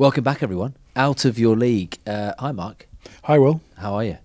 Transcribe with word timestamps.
Welcome 0.00 0.24
back, 0.24 0.42
everyone. 0.42 0.78
Out 0.96 1.26
of 1.26 1.38
your 1.38 1.54
league. 1.58 1.98
Uh, 2.06 2.32
hi, 2.38 2.52
Mark. 2.52 2.88
Hi, 3.24 3.36
Will. 3.38 3.60
How 3.76 3.92
are 3.96 4.04
you? 4.04 4.16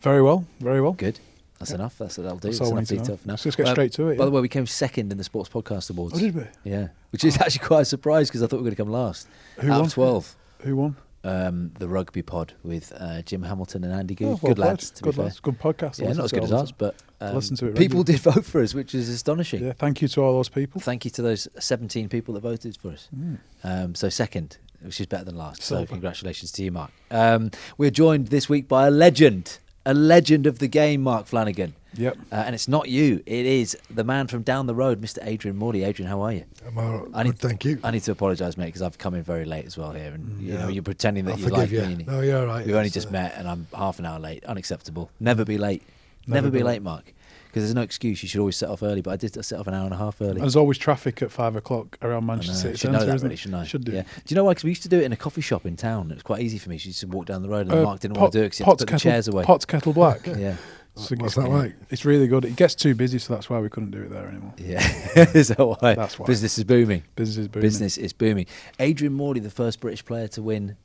Very 0.00 0.22
well, 0.22 0.46
very 0.58 0.80
well. 0.80 0.92
Good. 0.92 1.20
That's 1.58 1.72
enough. 1.72 1.98
That's 1.98 2.16
that'll 2.16 2.38
do. 2.38 2.48
That's 2.48 2.60
That's 2.60 2.70
enough 2.70 2.80
need 2.80 2.86
to 2.86 2.96
detail 2.96 3.14
know. 3.16 3.20
now. 3.26 3.32
Let's 3.34 3.42
just 3.42 3.58
get 3.58 3.66
Uh, 3.68 3.72
straight 3.72 3.92
to 3.92 4.08
it, 4.08 4.16
By 4.16 4.22
yeah. 4.22 4.30
the 4.30 4.30
way, 4.30 4.40
we 4.40 4.48
came 4.48 4.64
second 4.66 5.12
in 5.12 5.18
the 5.18 5.24
Sports 5.24 5.50
Podcast 5.50 5.90
Awards. 5.90 6.14
Oh, 6.14 6.18
did 6.18 6.34
we? 6.34 6.44
Yeah, 6.64 6.88
which 7.10 7.24
is 7.24 7.38
actually 7.38 7.66
quite 7.66 7.82
a 7.82 7.84
surprise 7.84 8.28
because 8.30 8.42
I 8.42 8.46
thought 8.46 8.56
we 8.56 8.62
were 8.62 8.70
going 8.70 8.76
to 8.76 8.82
come 8.84 8.90
last. 8.90 9.28
Who 9.58 9.70
Out 9.70 9.80
won? 9.82 9.90
twelve, 9.90 10.34
Who 10.60 10.76
won? 10.76 10.96
um, 11.24 11.72
the 11.78 11.88
Rugby 11.88 12.22
Pod 12.22 12.54
with 12.62 12.90
uh, 12.96 13.20
Jim 13.20 13.42
Hamilton 13.42 13.84
and 13.84 13.92
Andy 13.92 14.14
Goode. 14.14 14.28
Oh, 14.28 14.30
well 14.30 14.54
good 14.54 14.56
played. 14.56 14.66
lads. 14.68 14.90
To 14.92 15.02
Good 15.02 15.10
be 15.16 15.22
fair. 15.24 15.32
Good 15.42 15.58
podcast. 15.60 15.98
Yeah, 16.00 16.14
not 16.14 16.24
as 16.24 16.32
good 16.32 16.44
as 16.44 16.52
ours, 16.54 16.72
but 16.72 16.94
um, 17.20 17.34
Listen 17.34 17.54
to 17.58 17.66
it 17.66 17.76
people 17.76 18.02
did 18.02 18.18
vote 18.20 18.46
for 18.46 18.62
us, 18.62 18.72
which 18.72 18.94
is 18.94 19.10
astonishing. 19.10 19.62
Yeah, 19.62 19.74
thank 19.74 20.00
you 20.00 20.08
to 20.08 20.22
all 20.22 20.32
those 20.32 20.48
people. 20.48 20.80
Thank 20.80 21.04
you 21.04 21.10
to 21.12 21.20
those 21.20 21.48
17 21.58 22.08
people 22.08 22.32
that 22.32 22.40
voted 22.40 22.78
for 22.78 22.88
us. 22.92 23.08
Mm. 23.14 23.38
Um, 23.62 23.94
so 23.94 24.08
second, 24.08 24.56
which 24.84 25.00
is 25.00 25.06
better 25.06 25.24
than 25.24 25.36
last. 25.36 25.62
So 25.62 25.86
congratulations 25.86 26.52
to 26.52 26.62
you, 26.64 26.72
Mark. 26.72 26.90
Um, 27.10 27.50
we're 27.78 27.90
joined 27.90 28.28
this 28.28 28.48
week 28.48 28.68
by 28.68 28.86
a 28.86 28.90
legend, 28.90 29.58
a 29.86 29.94
legend 29.94 30.46
of 30.46 30.58
the 30.58 30.68
game, 30.68 31.02
Mark 31.02 31.26
Flanagan. 31.26 31.74
Yep. 31.94 32.16
Uh, 32.32 32.34
and 32.36 32.54
it's 32.54 32.68
not 32.68 32.88
you; 32.88 33.22
it 33.26 33.44
is 33.44 33.76
the 33.90 34.02
man 34.04 34.26
from 34.26 34.42
down 34.42 34.66
the 34.66 34.74
road, 34.74 35.02
Mr. 35.02 35.18
Adrian 35.26 35.58
Morley. 35.58 35.84
Adrian, 35.84 36.08
how 36.08 36.22
are 36.22 36.32
you? 36.32 36.44
I'm 36.66 36.78
all 36.78 36.98
right. 37.00 37.08
I 37.12 37.22
need- 37.24 37.38
thank 37.38 37.66
you. 37.66 37.78
I 37.84 37.90
need 37.90 38.02
to 38.04 38.12
apologise, 38.12 38.56
mate, 38.56 38.66
because 38.66 38.80
I've 38.80 38.96
come 38.96 39.14
in 39.14 39.22
very 39.22 39.44
late 39.44 39.66
as 39.66 39.76
well 39.76 39.92
here, 39.92 40.12
and 40.12 40.40
you 40.40 40.54
Yeah. 40.54 40.60
know 40.60 40.68
you're 40.68 40.82
pretending 40.82 41.26
that 41.26 41.32
I'll 41.34 41.38
you 41.40 41.48
like 41.48 41.70
you. 41.70 41.82
me. 41.82 42.04
No, 42.06 42.20
you're 42.20 42.40
all 42.40 42.46
right. 42.46 42.64
We've 42.64 42.74
only 42.76 42.88
just 42.88 43.08
uh, 43.08 43.12
met, 43.12 43.34
and 43.36 43.46
I'm 43.46 43.66
half 43.76 43.98
an 43.98 44.06
hour 44.06 44.18
late. 44.18 44.42
Unacceptable. 44.46 45.10
Never 45.20 45.44
be 45.44 45.58
late. 45.58 45.82
Never, 46.26 46.46
Never 46.46 46.50
be 46.50 46.58
be 46.60 46.64
late. 46.64 46.80
Mark. 46.82 47.12
Because 47.52 47.64
there's 47.64 47.74
no 47.74 47.82
excuse. 47.82 48.22
You 48.22 48.30
should 48.30 48.40
always 48.40 48.56
set 48.56 48.70
off 48.70 48.82
early. 48.82 49.02
But 49.02 49.10
I 49.10 49.16
did 49.16 49.44
set 49.44 49.60
off 49.60 49.66
an 49.66 49.74
hour 49.74 49.84
and 49.84 49.92
a 49.92 49.98
half 49.98 50.22
early. 50.22 50.40
There's 50.40 50.56
always 50.56 50.78
traffic 50.78 51.20
at 51.20 51.30
five 51.30 51.54
o'clock 51.54 51.98
around 52.00 52.24
Manchester 52.24 52.52
know. 52.52 52.58
City 52.58 52.76
should 52.78 52.92
know 52.92 52.98
Centre, 53.00 53.06
that 53.10 53.14
isn't 53.16 53.26
really, 53.26 53.34
it? 53.34 53.38
shouldn't 53.38 53.60
I? 53.60 53.64
Should 53.66 53.84
do. 53.84 53.92
Yeah. 53.92 54.02
Do 54.02 54.08
you 54.28 54.36
know 54.36 54.44
why? 54.44 54.52
Because 54.52 54.64
we 54.64 54.70
used 54.70 54.82
to 54.84 54.88
do 54.88 54.98
it 54.98 55.04
in 55.04 55.12
a 55.12 55.16
coffee 55.16 55.42
shop 55.42 55.66
in 55.66 55.76
town. 55.76 56.10
It 56.10 56.14
was 56.14 56.22
quite 56.22 56.40
easy 56.40 56.56
for 56.56 56.70
me. 56.70 56.78
She 56.78 56.88
used 56.88 57.00
to 57.00 57.08
walk 57.08 57.26
down 57.26 57.42
the 57.42 57.50
road, 57.50 57.66
and 57.68 57.72
Uh, 57.72 57.82
Mark 57.82 58.00
didn't 58.00 58.14
pot- 58.14 58.20
want 58.22 58.32
to 58.32 58.38
do 58.38 58.42
it 58.42 58.46
because 58.46 58.58
he 58.58 58.64
had 58.64 58.70
to 58.70 58.72
put 58.72 58.78
the 58.78 58.86
kettle, 58.86 58.98
chairs 59.10 59.28
away. 59.28 59.44
Pot's 59.44 59.64
Kettle 59.66 59.92
Black. 59.92 60.26
Yeah, 60.26 60.56
So 60.94 61.14
What's 61.16 61.32
it's- 61.32 61.34
that 61.34 61.48
like? 61.50 61.74
It's 61.90 62.06
really 62.06 62.26
good. 62.26 62.46
It 62.46 62.56
gets 62.56 62.74
too 62.74 62.94
busy, 62.94 63.18
so 63.18 63.34
that's 63.34 63.50
why 63.50 63.58
we 63.60 63.68
couldn't 63.68 63.90
do 63.90 64.00
it 64.02 64.08
there 64.10 64.28
anymore. 64.28 64.54
yeah. 64.56 64.80
is 65.34 65.48
that 65.48 65.58
why? 65.58 65.94
That's 65.94 66.18
why. 66.18 66.24
Business 66.26 66.56
is 66.56 66.64
booming. 66.64 67.02
Business 67.16 67.36
is 67.36 67.48
booming. 67.48 67.62
Business 67.66 67.98
is 67.98 68.12
booming. 68.14 68.46
Adrian 68.78 69.12
Morley, 69.12 69.40
the 69.40 69.50
first 69.50 69.80
British 69.80 70.02
player 70.06 70.26
to 70.28 70.40
win 70.42 70.76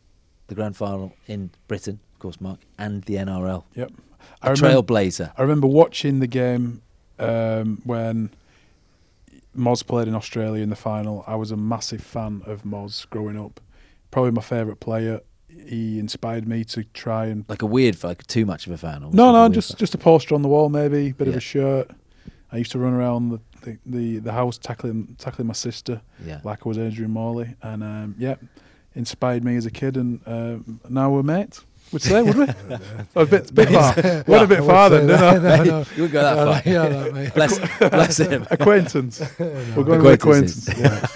the 0.47 0.55
grand 0.55 0.75
final 0.75 1.13
in 1.27 1.49
Britain, 1.69 1.99
of 2.13 2.19
course, 2.19 2.39
Mark, 2.41 2.59
and 2.77 3.03
the 3.03 3.15
NRL. 3.15 3.63
Yep. 3.75 3.91
A 4.41 4.47
I 4.47 4.51
remember, 4.51 4.81
trailblazer. 4.81 5.33
I 5.37 5.41
remember 5.41 5.67
watching 5.67 6.19
the 6.19 6.27
game 6.27 6.81
um, 7.19 7.81
when 7.83 8.31
Moz 9.55 9.85
played 9.85 10.07
in 10.07 10.15
Australia 10.15 10.61
in 10.61 10.69
the 10.69 10.75
final. 10.75 11.23
I 11.27 11.35
was 11.35 11.51
a 11.51 11.57
massive 11.57 12.01
fan 12.01 12.43
of 12.45 12.63
Moz 12.63 13.09
growing 13.09 13.39
up. 13.39 13.59
Probably 14.11 14.31
my 14.31 14.41
favourite 14.41 14.79
player. 14.79 15.21
He 15.47 15.97
inspired 15.97 16.47
me 16.47 16.63
to 16.65 16.83
try 16.93 17.25
and 17.25 17.43
Like 17.49 17.63
a 17.63 17.65
weird, 17.65 18.03
like 18.03 18.25
too 18.27 18.45
much 18.45 18.67
of 18.67 18.73
a 18.73 18.77
fan. 18.77 19.01
No, 19.11 19.31
no, 19.31 19.49
just 19.49 19.71
fan. 19.71 19.77
just 19.79 19.95
a 19.95 19.97
poster 19.97 20.35
on 20.35 20.43
the 20.43 20.47
wall, 20.47 20.69
maybe 20.69 21.09
a 21.09 21.13
bit 21.13 21.27
of 21.27 21.35
a 21.35 21.39
shirt. 21.39 21.89
I 22.51 22.57
used 22.57 22.71
to 22.71 22.79
run 22.79 22.93
around 22.93 23.29
the, 23.29 23.39
the, 23.63 23.77
the, 23.85 24.17
the 24.19 24.31
house 24.31 24.57
tackling 24.57 25.15
tackling 25.17 25.47
my 25.47 25.53
sister 25.53 26.01
yeah. 26.25 26.39
like 26.43 26.65
I 26.65 26.69
was 26.69 26.77
Adrian 26.77 27.11
Morley, 27.11 27.55
and 27.61 27.83
um, 27.83 28.15
yeah, 28.17 28.35
inspired 28.95 29.43
me 29.43 29.57
as 29.57 29.65
a 29.65 29.71
kid, 29.71 29.97
and 29.97 30.21
um, 30.25 30.79
now 30.87 31.09
we're 31.09 31.23
mates. 31.23 31.65
Would 31.91 32.01
say, 32.01 32.21
would 32.21 32.35
we? 32.35 32.45
oh, 33.15 33.21
a 33.21 33.25
bit, 33.25 33.53
bit 33.55 33.69
far. 33.69 33.93
Went 33.95 34.43
a 34.43 34.47
bit 34.47 34.57
I 34.57 34.61
would 34.61 34.67
farther, 34.67 34.99
didn't. 35.01 35.21
I? 35.21 35.37
No, 35.37 35.63
no. 35.63 35.77
You 35.95 36.01
wouldn't 36.03 36.11
go 36.11 36.21
that 36.21 36.63
far. 36.63 36.71
yeah, 36.71 36.83
like 36.83 37.13
me. 37.13 37.29
Bless, 37.35 37.79
bless 37.79 38.17
him. 38.19 38.47
Acquaintance. 38.51 39.21
We're 39.39 39.83
going 39.83 40.03
with 40.03 40.13
acquaintance. 40.13 40.67
Yeah. 40.77 41.07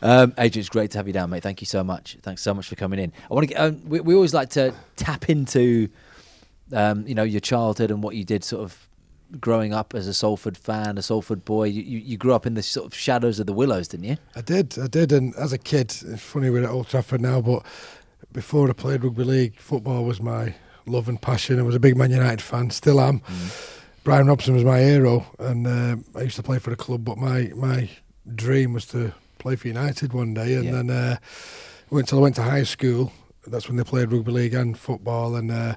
Um, 0.00 0.34
Adrian, 0.36 0.60
it's 0.60 0.68
great 0.68 0.90
to 0.92 0.98
have 0.98 1.06
you 1.06 1.12
down, 1.12 1.30
mate. 1.30 1.42
Thank 1.42 1.60
you 1.60 1.66
so 1.66 1.84
much. 1.84 2.16
Thanks 2.22 2.42
so 2.42 2.52
much 2.52 2.66
for 2.66 2.74
coming 2.74 2.98
in. 2.98 3.12
I 3.30 3.34
want 3.34 3.48
to 3.48 3.54
get. 3.54 3.60
Um, 3.60 3.88
we, 3.88 4.00
we 4.00 4.14
always 4.14 4.34
like 4.34 4.50
to 4.50 4.74
tap 4.96 5.30
into, 5.30 5.88
um, 6.72 7.06
you 7.06 7.14
know, 7.14 7.22
your 7.22 7.40
childhood 7.40 7.90
and 7.90 8.02
what 8.02 8.16
you 8.16 8.24
did, 8.24 8.42
sort 8.42 8.64
of 8.64 8.88
growing 9.40 9.72
up 9.72 9.94
as 9.94 10.08
a 10.08 10.14
Salford 10.14 10.56
fan, 10.56 10.98
a 10.98 11.02
Salford 11.02 11.44
boy. 11.44 11.64
You, 11.64 11.82
you, 11.82 11.98
you 11.98 12.16
grew 12.16 12.34
up 12.34 12.46
in 12.46 12.54
the 12.54 12.62
sort 12.62 12.86
of 12.86 12.94
shadows 12.94 13.38
of 13.38 13.46
the 13.46 13.52
Willows, 13.52 13.88
didn't 13.88 14.06
you? 14.06 14.16
I 14.34 14.40
did, 14.40 14.76
I 14.78 14.88
did, 14.88 15.12
and 15.12 15.34
as 15.36 15.52
a 15.52 15.58
kid, 15.58 15.94
it's 16.04 16.22
funny 16.22 16.50
we're 16.50 16.64
at 16.64 16.70
Old 16.70 16.88
Trafford 16.88 17.20
now, 17.20 17.40
but 17.40 17.64
before 18.32 18.68
I 18.68 18.72
played 18.72 19.04
rugby 19.04 19.24
league, 19.24 19.56
football 19.58 20.04
was 20.04 20.20
my 20.20 20.54
love 20.86 21.08
and 21.08 21.20
passion. 21.20 21.58
I 21.58 21.62
was 21.62 21.74
a 21.74 21.80
big 21.80 21.96
Man 21.96 22.10
United 22.10 22.40
fan, 22.42 22.70
still 22.70 23.00
am. 23.00 23.20
Mm. 23.20 23.78
Brian 24.04 24.26
Robson 24.26 24.54
was 24.54 24.64
my 24.64 24.80
hero, 24.80 25.24
and 25.38 25.66
um 25.66 26.04
I 26.16 26.22
used 26.22 26.36
to 26.36 26.42
play 26.42 26.58
for 26.58 26.70
the 26.70 26.76
club. 26.76 27.04
But 27.04 27.18
my 27.18 27.52
my 27.54 27.88
dream 28.34 28.72
was 28.72 28.86
to 28.86 29.12
play 29.38 29.56
for 29.56 29.68
United 29.68 30.12
one 30.12 30.34
day, 30.34 30.54
and 30.54 30.64
Yeah. 30.64 30.72
then 30.72 30.90
uh, 30.90 31.16
went 31.90 32.08
till 32.08 32.18
I 32.18 32.22
went 32.22 32.34
to 32.36 32.42
high 32.42 32.64
school. 32.64 33.12
That's 33.46 33.68
when 33.68 33.76
they 33.76 33.84
played 33.84 34.12
rugby 34.12 34.32
league 34.32 34.54
and 34.54 34.78
football, 34.78 35.34
and 35.36 35.50
uh, 35.50 35.74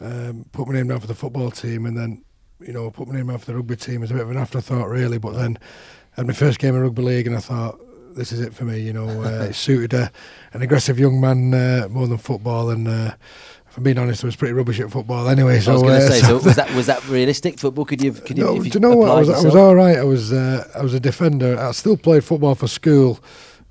um, 0.00 0.46
put 0.52 0.66
my 0.68 0.74
name 0.74 0.88
down 0.88 1.00
for 1.00 1.06
the 1.06 1.14
football 1.14 1.50
team, 1.50 1.86
and 1.86 1.96
then 1.96 2.24
you 2.60 2.72
know 2.72 2.90
put 2.90 3.08
my 3.08 3.14
name 3.16 3.28
down 3.28 3.38
for 3.38 3.46
the 3.46 3.56
rugby 3.56 3.76
team 3.76 4.02
as 4.02 4.10
a 4.10 4.14
bit 4.14 4.22
of 4.22 4.30
an 4.30 4.36
afterthought, 4.36 4.88
really. 4.88 5.18
But 5.18 5.32
then 5.34 5.58
I 6.16 6.20
had 6.20 6.26
my 6.26 6.32
first 6.32 6.58
game 6.58 6.74
of 6.74 6.82
rugby 6.82 7.02
league, 7.02 7.26
and 7.26 7.36
I 7.36 7.40
thought. 7.40 7.78
This 8.14 8.32
is 8.32 8.40
it 8.40 8.54
for 8.54 8.64
me, 8.64 8.80
you 8.80 8.92
know. 8.92 9.08
Uh, 9.22 9.46
it 9.50 9.54
suited 9.54 9.92
a, 9.92 10.10
an 10.52 10.62
aggressive 10.62 10.98
young 10.98 11.20
man 11.20 11.52
uh, 11.52 11.88
more 11.90 12.06
than 12.06 12.18
football, 12.18 12.70
and 12.70 12.86
uh, 12.86 13.14
if 13.68 13.78
I'm 13.78 13.82
being 13.82 13.98
honest, 13.98 14.22
I 14.22 14.28
was 14.28 14.36
pretty 14.36 14.54
rubbish 14.54 14.78
at 14.78 14.90
football 14.90 15.28
anyway. 15.28 15.58
So 15.58 15.72
I 15.72 15.74
was 15.74 15.82
going 15.82 16.00
to 16.00 16.06
uh, 16.06 16.10
say, 16.10 16.20
so 16.20 16.34
was 16.36 16.54
that 16.56 16.72
was 16.74 16.86
that 16.86 17.06
realistic 17.08 17.58
football? 17.58 17.84
Could 17.84 18.00
you? 18.00 18.12
Could 18.12 18.38
you? 18.38 18.44
no, 18.44 18.56
if 18.56 18.62
do 18.62 18.68
you 18.74 18.80
know 18.80 18.94
what? 18.94 19.10
I 19.10 19.18
was, 19.18 19.30
I 19.30 19.42
was 19.42 19.56
all 19.56 19.74
right. 19.74 19.98
I 19.98 20.04
was 20.04 20.32
uh, 20.32 20.68
I 20.76 20.82
was 20.82 20.94
a 20.94 21.00
defender. 21.00 21.58
I 21.58 21.72
still 21.72 21.96
played 21.96 22.22
football 22.22 22.54
for 22.54 22.68
school. 22.68 23.18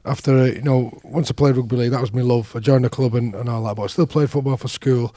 After 0.06 0.48
you 0.48 0.62
know, 0.62 1.00
once 1.06 1.32
I 1.32 1.34
played 1.34 1.56
rugby 1.56 1.78
league, 1.78 1.92
that 1.92 2.02
was 2.02 2.12
my 2.12 2.22
love. 2.22 2.54
I 2.54 2.60
joined 2.60 2.84
the 2.84 2.90
club 2.90 3.16
and, 3.16 3.34
and 3.34 3.48
all 3.48 3.64
that, 3.64 3.76
but 3.76 3.84
I 3.84 3.88
still 3.88 4.08
played 4.08 4.30
football 4.30 4.58
for 4.58 4.68
school. 4.68 5.16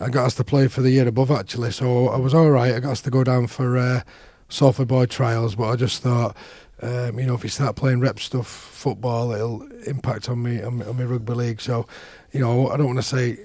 I 0.00 0.08
got 0.08 0.24
asked 0.24 0.38
to 0.38 0.44
play 0.44 0.68
for 0.68 0.80
the 0.80 0.90
year 0.90 1.06
above 1.06 1.30
actually, 1.30 1.72
so 1.72 2.08
I 2.08 2.16
was 2.16 2.32
all 2.32 2.50
right. 2.50 2.74
I 2.74 2.80
got 2.80 2.92
asked 2.92 3.04
to 3.04 3.10
go 3.10 3.24
down 3.24 3.46
for 3.46 3.76
uh, 3.76 4.00
Salford 4.48 4.88
boy 4.88 5.06
trials, 5.06 5.54
but 5.54 5.68
I 5.68 5.76
just 5.76 6.02
thought, 6.02 6.36
um, 6.82 7.18
you 7.18 7.26
know, 7.26 7.34
if 7.34 7.44
you 7.44 7.50
start 7.50 7.76
playing 7.76 8.00
rep 8.00 8.18
stuff, 8.18 8.46
football, 8.46 9.32
it'll 9.32 9.62
impact 9.86 10.28
on 10.28 10.42
me 10.42 10.62
on, 10.62 10.82
on 10.82 10.96
my 10.96 11.04
rugby 11.04 11.34
league. 11.34 11.60
So, 11.60 11.86
you 12.32 12.40
know, 12.40 12.68
I 12.68 12.76
don't 12.76 12.86
want 12.86 12.98
to 12.98 13.02
say 13.02 13.38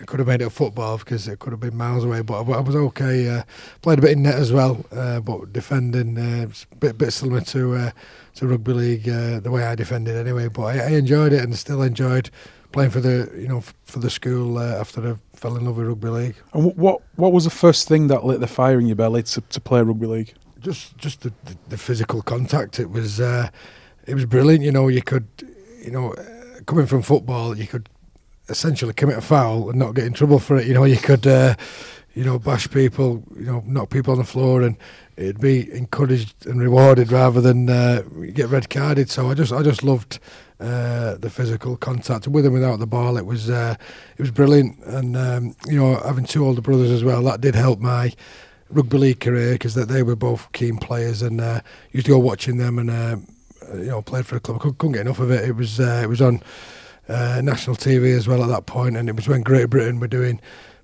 I 0.00 0.04
could 0.04 0.18
have 0.18 0.28
made 0.28 0.42
it 0.42 0.46
a 0.46 0.50
football 0.50 0.98
because 0.98 1.26
it 1.26 1.38
could 1.38 1.52
have 1.52 1.60
been 1.60 1.76
miles 1.76 2.04
away, 2.04 2.20
but 2.20 2.34
I, 2.34 2.52
I 2.52 2.60
was 2.60 2.76
okay. 2.76 3.28
Uh, 3.28 3.42
played 3.82 3.98
a 3.98 4.02
bit 4.02 4.12
in 4.12 4.22
net 4.22 4.34
as 4.34 4.52
well, 4.52 4.84
uh, 4.92 5.20
but 5.20 5.52
defending 5.52 6.18
uh, 6.18 6.48
a 6.72 6.76
bit 6.76 6.98
bit 6.98 7.12
similar 7.12 7.40
to 7.42 7.74
uh, 7.74 7.90
to 8.36 8.46
rugby 8.46 8.72
league 8.72 9.08
uh, 9.08 9.40
the 9.40 9.50
way 9.50 9.64
I 9.64 9.74
defended 9.74 10.16
anyway. 10.16 10.48
But 10.48 10.62
I, 10.62 10.78
I 10.78 10.88
enjoyed 10.90 11.32
it 11.32 11.42
and 11.42 11.56
still 11.56 11.82
enjoyed 11.82 12.30
playing 12.72 12.90
for 12.90 13.00
the 13.00 13.30
you 13.36 13.48
know 13.48 13.62
for 13.84 13.98
the 13.98 14.10
school 14.10 14.58
uh, 14.58 14.80
after 14.80 15.12
I 15.12 15.36
fell 15.36 15.56
in 15.56 15.64
love 15.64 15.78
with 15.78 15.86
rugby 15.86 16.08
league. 16.08 16.36
And 16.52 16.76
what 16.76 17.00
what 17.16 17.32
was 17.32 17.44
the 17.44 17.50
first 17.50 17.88
thing 17.88 18.08
that 18.08 18.24
lit 18.24 18.40
the 18.40 18.46
fire 18.46 18.78
in 18.78 18.86
your 18.86 18.96
belly 18.96 19.22
to, 19.22 19.40
to 19.40 19.60
play 19.60 19.80
rugby 19.80 20.06
league? 20.06 20.34
Just 20.66 20.98
just 20.98 21.20
the, 21.20 21.32
the, 21.44 21.56
the 21.68 21.78
physical 21.78 22.22
contact. 22.22 22.80
It 22.80 22.90
was 22.90 23.20
uh, 23.20 23.50
it 24.04 24.14
was 24.14 24.26
brilliant. 24.26 24.64
You 24.64 24.72
know, 24.72 24.88
you 24.88 25.00
could 25.00 25.28
you 25.80 25.92
know 25.92 26.12
coming 26.66 26.86
from 26.86 27.02
football, 27.02 27.56
you 27.56 27.68
could 27.68 27.88
essentially 28.48 28.92
commit 28.92 29.16
a 29.16 29.20
foul 29.20 29.70
and 29.70 29.78
not 29.78 29.94
get 29.94 30.04
in 30.04 30.12
trouble 30.12 30.40
for 30.40 30.56
it. 30.56 30.66
You 30.66 30.74
know, 30.74 30.82
you 30.82 30.96
could 30.96 31.24
uh, 31.24 31.54
you 32.14 32.24
know 32.24 32.40
bash 32.40 32.68
people, 32.68 33.22
you 33.36 33.46
know, 33.46 33.62
knock 33.64 33.90
people 33.90 34.12
on 34.12 34.18
the 34.18 34.24
floor, 34.24 34.62
and 34.62 34.76
it'd 35.16 35.40
be 35.40 35.72
encouraged 35.72 36.44
and 36.46 36.60
rewarded 36.60 37.12
rather 37.12 37.40
than 37.40 37.70
uh, 37.70 38.02
get 38.34 38.48
red 38.48 38.68
carded. 38.68 39.08
So 39.08 39.30
I 39.30 39.34
just 39.34 39.52
I 39.52 39.62
just 39.62 39.82
loved. 39.82 40.18
Uh, 40.58 41.18
the 41.18 41.28
physical 41.28 41.76
contact 41.76 42.26
with 42.26 42.46
and 42.46 42.54
without 42.54 42.78
the 42.78 42.86
ball, 42.86 43.18
it 43.18 43.26
was 43.26 43.50
uh, 43.50 43.74
it 44.16 44.22
was 44.22 44.30
brilliant, 44.30 44.82
and 44.86 45.14
um, 45.14 45.54
you 45.66 45.78
know 45.78 45.96
having 45.96 46.24
two 46.24 46.46
older 46.46 46.62
brothers 46.62 46.90
as 46.90 47.04
well 47.04 47.22
that 47.24 47.42
did 47.42 47.54
help 47.54 47.78
my 47.78 48.10
rugby 48.70 48.98
league 48.98 49.20
career 49.20 49.52
because 49.52 49.74
they, 49.74 49.84
they 49.84 50.02
were 50.02 50.16
both 50.16 50.50
keen 50.52 50.78
players 50.78 51.22
and 51.22 51.40
uh, 51.40 51.60
used 51.92 52.06
to 52.06 52.12
go 52.12 52.18
watching 52.18 52.58
them 52.58 52.78
and 52.78 52.90
uh, 52.90 53.16
you 53.74 53.86
know 53.86 54.02
played 54.02 54.26
for 54.26 54.34
the 54.34 54.40
club. 54.40 54.58
I 54.60 54.70
couldn't, 54.70 54.92
get 54.92 55.02
enough 55.02 55.18
of 55.20 55.30
it. 55.30 55.48
It 55.48 55.56
was 55.56 55.80
uh, 55.80 56.00
it 56.02 56.08
was 56.08 56.22
on 56.22 56.42
uh, 57.08 57.40
national 57.42 57.76
TV 57.76 58.16
as 58.16 58.26
well 58.26 58.42
at 58.42 58.48
that 58.48 58.66
point, 58.66 58.96
and 58.96 59.08
it 59.08 59.16
was 59.16 59.28
when 59.28 59.42
Great 59.42 59.70
Britain 59.70 60.00
were 60.00 60.08
doing 60.08 60.40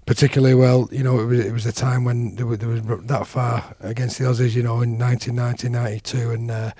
particularly 0.07 0.55
well. 0.55 0.89
You 0.93 1.03
know, 1.03 1.21
it 1.21 1.27
was 1.27 1.41
it 1.41 1.53
was 1.53 1.65
the 1.65 1.73
time 1.73 2.05
when 2.05 2.37
they 2.37 2.45
were 2.45 2.57
that 2.57 3.27
far 3.27 3.75
against 3.81 4.19
the 4.19 4.25
Aussies. 4.25 4.55
You 4.55 4.63
know, 4.63 4.81
in 4.83 4.99
1990, 4.99 5.69
92, 5.69 6.31
and 6.31 6.51
uh, 6.51 6.71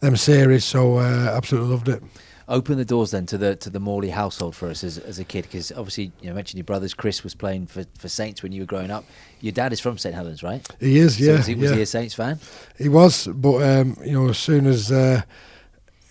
them 0.00 0.16
series. 0.16 0.64
So 0.64 0.98
uh, 0.98 1.32
absolutely 1.36 1.70
loved 1.70 1.88
it. 1.88 2.02
Open 2.50 2.76
the 2.76 2.84
doors 2.84 3.12
then 3.12 3.26
to 3.26 3.38
the 3.38 3.54
to 3.56 3.70
the 3.70 3.78
Morley 3.80 4.10
household 4.10 4.54
for 4.56 4.68
us 4.68 4.82
as, 4.84 4.98
as 4.98 5.18
a 5.20 5.24
kid, 5.24 5.44
because 5.44 5.70
obviously 5.70 6.10
you 6.20 6.28
know, 6.28 6.34
mentioned 6.34 6.58
your 6.58 6.64
brothers. 6.64 6.92
Chris 6.94 7.22
was 7.24 7.34
playing 7.34 7.66
for, 7.68 7.84
for 7.96 8.08
Saints 8.08 8.42
when 8.42 8.50
you 8.52 8.62
were 8.62 8.66
growing 8.66 8.90
up. 8.90 9.04
Your 9.40 9.52
dad 9.52 9.72
is 9.72 9.78
from 9.80 9.96
St 9.98 10.14
Helens, 10.14 10.42
right? 10.42 10.66
He 10.80 10.98
is, 10.98 11.16
So 11.16 11.24
yeah, 11.24 11.36
was 11.36 11.46
he, 11.46 11.54
was 11.54 11.70
yeah. 11.70 11.76
he 11.76 11.82
a 11.82 11.86
Saints 11.86 12.14
fan? 12.14 12.40
He 12.76 12.88
was, 12.88 13.26
but 13.28 13.62
um, 13.62 13.96
you 14.04 14.12
know, 14.12 14.28
as 14.28 14.38
soon 14.38 14.66
as 14.66 14.90
uh, 14.90 15.22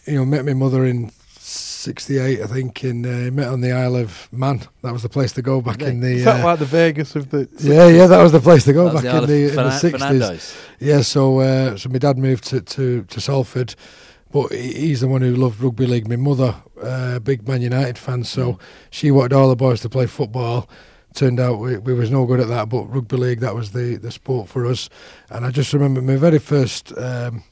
you 0.07 0.15
know, 0.15 0.25
met 0.25 0.45
my 0.45 0.53
mother 0.53 0.85
in 0.85 1.11
'68, 1.37 2.41
I 2.41 2.45
think, 2.47 2.83
and 2.83 3.05
uh, 3.05 3.31
met 3.33 3.47
on 3.49 3.61
the 3.61 3.71
Isle 3.73 3.97
of 3.97 4.27
Man. 4.31 4.61
That 4.81 4.93
was 4.93 5.03
the 5.03 5.09
place 5.09 5.33
to 5.33 5.41
go 5.41 5.61
back 5.61 5.79
Really? 5.79 5.91
in 5.91 5.99
the. 5.99 6.11
Is 6.13 6.23
that 6.25 6.39
Uh, 6.41 6.45
like 6.45 6.59
the 6.59 6.65
Vegas 6.65 7.15
of 7.17 7.31
the? 7.31 7.49
yeah, 7.59 7.87
yeah, 7.87 8.07
that 8.07 8.21
was 8.23 8.31
the 8.31 8.39
place 8.39 8.63
to 8.65 8.73
go 8.73 8.85
That 8.89 8.93
back 8.95 9.03
the 9.03 9.09
in 9.09 9.15
of 9.23 9.27
the, 9.27 9.49
in 9.49 9.55
the 9.55 9.61
'60s. 9.63 9.91
Fernando's. 9.91 10.55
Yeah, 10.79 11.01
so 11.01 11.39
uh, 11.39 11.75
so 11.77 11.89
my 11.89 11.97
dad 11.97 12.17
moved 12.17 12.45
to 12.45 12.61
to, 12.61 13.03
to 13.03 13.19
Salford 13.21 13.75
but 14.31 14.51
he's 14.51 15.01
the 15.01 15.07
one 15.07 15.21
who 15.21 15.35
loved 15.35 15.61
rugby 15.61 15.85
league. 15.85 16.07
My 16.07 16.15
mother, 16.15 16.55
uh, 16.81 17.19
big 17.19 17.47
Man 17.47 17.61
United 17.61 17.97
fan, 17.97 18.23
so 18.23 18.59
she 18.89 19.11
wanted 19.11 19.33
all 19.33 19.49
the 19.49 19.55
boys 19.55 19.81
to 19.81 19.89
play 19.89 20.05
football. 20.05 20.69
Turned 21.15 21.39
out 21.39 21.59
we, 21.59 21.77
we 21.77 21.93
was 21.93 22.11
no 22.11 22.25
good 22.25 22.39
at 22.39 22.47
that, 22.49 22.69
but 22.69 22.83
rugby 22.83 23.17
league 23.17 23.39
that 23.39 23.55
was 23.55 23.71
the, 23.71 23.95
the 23.95 24.11
sport 24.11 24.47
for 24.47 24.65
us. 24.65 24.89
And 25.29 25.45
I 25.45 25.51
just 25.51 25.73
remember 25.73 26.01
my 26.01 26.17
very 26.17 26.39
first 26.39 26.95
um, 26.97 27.43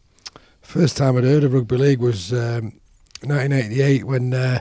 first 0.62 0.97
time 0.97 1.18
I'd 1.18 1.24
heard 1.24 1.44
of 1.44 1.53
rugby 1.53 1.77
league 1.77 2.00
was 2.00 2.31
um, 2.33 2.80
1988 3.23 4.03
when 4.03 4.33
uh, 4.33 4.59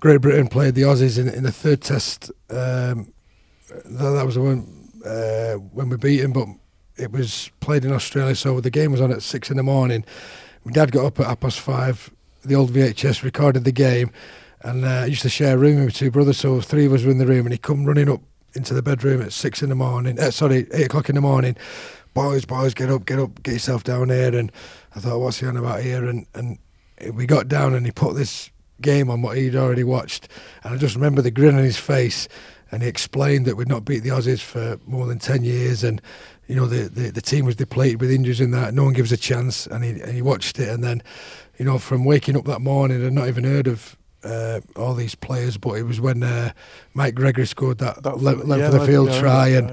Great 0.00 0.20
Britain 0.20 0.48
played 0.48 0.74
the 0.74 0.82
Aussies 0.82 1.18
in, 1.18 1.28
in 1.28 1.42
the 1.42 1.52
third 1.52 1.82
test. 1.82 2.30
Um, 2.48 3.12
that, 3.68 4.10
that 4.10 4.24
was 4.24 4.36
the 4.36 4.40
one 4.40 4.90
uh, 5.04 5.54
when 5.54 5.90
we 5.90 5.96
beat 5.96 6.20
them, 6.20 6.32
but 6.32 6.48
it 6.96 7.10
was 7.12 7.50
played 7.60 7.84
in 7.84 7.92
Australia, 7.92 8.34
so 8.34 8.60
the 8.60 8.70
game 8.70 8.92
was 8.92 9.00
on 9.00 9.12
at 9.12 9.22
six 9.22 9.50
in 9.50 9.56
the 9.56 9.62
morning. 9.62 10.04
My 10.64 10.72
dad 10.72 10.92
got 10.92 11.04
up 11.04 11.20
at 11.20 11.26
half 11.26 11.40
past 11.40 11.60
five. 11.60 12.10
The 12.42 12.54
old 12.54 12.70
VHS 12.70 13.22
recorded 13.22 13.64
the 13.64 13.72
game, 13.72 14.10
and 14.62 14.84
uh, 14.84 14.88
I 14.88 15.06
used 15.06 15.22
to 15.22 15.28
share 15.28 15.56
a 15.56 15.58
room 15.58 15.84
with 15.84 15.94
two 15.94 16.10
brothers, 16.10 16.38
so 16.38 16.60
three 16.60 16.86
of 16.86 16.92
us 16.92 17.02
were 17.02 17.10
in 17.10 17.18
the 17.18 17.26
room, 17.26 17.46
and 17.46 17.52
he 17.52 17.58
come 17.58 17.84
running 17.84 18.08
up 18.08 18.22
into 18.54 18.72
the 18.72 18.82
bedroom 18.82 19.20
at 19.20 19.32
six 19.32 19.62
in 19.62 19.68
the 19.68 19.74
morning. 19.74 20.18
Uh, 20.18 20.30
sorry, 20.30 20.66
eight 20.72 20.86
o'clock 20.86 21.08
in 21.08 21.16
the 21.16 21.20
morning. 21.20 21.56
Boys, 22.14 22.44
boys, 22.44 22.72
get 22.72 22.90
up, 22.90 23.04
get 23.04 23.18
up, 23.18 23.42
get 23.42 23.52
yourself 23.52 23.84
down 23.84 24.08
here. 24.08 24.34
And 24.34 24.50
I 24.94 25.00
thought, 25.00 25.18
what's 25.18 25.40
he 25.40 25.46
on 25.46 25.56
about 25.56 25.82
here? 25.82 26.06
And 26.06 26.26
and 26.34 26.58
we 27.12 27.26
got 27.26 27.48
down, 27.48 27.74
and 27.74 27.84
he 27.84 27.92
put 27.92 28.14
this 28.14 28.50
game 28.80 29.10
on 29.10 29.20
what 29.20 29.36
he'd 29.36 29.56
already 29.56 29.84
watched, 29.84 30.28
and 30.62 30.74
I 30.74 30.76
just 30.78 30.94
remember 30.94 31.20
the 31.20 31.30
grin 31.30 31.56
on 31.56 31.64
his 31.64 31.78
face. 31.78 32.26
And 32.70 32.82
he 32.82 32.88
explained 32.88 33.46
that 33.46 33.56
we'd 33.56 33.68
not 33.68 33.84
beat 33.84 34.00
the 34.00 34.08
Aussies 34.08 34.40
for 34.40 34.80
more 34.86 35.06
than 35.06 35.18
ten 35.18 35.44
years, 35.44 35.84
and 35.84 36.00
you 36.48 36.54
know 36.54 36.66
the, 36.66 36.88
the, 36.88 37.10
the 37.10 37.22
team 37.22 37.44
was 37.44 37.56
depleted 37.56 38.00
with 38.00 38.10
injuries 38.10 38.40
in 38.40 38.50
that. 38.52 38.74
No 38.74 38.84
one 38.84 38.92
gives 38.92 39.12
a 39.12 39.16
chance, 39.16 39.66
and 39.66 39.84
he 39.84 39.90
and 39.90 40.12
he 40.12 40.22
watched 40.22 40.58
it, 40.58 40.68
and 40.68 40.82
then, 40.82 41.02
you 41.58 41.64
know, 41.64 41.78
from 41.78 42.04
waking 42.04 42.36
up 42.36 42.44
that 42.44 42.60
morning 42.60 43.04
and 43.04 43.14
not 43.14 43.28
even 43.28 43.44
heard 43.44 43.66
of 43.66 43.96
uh, 44.24 44.60
all 44.76 44.94
these 44.94 45.14
players, 45.14 45.58
but 45.58 45.74
it 45.74 45.82
was 45.82 46.00
when 46.00 46.22
uh, 46.22 46.52
Mike 46.94 47.14
Gregory 47.14 47.46
scored 47.46 47.78
that, 47.78 48.02
That- 48.02 48.18
le- 48.18 48.42
length 48.42 48.62
yeah, 48.62 48.66
of 48.66 48.72
the 48.72 48.86
field 48.86 49.12
try, 49.12 49.48
and 49.48 49.70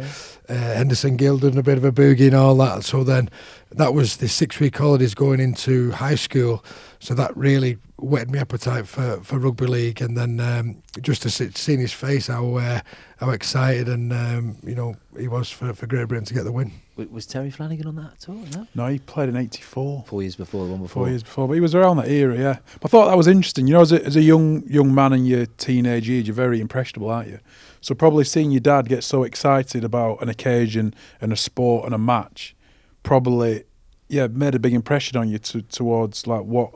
uh, 0.50 0.53
Henderson 0.53 1.15
Gill 1.15 1.35
a 1.45 1.63
bit 1.63 1.77
of 1.77 1.85
a 1.85 1.91
boogie 1.91 2.27
and 2.27 2.35
all 2.35 2.56
that. 2.57 2.83
So 2.83 3.03
then 3.03 3.29
that 3.71 3.94
was 3.94 4.17
the 4.17 4.27
six 4.27 4.59
week 4.59 4.77
holidays 4.77 5.15
going 5.15 5.39
into 5.39 5.91
high 5.91 6.15
school. 6.15 6.63
So 7.00 7.13
that 7.13 7.35
really 7.38 7.77
whetted 8.01 8.31
my 8.31 8.39
appetite 8.39 8.88
for, 8.88 9.21
for 9.24 9.39
rugby 9.39 9.68
league. 9.68 10.01
And 10.01 10.18
then 10.18 10.39
um, 10.39 10.83
just 11.01 11.21
to 11.24 11.30
see, 11.30 11.51
seeing 11.56 11.80
his 11.80 11.94
face, 11.94 12.27
how 12.27 12.56
uh, 12.56 12.81
how 13.19 13.30
excited 13.30 13.88
and 13.88 14.12
um, 14.12 14.57
you 14.63 14.75
know 14.75 14.95
he 15.18 15.27
was 15.27 15.50
for, 15.50 15.74
for 15.74 15.88
Great 15.88 16.07
Britain 16.07 16.25
to 16.25 16.33
get 16.33 16.44
the 16.44 16.51
win. 16.51 16.71
Was 17.09 17.25
Terry 17.25 17.50
Flanagan 17.50 17.88
on 17.88 17.95
that 17.95 18.13
at 18.13 18.30
all? 18.30 18.36
No. 18.36 18.68
No, 18.75 18.88
he 18.88 19.00
played 19.00 19.30
in 19.30 19.36
'84. 19.36 20.03
Four 20.06 20.21
years 20.21 20.36
before 20.36 20.65
the 20.65 20.71
one 20.71 20.81
before. 20.83 21.03
Four 21.03 21.09
years 21.09 21.24
before, 21.24 21.48
but 21.48 21.53
he 21.56 21.59
was 21.59 21.74
around 21.74 21.98
that 21.98 22.09
era, 22.09 22.38
yeah. 22.38 22.57
But 22.80 22.86
I 22.86 22.89
thought 22.89 23.07
that 23.07 23.18
was 23.18 23.27
interesting. 23.27 23.68
You 23.68 23.74
know, 23.74 23.81
as 23.81 23.92
a, 23.92 24.06
as 24.06 24.15
a 24.15 24.21
young 24.21 24.63
young 24.68 24.94
man 24.94 25.13
in 25.13 25.25
your 25.25 25.45
teenage 25.45 26.09
years, 26.09 26.27
you're 26.27 26.36
very 26.36 26.59
impressionable, 26.59 27.09
aren't 27.09 27.30
you? 27.30 27.39
So 27.80 27.95
probably 27.95 28.24
seeing 28.24 28.51
your 28.51 28.59
dad 28.59 28.88
get 28.88 29.03
so 29.03 29.24
excited 29.24 29.83
about 29.83 30.21
an 30.21 30.30
occasion 30.30 30.94
and 31.19 31.33
a 31.33 31.36
sport 31.38 31.86
and 31.86 31.95
a 31.95 31.98
match, 31.98 32.56
probably, 33.01 33.63
yeah, 34.07 34.27
made 34.27 34.53
a 34.53 34.59
big 34.59 34.74
impression 34.74 35.18
on 35.18 35.30
you 35.30 35.39
to, 35.39 35.63
towards 35.63 36.27
like 36.27 36.44
what 36.44 36.71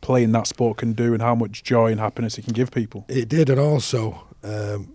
playing 0.00 0.32
that 0.32 0.46
sport 0.46 0.78
can 0.78 0.92
do 0.92 1.12
and 1.12 1.22
how 1.22 1.34
much 1.34 1.62
joy 1.62 1.90
and 1.90 2.00
happiness 2.00 2.38
it 2.38 2.42
can 2.42 2.52
give 2.52 2.70
people. 2.70 3.04
It 3.08 3.28
did, 3.28 3.50
and 3.50 3.60
also 3.60 4.26
um, 4.42 4.94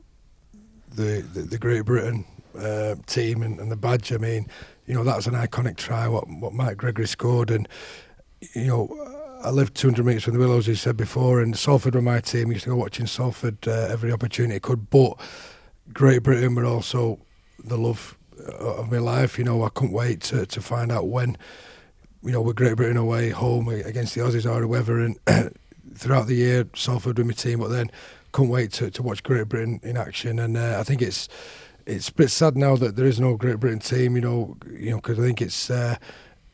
the, 0.93 1.25
the 1.33 1.41
the 1.41 1.57
Great 1.57 1.85
Britain 1.85 2.25
uh, 2.57 2.95
team 3.05 3.43
and, 3.43 3.59
and 3.59 3.71
the 3.71 3.75
badge. 3.75 4.11
I 4.11 4.17
mean, 4.17 4.47
you 4.85 4.93
know, 4.93 5.03
that 5.03 5.15
was 5.15 5.27
an 5.27 5.33
iconic 5.33 5.77
try. 5.77 6.07
What 6.07 6.27
what 6.27 6.53
Mike 6.53 6.77
Gregory 6.77 7.07
scored, 7.07 7.51
and 7.51 7.67
you 8.53 8.67
know. 8.67 9.21
I 9.43 9.51
lived 9.51 9.75
200 9.75 10.03
metres 10.03 10.23
from 10.23 10.33
the 10.33 10.39
Willows, 10.39 10.63
as 10.63 10.67
you 10.69 10.75
said 10.75 10.97
before, 10.97 11.39
and 11.39 11.55
Salford 11.55 11.93
were 11.93 12.01
my 12.01 12.19
team. 12.19 12.49
I 12.49 12.53
used 12.53 12.63
to 12.63 12.71
go 12.71 12.77
watching 12.77 13.05
Salford 13.05 13.67
uh, 13.67 13.89
every 13.91 14.11
opportunity 14.11 14.55
I 14.55 14.59
could. 14.59 14.89
But 14.89 15.19
Great 15.93 16.23
Britain 16.23 16.55
were 16.55 16.65
also 16.65 17.19
the 17.63 17.77
love 17.77 18.17
uh, 18.39 18.77
of 18.77 18.91
my 18.91 18.97
life. 18.97 19.37
You 19.37 19.43
know, 19.43 19.63
I 19.63 19.69
couldn't 19.69 19.93
wait 19.93 20.21
to, 20.21 20.47
to 20.47 20.61
find 20.61 20.91
out 20.91 21.07
when, 21.07 21.37
you 22.25 22.31
know, 22.31 22.41
with 22.41 22.55
Great 22.55 22.75
Britain 22.75 22.97
away, 22.97 23.29
home 23.29 23.69
against 23.69 24.15
the 24.15 24.21
Aussies 24.21 24.49
or 24.49 24.61
whoever. 24.61 24.99
And 24.99 25.17
throughout 25.95 26.27
the 26.27 26.35
year, 26.35 26.67
Salford 26.75 27.17
with 27.17 27.27
my 27.27 27.33
team. 27.33 27.59
But 27.59 27.69
then 27.69 27.91
couldn't 28.31 28.49
wait 28.49 28.73
to, 28.73 28.91
to 28.91 29.03
watch 29.03 29.23
Great 29.23 29.47
Britain 29.47 29.79
in 29.83 29.95
action. 29.95 30.39
And 30.39 30.57
uh, 30.57 30.77
I 30.79 30.83
think 30.83 31.01
it's 31.01 31.29
it's 31.85 32.09
a 32.09 32.13
bit 32.13 32.31
sad 32.31 32.57
now 32.57 32.75
that 32.75 32.95
there 32.95 33.05
is 33.05 33.19
no 33.19 33.37
Great 33.37 33.59
Britain 33.59 33.79
team. 33.79 34.15
You 34.15 34.21
know, 34.21 34.57
you 34.69 34.91
know, 34.91 34.97
because 34.97 35.19
I 35.19 35.21
think 35.21 35.41
it's 35.41 35.69
uh, 35.69 35.95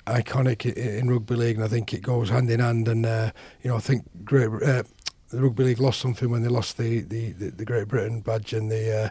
iconic 0.06 0.72
in 0.74 1.10
rugby 1.10 1.36
league, 1.36 1.56
and 1.56 1.64
I 1.66 1.68
think 1.68 1.94
it 1.94 2.02
goes 2.02 2.30
hand 2.30 2.50
in 2.50 2.60
hand. 2.60 2.88
And 2.88 3.06
uh, 3.06 3.32
you 3.64 3.70
know, 3.70 3.78
I 3.78 3.80
think 3.80 4.06
Great 4.26 4.48
uh, 4.48 4.84
the 5.30 5.42
rugby 5.42 5.64
league 5.64 5.80
lost 5.80 6.02
something 6.02 6.30
when 6.30 6.44
they 6.44 6.50
lost 6.50 6.78
the 6.78 7.02
the, 7.02 7.32
the, 7.32 7.66
Great 7.66 7.88
Britain 7.88 8.22
badge 8.22 8.54
and 8.54 8.70
the. 8.70 9.06
Uh, 9.06 9.10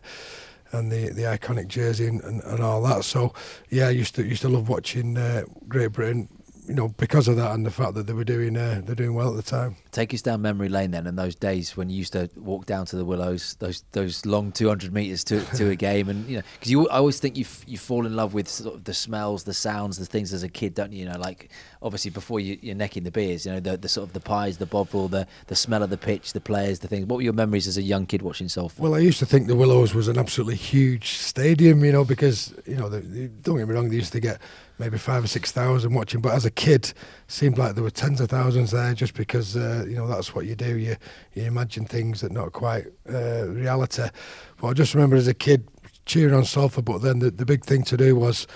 and 0.73 0.93
the, 0.93 1.09
the 1.11 1.23
iconic 1.23 1.67
jersey 1.67 2.07
and, 2.07 2.23
and, 2.23 2.45
and 2.45 2.61
all 2.63 2.81
that. 2.83 3.05
So 3.05 3.35
yeah, 3.71 3.89
I 3.89 3.91
used 3.91 4.15
to 4.15 4.25
used 4.25 4.43
to 4.43 4.49
love 4.49 4.69
watching 4.69 5.19
uh, 5.19 5.43
Great 5.69 5.91
Britain, 5.91 6.29
you 6.71 6.77
know, 6.77 6.87
because 6.87 7.27
of 7.27 7.35
that 7.35 7.51
and 7.51 7.67
the 7.67 7.71
fact 7.73 7.95
that 7.95 8.07
they 8.07 8.13
were 8.13 8.23
doing 8.23 8.57
uh, 8.57 8.81
they're 8.85 8.95
doing 8.95 9.13
well 9.13 9.31
at 9.31 9.35
the 9.35 9.43
time. 9.43 9.75
Take 9.91 10.15
us 10.15 10.23
down 10.23 10.41
memory 10.41 10.69
lane 10.69 10.93
then, 10.93 11.09
and 11.09 11.19
those 11.19 11.35
days 11.35 11.77
when 11.77 11.91
you 11.91 11.97
used 11.97 12.13
to 12.13 12.31
walk 12.37 12.65
down 12.65 12.87
to 12.87 12.97
the 12.97 13.05
Willows, 13.05 13.57
those 13.59 13.83
those 13.91 14.25
long 14.25 14.53
200 14.53 14.93
meters 14.93 15.25
to 15.25 15.45
to 15.57 15.71
a 15.71 15.75
game, 15.91 16.09
and 16.09 16.29
you 16.29 16.37
know, 16.37 16.43
because 16.55 16.71
you 16.71 16.89
I 16.89 16.99
always 16.99 17.19
think 17.19 17.37
you 17.37 17.43
f- 17.43 17.65
you 17.67 17.77
fall 17.77 18.07
in 18.07 18.15
love 18.15 18.35
with 18.35 18.49
sort 18.49 18.77
of 18.77 18.85
the 18.85 18.95
smells, 18.95 19.43
the 19.43 19.53
sounds, 19.53 19.99
the 19.99 20.07
things 20.07 20.33
as 20.33 20.45
a 20.45 20.49
kid, 20.49 20.77
don't 20.77 20.93
you? 20.93 21.01
You 21.01 21.07
know, 21.07 21.19
like 21.19 21.51
obviously 21.83 22.13
before 22.13 22.39
you, 22.39 22.57
you're 22.63 22.77
necking 22.77 23.03
the 23.03 23.11
beers, 23.11 23.47
you 23.47 23.53
know, 23.53 23.59
the, 23.59 23.77
the 23.77 23.89
sort 23.89 24.07
of 24.07 24.13
the 24.13 24.21
pies, 24.21 24.59
the 24.59 24.67
bovril, 24.67 25.09
the 25.09 25.27
the 25.49 25.57
smell 25.57 25.83
of 25.83 25.91
the 25.91 25.99
pitch, 25.99 26.35
the 26.35 26.41
players, 26.41 26.79
the 26.79 26.87
things. 26.87 27.05
What 27.05 27.17
were 27.17 27.23
your 27.23 27.33
memories 27.33 27.67
as 27.67 27.79
a 27.79 27.83
young 27.83 28.07
kid 28.07 28.23
watching 28.23 28.49
Salford? 28.49 28.79
Well, 28.79 28.95
I 28.95 29.01
used 29.01 29.19
to 29.19 29.27
think 29.27 29.49
the 29.49 29.57
Willows 29.57 29.93
was 29.93 30.07
an 30.07 30.19
absolutely 30.19 30.55
huge 30.55 31.15
stadium, 31.15 31.85
you 31.85 31.91
know, 31.91 32.05
because 32.05 32.55
you 32.65 32.77
know, 32.77 32.89
they, 32.89 33.01
they, 33.01 33.27
don't 33.27 33.59
get 33.59 33.67
me 33.67 33.75
wrong, 33.75 33.91
they 33.91 33.97
used 33.97 34.13
to 34.13 34.21
get 34.21 34.41
maybe 34.81 34.99
five 34.99 35.23
or 35.23 35.27
six 35.29 35.53
thousand 35.53 35.93
watching, 35.95 36.21
but 36.21 36.33
as 36.33 36.45
a 36.45 36.51
kid, 36.51 36.93
seemed 37.29 37.59
like 37.59 37.75
there 37.75 37.85
were 37.85 37.91
tens 37.91 38.21
of 38.21 38.31
thousands 38.31 38.71
there, 38.73 38.95
just 38.95 39.15
because 39.15 39.57
uh, 39.57 39.85
you 39.87 39.95
know 39.95 40.09
that's 40.09 40.35
what 40.35 40.47
you 40.47 40.57
do. 40.57 40.77
You 40.77 40.97
you 41.35 41.45
imagine 41.45 41.85
things 41.85 42.23
that 42.23 42.33
not 42.33 42.53
quite 42.53 42.87
uh, 43.09 43.47
reality. 43.47 44.09
But 44.61 44.67
I 44.69 44.73
just 44.73 44.95
remember 44.95 45.17
as 45.17 45.29
a 45.29 45.35
kid 45.35 45.69
cheering 46.07 46.35
on 46.35 46.45
Salford, 46.45 46.87
but 46.87 47.03
then 47.03 47.21
the, 47.21 47.31
the 47.31 47.47
big 47.47 47.65
thing 47.65 47.85
to 47.85 47.97
do 47.97 48.17
was 48.17 48.47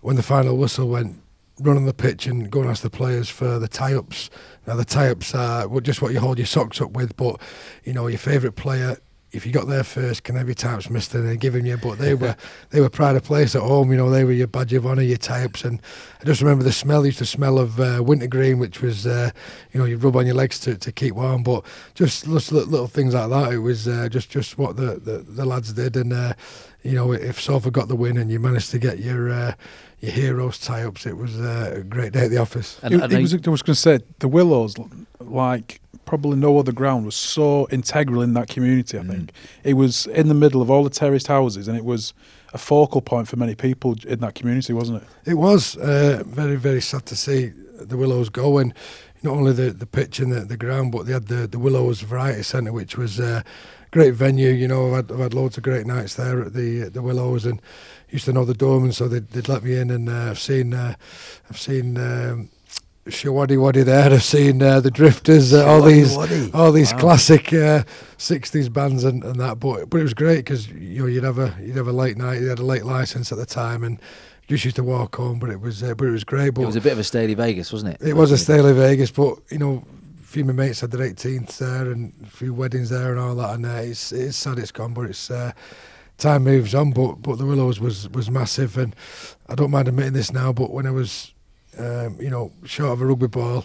when 0.00 0.14
the 0.14 0.22
final 0.22 0.56
whistle 0.56 0.88
went. 0.88 1.16
Run 1.62 1.76
on 1.76 1.84
the 1.84 1.92
pitch 1.92 2.26
and 2.26 2.50
go 2.50 2.62
and 2.62 2.70
ask 2.70 2.82
the 2.82 2.88
players 2.88 3.28
for 3.28 3.58
the 3.58 3.68
tie-ups. 3.68 4.30
Now 4.66 4.76
the 4.76 4.84
tie-ups 4.86 5.34
are 5.34 5.68
just 5.82 6.00
what 6.00 6.10
you 6.14 6.18
hold 6.18 6.38
your 6.38 6.46
socks 6.46 6.80
up 6.80 6.92
with, 6.92 7.14
but 7.18 7.38
you 7.84 7.92
know 7.92 8.06
your 8.06 8.18
favourite 8.18 8.56
player 8.56 8.96
if 9.32 9.46
you 9.46 9.52
got 9.52 9.68
there 9.68 9.84
first, 9.84 10.24
can 10.24 10.36
have 10.36 10.48
your 10.48 10.54
types 10.54 10.90
missed 10.90 11.14
and 11.14 11.28
they 11.28 11.36
give 11.36 11.54
them 11.54 11.64
you. 11.64 11.76
But 11.76 11.98
they 11.98 12.14
were 12.14 12.36
they 12.70 12.80
were 12.80 12.90
pride 12.90 13.16
of 13.16 13.24
place 13.24 13.54
at 13.54 13.62
home. 13.62 13.90
You 13.90 13.96
know, 13.96 14.10
they 14.10 14.24
were 14.24 14.32
your 14.32 14.46
badge 14.46 14.72
of 14.72 14.86
honour, 14.86 15.02
your 15.02 15.18
types. 15.18 15.64
And 15.64 15.80
I 16.20 16.24
just 16.24 16.40
remember 16.40 16.64
the 16.64 16.72
smell. 16.72 17.06
Used 17.06 17.18
to 17.18 17.26
smell 17.26 17.58
of 17.58 17.80
uh, 17.80 18.02
wintergreen, 18.04 18.58
which 18.58 18.80
was 18.80 19.06
uh, 19.06 19.30
you 19.72 19.80
know 19.80 19.86
you 19.86 19.96
rub 19.96 20.16
on 20.16 20.26
your 20.26 20.34
legs 20.34 20.58
to, 20.60 20.76
to 20.76 20.92
keep 20.92 21.14
warm. 21.14 21.42
But 21.42 21.64
just 21.94 22.24
just 22.24 22.52
little, 22.52 22.70
little 22.70 22.86
things 22.86 23.14
like 23.14 23.30
that. 23.30 23.52
It 23.52 23.58
was 23.58 23.86
uh, 23.86 24.08
just 24.10 24.30
just 24.30 24.58
what 24.58 24.76
the, 24.76 24.96
the, 24.96 25.18
the 25.18 25.44
lads 25.44 25.72
did. 25.72 25.96
And 25.96 26.12
uh, 26.12 26.34
you 26.82 26.92
know, 26.92 27.12
if 27.12 27.40
Salford 27.40 27.72
got 27.72 27.88
the 27.88 27.96
win 27.96 28.16
and 28.16 28.30
you 28.30 28.40
managed 28.40 28.70
to 28.70 28.78
get 28.78 28.98
your 28.98 29.30
uh, 29.30 29.54
your 30.00 30.12
heroes 30.12 30.58
tie 30.58 30.82
ups, 30.82 31.06
it 31.06 31.16
was 31.16 31.38
uh, 31.38 31.74
a 31.76 31.82
great 31.82 32.12
day 32.12 32.24
at 32.24 32.30
the 32.30 32.38
office. 32.38 32.80
And 32.82 32.94
it, 32.94 33.12
it 33.12 33.20
was, 33.20 33.34
I 33.34 33.50
was 33.50 33.62
going 33.62 33.74
to 33.74 33.80
say 33.80 34.00
the 34.18 34.28
Willows, 34.28 34.74
like 35.20 35.80
probably 36.10 36.36
no 36.36 36.58
other 36.58 36.72
ground, 36.80 37.04
was 37.04 37.14
so 37.14 37.68
integral 37.70 38.20
in 38.20 38.32
that 38.34 38.48
community. 38.54 38.98
I 38.98 39.02
Mm. 39.02 39.10
think 39.12 39.32
it 39.62 39.74
was 39.74 40.06
in 40.20 40.26
the 40.26 40.34
middle 40.34 40.60
of 40.60 40.68
all 40.72 40.82
the 40.82 40.90
terraced 41.02 41.28
houses, 41.28 41.68
and 41.68 41.76
it 41.78 41.84
was 41.84 42.12
a 42.52 42.58
focal 42.58 43.00
point 43.00 43.28
for 43.28 43.36
many 43.36 43.54
people 43.54 43.90
in 44.12 44.18
that 44.24 44.34
community, 44.34 44.72
wasn't 44.72 45.02
it? 45.02 45.08
It 45.32 45.38
was 45.48 45.76
uh, 45.76 46.24
very, 46.26 46.56
very 46.56 46.80
sad 46.80 47.06
to 47.06 47.14
see 47.14 47.52
the 47.90 47.96
Willows 47.96 48.28
go. 48.28 48.58
And 48.58 48.74
not 49.22 49.34
only 49.38 49.52
the, 49.52 49.70
the 49.70 49.86
pitch 49.86 50.18
and 50.18 50.32
the, 50.32 50.40
the 50.40 50.56
ground, 50.56 50.90
but 50.90 51.06
they 51.06 51.12
had 51.12 51.28
the, 51.28 51.46
the 51.46 51.60
Willows 51.60 52.00
Variety 52.00 52.42
Centre, 52.42 52.72
which 52.72 52.98
was 52.98 53.20
a 53.20 53.44
great 53.92 54.14
venue. 54.14 54.50
You 54.50 54.66
know, 54.66 54.88
I've 54.88 54.96
had, 54.96 55.12
I've 55.12 55.22
had 55.26 55.34
loads 55.34 55.56
of 55.58 55.62
great 55.62 55.86
nights 55.86 56.14
there 56.16 56.42
at 56.46 56.52
the 56.54 56.90
the 56.96 57.02
Willows 57.02 57.46
and 57.46 57.60
used 58.14 58.24
to 58.24 58.32
know 58.32 58.44
the 58.44 58.60
doorman, 58.64 58.92
so 58.92 59.06
they'd, 59.08 59.28
they'd 59.32 59.48
let 59.48 59.62
me 59.62 59.72
in. 59.80 59.90
And 59.90 60.08
uh, 60.08 60.30
I've 60.30 60.40
seen, 60.40 60.74
uh, 60.74 60.94
I've 61.48 61.60
seen. 61.68 61.96
Um, 61.96 62.48
Showaddywaddy 63.06 63.84
there. 63.84 64.12
I've 64.12 64.22
seen 64.22 64.62
uh, 64.62 64.80
the 64.80 64.90
Drifters, 64.90 65.52
uh, 65.54 65.66
all 65.66 65.82
these, 65.82 66.14
all 66.52 66.70
these 66.70 66.92
Wow. 66.92 66.98
classic 67.00 67.52
uh, 67.52 67.82
'60s 68.18 68.72
bands 68.72 69.04
and, 69.04 69.24
and 69.24 69.40
that. 69.40 69.58
But 69.58 69.88
but 69.88 70.00
it 70.00 70.02
was 70.02 70.14
great 70.14 70.38
because 70.38 70.68
you 70.68 71.00
know 71.00 71.06
you'd 71.06 71.24
have 71.24 71.38
a 71.38 71.54
you'd 71.62 71.76
have 71.76 71.88
a 71.88 71.92
late 71.92 72.16
night. 72.16 72.40
You 72.40 72.48
had 72.48 72.58
a 72.58 72.64
late 72.64 72.84
license 72.84 73.32
at 73.32 73.38
the 73.38 73.46
time, 73.46 73.84
and 73.84 73.98
just 74.48 74.64
used 74.64 74.76
to 74.76 74.84
walk 74.84 75.16
home. 75.16 75.38
But 75.38 75.50
it 75.50 75.60
was 75.60 75.82
uh, 75.82 75.94
but 75.94 76.06
it 76.06 76.10
was 76.10 76.24
great. 76.24 76.50
But 76.50 76.62
it 76.62 76.66
was 76.66 76.76
a 76.76 76.80
bit 76.80 76.92
of 76.92 76.98
a 76.98 77.04
Staley 77.04 77.34
Vegas, 77.34 77.72
wasn't 77.72 77.94
it? 77.94 78.06
it 78.06 78.14
was 78.14 78.32
a 78.32 78.38
Staley 78.38 78.74
Vegas, 78.74 79.10
but 79.10 79.38
you 79.50 79.58
know, 79.58 79.82
a 80.20 80.26
few 80.26 80.42
of 80.42 80.48
my 80.48 80.52
mates 80.52 80.80
had 80.80 80.90
their 80.90 81.06
18th 81.08 81.56
there 81.56 81.90
and 81.90 82.12
a 82.22 82.26
few 82.26 82.52
weddings 82.52 82.90
there 82.90 83.10
and 83.12 83.18
all 83.18 83.34
that. 83.36 83.54
And 83.54 83.64
uh, 83.64 83.70
it's 83.82 84.12
it's 84.12 84.36
sad 84.36 84.58
it's 84.58 84.72
gone, 84.72 84.92
but 84.92 85.06
it's 85.06 85.30
uh, 85.30 85.52
time 86.18 86.44
moves 86.44 86.74
on. 86.74 86.90
But 86.92 87.22
but 87.22 87.38
the 87.38 87.46
Willows 87.46 87.80
was 87.80 88.10
was 88.10 88.30
massive, 88.30 88.76
and 88.76 88.94
I 89.48 89.54
don't 89.54 89.70
mind 89.70 89.88
admitting 89.88 90.12
this 90.12 90.32
now. 90.32 90.52
But 90.52 90.70
when 90.70 90.86
I 90.86 90.90
was 90.90 91.32
um, 91.78 92.16
you 92.20 92.30
know 92.30 92.52
short 92.64 92.92
of 92.92 93.02
a 93.02 93.06
rugby 93.06 93.26
ball, 93.26 93.64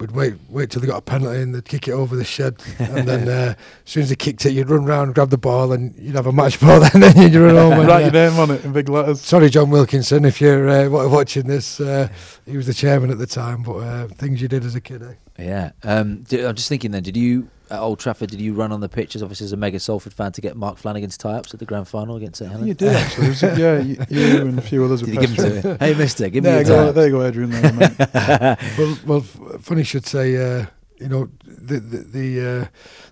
we'd 0.00 0.10
wait 0.10 0.34
wait 0.48 0.70
till 0.70 0.80
they 0.80 0.86
got 0.86 0.98
a 0.98 1.02
penalty 1.02 1.40
and 1.40 1.54
they'd 1.54 1.64
kick 1.64 1.88
it 1.88 1.92
over 1.92 2.16
the 2.16 2.24
shed, 2.24 2.62
and 2.78 3.08
then 3.08 3.28
uh, 3.28 3.54
as 3.84 3.90
soon 3.90 4.02
as 4.02 4.08
they 4.08 4.16
kicked 4.16 4.44
it, 4.44 4.52
you'd 4.52 4.68
run 4.68 4.84
round, 4.84 5.14
grab 5.14 5.30
the 5.30 5.38
ball, 5.38 5.72
and 5.72 5.94
you'd 5.96 6.14
have 6.14 6.26
a 6.26 6.32
match 6.32 6.60
ball, 6.60 6.82
and 6.92 7.02
then 7.02 7.16
you'd 7.16 7.40
run 7.40 7.54
home. 7.54 7.72
And, 7.74 7.88
Write 7.88 8.02
uh, 8.02 8.10
your 8.10 8.12
name 8.12 8.38
on 8.38 8.50
it 8.50 8.64
in 8.64 8.72
big 8.72 8.88
letters. 8.88 9.20
Sorry, 9.20 9.48
John 9.48 9.70
Wilkinson, 9.70 10.24
if 10.24 10.40
you're 10.40 10.68
uh, 10.68 10.88
watching 10.88 11.46
this. 11.46 11.80
Uh, 11.80 12.08
he 12.46 12.56
was 12.56 12.66
the 12.66 12.74
chairman 12.74 13.10
at 13.10 13.18
the 13.18 13.26
time, 13.26 13.62
but 13.62 13.76
uh, 13.76 14.08
things 14.08 14.42
you 14.42 14.48
did 14.48 14.64
as 14.64 14.74
a 14.74 14.80
kid. 14.80 15.02
Eh? 15.02 15.14
Yeah. 15.38 15.72
Um, 15.82 16.22
di- 16.22 16.44
I'm 16.46 16.54
just 16.54 16.68
thinking 16.68 16.92
then, 16.92 17.02
did 17.02 17.16
you, 17.16 17.48
at 17.70 17.80
Old 17.80 17.98
Trafford, 17.98 18.30
did 18.30 18.40
you 18.40 18.54
run 18.54 18.70
on 18.72 18.80
the 18.80 18.88
pitches, 18.88 19.22
obviously 19.22 19.46
as 19.46 19.52
a 19.52 19.56
mega 19.56 19.80
Salford 19.80 20.12
fan, 20.12 20.32
to 20.32 20.40
get 20.40 20.56
Mark 20.56 20.76
Flanagan's 20.78 21.16
tie 21.16 21.32
ups 21.32 21.52
at 21.54 21.60
the 21.60 21.66
grand 21.66 21.88
final 21.88 22.16
against 22.16 22.38
St 22.38 22.50
Helens? 22.50 22.68
You 22.68 22.74
did 22.74 22.94
actually. 22.94 23.28
Was- 23.28 23.42
yeah, 23.42 23.78
you, 23.78 23.96
you 24.10 24.40
and 24.42 24.58
a 24.58 24.62
few 24.62 24.84
others. 24.84 25.00
were 25.02 25.06
Did 25.06 25.14
you 25.14 25.20
give 25.22 25.36
them 25.36 25.62
to 25.62 25.68
him? 25.70 25.78
Hey, 25.78 25.94
mister, 25.94 26.28
give 26.28 26.44
me 26.44 26.50
There 26.50 26.60
your 26.60 26.64
go, 26.64 26.86
tie 26.86 26.92
there 26.92 27.06
you 27.06 27.12
go, 27.12 27.26
Adrian. 27.26 27.50
There, 27.50 27.72
mate. 27.72 27.98
well, 28.78 28.98
well, 29.06 29.18
f- 29.18 29.60
funny 29.60 29.80
you 29.80 29.84
should 29.84 30.06
say. 30.06 30.36
Uh, 30.60 30.66
you 30.98 31.08
know, 31.08 31.28
the 31.44 31.80
the 31.80 31.98
the, 31.98 32.40
uh, 32.62 32.66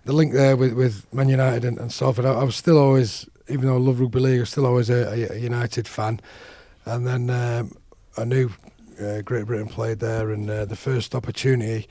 the 0.04 0.12
link 0.12 0.32
there 0.32 0.56
with, 0.56 0.72
with 0.74 1.12
Man 1.12 1.28
United 1.28 1.64
and, 1.64 1.78
and 1.78 1.92
Salford. 1.92 2.24
I, 2.24 2.32
I 2.34 2.44
was 2.44 2.54
still 2.54 2.78
always, 2.78 3.28
even 3.48 3.66
though 3.66 3.74
I 3.74 3.78
love 3.80 3.98
rugby 4.00 4.20
league, 4.20 4.36
I 4.36 4.40
was 4.40 4.50
still 4.50 4.66
always 4.66 4.88
a, 4.88 5.08
a, 5.08 5.34
a 5.34 5.38
United 5.38 5.88
fan. 5.88 6.20
And 6.84 7.04
then 7.06 7.28
um, 7.28 7.76
I 8.16 8.24
knew 8.24 8.50
uh, 9.00 9.22
Great 9.22 9.46
Britain 9.46 9.68
played 9.68 9.99
there, 10.00 10.30
and 10.30 10.49
uh, 10.50 10.64
the 10.64 10.76
first 10.76 11.14
opportunity 11.14 11.87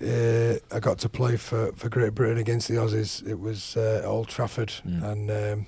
uh, 0.00 0.54
I 0.70 0.80
got 0.80 0.98
to 0.98 1.08
play 1.08 1.36
for, 1.36 1.72
for 1.72 1.88
Great 1.88 2.14
Britain 2.14 2.38
against 2.38 2.68
the 2.68 2.74
Aussies. 2.74 3.26
It 3.26 3.40
was 3.40 3.76
uh, 3.76 4.02
Old 4.04 4.28
Trafford, 4.28 4.72
Mm. 4.86 5.02
and 5.02 5.30
um, 5.30 5.66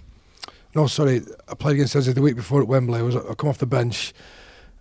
no, 0.74 0.86
sorry, 0.86 1.22
I 1.48 1.54
played 1.54 1.74
against 1.74 1.94
the 1.94 1.98
Aussies 2.00 2.14
the 2.14 2.22
week 2.22 2.36
before 2.36 2.62
at 2.62 2.68
Wembley. 2.68 3.00
I 3.00 3.02
was 3.02 3.16
I 3.16 3.34
come 3.34 3.50
off 3.50 3.58
the 3.58 3.66
bench. 3.66 4.12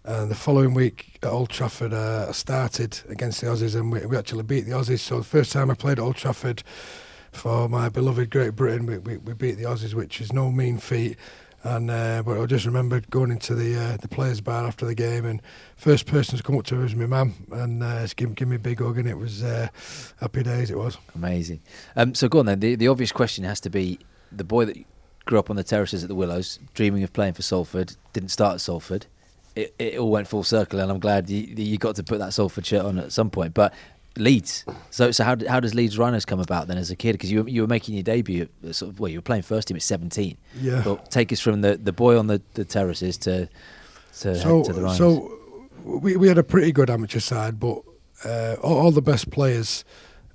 And 0.05 0.31
the 0.31 0.35
following 0.35 0.73
week 0.73 1.19
at 1.21 1.29
Old 1.29 1.49
Trafford, 1.49 1.93
uh, 1.93 2.27
I 2.29 2.31
started 2.31 2.99
against 3.09 3.41
the 3.41 3.47
Aussies, 3.47 3.75
and 3.75 3.91
we, 3.91 4.05
we 4.05 4.17
actually 4.17 4.43
beat 4.43 4.61
the 4.61 4.71
Aussies. 4.71 4.99
So 4.99 5.17
the 5.17 5.25
first 5.25 5.51
time 5.51 5.69
I 5.69 5.73
played 5.73 5.99
at 5.99 6.03
Old 6.03 6.15
Trafford 6.15 6.63
for 7.31 7.67
my 7.67 7.89
beloved 7.89 8.29
Great 8.29 8.55
Britain, 8.55 8.85
we, 8.85 8.97
we, 8.97 9.17
we 9.17 9.33
beat 9.33 9.55
the 9.57 9.65
Aussies, 9.65 9.93
which 9.93 10.21
is 10.21 10.31
no 10.31 10.51
mean 10.51 10.77
feat. 10.77 11.17
And 11.63 11.91
uh, 11.91 12.23
but 12.23 12.39
I 12.39 12.45
just 12.45 12.65
remember 12.65 13.01
going 13.09 13.31
into 13.31 13.53
the 13.53 13.77
uh, 13.77 13.97
the 13.97 14.07
players' 14.07 14.39
bar 14.39 14.65
after 14.65 14.85
the 14.85 14.95
game, 14.95 15.25
and 15.25 15.41
first 15.75 16.05
person 16.05 16.37
to 16.37 16.43
come 16.43 16.57
up 16.57 16.65
to 16.65 16.75
me 16.75 16.83
was 16.83 16.95
my 16.95 17.05
mum, 17.05 17.33
and 17.51 17.83
uh, 17.83 18.07
she 18.07 18.15
give 18.15 18.47
me 18.47 18.55
a 18.55 18.59
big 18.59 18.79
hug, 18.79 18.97
and 18.97 19.07
it 19.07 19.17
was 19.17 19.43
uh, 19.43 19.67
happy 20.21 20.43
days. 20.43 20.71
It 20.71 20.77
was. 20.77 20.97
Amazing. 21.15 21.59
Um, 21.97 22.15
so 22.15 22.29
go 22.29 22.39
on 22.39 22.45
then. 22.45 22.61
The, 22.61 22.75
the 22.75 22.87
obvious 22.87 23.11
question 23.11 23.43
has 23.43 23.59
to 23.61 23.69
be 23.69 23.99
the 24.31 24.45
boy 24.45 24.65
that 24.65 24.77
grew 25.25 25.37
up 25.37 25.49
on 25.49 25.57
the 25.57 25.63
terraces 25.63 26.01
at 26.03 26.07
the 26.07 26.15
Willows, 26.15 26.59
dreaming 26.73 27.03
of 27.03 27.11
playing 27.11 27.33
for 27.33 27.41
Salford, 27.41 27.95
didn't 28.13 28.29
start 28.29 28.55
at 28.55 28.61
Salford. 28.61 29.05
It, 29.55 29.75
it 29.77 29.97
all 29.97 30.09
went 30.09 30.27
full 30.27 30.43
circle, 30.43 30.79
and 30.79 30.89
I'm 30.89 30.99
glad 30.99 31.29
you, 31.29 31.41
you 31.41 31.77
got 31.77 31.95
to 31.97 32.03
put 32.03 32.19
that 32.19 32.33
Salford 32.33 32.65
shirt 32.65 32.85
on 32.85 32.97
at 32.99 33.11
some 33.11 33.29
point. 33.29 33.53
But 33.53 33.73
Leeds. 34.17 34.65
So 34.89 35.11
so 35.11 35.23
how, 35.23 35.35
how 35.47 35.59
does 35.59 35.73
Leeds 35.75 35.97
Rhinos 35.97 36.25
come 36.25 36.39
about 36.39 36.67
then 36.67 36.77
as 36.77 36.91
a 36.91 36.95
kid? 36.95 37.13
Because 37.13 37.31
you, 37.31 37.43
were- 37.43 37.49
you 37.49 37.61
were 37.61 37.67
making 37.67 37.95
your 37.95 38.03
debut 38.03 38.47
at 38.67 38.75
sort 38.75 38.91
of 38.91 38.99
well, 38.99 39.09
you 39.09 39.17
were 39.19 39.23
playing 39.23 39.43
first 39.43 39.67
team 39.69 39.77
at 39.77 39.83
17. 39.83 40.37
Yeah. 40.59 40.81
But 40.83 41.09
take 41.11 41.31
us 41.31 41.39
from 41.39 41.61
the, 41.61 41.77
the 41.77 41.93
boy 41.93 42.17
on 42.17 42.27
the, 42.27 42.41
the 42.55 42.65
terraces 42.65 43.17
to 43.19 43.47
to, 44.19 44.35
so 44.35 44.63
to 44.63 44.73
the 44.73 44.81
Rhinos. 44.81 44.97
so 44.97 45.31
we 45.85 46.17
we 46.17 46.27
had 46.27 46.37
a 46.37 46.43
pretty 46.43 46.71
good 46.71 46.89
amateur 46.89 47.19
side, 47.19 47.59
but 47.59 47.81
uh, 48.25 48.55
all, 48.61 48.77
all 48.79 48.91
the 48.91 49.01
best 49.01 49.29
players 49.31 49.85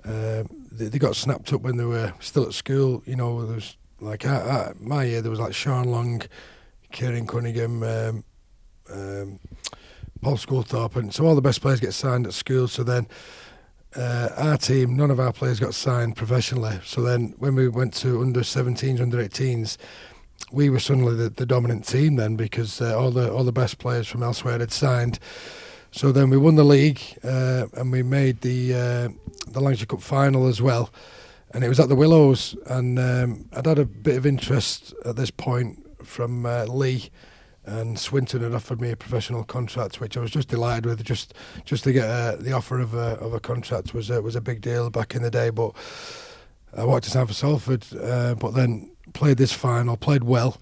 uh, 0.04 0.44
they, 0.72 0.86
they 0.88 0.98
got 0.98 1.16
snapped 1.16 1.52
up 1.52 1.60
when 1.62 1.76
they 1.76 1.84
were 1.84 2.14
still 2.20 2.44
at 2.46 2.54
school. 2.54 3.02
You 3.06 3.16
know, 3.16 3.44
there 3.44 3.56
was 3.56 3.76
like 4.00 4.24
I, 4.24 4.36
I, 4.36 4.72
my 4.80 5.04
year 5.04 5.20
there 5.20 5.30
was 5.30 5.40
like 5.40 5.52
Sean 5.54 5.84
Long, 5.84 6.22
Keiron 6.92 7.26
Cunningham, 7.28 7.82
um, 7.82 8.24
um, 8.90 9.38
Paul 10.22 10.36
Sculthorpe, 10.36 10.96
and 10.96 11.12
so 11.12 11.26
all 11.26 11.34
the 11.34 11.42
best 11.42 11.60
players 11.60 11.80
get 11.80 11.92
signed 11.92 12.26
at 12.26 12.32
school. 12.32 12.68
So 12.68 12.82
then. 12.84 13.06
Uh, 13.96 14.28
our 14.36 14.56
team, 14.56 14.96
none 14.96 15.10
of 15.10 15.20
our 15.20 15.32
players 15.32 15.60
got 15.60 15.74
signed 15.74 16.16
professionally. 16.16 16.80
So 16.84 17.00
then, 17.00 17.34
when 17.38 17.54
we 17.54 17.68
went 17.68 17.94
to 17.94 18.20
under 18.22 18.40
17s, 18.40 19.00
under 19.00 19.18
18s, 19.18 19.76
we 20.50 20.70
were 20.70 20.80
suddenly 20.80 21.14
the, 21.14 21.30
the 21.30 21.46
dominant 21.46 21.86
team 21.86 22.16
then 22.16 22.36
because 22.36 22.80
uh, 22.80 22.98
all 22.98 23.10
the 23.10 23.32
all 23.32 23.44
the 23.44 23.52
best 23.52 23.78
players 23.78 24.06
from 24.06 24.22
elsewhere 24.22 24.58
had 24.58 24.72
signed. 24.72 25.18
So 25.90 26.10
then 26.10 26.28
we 26.30 26.36
won 26.36 26.56
the 26.56 26.64
league 26.64 27.00
uh, 27.22 27.66
and 27.74 27.92
we 27.92 28.02
made 28.02 28.40
the 28.40 28.74
uh, 28.74 29.08
the 29.46 29.60
Lancashire 29.60 29.86
Cup 29.86 30.02
final 30.02 30.46
as 30.46 30.60
well, 30.60 30.90
and 31.52 31.64
it 31.64 31.68
was 31.68 31.80
at 31.80 31.88
the 31.88 31.94
Willows. 31.94 32.56
And 32.66 32.98
um, 32.98 33.48
I'd 33.52 33.66
had 33.66 33.78
a 33.78 33.84
bit 33.84 34.16
of 34.16 34.26
interest 34.26 34.94
at 35.04 35.16
this 35.16 35.30
point 35.30 35.78
from 36.04 36.46
uh, 36.46 36.64
Lee. 36.64 37.10
And 37.66 37.98
Swinton 37.98 38.42
had 38.42 38.52
offered 38.52 38.80
me 38.80 38.90
a 38.90 38.96
professional 38.96 39.42
contract, 39.42 39.98
which 39.98 40.16
I 40.16 40.20
was 40.20 40.30
just 40.30 40.48
delighted 40.48 40.84
with. 40.84 41.02
Just, 41.02 41.32
just 41.64 41.84
to 41.84 41.92
get 41.92 42.04
uh, 42.04 42.36
the 42.36 42.52
offer 42.52 42.78
of 42.78 42.92
a 42.92 43.18
of 43.20 43.32
a 43.32 43.40
contract 43.40 43.94
was 43.94 44.10
a, 44.10 44.20
was 44.20 44.36
a 44.36 44.40
big 44.40 44.60
deal 44.60 44.90
back 44.90 45.14
in 45.14 45.22
the 45.22 45.30
day. 45.30 45.48
But 45.48 45.72
I 46.76 46.84
wanted 46.84 47.04
to 47.04 47.10
sign 47.10 47.26
for 47.26 47.32
Salford, 47.32 47.86
uh, 47.98 48.34
but 48.34 48.50
then 48.50 48.90
played 49.14 49.38
this 49.38 49.52
final, 49.52 49.96
played 49.96 50.24
well, 50.24 50.60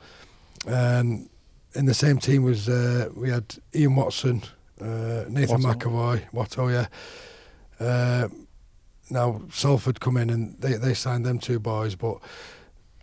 and 0.67 1.29
in 1.75 1.87
the 1.87 1.95
same 1.95 2.19
team 2.19 2.45
was 2.45 2.69
uh, 2.69 3.09
we 3.17 3.31
had 3.31 3.57
Ian 3.75 3.97
Watson, 3.97 4.43
uh, 4.81 5.25
Nathan 5.29 5.63
Watto. 5.63 5.75
McAvoy, 5.75 6.31
Watto, 6.33 6.71
yeah. 6.71 7.85
Uh, 7.85 8.29
now 9.11 9.43
Salford 9.51 10.01
come 10.01 10.17
in 10.17 10.31
and 10.31 10.61
they, 10.61 10.75
they 10.75 10.95
signed 10.95 11.27
them 11.27 11.39
two 11.39 11.59
boys, 11.59 11.95
but 11.95 12.19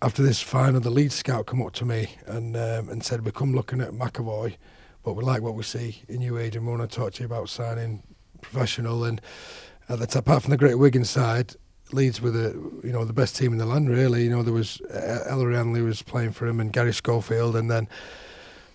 after 0.02 0.24
this 0.24 0.42
final, 0.42 0.80
the 0.80 0.90
lead 0.90 1.12
scout 1.12 1.46
come 1.46 1.62
up 1.62 1.74
to 1.74 1.86
me 1.86 2.16
and 2.26 2.56
um, 2.56 2.90
and 2.90 3.04
said, 3.04 3.26
"We 3.26 3.32
come 3.32 3.54
looking 3.54 3.82
at 3.82 3.92
McAvoy, 3.92 4.56
but 5.04 5.14
we 5.14 5.24
like 5.24 5.42
what 5.42 5.56
we 5.56 5.64
see 5.64 6.04
in 6.08 6.22
you, 6.22 6.38
Adrian. 6.38 6.66
We 6.66 6.72
want 6.72 6.90
to 6.90 6.96
talk 6.96 7.14
to 7.14 7.20
you 7.22 7.26
about 7.26 7.50
signing 7.50 8.04
professional." 8.42 9.04
And 9.04 9.22
at 9.90 10.00
the 10.00 10.08
top, 10.08 10.28
apart 10.28 10.44
from 10.44 10.52
the 10.52 10.58
Great 10.58 10.76
Wigan 10.76 11.04
side, 11.04 11.56
Leeds 11.92 12.22
were 12.22 12.32
the 12.32 12.52
you 12.84 12.92
know 12.92 13.04
the 13.04 13.14
best 13.14 13.36
team 13.36 13.52
in 13.52 13.58
the 13.58 13.66
land. 13.66 13.90
Really, 13.90 14.24
you 14.24 14.30
know 14.30 14.44
there 14.44 14.54
was 14.54 14.80
uh, 14.82 15.24
Ellery 15.28 15.56
Hanley 15.56 15.82
was 15.82 16.02
playing 16.02 16.32
for 16.32 16.48
him 16.48 16.60
and 16.60 16.72
Garry 16.72 16.94
Schofield, 16.94 17.56
and 17.56 17.70
then 17.70 17.88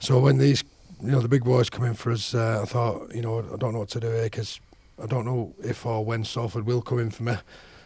so 0.01 0.19
when 0.19 0.39
these 0.39 0.63
you 1.01 1.11
know 1.11 1.21
the 1.21 1.29
big 1.29 1.45
boys 1.45 1.71
come 1.71 1.85
in 1.85 1.95
for 1.95 2.13
us, 2.13 2.35
uh, 2.35 2.61
I 2.63 2.67
thought 2.67 3.15
you 3.15 3.23
know 3.23 3.39
I 3.39 3.57
don't 3.57 3.73
know 3.73 3.79
what 3.79 3.91
to 3.91 4.01
do 4.01 4.09
here 4.09 4.25
because 4.25 4.61
I 5.03 5.07
don't 5.07 5.25
know 5.25 5.55
if 5.63 5.87
or 5.87 6.05
when 6.05 6.25
Salford 6.25 6.67
will 6.67 6.83
come 6.83 6.99
in 6.99 7.11
for 7.11 7.23
me. 7.23 7.37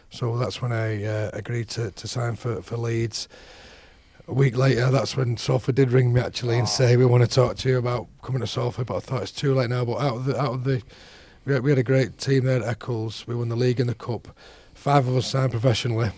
So 0.09 0.37
that's 0.37 0.61
when 0.61 0.71
I 0.71 1.03
uh, 1.03 1.29
agreed 1.33 1.69
to, 1.69 1.91
to 1.91 2.07
sign 2.07 2.35
for, 2.35 2.61
for 2.61 2.77
Leeds. 2.77 3.27
A 4.27 4.33
week 4.33 4.57
later, 4.57 4.91
that's 4.91 5.15
when 5.17 5.37
Salford 5.37 5.75
did 5.75 5.91
ring 5.91 6.13
me 6.13 6.21
actually 6.21 6.59
and 6.59 6.69
say 6.69 6.97
we 6.97 7.05
want 7.05 7.23
to 7.23 7.29
talk 7.29 7.57
to 7.57 7.69
you 7.69 7.77
about 7.77 8.07
coming 8.21 8.41
to 8.41 8.47
Salford. 8.47 8.87
But 8.87 8.97
I 8.97 8.99
thought 8.99 9.21
it's 9.23 9.31
too 9.31 9.53
late 9.53 9.69
now. 9.69 9.85
But 9.85 9.97
out 9.97 10.15
of 10.17 10.25
the 10.25 10.39
out 10.39 10.53
of 10.53 10.63
the 10.63 10.83
we 11.45 11.53
had, 11.53 11.63
we 11.63 11.71
had 11.71 11.79
a 11.79 11.83
great 11.83 12.17
team 12.17 12.45
there 12.45 12.61
at 12.61 12.67
Eccles. 12.67 13.25
We 13.25 13.33
won 13.33 13.49
the 13.49 13.55
league 13.55 13.79
and 13.79 13.89
the 13.89 13.95
cup. 13.95 14.27
Five 14.73 15.07
of 15.07 15.15
us 15.15 15.27
signed 15.27 15.51
professionally. 15.51 16.11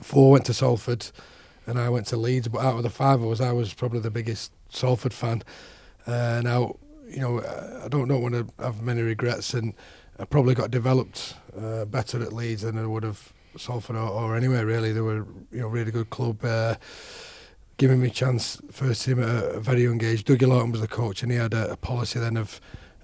Four 0.00 0.32
went 0.32 0.46
to 0.46 0.54
Salford, 0.54 1.10
and 1.66 1.78
I 1.78 1.88
went 1.90 2.06
to 2.08 2.16
Leeds. 2.16 2.48
But 2.48 2.60
out 2.60 2.76
of 2.76 2.82
the 2.82 2.90
five 2.90 3.20
of 3.22 3.30
us, 3.30 3.40
I 3.40 3.52
was 3.52 3.74
probably 3.74 4.00
the 4.00 4.10
biggest 4.10 4.52
Salford 4.70 5.12
fan. 5.12 5.42
Uh, 6.06 6.40
now, 6.42 6.76
you 7.08 7.20
know, 7.20 7.40
I 7.84 7.88
don't 7.88 8.08
don't 8.08 8.22
want 8.22 8.34
to 8.34 8.48
have 8.62 8.82
many 8.82 9.02
regrets, 9.02 9.52
and 9.52 9.74
I 10.20 10.24
probably 10.26 10.54
got 10.54 10.70
developed 10.70 11.34
uh, 11.58 11.86
better 11.86 12.22
at 12.22 12.32
Leeds 12.32 12.62
than 12.62 12.76
I 12.76 12.86
would 12.86 13.04
have 13.04 13.32
Salford 13.56 13.96
or, 13.96 14.08
or 14.08 14.36
anywhere 14.36 14.66
really. 14.66 14.92
They 14.92 15.00
were, 15.00 15.26
you 15.50 15.60
know, 15.60 15.68
really 15.68 15.90
good 15.90 16.10
club. 16.10 16.44
Uh, 16.44 16.74
giving 17.78 18.02
me 18.02 18.08
a 18.08 18.10
chance 18.10 18.60
first 18.70 19.06
team 19.06 19.22
at 19.22 19.28
a, 19.28 19.60
very 19.60 19.84
young 19.84 20.02
age. 20.04 20.24
Dougie 20.24 20.40
Laughton 20.40 20.72
was 20.72 20.82
the 20.82 20.88
coach, 20.88 21.22
and 21.22 21.32
he 21.32 21.38
had 21.38 21.54
a, 21.54 21.72
a 21.72 21.76
policy 21.76 22.18
then 22.18 22.36
of 22.36 22.60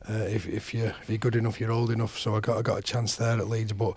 uh, 0.08 0.12
if 0.12 0.46
if 0.46 0.74
you 0.74 0.84
if 0.84 1.08
you're 1.08 1.18
good 1.18 1.34
enough, 1.34 1.58
you're 1.58 1.72
old 1.72 1.90
enough. 1.90 2.18
So 2.18 2.36
I 2.36 2.40
got 2.40 2.58
I 2.58 2.62
got 2.62 2.78
a 2.78 2.82
chance 2.82 3.16
there 3.16 3.38
at 3.38 3.48
Leeds, 3.48 3.72
but 3.72 3.96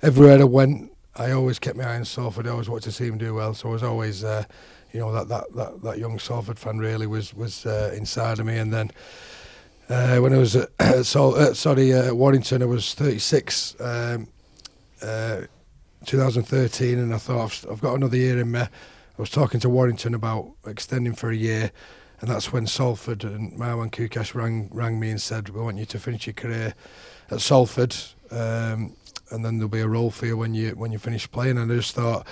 everywhere 0.00 0.38
I 0.38 0.44
went, 0.44 0.92
I 1.16 1.32
always 1.32 1.58
kept 1.58 1.76
my 1.76 1.84
eye 1.84 1.96
on 1.96 2.04
Salford. 2.04 2.46
I 2.46 2.50
always 2.50 2.68
wanted 2.68 2.84
to 2.84 2.92
see 2.92 3.06
him 3.06 3.18
do 3.18 3.34
well. 3.34 3.52
So 3.54 3.68
I 3.68 3.72
was 3.72 3.82
always, 3.82 4.22
uh, 4.22 4.44
you 4.92 5.00
know, 5.00 5.12
that, 5.12 5.28
that, 5.28 5.52
that, 5.54 5.82
that 5.82 5.98
young 5.98 6.18
Salford 6.18 6.58
fan 6.58 6.78
really 6.78 7.08
was 7.08 7.34
was 7.34 7.66
uh, 7.66 7.92
inside 7.94 8.38
of 8.38 8.46
me. 8.46 8.56
And 8.56 8.72
then 8.72 8.92
uh, 9.92 10.16
when 10.18 10.32
I 10.32 10.38
was 10.38 10.56
at 10.56 10.70
Sol, 11.04 11.34
uh, 11.34 11.52
sorry 11.52 11.92
uh, 11.92 12.14
Warrington, 12.14 12.62
I 12.62 12.66
was 12.66 12.94
36, 12.94 13.76
um, 13.78 14.26
uh, 15.02 15.42
2013, 16.06 16.98
and 16.98 17.14
I 17.14 17.18
thought 17.18 17.44
I've, 17.44 17.66
I've 17.70 17.80
got 17.82 17.94
another 17.94 18.16
year 18.16 18.40
in 18.40 18.50
me. 18.52 18.60
I 18.60 18.68
was 19.18 19.28
talking 19.28 19.60
to 19.60 19.68
Warrington 19.68 20.14
about 20.14 20.50
extending 20.66 21.14
for 21.14 21.30
a 21.30 21.36
year. 21.36 21.72
And 22.20 22.30
that's 22.30 22.52
when 22.52 22.66
Salford 22.66 23.24
and 23.24 23.58
Marwan 23.58 23.90
Koukash 23.90 24.34
rang 24.34 24.70
rang 24.72 25.00
me 25.00 25.10
and 25.10 25.20
said, 25.20 25.48
"We 25.48 25.60
want 25.60 25.76
you 25.76 25.86
to 25.86 25.98
finish 25.98 26.28
your 26.28 26.34
career 26.34 26.74
at 27.30 27.40
Salford." 27.40 27.96
Um, 28.30 28.96
and 29.30 29.44
then 29.44 29.58
there'll 29.58 29.68
be 29.68 29.80
a 29.80 29.88
role 29.88 30.12
for 30.12 30.26
you 30.26 30.36
when 30.36 30.54
you 30.54 30.70
when 30.70 30.92
you 30.92 30.98
finish 30.98 31.28
playing. 31.28 31.58
And 31.58 31.70
I 31.70 31.74
just 31.74 31.96
thought 31.96 32.24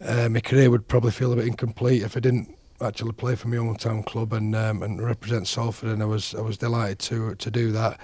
uh, 0.00 0.28
my 0.28 0.38
career 0.38 0.70
would 0.70 0.86
probably 0.86 1.10
feel 1.10 1.32
a 1.32 1.36
bit 1.36 1.48
incomplete 1.48 2.04
if 2.04 2.16
I 2.16 2.20
didn't 2.20 2.56
actually 2.80 3.12
play 3.12 3.34
for 3.34 3.48
my 3.48 3.56
hometown 3.56 4.04
club 4.04 4.32
and 4.32 4.54
um, 4.54 4.82
and 4.82 5.02
represent 5.04 5.46
Salford. 5.48 5.90
And 5.90 6.02
I 6.02 6.06
was 6.06 6.34
I 6.34 6.40
was 6.40 6.58
delighted 6.58 6.98
to 7.00 7.34
to 7.34 7.50
do 7.50 7.72
that. 7.72 8.00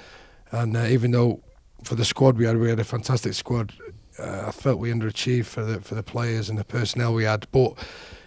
And 0.52 0.76
uh, 0.76 0.84
even 0.84 1.10
though 1.12 1.42
for 1.84 1.94
the 1.94 2.04
squad 2.04 2.36
we 2.36 2.44
had 2.44 2.58
we 2.58 2.68
had 2.68 2.80
a 2.80 2.84
fantastic 2.84 3.34
squad, 3.34 3.72
uh, 4.18 4.44
I 4.48 4.50
felt 4.50 4.78
we 4.78 4.90
underachieved 4.90 5.46
for 5.46 5.64
the 5.64 5.80
for 5.80 5.94
the 5.94 6.02
players 6.02 6.48
and 6.48 6.58
the 6.58 6.64
personnel 6.64 7.14
we 7.14 7.24
had, 7.24 7.46
but. 7.52 7.74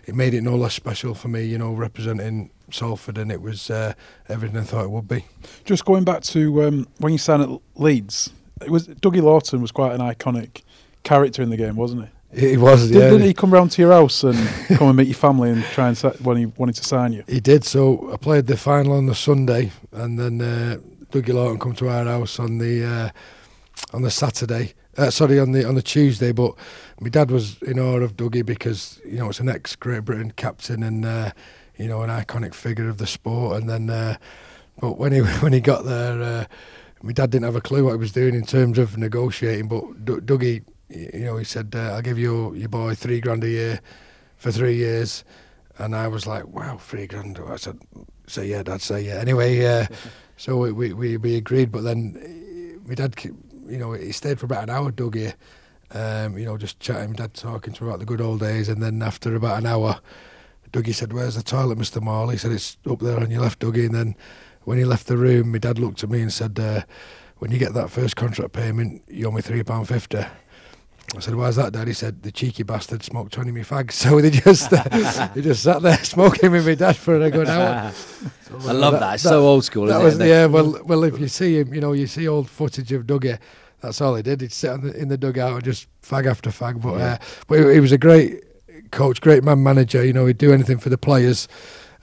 It 0.06 0.16
made 0.16 0.34
it 0.34 0.42
no 0.42 0.58
less 0.58 0.74
special 0.74 1.14
for 1.14 1.30
me, 1.30 1.46
you 1.46 1.58
know, 1.58 1.72
representing 1.72 2.50
Salford, 2.70 3.18
and 3.18 3.32
it 3.32 3.42
was 3.42 3.70
uh, 3.70 3.94
everything 4.28 4.58
I 4.58 4.64
thought 4.64 4.84
it 4.84 4.92
would 4.92 5.08
be. 5.08 5.26
Just 5.64 5.86
going 5.86 6.04
back 6.04 6.24
to 6.24 6.64
um, 6.64 6.88
when 6.98 7.14
you 7.14 7.18
signed 7.18 7.42
at 7.42 7.62
Leeds, 7.76 8.34
it 8.62 8.70
was 8.70 8.90
Dougie 8.90 9.22
Laughton 9.22 9.62
was 9.62 9.72
quite 9.72 9.94
an 9.94 10.02
iconic 10.02 10.62
character 11.04 11.42
in 11.42 11.50
the 11.52 11.58
game, 11.58 11.78
wasn't 11.78 12.04
he? 12.04 12.10
He 12.36 12.58
was, 12.58 12.90
Did, 12.90 12.96
yeah. 13.00 13.10
Didn't 13.10 13.28
he 13.28 13.34
come 13.34 13.52
round 13.54 13.72
to 13.72 13.82
your 13.82 13.92
house 13.92 14.24
and 14.24 14.38
come 14.78 14.88
and 14.90 14.98
meet 14.98 15.08
your 15.08 15.16
family 15.16 15.50
and 15.52 15.64
try 15.66 15.88
and 15.88 15.98
si- 15.98 16.08
when 16.24 16.38
he 16.38 16.46
wanted 16.48 16.76
to 16.76 16.84
sign 16.84 17.14
you? 17.14 17.24
He 17.28 17.40
did. 17.40 17.64
So 17.64 18.12
I 18.12 18.18
played 18.18 18.48
the 18.48 18.58
final 18.58 18.94
on 18.94 19.06
the 19.06 19.16
Sunday, 19.16 19.72
and 19.92 20.18
then 20.20 20.42
uh, 20.42 20.78
Dougie 21.12 21.34
Lawton 21.34 21.60
come 21.60 21.74
to 21.76 21.90
our 21.90 22.06
house 22.06 22.40
on 22.40 22.58
the 22.58 22.84
uh, 22.86 23.10
on 23.94 24.02
the 24.02 24.12
Saturday. 24.12 24.74
Uh, 24.98 25.10
sorry, 25.10 25.40
on 25.40 25.52
the 25.52 25.68
on 25.68 25.76
the 25.76 25.82
Tuesday. 25.82 26.32
But 26.32 26.56
my 27.00 27.10
dad 27.10 27.30
was 27.32 27.62
in 27.64 27.80
awe 27.80 27.98
of 28.02 28.16
Dougie 28.18 28.46
because 28.46 29.00
you 29.06 29.18
know 29.18 29.30
it's 29.30 29.40
an 29.40 29.50
ex 29.50 29.76
Great 29.76 30.06
Britain 30.06 30.32
captain 30.36 30.82
and 30.84 31.06
uh, 31.06 31.32
you 31.78 31.88
know 31.88 32.02
an 32.02 32.10
iconic 32.10 32.54
figure 32.56 32.90
of 32.90 32.98
the 32.98 33.08
sport. 33.08 33.58
And 33.62 33.70
then, 33.70 33.90
uh, 33.90 34.18
but 34.80 34.98
when 34.98 35.12
he 35.12 35.20
when 35.42 35.54
he 35.54 35.60
got 35.62 35.86
there, 35.86 36.22
uh, 36.22 36.46
my 37.04 37.12
dad 37.14 37.30
didn't 37.32 37.46
have 37.46 37.56
a 37.56 37.62
clue 37.62 37.86
what 37.86 37.92
he 37.92 37.98
was 37.98 38.12
doing 38.12 38.34
in 38.34 38.46
terms 38.46 38.78
of 38.80 38.98
negotiating. 38.98 39.68
But 39.68 40.04
D- 40.06 40.14
Dougie, 40.14 40.64
you 40.90 41.26
know, 41.26 41.38
he 41.38 41.44
said, 41.44 41.74
uh, 41.76 41.94
"I'll 41.94 42.02
give 42.02 42.20
you 42.20 42.54
your 42.54 42.70
boy 42.70 42.96
three 42.96 43.20
grand 43.20 43.44
a 43.44 43.50
year 43.50 43.82
for 44.38 44.52
three 44.52 44.76
years." 44.76 45.24
And 45.78 45.96
I 45.96 46.08
was 46.08 46.28
like, 46.28 46.48
wow, 46.48 46.78
three 46.78 47.08
grand. 47.08 47.40
I 47.48 47.56
said, 47.56 47.80
say 48.28 48.46
yeah, 48.48 48.64
Dad, 48.64 48.82
say 48.82 49.02
yeah. 49.02 49.16
Anyway, 49.16 49.66
uh, 49.66 49.88
so 50.38 50.58
we, 50.72 50.94
we, 50.94 51.18
we, 51.18 51.36
agreed, 51.36 51.72
but 51.72 51.82
then 51.82 52.16
uh, 52.16 52.88
my 52.88 52.94
dad, 52.94 53.16
you 53.24 53.78
know, 53.78 53.94
he 53.94 54.12
stayed 54.12 54.40
for 54.40 54.46
about 54.46 54.64
an 54.64 54.70
hour, 54.70 54.92
Doug 54.92 55.16
here, 55.16 55.34
um, 55.92 56.38
you 56.38 56.46
know, 56.46 56.58
just 56.58 56.80
chatting, 56.80 57.14
dad 57.14 57.34
talking 57.34 57.74
to 57.74 57.84
him 57.84 57.88
about 57.88 58.00
the 58.00 58.06
good 58.06 58.22
old 58.22 58.40
days. 58.40 58.70
And 58.70 58.84
then 58.84 59.02
after 59.02 59.36
about 59.36 59.60
an 59.60 59.66
hour, 59.66 60.00
Dougie 60.72 60.94
said, 60.94 61.14
where's 61.14 61.36
the 61.36 61.44
toilet, 61.44 61.78
Mr. 61.78 62.02
Morley? 62.02 62.36
He 62.36 62.40
said, 62.40 62.52
it's 62.52 62.78
up 62.90 63.00
there 63.00 63.20
on 63.20 63.30
your 63.30 63.42
left, 63.42 63.60
Dougie. 63.60 63.86
And 63.86 63.96
then 63.96 64.16
when 64.64 64.78
he 64.78 64.86
left 64.86 65.08
the 65.08 65.18
room, 65.18 65.52
my 65.52 65.60
dad 65.60 65.80
looked 65.80 66.04
at 66.04 66.10
me 66.10 66.22
and 66.22 66.34
said, 66.34 66.60
uh, 66.60 66.82
when 67.38 67.52
you 67.52 67.60
get 67.60 67.74
that 67.74 67.92
first 67.92 68.16
contract 68.16 68.54
payment, 68.54 69.04
you 69.08 69.28
owe 69.28 69.32
me 69.32 69.42
£3.50. 69.42 70.30
I 71.16 71.20
said, 71.20 71.36
"Why's 71.36 71.56
that, 71.58 71.74
Dad?" 71.74 71.88
He 71.88 71.94
said, 71.94 72.24
"The 72.24 72.32
cheeky 72.32 72.64
bastard 72.64 73.04
smoked 73.04 73.34
twenty 73.34 73.50
of 73.50 73.56
me 73.56 73.62
fags." 73.62 73.92
So 74.04 74.20
they 74.20 74.30
just 74.32 74.72
uh, 74.74 75.30
they 75.36 75.42
just 75.42 75.62
sat 75.64 75.82
there 75.82 75.98
smoking 76.04 76.52
with 76.52 76.66
my 76.66 76.76
dad 76.76 76.96
for 76.98 77.20
a 77.22 77.30
good 77.30 77.48
hour. 77.48 77.92
I 78.68 78.72
love 78.72 79.00
that. 79.00 79.16
It's 79.16 79.24
so 79.24 79.42
old 79.46 79.64
school, 79.66 79.86
That 79.88 80.02
isn't 80.02 80.20
was 80.20 80.20
it? 80.20 80.28
yeah. 80.30 80.46
Well, 80.48 80.80
well, 80.86 81.04
if 81.04 81.20
you 81.20 81.28
see 81.28 81.60
him, 81.60 81.74
you 81.74 81.82
know, 81.82 81.94
you 81.94 82.08
see 82.08 82.28
old 82.28 82.50
footage 82.50 82.92
of 82.92 83.04
Dougie. 83.04 83.38
That's 83.82 84.00
all 84.00 84.16
he 84.16 84.24
did. 84.24 84.40
He'd 84.42 84.54
sit 84.54 84.70
on 84.72 84.82
the, 84.82 84.94
in 84.96 85.10
the 85.10 85.18
dugout 85.18 85.54
and 85.56 85.64
just 85.64 85.88
fag 86.02 86.26
after 86.26 86.50
fag. 86.52 86.82
But 86.82 86.98
Yeah. 87.00 87.14
uh, 87.14 87.18
but 87.48 87.74
he, 87.74 87.80
was 87.82 87.92
a 87.92 87.98
great 87.98 88.42
coach, 88.92 89.20
great 89.20 89.44
man 89.44 89.62
manager. 89.62 90.06
You 90.06 90.14
know, 90.14 90.26
he'd 90.26 90.38
do 90.38 90.54
anything 90.54 90.78
for 90.78 90.88
the 90.90 90.98
players. 90.98 91.48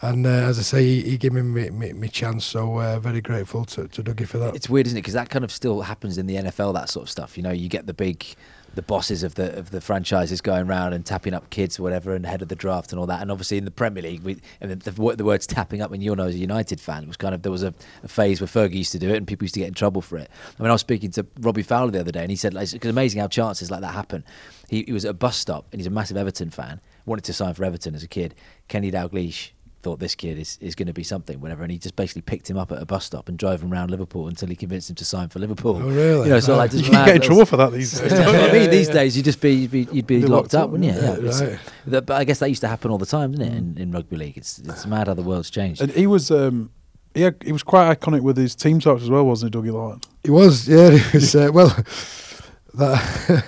And 0.03 0.27
uh, 0.27 0.31
as 0.31 0.59
I 0.59 0.63
say, 0.63 0.85
he, 0.85 1.03
he 1.03 1.17
gave 1.19 1.33
me 1.33 1.41
me, 1.43 1.71
me, 1.71 1.93
me 1.95 2.09
chance. 2.09 2.45
So 2.45 2.79
uh, 2.81 2.99
very 3.01 3.21
grateful 3.23 3.65
to, 3.67 3.89
to 3.89 4.03
Dougie 4.03 4.27
for 4.27 4.39
that. 4.39 4.55
It's 4.55 4.69
weird, 4.69 4.87
isn't 4.89 4.99
it? 4.99 5.01
Because 5.01 5.15
that 5.15 5.31
kind 5.31 5.45
of 5.45 5.51
still 5.51 5.81
happens 5.83 6.19
in 6.19 6.27
the 6.27 6.37
NFL. 6.37 6.75
That 6.75 6.91
sort 6.91 7.05
of 7.05 7.11
stuff. 7.11 7.37
You 7.39 7.43
know, 7.43 7.51
you 7.53 7.69
get 7.71 7.87
the 7.87 7.95
big, 7.95 8.27
the 8.75 8.83
bosses 8.83 9.23
of 9.23 9.35
the 9.35 9.57
of 9.59 9.71
the 9.71 9.81
franchises 9.81 10.41
going 10.41 10.69
around 10.69 10.93
and 10.93 11.05
tapping 11.05 11.35
up 11.35 11.51
kids 11.51 11.79
or 11.79 11.83
whatever, 11.83 12.15
and 12.15 12.25
head 12.25 12.43
of 12.43 12.49
the 12.49 12.55
draft 12.55 12.93
and 12.93 13.01
all 13.01 13.07
that. 13.07 13.21
And 13.21 13.31
obviously 13.31 13.59
in 13.59 13.65
the 13.65 13.71
Premier 13.71 14.03
League, 14.03 14.23
we 14.23 14.39
and 14.61 14.71
the, 14.71 14.91
the, 14.91 15.17
the 15.17 15.25
words 15.25 15.47
tapping 15.47 15.83
up. 15.83 15.93
And 15.93 16.03
you'll 16.03 16.17
know 16.17 16.27
as 16.27 16.35
a 16.35 16.39
United 16.39 16.81
fan, 16.81 17.03
it 17.03 17.09
was 17.09 17.17
kind 17.17 17.35
of 17.35 17.43
there 17.43 17.53
was 17.53 17.63
a, 17.63 17.75
a 18.03 18.09
phase 18.09 18.41
where 18.41 18.49
Fergie 18.49 18.75
used 18.75 18.93
to 18.93 18.99
do 18.99 19.11
it, 19.11 19.17
and 19.17 19.27
people 19.27 19.45
used 19.45 19.55
to 19.55 19.61
get 19.61 19.69
in 19.69 19.75
trouble 19.75 20.03
for 20.03 20.19
it. 20.19 20.31
I 20.59 20.63
mean, 20.63 20.71
I 20.71 20.75
was 20.75 20.81
speaking 20.81 21.11
to 21.13 21.27
Robbie 21.41 21.63
Fowler 21.63 21.91
the 21.91 22.01
other 22.01 22.13
day, 22.13 22.23
and 22.23 22.31
he 22.31 22.37
said 22.37 22.55
like, 22.55 22.73
it's 22.73 22.87
amazing 22.87 23.21
how 23.21 23.29
chances 23.29 23.71
like 23.71 23.81
that 23.81 23.95
happen. 23.95 24.25
He, 24.69 24.85
he 24.85 24.93
was 24.93 25.05
at 25.05 25.11
a 25.11 25.15
bus 25.15 25.37
stop, 25.37 25.67
and 25.73 25.81
he's 25.81 25.87
a 25.87 25.91
massive 25.91 26.17
Everton 26.17 26.51
fan. 26.51 26.81
Wanted 27.07 27.25
to 27.25 27.33
sign 27.33 27.55
for 27.55 27.65
Everton 27.65 27.95
as 27.95 28.03
a 28.03 28.09
kid. 28.09 28.35
Kenny 28.69 28.91
Dalglish 28.93 29.51
thought 29.83 29.99
this 29.99 30.15
kid 30.15 30.39
is, 30.39 30.59
is 30.61 30.75
going 30.75 30.87
to 30.89 30.93
be 30.93 31.03
something, 31.03 31.41
whatever. 31.41 31.63
And 31.63 31.73
he 31.73 31.79
just 31.79 31.97
basically 31.97 32.23
picked 32.23 32.49
him 32.51 32.57
up 32.59 32.71
at 32.71 32.81
a 32.83 32.85
bus 32.85 33.05
stop 33.05 33.29
and 33.29 33.39
drove 33.39 33.63
him 33.63 33.73
around 33.73 33.91
Liverpool 33.91 34.29
until 34.29 34.49
he 34.49 34.57
convinced 34.57 34.91
him 34.91 34.97
to 34.97 35.05
sign 35.05 35.29
for 35.29 35.39
Liverpool. 35.39 35.77
Oh, 35.77 35.89
really? 35.89 36.25
You 36.29 36.35
know, 36.35 36.41
so 36.41 36.53
Right. 36.53 36.59
like 36.59 36.71
just 36.73 36.85
You 36.85 36.91
get 36.93 37.17
in 37.17 37.23
trouble 37.23 37.47
for 37.47 37.57
that 37.57 37.73
these 37.73 37.91
days. 38.01 38.11
That's 38.11 38.27
what 38.27 38.35
I 38.35 38.53
mean. 38.53 38.63
Yeah, 38.65 38.67
These 38.69 38.89
yeah. 38.89 38.95
days, 38.95 39.17
you'd 39.17 39.25
just 39.25 39.41
be 39.41 39.53
you'd 39.55 39.71
be, 39.71 39.89
you'd 39.93 40.07
be 40.07 40.21
Be 40.21 40.27
locked, 40.27 40.53
locked 40.53 40.55
up, 40.55 40.65
up, 40.65 40.71
wouldn't 40.71 40.93
you? 40.95 41.01
yeah. 41.01 41.17
Yeah, 41.19 41.49
Right. 41.51 41.59
that- 41.87 42.07
but 42.07 42.15
I 42.17 42.25
guess 42.25 42.39
that 42.41 42.49
used 42.49 42.61
to 42.61 42.69
happen 42.69 42.91
all 42.91 42.99
the 42.99 43.07
time, 43.07 43.33
didn't 43.33 43.47
it? 43.53 43.57
In, 43.57 43.79
in 43.79 43.93
rugby 43.93 44.17
league, 44.17 44.37
it's 44.37 44.59
it's 44.59 44.87
mad 44.87 45.09
how 45.09 45.15
the 45.15 45.23
world's 45.23 45.51
changed. 45.51 45.81
And 45.81 45.91
he 45.93 46.07
was 46.07 46.31
um, 46.31 46.71
he, 47.15 47.23
had, 47.23 47.37
he 47.43 47.51
was 47.53 47.63
quite 47.63 47.99
iconic 47.99 48.21
with 48.23 48.37
his 48.37 48.55
team 48.55 48.79
talks 48.81 49.03
as 49.03 49.11
well, 49.11 49.25
wasn't 49.25 49.55
he, 49.55 49.61
Dougie 49.61 49.73
Laughton? 49.73 50.05
He 50.25 50.31
was, 50.31 50.69
yeah. 50.69 50.91
He 50.91 51.17
was. 51.17 51.35
Uh, 51.35 51.51
well, 51.53 51.69
that. 52.75 53.45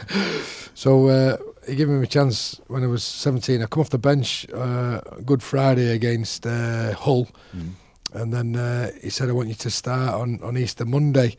so 0.74 1.08
uh, 1.08 1.36
he 1.66 1.74
gave 1.76 1.88
me 1.88 2.02
a 2.02 2.06
chance 2.06 2.60
when 2.68 2.82
I 2.82 2.86
was 2.86 3.02
17. 3.04 3.62
I 3.62 3.66
come 3.66 3.80
off 3.80 3.90
the 3.90 3.98
bench 3.98 4.46
uh, 4.52 5.00
Good 5.24 5.42
Friday 5.42 5.92
against 5.94 6.46
uh, 6.46 6.92
Hull, 6.94 7.28
Mm. 7.56 7.70
and 8.14 8.32
then 8.32 8.56
uh, 8.56 8.90
he 9.02 9.10
said, 9.10 9.28
"I 9.28 9.32
want 9.32 9.48
you 9.48 9.54
to 9.54 9.70
start 9.70 10.14
on, 10.14 10.40
on 10.42 10.56
Easter 10.56 10.84
Monday," 10.84 11.36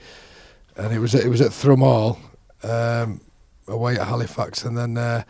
and 0.78 0.94
it 0.94 1.00
was 1.00 1.14
at, 1.16 1.24
it 1.26 1.30
was 1.30 1.42
at 1.42 1.52
Thrum 1.54 1.80
Hall, 1.80 2.20
um, 2.64 3.20
away 3.68 3.96
at 3.98 4.08
Halifax, 4.08 4.64
and 4.66 4.78
then. 4.78 4.98
Uh, 4.98 5.24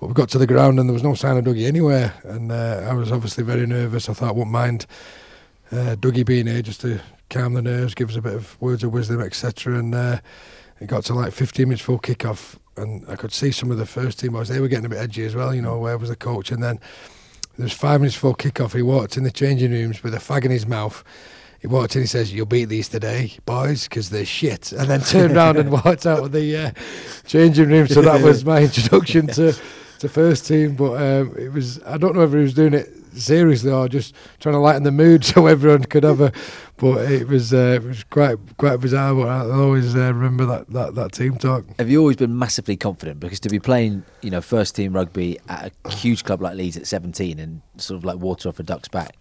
but 0.00 0.06
we 0.06 0.14
got 0.14 0.30
to 0.30 0.38
the 0.38 0.46
ground 0.46 0.78
and 0.80 0.88
there 0.88 0.94
was 0.94 1.02
no 1.02 1.12
sign 1.12 1.36
of 1.36 1.44
Dougie 1.44 1.66
anywhere, 1.66 2.14
and 2.24 2.50
uh, 2.50 2.86
I 2.88 2.94
was 2.94 3.12
obviously 3.12 3.44
very 3.44 3.66
nervous. 3.66 4.08
I 4.08 4.14
thought 4.14 4.30
I 4.30 4.32
wouldn't 4.32 4.50
mind 4.50 4.86
uh, 5.70 5.94
Dougie 6.00 6.24
being 6.24 6.46
here 6.46 6.62
just 6.62 6.80
to 6.80 7.02
calm 7.28 7.52
the 7.52 7.60
nerves, 7.60 7.94
give 7.94 8.08
us 8.08 8.16
a 8.16 8.22
bit 8.22 8.32
of 8.32 8.58
words 8.62 8.82
of 8.82 8.94
wisdom, 8.94 9.20
etc. 9.20 9.78
And 9.78 9.94
uh, 9.94 10.20
it 10.80 10.86
got 10.86 11.04
to 11.04 11.14
like 11.14 11.32
15 11.32 11.68
minutes 11.68 11.82
before 11.82 11.98
kick-off, 11.98 12.58
and 12.76 13.04
I 13.08 13.16
could 13.16 13.32
see 13.32 13.50
some 13.50 13.70
of 13.70 13.76
the 13.78 13.86
first 13.86 14.18
team 14.18 14.32
boys. 14.32 14.48
They 14.48 14.60
were 14.60 14.68
getting 14.68 14.86
a 14.86 14.88
bit 14.88 14.98
edgy 14.98 15.24
as 15.24 15.34
well. 15.34 15.54
You 15.54 15.62
know, 15.62 15.78
where 15.78 15.98
was 15.98 16.08
the 16.08 16.16
coach? 16.16 16.50
And 16.50 16.62
then 16.62 16.80
there 17.56 17.64
was 17.64 17.72
five 17.72 18.00
minutes 18.00 18.16
before 18.16 18.34
kick-off. 18.34 18.72
He 18.72 18.82
walked 18.82 19.16
in 19.16 19.24
the 19.24 19.30
changing 19.30 19.72
rooms 19.72 20.02
with 20.02 20.14
a 20.14 20.18
fag 20.18 20.44
in 20.44 20.50
his 20.50 20.66
mouth. 20.66 21.04
He 21.60 21.66
walked 21.66 21.94
in. 21.94 22.00
He 22.00 22.06
says, 22.06 22.32
"You'll 22.32 22.46
beat 22.46 22.66
these 22.66 22.88
today, 22.88 23.36
boys, 23.44 23.86
because 23.86 24.08
they're 24.08 24.24
shit." 24.24 24.72
And 24.72 24.88
then 24.88 25.02
turned 25.02 25.36
around 25.36 25.58
and 25.58 25.70
walked 25.84 26.06
out 26.06 26.20
of 26.20 26.32
the 26.32 26.56
uh, 26.56 26.70
changing 27.26 27.68
room. 27.68 27.86
So 27.86 28.00
that 28.00 28.22
was 28.24 28.46
my 28.46 28.62
introduction 28.62 29.26
to 29.28 29.54
to 29.98 30.08
first 30.08 30.46
team. 30.46 30.74
But 30.74 30.94
um, 30.94 31.36
it 31.36 31.52
was. 31.52 31.82
I 31.82 31.98
don't 31.98 32.14
know 32.14 32.22
if 32.22 32.30
he 32.30 32.38
was 32.38 32.54
doing 32.54 32.72
it 32.72 32.99
seriously 33.14 33.70
or 33.72 33.88
just 33.88 34.14
trying 34.40 34.54
to 34.54 34.58
lighten 34.58 34.82
the 34.82 34.92
mood 34.92 35.24
so 35.30 35.46
everyone 35.46 35.84
could 35.84 36.04
have 36.04 36.20
a. 36.20 36.32
But 36.76 37.10
it 37.12 37.28
was 37.28 37.52
uh, 37.52 37.78
it 37.80 37.82
was 37.84 38.04
quite 38.04 38.38
quite 38.56 38.78
bizarre. 38.80 39.14
But 39.14 39.28
I 39.28 39.50
always 39.50 39.94
uh, 39.94 40.14
remember 40.14 40.46
that, 40.46 40.70
that 40.70 40.94
that 40.94 41.12
team 41.12 41.36
talk. 41.36 41.66
Have 41.78 41.90
you 41.90 41.98
always 42.00 42.16
been 42.16 42.38
massively 42.38 42.76
confident? 42.76 43.20
Because 43.20 43.38
to 43.40 43.50
be 43.50 43.58
playing, 43.60 44.02
you 44.22 44.30
know, 44.30 44.40
first 44.40 44.76
team 44.76 44.94
rugby 44.94 45.38
at 45.50 45.72
a 45.84 45.90
huge 45.90 46.24
club 46.24 46.40
like 46.40 46.56
Leeds 46.56 46.78
at 46.78 46.86
17 46.86 47.38
and 47.38 47.60
sort 47.76 47.98
of 47.98 48.04
like 48.06 48.16
water 48.18 48.48
off 48.48 48.58
a 48.60 48.62
duck's 48.62 48.88
back, 48.88 49.14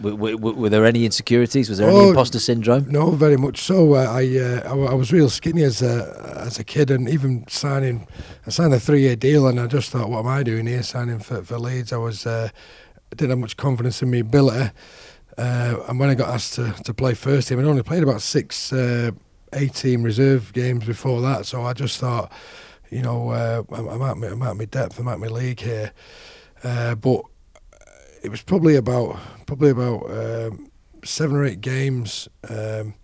were, 0.00 0.68
there 0.68 0.84
any 0.84 1.04
insecurities? 1.04 1.68
Was 1.68 1.78
there 1.78 1.88
any 1.88 1.96
Oh, 1.98 2.08
imposter 2.08 2.40
syndrome? 2.40 2.90
No, 2.90 3.12
very 3.12 3.36
much 3.36 3.62
so. 3.62 3.94
Uh, 3.94 3.98
I, 3.98 4.38
uh, 4.38 4.60
I 4.64 4.68
w- 4.70 4.88
I 4.88 4.94
was 4.94 5.12
real 5.12 5.30
skinny 5.30 5.62
as 5.62 5.82
a 5.82 6.42
as 6.44 6.58
a 6.58 6.64
kid, 6.64 6.90
and 6.90 7.08
even 7.08 7.46
signing, 7.48 8.08
I 8.46 8.50
signed 8.50 8.74
a 8.74 8.80
three 8.80 9.02
year 9.02 9.14
deal, 9.14 9.46
and 9.46 9.60
I 9.60 9.68
just 9.68 9.90
thought, 9.90 10.08
what 10.10 10.18
am 10.20 10.26
I 10.26 10.42
doing 10.42 10.66
here, 10.66 10.82
signing 10.82 11.20
for 11.20 11.44
for 11.44 11.56
Leeds? 11.58 11.92
I 11.92 11.98
was 11.98 12.26
uh, 12.26 12.48
didn't 13.14 13.30
have 13.30 13.38
much 13.38 13.56
confidence 13.56 14.02
in 14.02 14.10
my 14.10 14.18
ability, 14.18 14.70
uh, 15.38 15.76
and 15.88 15.98
when 16.00 16.10
I 16.10 16.14
got 16.14 16.28
asked 16.28 16.54
to 16.54 16.72
to 16.84 16.94
play 16.94 17.14
first 17.14 17.48
team, 17.48 17.58
I'd 17.58 17.64
only 17.64 17.82
played 17.82 18.02
about 18.02 18.22
six 18.22 18.72
uh, 18.72 19.10
A 19.52 19.68
team 19.68 20.02
reserve 20.02 20.52
games 20.52 20.84
before 20.84 21.20
that, 21.22 21.46
so 21.46 21.62
I 21.62 21.72
just 21.72 21.98
thought, 21.98 22.32
you 22.90 23.02
know, 23.02 23.30
uh, 23.30 23.62
I'm, 23.70 23.88
I'm 23.88 24.02
at 24.02 24.16
my, 24.16 24.26
I'm 24.28 24.42
at 24.42 24.56
my 24.56 24.64
depth, 24.64 24.98
I'm 24.98 25.08
at 25.08 25.20
my 25.20 25.28
league 25.28 25.60
here, 25.60 25.92
uh, 26.64 26.94
but 26.94 27.22
it 28.22 28.30
was 28.30 28.42
probably 28.42 28.76
about 28.76 29.18
probably 29.46 29.70
about 29.70 30.10
um, 30.10 30.70
seven 31.04 31.36
or 31.36 31.44
eight 31.44 31.60
games 31.60 32.28
um, 32.48 32.94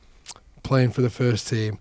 playing 0.62 0.91
for 0.91 1.03
the 1.03 1.11
first 1.11 1.49
team. 1.49 1.79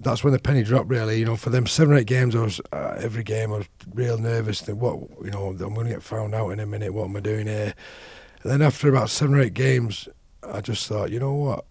That's 0.00 0.22
when 0.22 0.32
the 0.32 0.38
penny 0.38 0.62
dropped. 0.62 0.88
Really, 0.88 1.18
you 1.18 1.24
know, 1.24 1.36
for 1.36 1.50
them 1.50 1.66
seven 1.66 1.96
eight 1.96 2.06
games, 2.06 2.36
I 2.36 2.42
was 2.42 2.60
uh, 2.72 2.96
every 2.98 3.24
game 3.24 3.52
I 3.52 3.58
was 3.58 3.68
real 3.92 4.18
nervous. 4.18 4.60
That 4.62 4.76
what 4.76 4.98
you 5.24 5.30
know, 5.30 5.48
I'm 5.48 5.74
going 5.74 5.86
to 5.86 5.92
get 5.92 6.02
found 6.02 6.34
out 6.34 6.50
in 6.50 6.60
a 6.60 6.66
minute. 6.66 6.94
What 6.94 7.04
am 7.04 7.16
I 7.16 7.20
doing 7.20 7.46
here? 7.46 7.74
And 8.42 8.52
then 8.52 8.62
after 8.62 8.88
about 8.88 9.10
seven 9.10 9.34
or 9.34 9.40
eight 9.40 9.54
games, 9.54 10.08
I 10.42 10.60
just 10.60 10.86
thought, 10.86 11.10
you 11.10 11.18
know 11.18 11.34
what, 11.34 11.64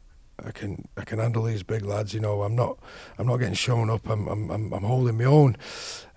I 0.46 0.52
can 0.52 0.88
I 0.98 1.04
can 1.04 1.20
handle 1.20 1.44
these 1.44 1.64
big 1.64 1.84
lads. 1.84 2.14
You 2.14 2.20
know, 2.20 2.44
I'm 2.44 2.56
not 2.56 2.78
I'm 3.18 3.28
not 3.28 3.38
getting 3.38 3.54
shown 3.54 3.90
up. 3.90 4.08
I'm 4.10 4.28
I'm, 4.28 4.74
I'm 4.74 4.84
holding 4.84 5.18
my 5.18 5.26
own. 5.26 5.58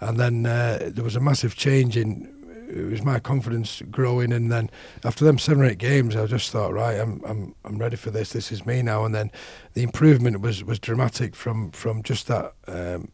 And 0.00 0.18
then 0.18 0.46
uh, 0.46 0.90
there 0.92 1.04
was 1.04 1.16
a 1.16 1.20
massive 1.20 1.54
change 1.56 1.96
in. 1.96 2.39
It 2.70 2.90
was 2.90 3.02
my 3.02 3.18
confidence 3.18 3.82
growing, 3.90 4.32
and 4.32 4.50
then 4.50 4.70
after 5.04 5.24
them 5.24 5.38
seven 5.38 5.62
or 5.62 5.66
eight 5.66 5.78
games, 5.78 6.14
I 6.14 6.26
just 6.26 6.50
thought, 6.50 6.72
right, 6.72 6.98
I'm 7.00 7.22
I'm 7.24 7.54
I'm 7.64 7.78
ready 7.78 7.96
for 7.96 8.10
this. 8.10 8.32
This 8.32 8.52
is 8.52 8.64
me 8.64 8.82
now. 8.82 9.04
And 9.04 9.14
then 9.14 9.30
the 9.74 9.82
improvement 9.82 10.40
was 10.40 10.62
was 10.64 10.78
dramatic 10.78 11.34
from 11.34 11.70
from 11.72 12.02
just 12.02 12.26
that. 12.28 12.52
Um, 12.66 13.10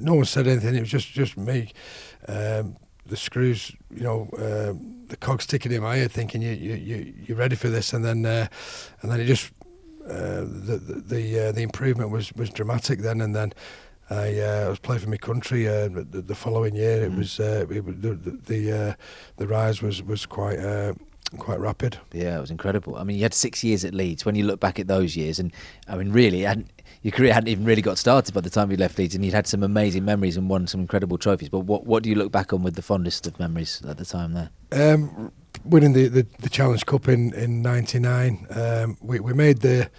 no 0.00 0.14
one 0.14 0.24
said 0.24 0.46
anything. 0.46 0.74
It 0.74 0.80
was 0.80 0.90
just 0.90 1.08
just 1.12 1.36
me. 1.36 1.72
Um, 2.26 2.76
the 3.06 3.16
screws, 3.16 3.72
you 3.90 4.02
know, 4.02 4.28
um 4.38 4.94
the 5.08 5.16
cogs 5.16 5.46
ticking 5.46 5.72
in 5.72 5.82
my 5.82 5.96
head, 5.96 6.10
thinking 6.12 6.42
you 6.42 6.52
you 6.52 6.74
you 6.74 7.14
you're 7.26 7.36
ready 7.36 7.56
for 7.56 7.68
this, 7.68 7.92
and 7.92 8.04
then 8.04 8.24
uh, 8.24 8.46
and 9.02 9.10
then 9.10 9.20
it 9.20 9.26
just 9.26 9.52
uh, 10.08 10.40
the 10.40 10.80
the 10.82 11.02
the, 11.06 11.48
uh, 11.48 11.52
the 11.52 11.62
improvement 11.62 12.10
was 12.10 12.32
was 12.34 12.50
dramatic 12.50 13.00
then, 13.00 13.20
and 13.20 13.34
then. 13.34 13.52
I, 14.10 14.38
uh, 14.38 14.66
I 14.66 14.68
was 14.68 14.78
playing 14.78 15.00
for 15.02 15.08
my 15.10 15.16
country 15.16 15.66
uh, 15.68 15.88
the, 15.88 16.22
the 16.22 16.34
following 16.34 16.74
year. 16.74 17.04
It 17.04 17.12
Mm. 17.12 17.18
was 17.18 17.40
uh, 17.40 17.66
it 17.70 18.02
the 18.02 18.14
the 18.14 18.30
the, 18.46 18.72
uh, 18.72 18.94
the 19.36 19.46
rise 19.46 19.80
was 19.82 20.02
was 20.02 20.26
quite 20.26 20.58
uh, 20.58 20.92
quite 21.38 21.58
rapid. 21.58 21.98
Yeah, 22.12 22.36
it 22.38 22.40
was 22.40 22.50
incredible. 22.50 22.96
I 22.96 23.04
mean, 23.04 23.16
you 23.16 23.22
had 23.22 23.34
six 23.34 23.64
years 23.64 23.84
at 23.84 23.94
Leeds. 23.94 24.24
When 24.24 24.34
you 24.34 24.44
look 24.44 24.60
back 24.60 24.78
at 24.78 24.86
those 24.88 25.16
years, 25.16 25.38
and 25.38 25.52
I 25.88 25.96
mean, 25.96 26.12
really, 26.12 26.42
hadn't, 26.42 26.70
your 27.02 27.12
career 27.12 27.32
hadn't 27.32 27.48
even 27.48 27.64
really 27.64 27.82
got 27.82 27.98
started 27.98 28.34
by 28.34 28.40
the 28.42 28.50
time 28.50 28.70
you 28.70 28.76
left 28.76 28.98
Leeds, 28.98 29.14
and 29.14 29.24
you'd 29.24 29.34
had 29.34 29.46
some 29.46 29.62
amazing 29.62 30.04
memories 30.04 30.36
and 30.36 30.48
won 30.50 30.66
some 30.66 30.80
incredible 30.82 31.18
trophies. 31.18 31.48
But 31.48 31.60
what 31.60 31.86
what 31.86 32.02
do 32.02 32.10
you 32.10 32.14
look 32.16 32.30
back 32.30 32.52
on 32.52 32.62
with 32.62 32.74
the 32.74 32.82
fondest 32.82 33.26
of 33.26 33.38
memories 33.38 33.82
at 33.88 33.96
the 33.96 34.04
time 34.04 34.32
there? 34.34 34.50
Um, 34.72 35.32
winning 35.64 35.92
the, 35.94 36.08
the, 36.08 36.26
the 36.40 36.50
Challenge 36.50 36.84
Cup 36.84 37.08
in 37.08 37.32
in 37.34 37.62
'99, 37.62 38.46
um, 38.50 38.96
we 39.00 39.18
we 39.18 39.32
made 39.32 39.60
the 39.60 39.90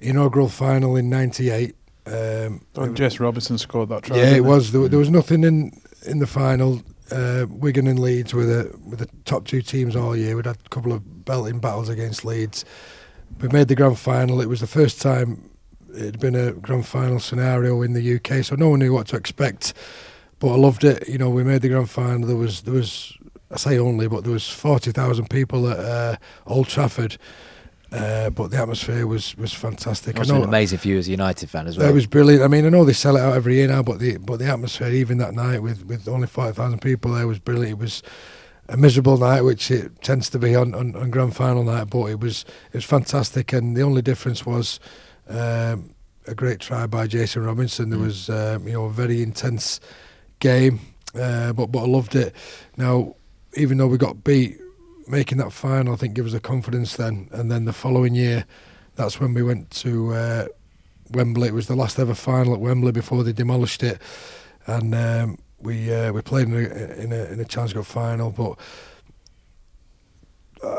inaugural 0.00 0.48
final 0.48 0.96
in 0.96 1.08
'98. 1.08 1.76
Um, 2.06 2.60
And 2.76 2.96
Jess 2.96 3.18
Robertson 3.20 3.58
scored 3.58 3.88
that 3.88 4.02
try. 4.04 4.16
yeah, 4.18 4.34
it 4.36 4.44
was. 4.44 4.72
There, 4.72 4.88
there 4.88 4.98
was 4.98 5.10
nothing 5.10 5.44
in 5.44 5.72
in 6.06 6.18
the 6.18 6.26
final. 6.26 6.82
Uh, 7.10 7.46
Wigan 7.48 7.86
and 7.86 7.98
Leeds 7.98 8.32
were 8.34 8.44
the 8.46 8.78
were 8.84 8.96
the 8.96 9.08
top 9.24 9.46
two 9.46 9.62
teams 9.62 9.96
all 9.96 10.16
year. 10.16 10.36
We'd 10.36 10.46
had 10.46 10.58
a 10.64 10.68
couple 10.68 10.92
of 10.92 11.24
belting 11.24 11.58
battles 11.60 11.88
against 11.88 12.24
Leeds. 12.24 12.64
We 13.40 13.48
made 13.48 13.68
the 13.68 13.74
grand 13.74 13.98
final. 13.98 14.40
It 14.40 14.48
was 14.48 14.60
the 14.60 14.66
first 14.66 15.00
time 15.02 15.50
it 15.94 16.04
had 16.04 16.18
been 16.20 16.34
a 16.34 16.52
grand 16.52 16.86
final 16.86 17.20
scenario 17.20 17.82
in 17.82 17.92
the 17.94 18.16
UK, 18.16 18.44
so 18.44 18.54
no 18.56 18.68
one 18.70 18.80
knew 18.80 18.92
what 18.92 19.06
to 19.08 19.16
expect. 19.16 19.72
But 20.40 20.52
I 20.52 20.56
loved 20.56 20.84
it. 20.84 21.08
You 21.08 21.18
know, 21.18 21.30
we 21.30 21.44
made 21.44 21.62
the 21.62 21.68
grand 21.68 21.88
final. 21.90 22.26
There 22.26 22.36
was 22.36 22.62
there 22.62 22.74
was 22.74 23.16
I 23.50 23.56
say 23.56 23.78
only, 23.78 24.08
but 24.08 24.24
there 24.24 24.32
was 24.32 24.48
forty 24.48 24.90
thousand 24.92 25.30
people 25.30 25.68
at 25.70 25.78
uh, 25.78 26.16
Old 26.46 26.68
Trafford. 26.68 27.16
Uh, 27.92 28.28
but 28.30 28.50
the 28.50 28.56
atmosphere 28.56 29.06
was 29.06 29.36
was 29.36 29.52
fantastic. 29.52 30.16
It 30.16 30.18
must 30.18 30.30
I 30.30 30.34
have 30.34 30.40
know- 30.40 30.46
been 30.46 30.54
amazing 30.54 30.78
for 30.78 30.88
you 30.88 30.98
as 30.98 31.06
a 31.06 31.12
United 31.12 31.48
fan 31.48 31.66
as 31.68 31.78
well. 31.78 31.88
It 31.88 31.92
was 31.94 32.06
brilliant. 32.06 32.42
I 32.42 32.48
mean, 32.48 32.66
I 32.66 32.68
know 32.68 32.84
they 32.84 32.92
sell 32.92 33.16
it 33.16 33.20
out 33.20 33.34
every 33.34 33.54
year 33.54 33.68
now, 33.68 33.82
but 33.82 34.00
the 34.00 34.16
but 34.16 34.38
the 34.40 34.46
atmosphere, 34.46 34.88
even 34.88 35.18
that 35.18 35.32
night 35.34 35.60
with, 35.62 35.84
with 35.86 36.08
only 36.08 36.26
five 36.26 36.56
thousand 36.56 36.80
people 36.80 37.12
there, 37.12 37.28
was 37.28 37.38
brilliant. 37.38 37.72
It 37.72 37.78
was 37.78 38.02
a 38.68 38.76
miserable 38.76 39.16
night, 39.18 39.42
which 39.42 39.70
it 39.70 40.00
tends 40.02 40.28
to 40.30 40.38
be 40.38 40.56
on, 40.56 40.74
on, 40.74 40.96
on 40.96 41.10
grand 41.10 41.36
final 41.36 41.62
night, 41.62 41.84
but 41.90 42.06
it 42.06 42.18
was 42.18 42.44
it 42.72 42.74
was 42.78 42.84
fantastic. 42.84 43.52
And 43.52 43.76
the 43.76 43.82
only 43.82 44.02
difference 44.02 44.44
was 44.44 44.80
um, 45.28 45.94
a 46.26 46.34
great 46.34 46.58
try 46.60 46.86
by 46.88 47.06
Jason 47.06 47.44
Robinson. 47.44 47.90
There 47.90 47.98
Mm. 48.00 48.04
was 48.06 48.28
um, 48.30 48.66
you 48.66 48.72
know 48.72 48.86
a 48.86 48.90
very 48.90 49.22
intense 49.22 49.78
game, 50.40 50.80
uh, 51.14 51.52
but 51.52 51.66
but 51.68 51.84
I 51.84 51.86
loved 51.86 52.16
it. 52.16 52.34
Now, 52.76 53.14
even 53.56 53.78
though 53.78 53.86
we 53.86 53.98
got 53.98 54.24
beat, 54.24 54.58
making 55.06 55.38
that 55.38 55.52
final, 55.52 55.94
I 55.94 55.96
think, 55.96 56.14
gave 56.14 56.26
us 56.26 56.34
a 56.34 56.40
confidence 56.40 56.96
then. 56.96 57.28
And 57.32 57.50
then 57.50 57.64
the 57.64 57.72
following 57.72 58.14
year, 58.14 58.44
that's 58.96 59.20
when 59.20 59.34
we 59.34 59.42
went 59.42 59.70
to. 59.70 60.12
Uh, 60.12 60.46
Wembley. 61.10 61.48
It 61.48 61.54
was 61.54 61.66
the 61.66 61.76
last 61.76 61.98
ever 61.98 62.14
final 62.14 62.54
at 62.54 62.60
Wembley 62.60 62.92
before 62.92 63.22
they 63.24 63.32
demolished 63.32 63.82
it, 63.82 64.00
and 64.66 64.94
um, 64.94 65.38
we 65.60 65.92
uh, 65.92 66.12
we 66.12 66.22
played 66.22 66.48
in 66.48 66.54
a, 66.54 66.58
in 67.02 67.12
a 67.12 67.24
in 67.26 67.40
a 67.40 67.44
Challenge 67.44 67.74
Cup 67.74 67.86
final. 67.86 68.30
But 68.30 68.58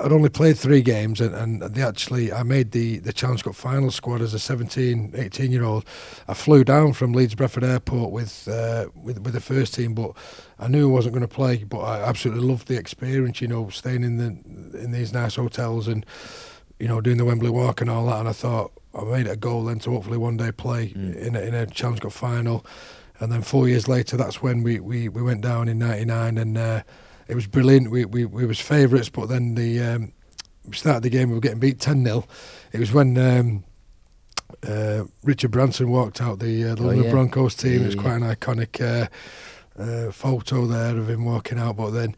I'd 0.03 0.11
only 0.11 0.29
played 0.29 0.57
three 0.57 0.81
games, 0.81 1.21
and, 1.21 1.33
and 1.35 1.61
they 1.61 1.81
actually 1.81 2.31
I 2.31 2.43
made 2.43 2.71
the 2.71 2.99
the 2.99 3.13
Challenge 3.13 3.43
Cup 3.43 3.55
final 3.55 3.91
squad 3.91 4.21
as 4.21 4.33
a 4.33 4.39
17, 4.39 5.13
18 5.15 5.51
year 5.51 5.63
old. 5.63 5.85
I 6.27 6.33
flew 6.33 6.63
down 6.63 6.93
from 6.93 7.13
Leeds 7.13 7.35
Bradford 7.35 7.63
Airport 7.63 8.11
with 8.11 8.47
uh, 8.47 8.87
with 8.95 9.19
with 9.21 9.33
the 9.33 9.41
first 9.41 9.73
team, 9.75 9.93
but 9.93 10.11
I 10.59 10.67
knew 10.67 10.89
I 10.89 10.93
wasn't 10.93 11.13
going 11.15 11.27
to 11.27 11.33
play. 11.33 11.63
But 11.63 11.79
I 11.79 12.01
absolutely 12.07 12.43
loved 12.47 12.67
the 12.67 12.77
experience. 12.77 13.41
You 13.41 13.47
know, 13.47 13.69
staying 13.69 14.03
in 14.03 14.17
the 14.17 14.79
in 14.83 14.91
these 14.91 15.13
nice 15.13 15.35
hotels 15.35 15.87
and 15.87 16.05
you 16.79 16.87
know 16.87 17.01
doing 17.01 17.17
the 17.17 17.25
Wembley 17.25 17.49
walk 17.49 17.81
and 17.81 17.89
all 17.89 18.05
that. 18.07 18.19
And 18.19 18.29
I 18.29 18.33
thought 18.33 18.71
I 18.93 19.03
made 19.03 19.27
it 19.27 19.31
a 19.31 19.37
goal 19.37 19.65
then 19.65 19.79
to 19.79 19.91
hopefully 19.91 20.17
one 20.17 20.37
day 20.37 20.51
play 20.51 20.89
Mm. 20.89 21.15
in 21.15 21.35
a, 21.35 21.39
in 21.41 21.53
a 21.53 21.65
Challenge 21.65 22.01
Cup 22.01 22.11
final. 22.11 22.65
And 23.19 23.31
then 23.31 23.41
four 23.43 23.69
years 23.69 23.87
later, 23.87 24.17
that's 24.17 24.41
when 24.41 24.61
we, 24.61 24.79
we, 24.81 25.07
we 25.07 25.21
went 25.21 25.39
down 25.41 25.69
in 25.69 25.79
'99, 25.79 26.37
and 26.37 26.57
uh, 26.57 26.83
it 27.27 27.35
was 27.35 27.47
brilliant. 27.47 27.91
We 27.91 28.05
we, 28.05 28.25
we 28.25 28.45
was 28.45 28.59
favourites, 28.59 29.09
but 29.09 29.27
then 29.27 29.55
the 29.55 29.81
um, 29.81 30.13
we 30.65 30.73
started 30.75 31.03
the 31.03 31.09
game. 31.09 31.29
We 31.29 31.35
were 31.35 31.41
getting 31.41 31.59
beat 31.59 31.79
ten 31.79 32.03
0 32.03 32.25
It 32.71 32.79
was 32.79 32.91
when 32.91 33.17
um, 33.17 33.63
uh, 34.67 35.03
Richard 35.23 35.51
Branson 35.51 35.89
walked 35.89 36.21
out 36.21 36.39
the 36.39 36.63
uh, 36.65 36.75
the 36.75 36.83
Oh, 36.83 36.87
London 36.87 37.05
yeah. 37.05 37.11
Broncos 37.11 37.55
team. 37.55 37.73
Yeah, 37.73 37.79
it 37.81 37.85
was 37.87 37.95
yeah. 37.95 38.01
quite 38.01 38.15
an 38.15 38.35
iconic 38.35 38.81
uh, 38.81 39.81
uh, 39.81 40.11
photo 40.11 40.65
there 40.65 40.97
of 40.97 41.09
him 41.09 41.25
walking 41.25 41.59
out. 41.59 41.77
But 41.77 41.91
then 41.91 42.15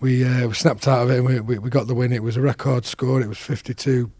we 0.00 0.24
uh, 0.24 0.48
we 0.48 0.54
snapped 0.54 0.86
out 0.88 1.02
of 1.04 1.10
it 1.10 1.18
and 1.18 1.26
we, 1.26 1.40
we, 1.40 1.58
we 1.58 1.70
got 1.70 1.86
the 1.86 1.94
win. 1.94 2.12
It 2.12 2.22
was 2.22 2.36
a 2.36 2.40
record 2.40 2.84
score. 2.84 3.20
It 3.20 3.28
was 3.28 3.38
fifty 3.38 3.74
two 3.74 4.10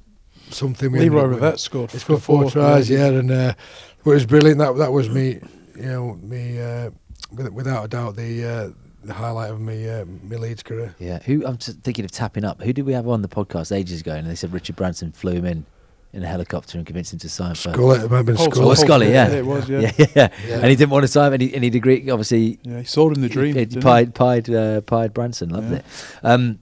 something. 0.50 0.92
We 0.92 1.00
Leroy 1.00 1.20
up 1.20 1.30
winning. 1.30 1.42
Rivett 1.42 1.58
scored. 1.58 1.90
He 1.92 1.98
scored 1.98 2.22
four 2.22 2.42
four 2.42 2.50
tries, 2.50 2.90
yeah, 2.90 3.06
and 3.06 3.30
uh, 3.30 3.54
it 3.98 4.04
was 4.04 4.26
brilliant. 4.26 4.58
That 4.58 4.76
that 4.76 4.92
was 4.92 5.08
me, 5.08 5.40
you 5.76 5.82
know, 5.82 6.14
me 6.22 6.60
uh, 6.60 6.90
with, 7.32 7.52
without 7.52 7.84
a 7.84 7.88
doubt 7.88 8.16
the 8.16 8.44
uh, 8.44 8.68
the 9.02 9.14
highlight 9.14 9.50
of 9.50 9.60
me 9.60 9.88
uh, 9.88 10.04
my 10.04 10.36
Leeds 10.36 10.62
career. 10.62 10.94
Yeah, 10.98 11.20
who 11.20 11.44
I'm 11.46 11.56
thinking 11.58 12.04
of 12.04 12.10
tapping 12.10 12.44
up. 12.44 12.62
Who 12.62 12.72
did 12.72 12.84
we 12.86 12.92
have 12.92 13.08
on 13.08 13.22
the 13.22 13.28
podcast 13.28 13.74
ages 13.74 14.00
ago? 14.00 14.14
And 14.14 14.26
they 14.28 14.34
said 14.34 14.52
Richard 14.52 14.76
Branson 14.76 15.12
flew 15.12 15.32
him 15.32 15.46
in 15.46 15.66
in 16.12 16.24
a 16.24 16.26
helicopter 16.26 16.76
and 16.76 16.84
convinced 16.86 17.12
him 17.12 17.20
to 17.20 17.28
sign 17.28 17.54
for. 17.54 17.72
Scully, 17.72 18.00
it 18.00 18.10
might 18.10 18.16
have 18.18 18.26
been 18.26 18.34
Paul 18.36 18.50
Scully. 18.50 18.66
Oh, 18.70 18.74
Scully, 18.74 19.10
yeah. 19.12 19.28
it 19.30 19.46
was, 19.46 19.68
yeah. 19.68 19.78
yeah, 19.80 19.92
yeah, 19.98 20.06
yeah. 20.16 20.28
Yeah. 20.46 20.54
And 20.56 20.66
he 20.66 20.74
didn't 20.74 20.90
want 20.90 21.04
to 21.04 21.08
sign, 21.08 21.32
and 21.32 21.40
he, 21.40 21.54
and 21.54 21.62
he 21.62 21.70
agreed. 21.76 22.10
Obviously, 22.10 22.58
Yeah, 22.64 22.78
he 22.80 22.84
sold 22.84 23.16
him 23.16 23.22
the 23.22 23.28
dream. 23.28 23.54
He, 23.54 23.64
he? 23.64 23.76
pied, 23.80 24.12
pied, 24.14 24.50
uh, 24.50 24.80
pied 24.80 25.14
Branson. 25.14 25.50
Loved 25.50 25.70
Yeah. 25.70 25.76
it. 25.78 25.84
Um, 26.24 26.58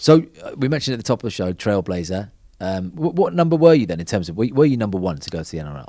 so 0.00 0.24
uh, 0.42 0.50
we 0.56 0.66
mentioned 0.68 0.94
at 0.94 0.98
the 0.98 1.04
top 1.04 1.20
of 1.20 1.22
the 1.22 1.30
show, 1.30 1.52
Trailblazer. 1.52 2.30
Um, 2.60 2.90
wh- 2.90 3.14
what 3.14 3.34
number 3.34 3.54
were 3.54 3.74
you 3.74 3.86
then 3.86 4.00
in 4.00 4.06
terms 4.06 4.28
of 4.28 4.36
were 4.36 4.44
you, 4.46 4.54
were 4.54 4.66
you 4.66 4.76
number 4.76 4.98
one 4.98 5.18
to 5.18 5.30
go 5.30 5.44
to 5.44 5.50
the 5.50 5.58
NRL? 5.58 5.86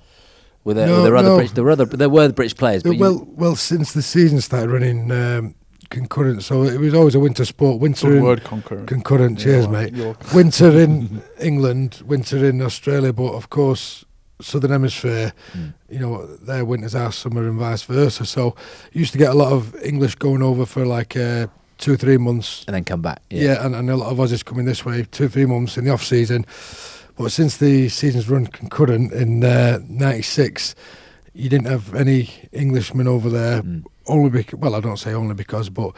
Were 0.63 0.75
there, 0.75 0.87
were 0.87 0.97
No, 0.97 1.03
there 1.03 1.15
other 1.15 1.29
no. 1.29 1.35
British, 1.37 1.53
there 1.53 1.63
were 1.63 1.71
other 1.71 1.85
there 1.85 2.09
were 2.09 2.27
the 2.27 2.33
British 2.33 2.55
players, 2.55 2.83
but 2.83 2.95
well, 2.97 3.13
you, 3.13 3.33
well, 3.35 3.55
since 3.55 3.93
the 3.93 4.03
season 4.03 4.39
started 4.39 4.69
running 4.69 5.09
um, 5.11 5.55
concurrent, 5.89 6.43
so 6.43 6.63
it 6.63 6.79
was 6.79 6.93
always 6.93 7.15
a 7.15 7.19
winter 7.19 7.45
sport. 7.45 7.79
Winter 7.79 8.07
Good 8.07 8.17
in, 8.17 8.23
word 8.23 8.43
concurrent. 8.43 8.87
concurrent. 8.87 9.39
Yeah, 9.39 9.43
cheers, 9.45 9.67
well, 9.67 9.81
mate. 9.83 9.93
you're- 9.93 10.15
Winter 10.33 10.69
in 10.79 11.21
England, 11.39 12.01
winter 12.05 12.43
in 12.45 12.61
Australia, 12.61 13.11
but 13.13 13.33
of 13.33 13.49
course, 13.49 14.05
Southern 14.41 14.71
Hemisphere. 14.71 15.33
Mm. 15.53 15.73
you 15.89 15.99
know, 15.99 16.25
their 16.37 16.63
winter's 16.63 16.95
our 16.95 17.11
summer 17.11 17.47
and 17.47 17.59
vice 17.59 17.83
versa. 17.83 18.25
So 18.25 18.55
used 18.93 19.11
to 19.11 19.17
get 19.17 19.31
a 19.31 19.33
lot 19.33 19.51
of 19.51 19.75
English 19.83 20.15
going 20.15 20.41
over 20.41 20.65
for 20.65 20.85
like 20.85 21.17
uh, 21.17 21.47
two, 21.77 21.97
three 21.97 22.17
months. 22.17 22.63
and 22.67 22.75
then 22.75 22.83
come 22.85 23.01
back. 23.01 23.21
Yeah, 23.29 23.65
and, 23.65 23.75
and 23.75 23.89
a 23.89 23.97
lot 23.97 24.11
of 24.11 24.17
Aussies 24.17 24.45
coming 24.45 24.65
this 24.65 24.85
way, 24.85 25.05
two, 25.11 25.27
three 25.27 25.45
months 25.45 25.77
in 25.77 25.85
the 25.85 25.91
off 25.91 26.03
season. 26.03 26.45
But 27.17 27.31
since 27.33 27.57
the 27.57 27.89
season's 27.89 28.29
run 28.29 28.47
concurrent 28.47 29.11
in 29.11 29.43
uh, 29.43 29.79
'96, 29.89 30.73
you 31.33 31.49
didn't 31.49 31.67
have 31.67 31.93
any 31.93 32.29
Englishmen 32.53 33.07
over 33.09 33.29
there. 33.29 33.61
Mm. 33.61 33.83
Only 34.09 34.29
because, 34.29 34.59
well, 34.59 34.75
I 34.75 34.79
don't 34.81 34.97
say 34.97 35.13
only 35.13 35.35
because, 35.35 35.69
but 35.69 35.91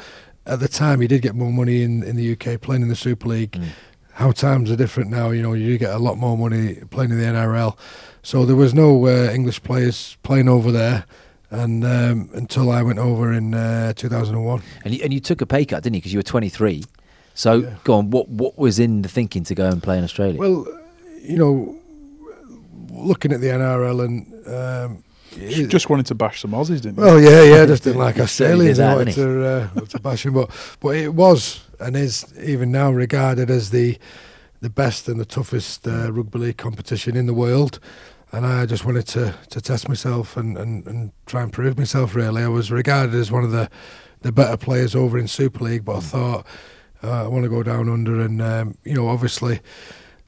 at 0.45 0.59
the 0.59 0.67
time 0.67 1.01
he 1.01 1.07
did 1.07 1.21
get 1.21 1.35
more 1.35 1.51
money 1.51 1.81
in, 1.83 2.03
in 2.03 2.15
the 2.15 2.31
UK 2.33 2.59
playing 2.61 2.81
in 2.83 2.89
the 2.89 2.95
Super 2.95 3.27
League 3.29 3.51
Mm. 3.53 3.67
how 4.13 4.31
times 4.31 4.69
are 4.69 4.75
different 4.75 5.09
now. 5.09 5.29
You 5.31 5.41
know, 5.41 5.53
you 5.53 5.77
get 5.77 5.93
a 5.93 5.99
lot 5.99 6.17
more 6.17 6.37
money 6.37 6.75
playing 6.89 7.11
in 7.11 7.17
the 7.17 7.25
NRL. 7.25 7.77
So 8.23 8.45
there 8.45 8.55
was 8.55 8.73
no 8.73 9.07
uh, 9.07 9.31
English 9.33 9.63
players 9.63 10.17
playing 10.23 10.49
over 10.49 10.71
there, 10.71 11.05
and 11.49 11.83
um, 11.85 12.29
until 12.33 12.69
I 12.71 12.81
went 12.83 12.99
over 12.99 13.31
in 13.33 13.53
uh, 13.53 13.93
2001. 13.93 14.61
And 14.83 14.93
you, 14.93 15.03
and 15.03 15.13
you 15.13 15.19
took 15.19 15.41
a 15.41 15.45
pay 15.45 15.63
cut, 15.65 15.83
didn't 15.83 15.95
you? 15.95 16.01
Because 16.01 16.13
you 16.13 16.19
were 16.19 16.23
23. 16.23 16.83
So 17.33 17.53
Yeah. 17.53 17.75
go 17.83 17.93
on. 17.95 18.09
What 18.11 18.27
what 18.29 18.57
was 18.57 18.77
in 18.79 19.01
the 19.03 19.09
thinking 19.09 19.43
to 19.45 19.55
go 19.55 19.67
and 19.69 19.81
play 19.81 19.97
in 19.97 20.03
Australia? 20.03 20.37
Well, 20.39 20.67
you 21.21 21.37
know, 21.37 21.79
looking 22.91 23.31
at 23.31 23.41
the 23.41 23.47
NRL 23.47 24.03
and. 24.05 24.47
Um, 24.47 25.03
You 25.37 25.67
just 25.67 25.89
wanted 25.89 26.05
to 26.07 26.15
bash 26.15 26.41
some 26.41 26.51
Aussies, 26.51 26.81
didn't 26.81 26.97
you? 26.97 27.03
Well, 27.03 27.19
yeah, 27.19 27.43
yeah, 27.43 27.65
just 27.65 27.83
didn't 27.83 27.99
like 28.05 28.19
Australians. 28.19 28.79
I 28.79 28.95
wanted 28.95 29.13
to, 29.15 29.45
uh, 29.45 29.79
to 29.81 29.99
bash 29.99 30.23
them, 30.23 30.33
but 30.33 30.49
but 30.79 30.95
it 30.95 31.13
was 31.13 31.61
and 31.79 31.95
is 31.95 32.25
even 32.39 32.71
now 32.71 32.91
regarded 32.91 33.49
as 33.49 33.71
the 33.71 33.97
the 34.61 34.69
best 34.69 35.07
and 35.07 35.19
the 35.19 35.25
toughest 35.25 35.87
uh, 35.87 36.11
rugby 36.11 36.39
league 36.39 36.57
competition 36.57 37.15
in 37.15 37.25
the 37.25 37.33
world. 37.33 37.79
And 38.31 38.45
I 38.45 38.65
just 38.65 38.85
wanted 38.85 39.07
to, 39.07 39.35
to 39.49 39.59
test 39.59 39.89
myself 39.89 40.37
and, 40.37 40.57
and, 40.57 40.87
and 40.87 41.11
try 41.25 41.41
and 41.41 41.51
prove 41.51 41.77
myself. 41.77 42.15
Really, 42.15 42.43
I 42.43 42.47
was 42.47 42.71
regarded 42.71 43.15
as 43.15 43.31
one 43.31 43.43
of 43.43 43.51
the 43.51 43.69
the 44.21 44.31
better 44.31 44.55
players 44.55 44.95
over 44.95 45.17
in 45.17 45.27
Super 45.27 45.63
League, 45.63 45.83
but 45.83 45.97
I 45.97 45.99
thought 45.99 46.45
uh, 47.03 47.25
I 47.25 47.27
want 47.27 47.43
to 47.43 47.49
go 47.49 47.63
down 47.63 47.89
under 47.89 48.21
and 48.21 48.41
um, 48.41 48.77
you 48.83 48.93
know 48.93 49.07
obviously 49.07 49.59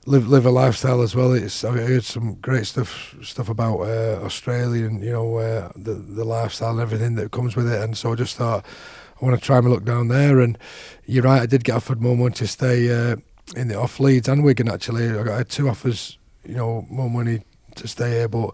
live 0.06 0.28
live 0.28 0.46
a 0.46 0.52
lifestyle 0.52 1.02
as 1.02 1.16
well. 1.16 1.34
It's 1.34 1.64
I 1.64 1.72
heard 1.72 2.04
some 2.04 2.36
great 2.36 2.66
stuff 2.66 3.16
stuff 3.22 3.50
about 3.50 3.82
uh, 3.82 4.20
Australia 4.24 4.86
and 4.86 5.04
you 5.04 5.12
know 5.12 5.38
uh, 5.38 5.72
the 5.76 5.94
the 5.94 6.26
lifestyle 6.26 6.72
and 6.72 6.82
everything 6.82 7.16
that 7.16 7.32
comes 7.32 7.56
with 7.56 7.72
it. 7.72 7.82
And 7.82 7.98
so 7.98 8.12
I 8.12 8.16
just 8.16 8.36
thought 8.36 8.66
I 9.22 9.26
want 9.26 9.40
to 9.40 9.46
try 9.46 9.62
my 9.62 9.70
luck 9.70 9.84
down 9.84 10.10
there. 10.10 10.40
And 10.40 10.58
you're 11.06 11.24
right, 11.24 11.42
I 11.42 11.46
did 11.46 11.64
get 11.64 11.76
offered 11.76 12.02
more 12.02 12.18
money 12.18 12.36
to 12.36 12.48
stay 12.48 12.90
uh, 12.92 13.16
in 13.56 13.68
the 13.68 13.80
off 13.80 14.00
Leeds 14.00 14.28
and 14.28 14.44
Wigan. 14.44 14.70
Actually, 14.70 15.10
I, 15.10 15.24
got, 15.24 15.40
I 15.40 15.44
two 15.44 15.70
offers, 15.70 16.18
you 16.44 16.56
know, 16.56 16.86
more 16.90 17.10
money 17.10 17.42
to 17.76 17.88
stay 17.88 18.12
here, 18.12 18.28
but 18.28 18.54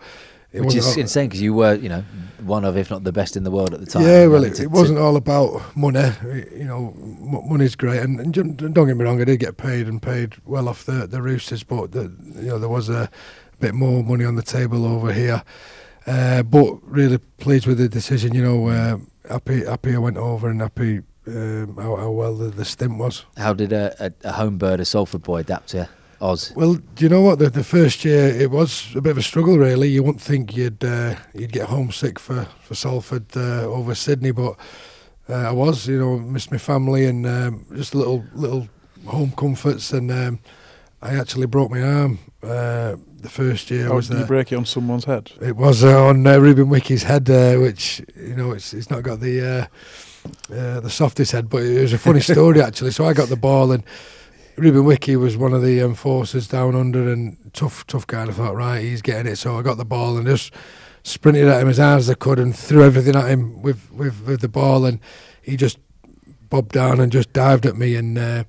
it 0.52 0.62
Which 0.62 0.76
is 0.76 0.88
all- 0.88 1.00
insane 1.00 1.30
because 1.30 1.42
you 1.42 1.54
were, 1.54 1.76
you 1.76 1.90
know, 1.90 2.04
one 2.44 2.64
of, 2.66 2.76
if 2.78 2.90
not 2.90 3.04
the 3.04 3.12
best 3.12 3.36
in 3.38 3.44
the 3.44 3.52
world 3.52 3.74
at 3.74 3.80
the 3.82 3.86
time. 3.86 4.04
yeah, 4.04 4.26
well, 4.28 4.44
it, 4.44 4.56
to- 4.56 4.64
it 4.64 4.72
wasn't 4.72 4.98
all 4.98 5.16
about 5.16 5.76
money. 5.76 6.12
You 6.56 6.66
know, 6.66 6.94
m- 6.98 7.50
money's 7.50 7.76
great, 7.76 8.02
and, 8.02 8.20
and 8.20 8.34
don't 8.74 8.88
get 8.88 8.98
me 8.98 9.04
wrong, 9.06 9.22
I 9.22 9.26
did 9.26 9.40
get 9.40 9.58
paid 9.58 9.88
and 9.88 10.02
paid 10.02 10.36
well 10.46 10.68
off 10.70 10.86
the 10.86 11.06
the 11.08 11.22
Roosters, 11.22 11.64
but 11.64 11.92
the, 11.92 12.04
you 12.36 12.48
know 12.48 12.58
there 12.60 12.70
was 12.70 12.90
a 12.90 13.10
bit 13.60 13.74
more 13.74 14.04
money 14.04 14.26
on 14.26 14.36
the 14.36 14.44
table 14.44 14.86
over 14.86 15.12
here. 15.14 15.44
Uh, 16.08 16.42
but 16.42 16.78
really 16.84 17.18
pleased 17.38 17.68
with 17.68 17.78
the 17.78 17.90
decision. 17.90 18.34
You 18.34 18.42
know, 18.42 18.68
uh, 18.70 18.98
happy 19.30 19.66
happy 19.66 19.94
I 19.94 20.00
went 20.00 20.18
over 20.18 20.50
and 20.50 20.62
happy 20.62 21.02
um, 21.28 21.76
how, 21.76 21.96
how 21.98 22.10
well 22.10 22.34
the, 22.36 22.50
the 22.50 22.66
stint 22.66 22.98
was. 22.98 23.26
How 23.38 23.54
did 23.54 23.72
a, 23.74 23.94
a, 24.00 24.28
a 24.30 24.32
home 24.32 24.58
bird, 24.58 24.80
a 24.80 24.86
Salford 24.86 25.22
boy, 25.22 25.40
adapt 25.42 25.68
to 25.70 25.88
Oz? 26.22 26.54
Well, 26.56 26.76
do 26.96 27.06
you 27.06 27.10
know 27.10 27.22
what? 27.22 27.40
The, 27.40 27.50
the 27.50 27.64
first 27.64 28.04
year 28.04 28.28
it 28.28 28.52
was 28.52 28.94
a 28.96 29.02
bit 29.02 29.12
of 29.12 29.18
a 29.18 29.22
struggle, 29.22 29.58
really. 29.58 29.88
You 29.88 30.04
wouldn't 30.04 30.22
think 30.22 30.56
you'd 30.56 30.84
uh, 30.84 31.16
you'd 31.34 31.52
get 31.52 31.70
homesick 31.70 32.20
for 32.20 32.46
for 32.62 32.76
Salford 32.76 33.26
uh, 33.36 33.66
over 33.66 33.96
Sydney, 33.96 34.32
but 34.32 34.56
uh, 35.30 35.34
I 35.34 35.52
was. 35.52 35.88
You 35.88 36.00
know, 36.00 36.20
missed 36.20 36.52
my 36.52 36.58
family 36.58 37.06
and 37.06 37.26
um, 37.26 37.66
just 37.76 37.96
little 37.96 38.26
little 38.34 38.68
home 39.06 39.32
comforts, 39.32 39.94
and 39.94 40.12
um, 40.12 40.40
I 41.02 41.16
actually 41.16 41.48
broke 41.48 41.72
my 41.72 41.82
arm 41.82 42.20
uh, 42.44 42.96
the 43.22 43.30
first 43.30 43.72
year. 43.72 43.90
I 43.92 43.96
was 43.96 44.10
did 44.10 44.20
you 44.20 44.26
break 44.26 44.52
it 44.52 44.56
on 44.56 44.66
someone's 44.66 45.06
head? 45.06 45.32
It 45.42 45.56
was 45.56 45.84
uh, 45.84 46.06
on 46.06 46.28
uh, 46.28 46.38
Ruben 46.38 46.70
Wiki's 46.70 47.04
head, 47.04 47.30
uh, 47.30 47.56
which 47.56 48.02
you 48.16 48.36
know 48.36 48.52
it's 48.52 48.74
it's 48.74 48.90
not 48.90 49.04
got 49.04 49.22
the 49.22 49.42
uh, 49.42 50.54
uh, 50.54 50.80
the 50.82 50.90
softest 50.90 51.32
head, 51.32 51.50
but 51.50 51.64
it 51.64 51.82
was 51.82 51.94
a 51.94 51.98
funny 51.98 52.20
story 52.34 52.62
actually. 52.62 52.92
So 52.92 53.06
I 53.06 53.14
got 53.14 53.30
the 53.30 53.38
ball, 53.38 53.72
and 53.72 53.84
Ruben 54.60 54.84
Wiki 54.84 55.16
was 55.16 55.38
one 55.38 55.54
of 55.54 55.62
the 55.62 55.80
enforcers 55.80 56.48
down 56.48 56.76
under, 56.76 57.12
and 57.12 57.38
tough 57.54 57.88
tough 57.88 58.06
guy. 58.06 58.24
I 58.24 58.32
thought, 58.32 58.56
right, 58.56 58.82
he's 58.82 59.02
getting 59.02 59.32
it. 59.32 59.38
So 59.38 59.58
I 59.58 59.62
got 59.62 59.78
the 59.78 59.86
ball 59.86 60.18
and 60.18 60.28
just 60.28 60.54
sprinted 61.04 61.48
at 61.48 61.62
him 61.62 61.70
as 61.70 61.78
hard 61.78 62.00
as 62.00 62.10
I 62.10 62.14
could, 62.14 62.40
and 62.40 62.56
threw 62.56 62.84
everything 62.84 63.16
at 63.16 63.30
him 63.30 63.62
with 63.62 63.92
with, 63.92 64.26
with 64.26 64.42
the 64.42 64.50
ball, 64.50 64.86
and 64.86 65.00
he 65.42 65.58
just 65.58 65.80
bobbed 66.50 66.74
down 66.74 67.00
and 67.00 67.12
just 67.12 67.32
dived 67.34 67.66
at 67.66 67.78
me, 67.78 67.96
and 67.96 68.18
uh, 68.18 68.44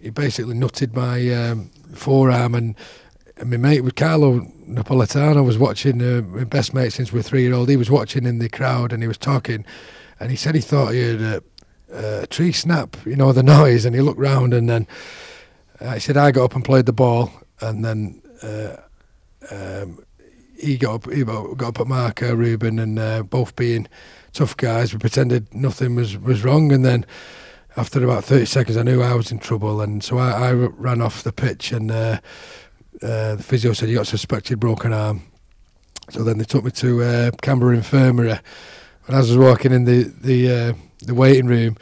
he 0.00 0.10
basically 0.10 0.54
nutted 0.54 0.94
my 0.94 1.32
um, 1.32 1.70
forearm 1.94 2.54
and. 2.54 2.74
And 3.36 3.50
my 3.50 3.56
mate 3.56 3.80
with 3.80 3.96
Carlo 3.96 4.46
Napolitano 4.68 5.44
was 5.44 5.58
watching, 5.58 6.00
uh, 6.00 6.22
my 6.22 6.44
best 6.44 6.72
mate 6.72 6.92
since 6.92 7.12
we 7.12 7.18
were 7.18 7.22
three 7.24 7.42
year 7.42 7.52
old. 7.52 7.68
He 7.68 7.76
was 7.76 7.90
watching 7.90 8.26
in 8.26 8.38
the 8.38 8.48
crowd 8.48 8.92
and 8.92 9.02
he 9.02 9.08
was 9.08 9.18
talking, 9.18 9.64
and 10.20 10.30
he 10.30 10.36
said 10.36 10.54
he 10.54 10.60
thought 10.60 10.92
he 10.92 11.02
heard 11.02 11.20
a, 11.20 12.22
a 12.22 12.26
tree 12.28 12.52
snap, 12.52 12.96
you 13.04 13.16
know, 13.16 13.32
the 13.32 13.42
noise. 13.58 13.84
And 13.84 13.96
he 13.96 14.02
looked 14.02 14.20
round 14.20 14.54
and 14.54 14.68
then 14.68 14.86
uh, 15.84 15.94
he 15.94 16.00
said, 16.00 16.16
I 16.16 16.30
got 16.30 16.44
up 16.44 16.54
and 16.54 16.64
played 16.64 16.86
the 16.86 16.92
ball, 16.92 17.30
and 17.60 17.84
then 17.84 18.22
uh, 18.42 18.76
um, 19.50 20.04
he 20.58 20.76
got 20.76 20.94
up, 20.94 21.12
he 21.12 21.24
got 21.24 21.62
up 21.62 21.80
at 21.80 21.86
Marco 21.86 22.34
Ruben, 22.34 22.78
and 22.78 22.98
uh, 22.98 23.22
both 23.22 23.54
being 23.56 23.86
tough 24.32 24.56
guys, 24.56 24.92
we 24.92 24.98
pretended 24.98 25.54
nothing 25.54 25.94
was, 25.94 26.16
was 26.18 26.44
wrong. 26.44 26.72
And 26.72 26.84
then 26.84 27.06
after 27.76 28.02
about 28.02 28.24
30 28.24 28.46
seconds, 28.46 28.76
I 28.76 28.82
knew 28.82 29.02
I 29.02 29.14
was 29.14 29.30
in 29.30 29.38
trouble, 29.38 29.80
and 29.80 30.02
so 30.02 30.18
I, 30.18 30.48
I 30.48 30.52
ran 30.52 31.00
off 31.00 31.22
the 31.22 31.32
pitch 31.32 31.72
and. 31.72 31.90
Uh, 31.90 32.18
uh, 33.02 33.34
the 33.34 33.42
physio 33.42 33.72
said 33.72 33.88
you 33.88 33.96
got 33.96 34.06
suspected 34.06 34.60
broken 34.60 34.92
arm. 34.92 35.22
So 36.10 36.22
then 36.22 36.38
they 36.38 36.44
took 36.44 36.64
me 36.64 36.70
to 36.72 37.02
uh, 37.02 37.30
Canberra 37.42 37.76
Infirmary. 37.76 38.30
And 38.30 38.40
as 39.08 39.30
I 39.30 39.36
was 39.36 39.38
walking 39.38 39.72
in 39.72 39.84
the 39.84 40.04
the 40.04 40.50
uh, 40.50 40.72
the 41.00 41.14
waiting 41.14 41.46
room, 41.46 41.76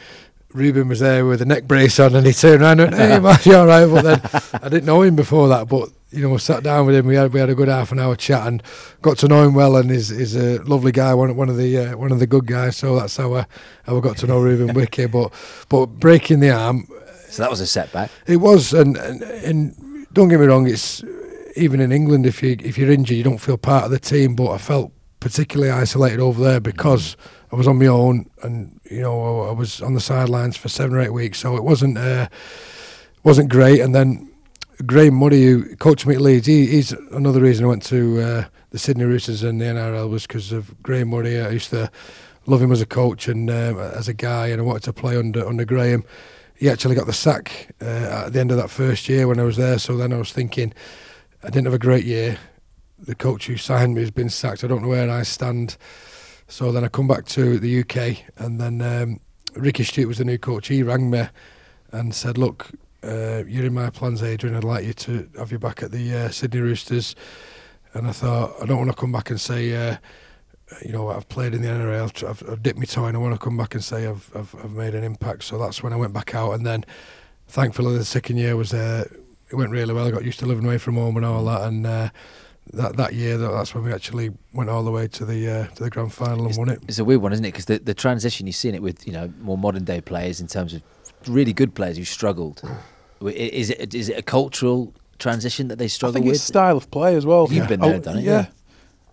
Ruben 0.55 0.89
was 0.89 1.01
there 1.01 1.25
with 1.27 1.41
a 1.43 1.45
neck 1.47 1.65
brace 1.65 1.99
on, 2.01 2.15
and 2.15 2.27
he 2.27 2.33
turned 2.33 2.63
around 2.63 2.81
and 2.81 2.91
went, 2.93 3.03
"Hey, 3.13 3.19
man, 3.19 3.39
"You're 3.45 3.57
all 3.59 3.67
right?" 3.67 3.87
But 3.87 4.03
then 4.03 4.43
I 4.63 4.69
didn't 4.69 4.85
know 4.87 5.03
him 5.03 5.17
before 5.17 5.49
that, 5.49 5.69
but 5.69 5.89
you 6.11 6.29
know, 6.29 6.37
sat 6.37 6.63
down 6.63 6.85
with 6.87 6.95
him. 6.95 7.07
We 7.07 7.15
had 7.15 7.33
we 7.33 7.41
had 7.41 7.49
a 7.51 7.55
good 7.55 7.69
half 7.69 7.91
an 7.93 7.99
hour 7.99 8.15
chat 8.17 8.47
and 8.47 8.63
got 9.01 9.17
to 9.19 9.29
know 9.29 9.43
him 9.45 9.55
well. 9.55 9.77
And 9.77 9.91
he's, 9.91 10.09
he's 10.11 10.37
a 10.37 10.59
lovely 10.65 10.93
guy, 10.93 11.15
one 11.15 11.35
one 11.37 11.49
of 11.49 11.57
the 11.57 11.79
uh, 11.79 11.97
one 11.97 12.13
of 12.13 12.19
the 12.19 12.27
good 12.27 12.47
guys. 12.47 12.77
So 12.77 12.99
that's 12.99 13.17
how 13.17 13.35
I 13.35 13.47
how 13.85 13.97
I 13.97 14.01
got 14.01 14.19
to 14.19 14.27
know 14.27 14.39
Ruben 14.41 14.75
Wiki. 14.75 15.07
But 15.07 15.33
but 15.71 15.87
breaking 15.87 16.41
the 16.41 16.51
arm, 16.51 16.87
So 17.31 17.43
that 17.43 17.51
was 17.51 17.61
a 17.61 17.67
setback. 17.67 18.11
it 18.27 18.37
was, 18.37 18.75
and, 18.75 18.97
and 18.99 19.23
and 19.23 20.07
don't 20.13 20.29
get 20.29 20.39
me 20.39 20.47
wrong. 20.47 20.67
It's 20.69 21.03
even 21.57 21.81
in 21.81 21.93
England, 21.93 22.27
if 22.27 22.43
you 22.43 22.57
if 22.61 22.77
you're 22.77 22.91
injured, 22.91 23.17
you 23.17 23.25
don't 23.25 23.39
feel 23.39 23.57
part 23.57 23.85
of 23.85 23.91
the 23.91 23.99
team. 23.99 24.35
But 24.35 24.51
I 24.53 24.59
felt 24.59 24.93
particularly 25.21 25.71
isolated 25.71 26.21
over 26.21 26.43
there 26.43 26.61
because 26.61 27.17
I 27.53 27.57
was 27.57 27.69
on 27.69 27.79
my 27.79 27.87
own, 27.87 28.31
and 28.43 28.81
you 28.91 29.01
know 29.03 29.43
I, 29.43 29.53
was 29.53 29.83
on 29.83 29.95
the 29.95 30.01
sidelines 30.01 30.57
for 30.57 30.69
seven 30.69 30.97
or 30.97 31.01
eight 31.01 31.13
weeks. 31.13 31.39
So 31.39 31.57
it 31.57 31.65
wasn't 31.65 31.99
uh, 31.99 32.29
wasn't 33.23 33.51
great. 33.51 33.81
And 33.81 33.95
then 33.95 34.31
Graham 34.87 35.15
Murray, 35.15 35.43
who 35.43 35.77
coached 35.77 36.07
me 36.07 36.15
at 36.15 36.21
Leeds, 36.21 36.47
he, 36.47 36.67
he's 36.67 36.93
another 36.93 37.41
reason 37.41 37.65
I 37.65 37.69
went 37.69 37.83
to 37.85 38.21
uh, 38.21 38.45
the 38.71 38.79
Sydney 38.79 39.05
Roosters 39.05 39.43
and 39.43 39.61
the 39.61 39.67
NRL 39.67 40.09
was 40.09 40.27
because 40.27 40.51
of 40.51 40.83
Graham 40.83 41.09
Murray. 41.09 41.41
I 41.41 41.51
used 41.51 41.71
to 41.71 41.91
love 42.47 42.63
him 42.63 42.73
as 42.73 42.81
a 42.81 42.87
coach 42.87 43.29
and 43.29 43.49
um, 43.51 43.79
as 43.79 44.09
a 44.09 44.15
guy, 44.15 44.49
and 44.49 44.61
I 44.61 44.65
wanted 44.65 44.85
to 44.85 44.93
play 44.93 45.17
under 45.17 45.47
under 45.47 45.65
Graham 45.65 46.05
he 46.63 46.71
actually 46.71 46.95
got 46.95 47.07
the 47.07 47.13
sack 47.13 47.75
uh, 47.81 48.25
at 48.27 48.33
the 48.33 48.39
end 48.39 48.53
of 48.53 48.57
that 48.57 48.71
first 48.71 49.09
year 49.09 49.27
when 49.27 49.41
I 49.41 49.43
was 49.43 49.57
there. 49.57 49.81
So 49.81 49.97
then 49.97 50.13
I 50.13 50.17
was 50.17 50.31
thinking, 50.31 50.73
I 51.43 51.47
didn't 51.51 51.65
have 51.65 51.75
a 51.75 51.79
great 51.79 52.05
year. 52.05 52.39
The 53.01 53.17
coach 53.17 53.49
who 53.49 53.57
signed 53.57 53.97
me 53.97 54.01
has 54.03 54.13
been 54.13 54.31
sacked. 54.31 54.63
I 54.63 54.69
don't 54.69 54.83
know 54.83 54.89
where 54.89 55.11
I 55.11 55.25
stand. 55.25 55.77
So 56.49 56.73
then 56.73 56.85
I 56.85 56.89
come 56.89 57.09
back 57.09 57.25
to 57.27 57.59
the 57.59 57.81
UK, 57.81 58.25
and 58.37 58.61
then 58.61 58.83
um, 58.83 59.21
Ricky 59.55 59.85
Stuart 59.85 60.09
was 60.09 60.19
the 60.19 60.25
new 60.25 60.39
coach. 60.39 60.69
He 60.69 60.83
rang 60.83 61.11
me 61.11 61.29
and 61.91 62.15
said, 62.15 62.39
"Look, 62.39 62.71
uh, 63.03 63.45
you're 63.47 63.67
in 63.67 63.75
my 63.75 63.91
plans, 63.91 64.23
Adrian. 64.23 64.57
I'd 64.57 64.65
like 64.65 64.85
you 64.85 64.93
to 64.93 65.29
have 65.39 65.53
you 65.53 65.59
back 65.59 65.83
at 65.83 65.93
the 65.93 66.15
uh, 66.15 66.29
Sydney 66.31 66.61
Roosters." 66.61 67.15
And 67.95 68.07
I 68.07 68.13
thought, 68.13 68.55
I 68.63 68.67
don't 68.67 68.79
want 68.79 68.91
to 68.91 68.97
come 68.97 69.13
back 69.13 69.31
and 69.31 69.41
say. 69.41 69.75
Uh, 69.75 69.97
you 70.83 70.91
know, 70.91 71.11
I've 71.11 71.29
played 71.29 71.53
in 71.53 71.61
the 71.61 71.69
NRL. 71.69 72.27
I've, 72.27 72.43
I've 72.49 72.63
dipped 72.63 72.79
my 72.79 72.87
toe 72.87 73.07
in. 73.07 73.15
I 73.15 73.19
want 73.19 73.35
to 73.35 73.39
come 73.39 73.59
back 73.59 73.75
and 73.75 73.85
say 73.85 74.07
I've, 74.07 74.31
I've 74.35 74.55
I've 74.55 74.73
made 74.73 74.95
an 74.95 75.05
impact. 75.05 75.45
So 75.45 75.59
that's 75.59 75.83
when 75.83 75.93
I 75.93 75.97
went 75.97 76.15
back 76.15 76.35
out, 76.35 76.53
and 76.53 76.65
then 76.65 76.85
thankfully 77.47 77.99
the 77.99 78.05
second 78.05 78.39
year 78.39 78.57
was 78.57 78.73
uh, 78.73 79.05
it 79.51 79.57
went 79.57 79.71
really 79.71 79.93
well. 79.93 80.07
I 80.07 80.11
got 80.11 80.25
used 80.25 80.39
to 80.41 80.47
living 80.47 80.65
away 80.65 80.79
from 80.79 80.95
home 80.95 81.17
and 81.17 81.27
all 81.27 81.45
that, 81.45 81.63
and 81.63 81.87
uh, 81.87 82.09
that 82.73 82.97
that 82.97 83.13
year 83.15 83.37
that's 83.39 83.75
when 83.75 83.85
we 83.85 83.93
actually 83.93 84.31
went 84.53 84.71
all 84.71 84.83
the 84.83 84.91
way 84.91 85.07
to 85.09 85.25
the 85.25 85.49
uh, 85.51 85.67
to 85.75 85.85
the 85.85 85.91
grand 85.91 86.13
final 86.13 86.47
and 86.47 86.57
won 86.57 86.69
it. 86.69 86.81
It's 86.89 86.99
a 86.99 87.05
weird 87.05 87.21
one, 87.23 87.33
isn't 87.33 87.45
it? 87.45 87.49
Because 87.53 87.67
the, 87.67 87.79
the 87.79 87.95
transition 87.95 88.47
you've 88.47 88.57
seen 88.57 88.75
it 88.75 88.83
with 88.83 89.07
you 89.07 89.13
know 89.13 89.33
more 89.41 89.59
modern 89.59 89.85
day 89.85 90.01
players 90.01 90.41
in 90.41 90.47
terms 90.47 90.73
of 90.75 90.83
really 91.29 91.53
good 91.53 91.75
players 91.75 91.97
who 91.99 92.05
struggled. 92.05 92.63
Is 93.23 93.71
it 93.71 93.95
is 93.95 94.09
it 94.09 94.19
a 94.19 94.23
cultural 94.23 94.93
transition 95.21 95.69
that 95.69 95.79
they 95.79 95.87
struggle 95.87 96.11
I 96.11 96.11
struggle 96.11 96.13
think 96.15 96.25
with? 96.27 96.35
it's 96.35 96.43
style 96.45 96.77
of 96.77 96.91
play 96.91 97.15
as 97.15 97.25
well. 97.25 97.47
You've 97.49 97.69
been 97.69 97.81
I- 97.81 97.89
there, 97.91 97.99
done 98.01 98.19
it, 98.19 98.25
Yeah. 98.25 98.47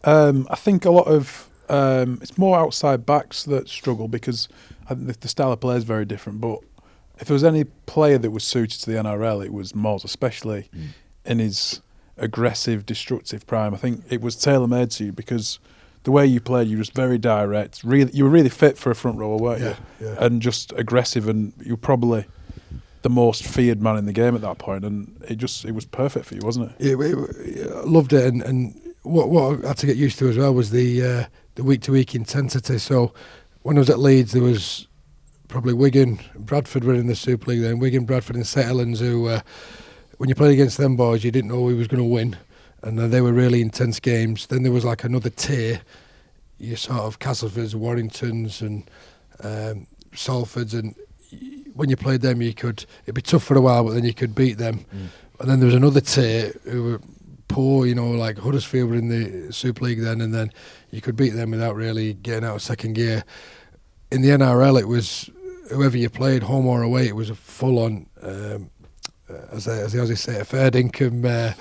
Um, 0.04 0.48
I 0.50 0.56
think 0.56 0.86
a 0.86 0.90
lot 0.90 1.06
of 1.08 1.48
um, 1.70 2.18
it's 2.20 2.36
more 2.36 2.58
outside 2.58 3.06
backs 3.06 3.44
that 3.44 3.70
struggle 3.70 4.08
because 4.08 4.48
I 4.90 4.96
think 4.96 5.08
the, 5.08 5.18
the 5.20 5.28
style 5.28 5.52
of 5.52 5.60
play 5.60 5.76
is 5.76 5.84
very 5.84 6.06
different. 6.06 6.42
But 6.42 6.58
if 7.20 7.28
there 7.28 7.36
was 7.36 7.44
any 7.44 7.66
player 7.86 8.18
that 8.18 8.32
was 8.32 8.44
suited 8.44 8.80
to 8.82 8.90
the 8.90 8.98
NRL, 8.98 9.46
it 9.46 9.54
was 9.54 9.74
Moz, 9.74 10.04
especially 10.04 10.70
Mm. 10.76 10.88
in 11.26 11.38
his 11.40 11.82
aggressive, 12.20 12.86
destructive 12.86 13.46
prime. 13.48 13.74
I 13.74 13.78
think 13.78 14.04
it 14.10 14.22
was 14.22 14.36
tailor 14.36 14.68
made 14.68 14.92
to 14.92 15.06
you 15.06 15.12
because 15.12 15.60
the 16.04 16.12
way 16.12 16.26
you 16.26 16.40
played, 16.40 16.68
you 16.68 16.78
were 16.78 16.84
just 16.84 16.96
very 16.96 17.18
direct. 17.18 17.84
Really, 17.84 18.12
you 18.14 18.24
were 18.24 18.30
really 18.30 18.50
fit 18.50 18.78
for 18.78 18.90
a 18.92 18.96
front 18.96 19.18
rower, 19.18 19.38
weren't 19.38 19.62
Yeah, 19.62 19.76
you? 20.00 20.08
yeah. 20.08 20.16
And 20.20 20.42
just 20.42 20.72
aggressive, 20.78 21.28
and 21.28 21.54
you 21.64 21.74
were 21.74 21.78
probably 21.78 22.26
the 23.02 23.10
most 23.10 23.44
feared 23.44 23.82
man 23.82 23.98
in 23.98 24.06
the 24.06 24.14
game 24.14 24.36
at 24.36 24.42
that 24.42 24.58
point. 24.58 24.84
and 24.86 25.16
it 25.28 25.36
just 25.38 25.66
it 25.66 25.72
was 25.74 25.86
perfect 25.86 26.26
for 26.26 26.36
you, 26.36 26.42
wasn't 26.44 26.72
it? 26.80 26.98
Yeah, 27.00 27.66
I 27.76 27.82
loved 27.84 28.14
it, 28.14 28.26
and, 28.26 28.42
and 28.44 28.80
what 29.04 29.30
what 29.30 29.64
I 29.64 29.68
had 29.70 29.78
to 29.78 29.86
get 29.86 29.98
used 29.98 30.20
to 30.20 30.30
as 30.30 30.38
well 30.38 30.54
was 30.54 30.72
the 30.72 31.04
uh, 31.06 31.26
the 31.56 31.64
week 31.64 31.82
to 31.84 31.92
week 31.92 32.16
intensity. 32.16 32.78
So 32.78 33.14
when 33.62 33.78
I 33.78 33.80
was 33.80 33.90
at 33.90 34.00
Leeds, 34.00 34.32
there 34.32 34.42
was 34.44 34.88
probably 35.50 35.74
Wigan, 35.74 36.20
Bradford 36.36 36.84
were 36.84 36.94
in 36.94 37.08
the 37.08 37.16
Super 37.16 37.52
League 37.52 37.62
then. 37.62 37.80
Wigan, 37.80 38.06
Bradford, 38.06 38.36
and 38.36 38.46
St 38.48 38.66
Helens, 38.68 39.00
who 39.00 39.28
uh, 39.28 39.42
when 40.20 40.28
you 40.28 40.36
played 40.36 40.52
against 40.52 40.78
them 40.78 40.98
boys, 40.98 41.24
you 41.24 41.32
didn't 41.32 41.50
know 41.50 41.66
who 41.66 41.78
was 41.78 41.88
going 41.88 42.04
to 42.04 42.10
win, 42.10 42.36
and 42.84 43.00
they 43.00 43.22
were 43.22 43.32
really 43.32 43.62
intense 43.62 44.02
games. 44.02 44.48
Then 44.48 44.64
there 44.64 44.72
was 44.72 44.84
like 44.84 45.06
another 45.06 45.30
tier, 45.30 45.80
you 46.58 46.76
sort 46.76 47.00
of 47.00 47.20
Castlefords, 47.20 47.74
Warringtons, 47.74 48.60
and 48.60 48.84
um, 49.42 49.88
Salfords, 50.12 50.78
and 50.78 50.94
when 51.74 51.90
you 51.90 51.96
played 51.96 52.20
them, 52.20 52.42
you 52.42 52.54
could 52.54 52.86
it'd 53.04 53.16
be 53.16 53.22
tough 53.22 53.44
for 53.44 53.58
a 53.58 53.62
while, 53.62 53.86
but 53.86 53.94
then 53.94 54.04
you 54.04 54.14
could 54.14 54.36
beat 54.36 54.58
them. 54.58 54.86
Mm. 54.94 55.08
And 55.40 55.50
then 55.50 55.60
there 55.62 55.68
was 55.68 55.76
another 55.76 56.02
tier 56.02 56.54
who 56.66 56.84
were 56.84 57.02
poor, 57.48 57.86
you 57.86 57.96
know, 57.96 58.12
like 58.12 58.38
Huddersfield 58.38 58.90
were 58.90 58.98
in 58.98 59.08
the 59.08 59.54
Super 59.54 59.86
League 59.86 60.02
then, 60.02 60.20
and 60.20 60.34
then 60.34 60.52
you 60.92 61.00
could 61.00 61.16
beat 61.16 61.30
them 61.30 61.52
without 61.52 61.78
really 61.78 62.14
getting 62.16 62.44
out 62.44 62.56
of 62.56 62.62
second 62.62 62.96
gear. 62.96 63.24
In 64.12 64.22
the 64.22 64.30
NRL, 64.30 64.82
it 64.82 64.88
was 64.90 65.30
whoever 65.72 65.96
you 65.96 66.10
played, 66.10 66.44
home 66.44 66.66
or 66.66 66.82
away, 66.82 67.08
it 67.08 67.16
was 67.16 67.30
a 67.30 67.36
full 67.36 67.80
on, 67.80 68.06
um, 68.22 68.70
as, 69.52 69.66
they, 69.66 69.80
as 69.80 69.94
the 69.94 70.00
Aussies 70.00 70.18
say, 70.20 70.40
a 70.40 70.46
third 70.46 70.76
income 70.76 71.26
uh, 71.26 71.54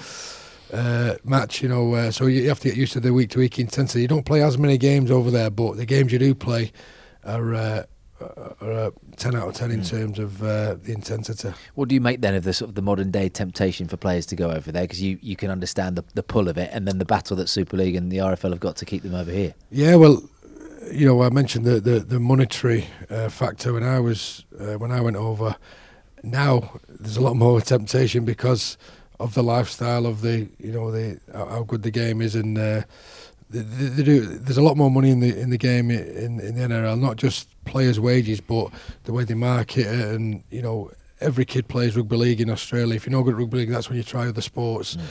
uh, 0.73 1.15
match, 1.25 1.63
you 1.63 1.69
know. 1.69 1.95
Uh, 1.95 2.11
so 2.11 2.27
you 2.27 2.49
have 2.49 2.61
to 2.61 2.69
get 2.69 2.77
used 2.77 2.93
to 2.95 3.01
the 3.01 3.13
week 3.13 3.31
to 3.31 3.39
week 3.39 3.59
intensity. 3.59 4.03
You 4.03 4.09
don't 4.09 4.27
play 4.27 4.43
as 4.43 4.59
many 4.59 4.79
games 4.79 5.11
over 5.11 5.31
there, 5.31 5.51
but 5.51 5.77
the 5.77 5.87
games 5.87 6.13
you 6.13 6.19
do 6.19 6.35
play 6.35 6.73
are. 7.25 7.55
Uh, 7.55 7.83
are 8.21 8.73
uh, 8.73 8.91
10 9.17 9.37
out 9.37 9.47
of 9.47 9.55
10 9.55 9.71
in 9.71 9.81
Mm. 9.81 9.89
terms 9.91 10.19
of 10.19 10.43
uh, 10.43 10.75
the 10.83 10.91
intensity. 10.93 11.53
What 11.77 11.89
do 11.89 11.95
you 11.95 12.01
make 12.01 12.21
then 12.21 12.35
of 12.35 12.43
the 12.43 12.53
sort 12.53 12.69
of 12.69 12.75
the 12.75 12.83
modern 12.83 13.13
day 13.13 13.29
temptation 13.29 13.87
for 13.87 13.97
players 13.97 14.27
to 14.27 14.35
go 14.35 14.51
over 14.51 14.73
there? 14.73 14.83
Because 14.83 15.01
you, 15.01 15.21
you 15.23 15.37
can 15.37 15.53
understand 15.53 15.95
the, 15.95 16.03
the 16.15 16.25
pull 16.25 16.49
of 16.49 16.59
it, 16.59 16.69
and 16.73 16.85
then 16.89 16.99
the 16.99 17.05
battle 17.05 17.37
that 17.37 17.49
Super 17.49 17.77
League 17.77 17.95
and 17.95 18.11
the 18.11 18.17
RFL 18.17 18.51
have 18.51 18.59
got 18.59 18.75
to 18.79 18.85
keep 18.85 19.05
them 19.05 19.15
over 19.15 19.31
here. 19.31 19.55
Yeah, 19.71 19.95
well, 19.95 20.21
you 20.91 21.07
know, 21.07 21.23
I 21.23 21.29
mentioned 21.31 21.65
the 21.65 21.79
the, 21.79 22.01
the 22.01 22.19
monetary 22.19 22.89
uh, 23.09 23.29
factor 23.29 23.73
when 23.73 23.85
I 23.85 24.01
was 24.01 24.45
uh, 24.59 24.75
when 24.79 24.91
I 24.91 25.01
went 25.01 25.15
over. 25.15 25.55
Now 26.23 26.81
there's 26.89 27.17
a 27.17 27.21
lot 27.21 27.37
more 27.37 27.61
temptation 27.61 28.25
because 28.25 28.77
of 29.21 29.35
the 29.35 29.43
lifestyle 29.43 30.07
of 30.07 30.21
the 30.21 30.49
you 30.59 30.73
know 30.73 30.91
the 30.91 31.19
how 31.33 31.47
how 31.47 31.63
good 31.63 31.83
the 31.83 31.91
game 31.91 32.21
is 32.23 32.35
and 32.35 32.57
uh, 32.59 32.83
they, 33.51 33.61
they, 33.61 33.87
they 33.87 34.03
do. 34.03 34.21
There's 34.21 34.59
a 34.59 34.63
lot 34.63 34.77
more 34.77 34.91
money 34.91 35.11
in 35.11 35.21
the 35.21 35.39
in 35.39 35.51
the 35.51 35.59
game 35.59 35.91
in 35.91 36.39
in 36.41 36.55
the 36.55 36.63
NRL, 36.63 37.01
not 37.01 37.17
just 37.17 37.49
players' 37.65 37.99
wages, 37.99 38.41
but 38.41 38.71
the 39.05 39.13
way 39.13 39.25
they 39.25 39.35
market 39.35 39.87
it, 39.87 40.15
and 40.15 40.43
you 40.51 40.63
know, 40.63 40.91
every 41.21 41.45
kid 41.45 41.69
plays 41.69 41.97
rugby 41.97 42.17
league 42.17 42.41
in 42.41 42.51
Australia. 42.51 42.95
If 42.95 43.07
you're 43.07 43.17
not 43.17 43.23
good 43.23 43.35
at 43.35 43.41
rugby 43.41 43.59
league, 43.59 43.71
that's 43.71 43.89
when 43.89 43.97
you 43.97 44.05
try 44.05 44.29
other 44.29 44.43
sports. 44.43 44.97
Mm. 44.97 45.03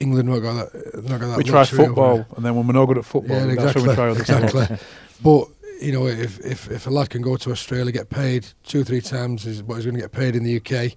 England 0.00 0.28
not 0.28 0.38
got 0.38 0.72
that. 0.72 1.04
Not 1.04 1.20
got 1.20 1.26
that 1.28 1.36
we 1.36 1.44
try 1.44 1.58
luxury 1.60 1.80
over 1.80 1.88
football, 1.88 2.26
and 2.36 2.44
then 2.44 2.54
when 2.54 2.66
we're 2.66 2.72
not 2.72 2.86
good 2.86 2.98
at 2.98 3.04
football, 3.04 3.46
Yeah, 3.46 3.54
that's 3.54 3.74
when 3.74 3.88
we 3.88 3.94
try 3.94 4.10
other 4.10 4.24
sports. 4.24 4.54
exactly. 4.54 4.76
but 5.22 5.48
you 5.80 5.92
know, 5.92 6.06
if, 6.06 6.40
if 6.40 6.70
if 6.70 6.86
a 6.86 6.90
lad 6.90 7.10
can 7.10 7.22
go 7.22 7.36
to 7.36 7.50
Australia, 7.50 7.92
get 7.92 8.10
paid 8.10 8.46
two 8.64 8.80
or 8.80 8.84
three 8.84 9.00
times 9.00 9.46
is 9.46 9.62
what 9.62 9.76
he's 9.76 9.84
going 9.84 9.94
to 9.94 10.00
get 10.00 10.12
paid 10.12 10.34
in 10.34 10.42
the 10.42 10.56
UK. 10.56 10.96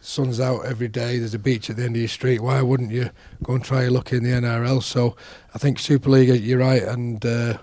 Sun's 0.00 0.40
out 0.40 0.64
every 0.64 0.88
day. 0.88 1.18
There's 1.18 1.34
a 1.34 1.38
beach 1.38 1.68
at 1.68 1.76
the 1.76 1.84
end 1.84 1.96
of 1.96 2.00
your 2.00 2.08
street. 2.08 2.40
Why 2.40 2.62
wouldn't 2.62 2.92
you 2.92 3.10
go 3.42 3.54
and 3.54 3.64
try 3.64 3.82
your 3.82 3.90
luck 3.90 4.12
in 4.12 4.22
the 4.22 4.30
NRL? 4.30 4.82
So 4.82 5.16
I 5.54 5.58
think 5.58 5.78
Super 5.78 6.08
League, 6.08 6.28
you're 6.42 6.60
right, 6.60 6.82
and 6.82 7.24
uh, 7.26 7.58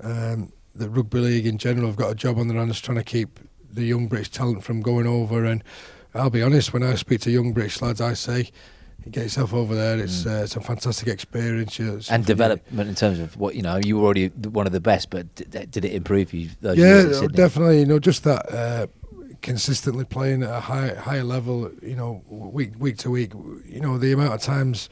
um, 0.00 0.52
the 0.74 0.88
rugby 0.88 1.18
league 1.18 1.46
in 1.46 1.58
general 1.58 1.86
have 1.86 1.96
got 1.96 2.10
a 2.10 2.14
job 2.14 2.38
on 2.38 2.48
their 2.48 2.58
hands 2.58 2.80
trying 2.80 2.98
to 2.98 3.04
keep 3.04 3.40
the 3.72 3.84
young 3.84 4.06
British 4.06 4.30
talent 4.30 4.64
from 4.64 4.82
going 4.82 5.06
over. 5.06 5.44
And 5.44 5.64
I'll 6.14 6.30
be 6.30 6.42
honest, 6.42 6.72
when 6.72 6.82
I 6.82 6.94
speak 6.94 7.20
to 7.22 7.30
young 7.30 7.52
British 7.52 7.80
lads, 7.80 8.00
I 8.00 8.14
say. 8.14 8.50
Get 9.10 9.24
yourself 9.24 9.52
over 9.52 9.74
there. 9.74 9.98
It's 9.98 10.24
Mm. 10.24 10.40
uh, 10.40 10.44
it's 10.44 10.56
a 10.56 10.60
fantastic 10.60 11.08
experience. 11.08 11.78
You- 11.78 11.96
it's 11.96 12.10
And 12.10 12.24
development 12.24 12.88
in 12.88 12.94
terms 12.94 13.18
of 13.18 13.36
what 13.36 13.54
you 13.54 13.62
know, 13.62 13.80
you 13.84 13.96
were 13.98 14.04
already 14.04 14.28
one 14.28 14.66
of 14.66 14.72
the 14.72 14.80
best, 14.80 15.10
but 15.10 15.34
did, 15.34 15.70
did 15.70 15.84
it 15.84 15.92
improve 15.92 16.32
you? 16.32 16.50
Those 16.60 16.78
yeah, 16.78 17.02
no, 17.02 17.28
definitely. 17.28 17.80
You 17.80 17.86
know, 17.86 17.98
just 17.98 18.24
that 18.24 18.52
uh, 18.52 18.86
consistently 19.40 20.04
playing 20.04 20.42
at 20.42 20.50
a 20.50 20.60
high 20.60 20.94
higher 20.94 21.24
level. 21.24 21.70
You 21.82 21.96
know, 21.96 22.22
week 22.28 22.72
week 22.78 22.96
to 22.98 23.10
week. 23.10 23.32
You 23.66 23.80
know, 23.80 23.98
the 23.98 24.12
amount 24.12 24.34
of 24.34 24.40
times 24.40 24.88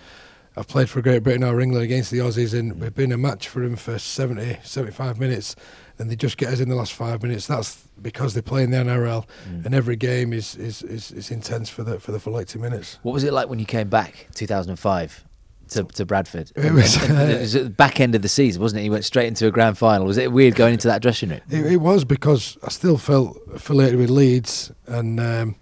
I've 0.60 0.68
played 0.68 0.90
for 0.90 1.00
Great 1.00 1.22
Britain 1.22 1.42
or 1.42 1.58
England 1.60 1.82
against 1.84 2.10
the 2.10 2.18
Aussies, 2.18 2.52
and 2.56 2.78
we've 2.78 2.94
been 2.94 3.12
a 3.12 3.16
match 3.16 3.48
for 3.48 3.62
them 3.62 3.76
for 3.76 3.98
70, 3.98 4.58
75 4.62 5.18
minutes, 5.18 5.56
and 5.98 6.10
they 6.10 6.16
just 6.16 6.36
get 6.36 6.52
us 6.52 6.60
in 6.60 6.68
the 6.68 6.74
last 6.74 6.92
five 6.92 7.22
minutes. 7.22 7.46
That's 7.46 7.82
because 8.02 8.34
they 8.34 8.42
play 8.42 8.62
in 8.64 8.70
the 8.70 8.76
NRL, 8.76 9.24
Mm. 9.48 9.64
and 9.64 9.74
every 9.74 9.96
game 9.96 10.34
is, 10.34 10.56
is, 10.56 10.82
is, 10.82 11.12
is 11.12 11.30
intense 11.30 11.70
for 11.70 11.82
the 11.82 11.98
for 11.98 12.12
the 12.12 12.20
full 12.20 12.38
eighty 12.38 12.58
minutes. 12.58 12.98
What 13.02 13.12
was 13.12 13.24
it 13.24 13.32
like 13.32 13.48
when 13.48 13.58
you 13.58 13.64
came 13.64 13.88
back, 13.88 14.26
2005, 14.34 15.24
to, 15.70 15.84
to 15.84 16.04
Bradford? 16.04 16.52
It 16.54 16.72
was, 16.74 16.96
And- 16.96 17.16
and 17.18 17.32
it 17.32 17.40
was 17.40 17.56
at 17.56 17.64
the 17.64 17.70
back 17.70 17.98
end 17.98 18.14
of 18.14 18.20
the 18.20 18.28
season, 18.28 18.60
wasn't 18.60 18.82
it? 18.82 18.84
You 18.84 18.90
went 18.92 19.06
straight 19.06 19.28
into 19.28 19.46
a 19.46 19.50
grand 19.50 19.78
final. 19.78 20.06
Was 20.06 20.18
it 20.18 20.30
weird 20.30 20.56
going 20.56 20.74
into 20.74 20.88
that 20.88 21.00
dressing 21.00 21.30
room? 21.30 21.40
It, 21.48 21.64
it 21.72 21.76
was 21.78 22.04
because 22.04 22.58
I 22.62 22.68
still 22.68 22.98
felt 22.98 23.38
affiliated 23.54 23.98
with 23.98 24.10
Leeds, 24.10 24.72
and 24.86 25.18
um, 25.20 25.56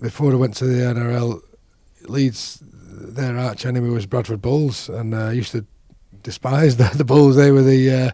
before 0.00 0.32
I 0.32 0.36
went 0.36 0.54
to 0.56 0.64
the 0.64 0.82
NRL, 0.84 1.42
Leeds, 2.08 2.62
their 3.06 3.38
arch 3.38 3.66
enemy 3.66 3.90
was 3.90 4.06
Bradford 4.06 4.42
Bulls, 4.42 4.88
and 4.88 5.14
uh, 5.14 5.26
I 5.26 5.32
used 5.32 5.52
to 5.52 5.64
despise 6.22 6.76
the, 6.78 6.90
the 6.94 7.04
Bulls. 7.04 7.36
They 7.36 7.50
were 7.50 7.62
the 7.62 7.90
uh, 7.90 8.10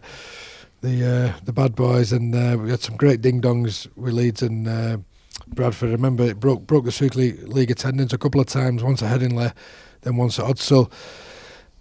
the 0.81 1.05
uh, 1.05 1.39
the 1.43 1.53
bad 1.53 1.75
boys, 1.75 2.11
and 2.11 2.35
uh, 2.35 2.57
we 2.59 2.69
had 2.69 2.81
some 2.81 2.97
great 2.97 3.21
ding 3.21 3.41
dongs 3.41 3.87
with 3.95 4.13
Leeds 4.13 4.41
and 4.41 4.67
uh, 4.67 4.97
Bradford. 5.47 5.89
I 5.89 5.93
remember 5.93 6.23
it 6.23 6.39
broke 6.39 6.67
broke 6.67 6.85
the 6.85 6.91
Super 6.91 7.17
League, 7.19 7.71
attendance 7.71 8.13
a 8.13 8.17
couple 8.17 8.41
of 8.41 8.47
times. 8.47 8.83
Once 8.83 9.01
at 9.01 9.19
Headingley, 9.19 9.53
then 10.01 10.17
once 10.17 10.39
at 10.39 10.45
Odsal. 10.45 10.91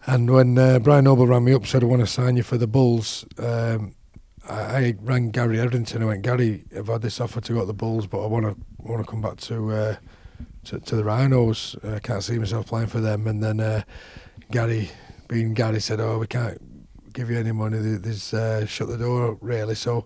And 0.07 0.31
when 0.31 0.57
uh, 0.57 0.79
Brian 0.79 1.05
Noble 1.05 1.27
rang 1.27 1.44
me 1.44 1.53
up, 1.53 1.66
said 1.66 1.83
I 1.83 1.87
want 1.87 2.01
to 2.01 2.07
sign 2.07 2.37
you 2.37 2.42
for 2.42 2.57
the 2.57 2.66
Bulls. 2.66 3.27
Um, 3.38 3.94
I, 4.49 4.94
rang 5.03 5.31
Gary 5.31 5.59
Hetherington. 5.59 6.03
I 6.03 6.07
went, 6.07 6.23
Gary, 6.23 6.64
I've 6.77 6.88
had 6.88 7.03
this 7.03 7.20
offer 7.20 7.40
to 7.40 7.53
go 7.53 7.61
to 7.61 7.66
the 7.66 7.75
Bulls, 7.75 8.07
but 8.07 8.25
I 8.25 8.27
want 8.27 8.46
to 8.46 8.57
want 8.79 9.05
to 9.05 9.11
come 9.11 9.20
back 9.20 9.37
to 9.37 9.70
uh, 9.70 9.96
to, 10.64 10.81
to 10.81 10.96
the 10.96 11.05
Rhinos. 11.05 11.77
I 11.85 11.99
can't 11.99 12.23
see 12.23 12.38
myself 12.38 12.66
playing 12.66 12.88
for 12.88 13.01
them. 13.01 13.27
And 13.27 13.42
then 13.42 13.61
uh, 13.61 13.83
Gary, 14.51 14.90
being 15.29 15.55
Gary, 15.55 15.81
said, 15.81 16.01
"Oh, 16.01 16.18
we 16.18 16.27
can't 16.27 16.61
give 17.12 17.31
you 17.31 17.38
any 17.38 17.53
money. 17.53 17.79
There's 17.79 18.33
uh, 18.35 18.66
shut 18.66 18.88
the 18.88 18.99
door 18.99 19.38
really." 19.40 19.75
So, 19.75 20.05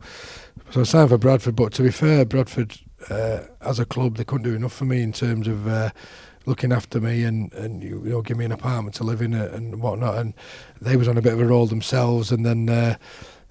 so 0.71 0.81
I 0.81 0.85
signed 0.85 1.11
for 1.11 1.19
Bradford. 1.19 1.57
But 1.57 1.73
to 1.75 1.83
be 1.83 1.91
fair, 1.91 2.25
Bradford 2.25 2.79
uh, 3.11 3.41
as 3.61 3.79
a 3.79 3.85
club, 3.85 4.17
they 4.17 4.25
couldn't 4.25 4.45
do 4.45 4.55
enough 4.55 4.73
for 4.73 4.85
me 4.85 5.03
in 5.03 5.13
terms 5.13 5.49
of. 5.49 5.67
Uh, 5.67 5.91
looking 6.47 6.73
after 6.73 7.01
me 7.01 7.25
and, 7.25 7.51
and 7.55 7.83
you 7.83 7.99
know 8.01 8.21
give 8.21 8.37
me 8.37 8.45
an 8.45 8.53
apartment 8.53 8.95
to 8.95 9.03
live 9.03 9.23
in 9.23 9.33
and 9.33 9.81
whatnot 9.81 10.19
and 10.19 10.35
they 10.79 10.95
was 10.95 11.09
on 11.09 11.17
a 11.17 11.23
bit 11.23 11.33
of 11.33 11.41
a 11.41 11.47
roll 11.47 11.65
themselves 11.65 12.31
and 12.31 12.45
then 12.45 12.69
uh, 12.69 12.95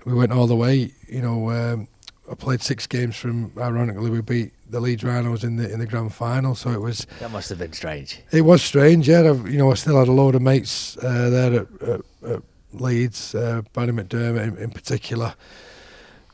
we 0.06 0.14
went 0.14 0.32
all 0.32 0.46
the 0.46 0.56
way 0.56 0.92
you 1.08 1.20
know 1.20 1.50
um, 1.50 1.88
I 2.32 2.36
played 2.36 2.62
six 2.62 2.88
games 2.88 3.16
from 3.18 3.52
ironically 3.58 4.10
we 4.10 4.22
beat 4.22 4.54
the 4.70 4.80
Leeds 4.80 5.04
Rhinos 5.04 5.44
in 5.44 5.58
the 5.58 5.72
in 5.72 5.80
the 5.80 5.86
grand 5.86 6.14
final 6.14 6.56
so 6.56 6.72
it 6.72 6.80
was 6.82 7.06
That 7.20 7.32
must 7.32 7.50
have 7.50 7.60
been 7.60 7.74
strange. 7.74 8.20
it 8.32 8.42
was 8.42 8.62
strange 8.62 9.08
yeah 9.10 9.30
I've, 9.30 9.48
you 9.50 9.58
know 9.58 9.72
I 9.72 9.76
still 9.76 9.98
had 10.00 10.08
a 10.08 10.12
load 10.12 10.36
of 10.36 10.42
mates 10.42 10.98
uh, 10.98 11.30
there 11.30 11.54
at, 11.62 11.82
at, 11.90 12.02
at 12.32 12.44
Leeds 12.74 13.36
uh, 13.36 13.62
Barry 13.74 13.92
McDermott 13.92 14.48
in, 14.48 14.58
in 14.58 14.70
particular 14.72 15.36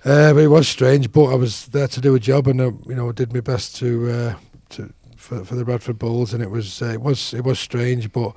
uh, 0.06 0.34
but 0.34 0.40
it 0.44 0.48
was 0.48 0.68
strange 0.68 1.12
but 1.12 1.26
I 1.26 1.36
was 1.36 1.66
there 1.68 1.88
to 1.88 2.00
do 2.02 2.16
a 2.16 2.20
job 2.20 2.48
and 2.48 2.60
you 2.88 2.96
know 2.96 3.12
did 3.12 3.34
my 3.34 3.42
best 3.42 3.76
to 3.78 4.10
uh, 4.12 4.36
to 4.70 4.94
for, 5.18 5.44
for 5.44 5.56
the 5.56 5.66
Bradford 5.66 6.00
Bulls 6.00 6.34
and 6.34 6.42
it 6.44 6.50
was 6.52 6.82
uh, 6.82 6.86
it 6.94 7.02
was 7.02 7.34
it 7.34 7.44
was 7.44 7.60
strange 7.60 8.12
but 8.12 8.34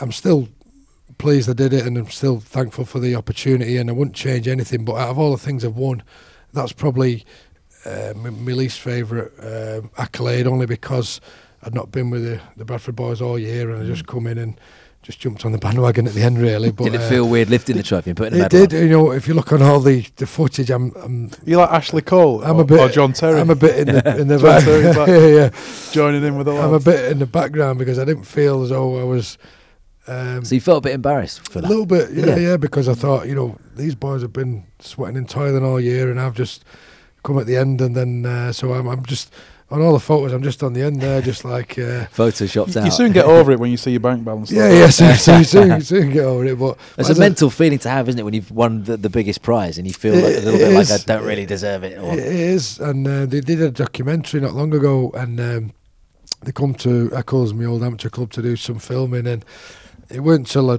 I'm 0.00 0.12
still 0.12 0.48
pleased 1.18 1.50
I 1.50 1.52
did 1.52 1.72
it 1.74 1.84
and 1.84 1.98
I'm 1.98 2.08
still 2.08 2.40
thankful 2.40 2.84
for 2.86 3.00
the 3.00 3.14
opportunity 3.16 3.76
and 3.76 3.90
I 3.90 3.92
wouldn't 3.92 4.16
change 4.16 4.48
anything 4.48 4.84
but 4.84 4.94
out 4.94 5.10
of 5.10 5.18
all 5.18 5.32
the 5.32 5.36
things 5.36 5.64
I've 5.64 5.76
won 5.76 6.02
that's 6.52 6.72
probably 6.72 7.24
uh, 7.84 8.12
my, 8.16 8.30
my 8.30 8.52
least 8.52 8.80
favourite 8.80 9.30
um, 9.40 9.90
accolade 9.96 10.46
only 10.46 10.66
because 10.66 11.20
I'd 11.62 11.74
not 11.74 11.90
been 11.90 12.10
with 12.10 12.24
the, 12.24 12.40
the 12.56 12.64
Bradford 12.64 12.96
boys 12.96 13.20
all 13.20 13.38
year 13.38 13.70
and 13.70 13.82
I 13.82 13.86
just 13.86 14.06
come 14.06 14.26
in 14.26 14.38
and 14.38 14.60
just 15.02 15.18
jumped 15.18 15.46
on 15.46 15.52
the 15.52 15.58
bandwagon 15.66 16.06
at 16.06 16.12
the 16.12 16.22
end 16.22 16.38
really 16.38 16.70
but 16.70 16.84
Did 16.84 16.94
it 16.94 17.00
uh, 17.00 17.08
feel 17.08 17.28
weird 17.28 17.48
lifting 17.48 17.76
the 17.76 17.82
trophy 17.82 18.10
and 18.10 18.16
putting 18.16 18.38
the 18.38 18.44
it 18.44 18.50
did 18.50 18.74
on? 18.74 18.82
you 18.82 18.88
know 18.88 19.12
if 19.12 19.26
you 19.26 19.34
look 19.34 19.52
on 19.52 19.62
all 19.62 19.80
the, 19.80 20.06
the 20.16 20.26
footage 20.26 20.70
I'm, 20.70 20.92
I'm 20.96 21.30
You 21.46 21.56
like 21.56 21.70
Ashley 21.70 22.02
Cole 22.02 22.42
I'm 22.44 22.58
or, 22.58 22.62
a 22.62 22.64
bit 22.64 22.80
or 22.80 22.88
John 22.90 23.12
Terry 23.14 23.40
I'm 23.40 23.50
a 23.50 23.54
bit 23.54 23.88
in 23.88 23.94
the 23.94 24.16
in 24.20 24.28
the 24.28 24.38
John 24.38 24.46
back. 24.46 24.64
Terry's 24.64 24.96
yeah, 25.08 25.44
yeah. 25.44 25.92
joining 25.92 26.22
in 26.22 26.36
with 26.36 26.46
the 26.46 26.52
I'm 26.52 26.74
a 26.74 26.80
bit 26.80 27.10
in 27.12 27.18
the 27.18 27.26
background 27.26 27.78
because 27.78 27.98
I 27.98 28.04
didn't 28.04 28.24
feel 28.24 28.62
as 28.62 28.68
though 28.70 29.00
I 29.00 29.04
was. 29.04 29.38
Um, 30.06 30.44
So 30.44 30.54
you 30.54 30.60
felt 30.60 30.78
a 30.78 30.80
bit 30.88 30.94
embarrassed 30.94 31.48
for 31.50 31.60
that? 31.60 31.66
a 31.66 31.68
little 31.68 31.86
bit, 31.86 32.10
yeah, 32.12 32.26
Yeah. 32.26 32.36
yeah, 32.36 32.56
because 32.56 32.88
I 32.88 32.94
thought, 32.94 33.28
you 33.28 33.34
know, 33.34 33.56
these 33.76 33.94
boys 33.94 34.22
have 34.22 34.32
been 34.32 34.64
sweating 34.80 35.16
and 35.16 35.28
toiling 35.28 35.64
all 35.64 35.78
year, 35.80 36.10
and 36.10 36.20
I've 36.20 36.34
just 36.34 36.64
come 37.22 37.38
at 37.38 37.46
the 37.46 37.56
end, 37.56 37.80
and 37.80 37.94
then 37.94 38.24
uh, 38.26 38.52
so 38.52 38.72
I'm, 38.72 38.86
I'm 38.88 39.04
just 39.04 39.32
on 39.70 39.80
all 39.80 39.92
the 39.92 40.00
photos, 40.00 40.32
I'm 40.32 40.42
just 40.42 40.64
on 40.64 40.72
the 40.72 40.82
end 40.82 41.00
there, 41.00 41.20
just 41.22 41.44
like, 41.44 41.78
uh, 41.78 42.06
Photoshopped 42.16 42.74
You, 42.74 42.80
out. 42.80 42.84
you 42.86 42.90
soon 42.90 43.12
get 43.12 43.24
over 43.26 43.52
it 43.52 43.60
when 43.60 43.70
you 43.70 43.76
see 43.76 43.92
your 43.92 44.00
bank 44.00 44.24
balance. 44.24 44.50
yeah, 44.50 44.68
though. 44.68 44.74
yeah, 44.74 44.88
soon, 44.88 45.14
soon, 45.16 45.44
soon, 45.44 45.80
soon 45.82 46.10
get 46.10 46.24
over 46.24 46.44
it. 46.46 46.58
But 46.58 46.76
It's 46.98 47.08
as 47.10 47.18
a 47.18 47.20
mental 47.20 47.50
feeling 47.50 47.78
to 47.80 47.88
have, 47.88 48.08
isn't 48.08 48.18
it, 48.18 48.24
when 48.24 48.34
you've 48.34 48.50
won 48.50 48.82
the, 48.82 48.96
the 48.96 49.10
biggest 49.10 49.42
prize 49.42 49.78
and 49.78 49.86
you 49.86 49.92
feel 49.92 50.14
like 50.14 50.24
a 50.24 50.40
little 50.40 50.54
it 50.54 50.58
bit 50.58 50.74
like 50.74 50.90
I 50.90 50.96
don't 51.04 51.24
really 51.24 51.46
deserve 51.46 51.84
it? 51.84 51.98
Or, 51.98 52.12
It 52.14 52.18
is, 52.18 52.80
and 52.80 53.06
uh, 53.06 53.26
they 53.26 53.40
did 53.40 53.60
a 53.62 53.70
documentary 53.70 54.40
not 54.40 54.54
long 54.54 54.74
ago, 54.74 55.12
and 55.14 55.38
um, 55.38 55.72
they 56.42 56.50
come 56.50 56.74
to 56.76 57.12
Eccles, 57.14 57.54
my 57.54 57.66
old 57.66 57.84
amateur 57.84 58.08
club, 58.08 58.32
to 58.32 58.42
do 58.42 58.56
some 58.56 58.80
filming, 58.80 59.28
and 59.28 59.44
it 60.10 60.20
wasn't 60.20 60.46
until 60.48 60.70
I, 60.70 60.78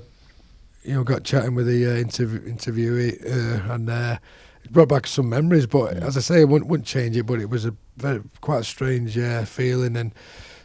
you 0.83 0.93
know, 0.95 1.03
got 1.03 1.23
chatting 1.23 1.55
with 1.55 1.67
the 1.67 1.85
uh, 1.85 1.95
interview, 1.95 2.39
interviewee, 2.41 3.25
uh, 3.25 3.73
and 3.73 3.89
uh, 3.89 4.17
it 4.63 4.71
brought 4.71 4.89
back 4.89 5.07
some 5.07 5.29
memories. 5.29 5.67
But 5.67 5.95
Yeah. 5.95 6.05
as 6.05 6.17
I 6.17 6.21
say, 6.21 6.41
I 6.41 6.43
wouldn't, 6.43 6.69
wouldn't 6.69 6.87
change 6.87 7.15
it, 7.17 7.23
but 7.25 7.39
it 7.39 7.49
was 7.49 7.65
a 7.65 7.73
very 7.97 8.21
quite 8.41 8.59
a 8.61 8.63
strange 8.63 9.17
uh, 9.17 9.45
feeling 9.45 9.95
and 9.95 10.11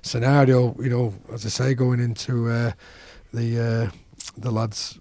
scenario. 0.02 0.74
You 0.80 0.88
know, 0.90 1.14
as 1.32 1.44
I 1.44 1.48
say, 1.50 1.74
going 1.74 2.00
into 2.00 2.48
uh, 2.50 2.72
the 3.34 3.90
uh, 3.90 3.90
the 4.38 4.50
lads 4.50 4.98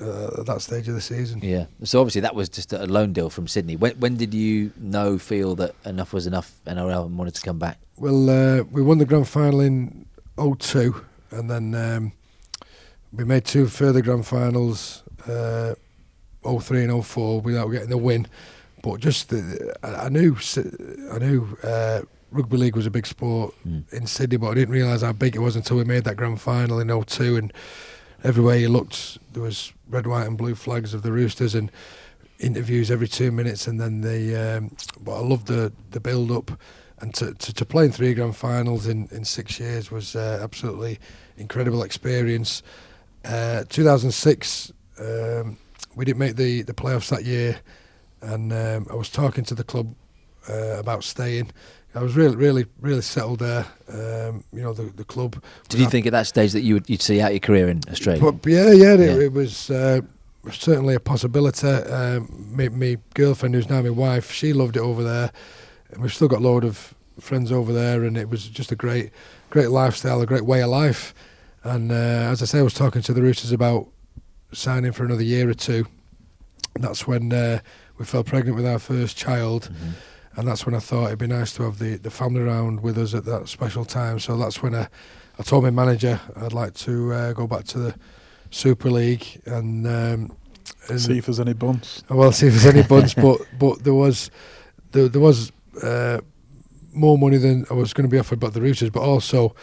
uh, 0.00 0.40
at 0.40 0.46
that 0.46 0.60
stage 0.62 0.88
of 0.88 0.94
the 0.94 1.00
season. 1.00 1.40
yeah. 1.42 1.66
So 1.84 2.00
obviously 2.00 2.20
that 2.20 2.34
was 2.34 2.48
just 2.48 2.72
a 2.72 2.86
loan 2.86 3.12
deal 3.12 3.30
from 3.30 3.48
Sydney. 3.48 3.74
When, 3.76 3.98
when 3.98 4.16
did 4.16 4.32
you 4.32 4.70
know, 4.76 5.18
feel 5.18 5.56
that 5.56 5.74
enough 5.84 6.12
was 6.12 6.26
enough 6.26 6.52
NRL 6.66 7.06
and 7.06 7.18
wanted 7.18 7.34
to 7.34 7.40
come 7.42 7.58
back? 7.58 7.78
Well, 7.96 8.30
uh, 8.30 8.62
we 8.70 8.80
won 8.80 8.98
the 8.98 9.04
grand 9.04 9.26
final 9.26 9.60
in 9.60 10.06
02 10.36 11.04
and 11.32 11.50
then 11.50 11.74
um, 11.74 12.12
we 13.12 13.24
made 13.24 13.44
two 13.44 13.66
further 13.66 14.00
grand 14.02 14.26
finals, 14.26 15.02
uh, 15.26 15.74
03 16.44 16.84
and 16.84 17.04
04, 17.04 17.40
without 17.40 17.68
getting 17.68 17.88
the 17.90 17.98
win. 17.98 18.26
But 18.82 19.00
just, 19.00 19.30
the, 19.30 19.74
I, 19.82 20.08
knew, 20.08 20.36
I 21.12 21.18
knew 21.18 21.56
uh, 21.64 22.02
rugby 22.30 22.56
league 22.56 22.76
was 22.76 22.86
a 22.86 22.90
big 22.90 23.06
sport 23.06 23.54
Mm. 23.66 23.92
in 23.92 24.06
Sydney, 24.06 24.36
but 24.36 24.48
I 24.50 24.54
didn't 24.54 24.74
realise 24.74 25.02
how 25.02 25.12
big 25.12 25.34
it 25.34 25.40
was 25.40 25.56
until 25.56 25.78
we 25.78 25.84
made 25.84 26.04
that 26.04 26.16
grand 26.16 26.40
final 26.40 26.78
in 26.78 26.88
02 27.04 27.36
and 27.36 27.52
everywhere 28.24 28.56
you 28.56 28.68
looked 28.68 29.18
there 29.32 29.42
was 29.42 29.72
red, 29.88 30.06
white 30.06 30.26
and 30.26 30.36
blue 30.36 30.54
flags 30.54 30.92
of 30.94 31.02
the 31.02 31.12
Roosters 31.12 31.54
and 31.54 31.70
interviews 32.38 32.90
every 32.90 33.08
two 33.08 33.30
minutes 33.32 33.66
and 33.66 33.80
then 33.80 34.00
the 34.02 34.36
um, 34.36 34.76
but 35.00 35.16
I 35.16 35.20
loved 35.20 35.46
the 35.46 35.72
the 35.90 36.00
build 36.00 36.30
up 36.30 36.50
and 37.00 37.14
to, 37.14 37.32
to, 37.34 37.54
to 37.54 37.64
play 37.64 37.84
in 37.86 37.92
three 37.92 38.12
grand 38.14 38.36
finals 38.36 38.86
in, 38.86 39.08
in 39.10 39.24
six 39.24 39.58
years 39.60 39.90
was 39.90 40.14
uh, 40.16 40.40
absolutely 40.42 40.98
incredible 41.36 41.82
experience. 41.82 42.62
Uh, 43.28 43.64
2006 43.68 44.72
um, 45.00 45.58
we 45.94 46.04
didn't 46.04 46.18
make 46.18 46.36
the, 46.36 46.62
the 46.62 46.72
playoffs 46.74 47.10
that 47.10 47.24
year 47.24 47.60
and 48.22 48.52
um, 48.52 48.86
I 48.90 48.94
was 48.94 49.10
talking 49.10 49.44
to 49.44 49.54
the 49.54 49.64
club 49.64 49.94
uh, 50.48 50.78
about 50.78 51.04
staying. 51.04 51.50
I 51.94 52.02
was 52.02 52.16
really, 52.16 52.36
really, 52.36 52.66
really 52.80 53.02
settled 53.02 53.40
there. 53.40 53.66
Um, 53.88 54.44
you 54.52 54.62
know, 54.62 54.72
the 54.72 54.84
the 54.84 55.04
club. 55.04 55.42
Did 55.68 55.80
you 55.80 55.88
think 55.88 56.06
at 56.06 56.12
that 56.12 56.26
stage 56.26 56.52
that 56.52 56.60
you 56.60 56.74
would 56.74 56.88
you'd 56.88 57.02
see 57.02 57.20
out 57.20 57.32
your 57.32 57.40
career 57.40 57.68
in 57.68 57.80
Australia? 57.90 58.20
But 58.20 58.48
yeah, 58.50 58.72
yeah, 58.72 58.94
it, 58.94 59.22
it 59.22 59.32
was 59.32 59.70
uh, 59.70 60.02
certainly 60.52 60.94
a 60.94 61.00
possibility. 61.00 61.66
Um, 61.66 62.52
my, 62.54 62.68
my 62.68 62.98
girlfriend, 63.14 63.54
who's 63.54 63.68
now 63.68 63.82
my 63.82 63.90
wife, 63.90 64.32
she 64.32 64.52
loved 64.52 64.76
it 64.76 64.80
over 64.80 65.02
there. 65.02 65.32
And 65.90 66.02
we've 66.02 66.12
still 66.12 66.28
got 66.28 66.40
a 66.40 66.42
load 66.42 66.64
of 66.64 66.94
friends 67.18 67.50
over 67.50 67.72
there, 67.72 68.04
and 68.04 68.16
it 68.16 68.28
was 68.28 68.46
just 68.48 68.70
a 68.70 68.76
great, 68.76 69.10
great 69.50 69.70
lifestyle, 69.70 70.20
a 70.20 70.26
great 70.26 70.44
way 70.44 70.62
of 70.62 70.68
life. 70.68 71.14
And 71.64 71.90
uh, 71.90 71.94
as 71.94 72.42
I 72.42 72.46
say, 72.46 72.58
I 72.60 72.62
was 72.62 72.74
talking 72.74 73.02
to 73.02 73.12
the 73.12 73.22
Roosters 73.22 73.52
about 73.52 73.88
signing 74.52 74.92
for 74.92 75.04
another 75.04 75.22
year 75.22 75.48
or 75.48 75.54
two. 75.54 75.86
That's 76.74 77.06
when 77.06 77.32
uh, 77.32 77.60
we 77.98 78.04
fell 78.04 78.24
pregnant 78.24 78.56
with 78.56 78.66
our 78.66 78.78
first 78.78 79.16
child. 79.16 79.70
Mhm. 79.72 79.92
And 80.36 80.46
that's 80.46 80.64
when 80.64 80.74
I 80.74 80.78
thought 80.78 81.06
it'd 81.06 81.18
be 81.18 81.26
nice 81.26 81.52
to 81.54 81.64
have 81.64 81.78
the, 81.80 81.96
the 81.96 82.10
family 82.10 82.40
around 82.42 82.80
with 82.80 82.96
us 82.96 83.12
at 83.12 83.24
that 83.24 83.48
special 83.48 83.84
time. 83.84 84.20
So 84.20 84.36
that's 84.36 84.62
when 84.62 84.72
I, 84.74 84.86
I 85.38 85.42
told 85.42 85.64
my 85.64 85.70
manager 85.70 86.20
I'd 86.36 86.52
like 86.52 86.74
to 86.74 87.12
uh, 87.12 87.32
go 87.32 87.48
back 87.48 87.64
to 87.64 87.78
the 87.78 87.94
Super 88.50 88.88
League 88.88 89.42
and, 89.46 89.84
um, 89.86 90.36
and 90.88 91.00
See 91.00 91.18
if 91.18 91.26
there's 91.26 91.40
any 91.40 91.54
bunts. 91.54 92.04
well 92.08 92.30
see 92.30 92.46
if 92.46 92.52
there's 92.54 92.72
any 92.72 92.86
buns. 92.86 93.14
but 93.24 93.40
but 93.58 93.82
there 93.82 93.94
was 93.94 94.30
there, 94.92 95.08
there 95.08 95.20
was 95.20 95.50
uh, 95.82 96.20
more 96.92 97.18
money 97.18 97.36
than 97.38 97.66
I 97.68 97.74
was 97.74 97.92
going 97.92 98.08
to 98.08 98.12
be 98.12 98.18
offered 98.18 98.38
by 98.38 98.50
the 98.50 98.60
Roosters, 98.60 98.90
but 98.90 99.00
also 99.02 99.56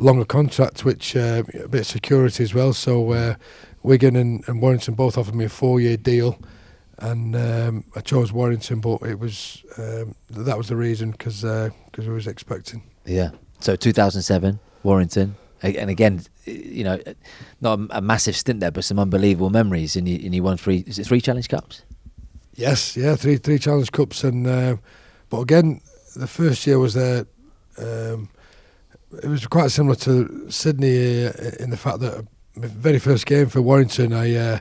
longer 0.00 0.24
contract, 0.24 0.84
which 0.84 1.16
uh, 1.16 1.42
a 1.62 1.68
bit 1.68 1.82
of 1.82 1.86
security 1.86 2.42
as 2.42 2.54
well. 2.54 2.72
So 2.72 3.12
uh, 3.12 3.34
Wigan 3.82 4.16
and, 4.16 4.46
and 4.48 4.60
Warrington 4.60 4.94
both 4.94 5.16
offered 5.16 5.34
me 5.34 5.44
a 5.44 5.48
four-year 5.48 5.96
deal, 5.96 6.38
and 6.98 7.34
um, 7.36 7.84
I 7.94 8.00
chose 8.00 8.32
Warrington, 8.32 8.80
but 8.80 9.02
it 9.02 9.18
was 9.18 9.64
um, 9.78 10.14
that 10.30 10.58
was 10.58 10.68
the 10.68 10.76
reason 10.76 11.12
because 11.12 11.42
because 11.42 12.06
I 12.08 12.10
was 12.10 12.26
expecting. 12.26 12.82
Yeah. 13.04 13.30
So 13.60 13.76
2007, 13.76 14.58
Warrington, 14.82 15.36
and 15.62 15.90
again, 15.90 16.22
you 16.44 16.84
know, 16.84 16.98
not 17.60 17.78
a, 17.78 17.98
a 17.98 18.00
massive 18.00 18.36
stint 18.36 18.60
there, 18.60 18.70
but 18.70 18.84
some 18.84 18.98
unbelievable 18.98 19.50
memories. 19.50 19.96
And 19.96 20.08
you, 20.08 20.18
and 20.24 20.34
you 20.34 20.42
won 20.42 20.56
three. 20.56 20.84
Is 20.86 20.98
it 20.98 21.06
three 21.06 21.20
Challenge 21.20 21.48
Cups? 21.48 21.82
Yes, 22.54 22.96
yeah, 22.96 23.16
three 23.16 23.36
three 23.36 23.58
Challenge 23.58 23.90
Cups, 23.92 24.24
and 24.24 24.46
uh, 24.46 24.76
but 25.28 25.40
again, 25.40 25.80
the 26.16 26.26
first 26.26 26.66
year 26.66 26.78
was 26.78 26.94
there. 26.94 27.26
Um, 27.78 28.30
it 29.22 29.28
was 29.28 29.46
quite 29.46 29.70
similar 29.70 29.96
to 29.96 30.50
Sydney 30.50 31.26
uh, 31.26 31.32
in 31.58 31.70
the 31.70 31.76
fact 31.76 32.00
that 32.00 32.26
my 32.56 32.66
very 32.66 32.98
first 32.98 33.26
game 33.26 33.48
for 33.48 33.62
Warrington, 33.62 34.12
I 34.12 34.34
uh, 34.34 34.58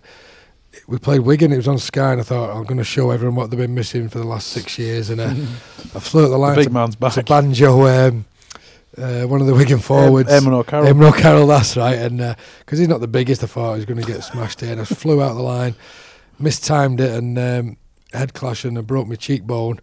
we 0.87 0.97
played 0.99 1.21
Wigan. 1.21 1.51
It 1.51 1.57
was 1.57 1.67
on 1.67 1.77
Sky, 1.79 2.11
and 2.11 2.21
I 2.21 2.23
thought 2.23 2.55
I'm 2.55 2.63
going 2.63 2.77
to 2.77 2.83
show 2.83 3.11
everyone 3.11 3.35
what 3.35 3.49
they've 3.49 3.59
been 3.59 3.75
missing 3.75 4.09
for 4.09 4.19
the 4.19 4.25
last 4.27 4.47
six 4.47 4.77
years. 4.77 5.09
And 5.09 5.19
uh, 5.21 5.29
I 5.95 5.99
flew 5.99 6.25
at 6.25 6.27
the 6.27 6.31
The 6.31 6.37
line 6.37 6.55
big 6.55 6.65
to, 6.65 6.69
man's 6.71 6.95
back. 6.95 7.13
to 7.13 7.23
Banjo, 7.23 7.87
um, 7.87 8.25
uh, 8.97 9.23
one 9.23 9.41
of 9.41 9.47
the 9.47 9.53
Wigan 9.53 9.79
forwards. 9.79 10.29
Eamon 10.29 10.53
O'Carroll. 10.53 10.87
Eamon 10.93 11.09
O'Carroll, 11.09 11.47
that's 11.47 11.75
right. 11.77 11.97
And 11.97 12.35
because 12.59 12.79
he's 12.79 12.87
not 12.87 13.01
the 13.01 13.07
biggest, 13.07 13.43
I 13.43 13.47
thought 13.47 13.73
he 13.73 13.77
was 13.77 13.85
going 13.85 14.01
to 14.01 14.07
get 14.07 14.23
smashed 14.23 14.61
in. 14.63 14.79
I 14.79 14.83
flew 14.85 15.21
out 15.21 15.33
the 15.33 15.41
line, 15.41 15.75
mistimed 16.37 16.99
it, 17.01 17.11
and 17.11 17.37
um, 17.39 17.77
head 18.13 18.33
clash, 18.33 18.65
and 18.65 18.77
I 18.77 18.81
broke 18.81 19.07
my 19.07 19.15
cheekbone. 19.15 19.79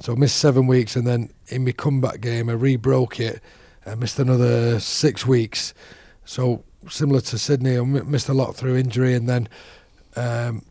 So 0.00 0.12
I 0.14 0.16
missed 0.16 0.36
seven 0.36 0.66
weeks, 0.66 0.96
and 0.96 1.06
then 1.06 1.30
in 1.48 1.64
my 1.64 1.72
comeback 1.72 2.20
game, 2.20 2.48
I 2.48 2.54
re-broke 2.54 3.20
it. 3.20 3.40
I 3.86 3.94
missed 3.94 4.18
another 4.18 4.78
six 4.80 5.26
weeks. 5.26 5.74
So 6.24 6.64
similar 6.88 7.20
to 7.20 7.38
Sydney, 7.38 7.76
I 7.76 7.80
missed 7.82 8.28
a 8.28 8.34
lot 8.34 8.54
through 8.56 8.76
injury, 8.76 9.14
and 9.14 9.28
then 9.28 9.48
um, 10.16 10.62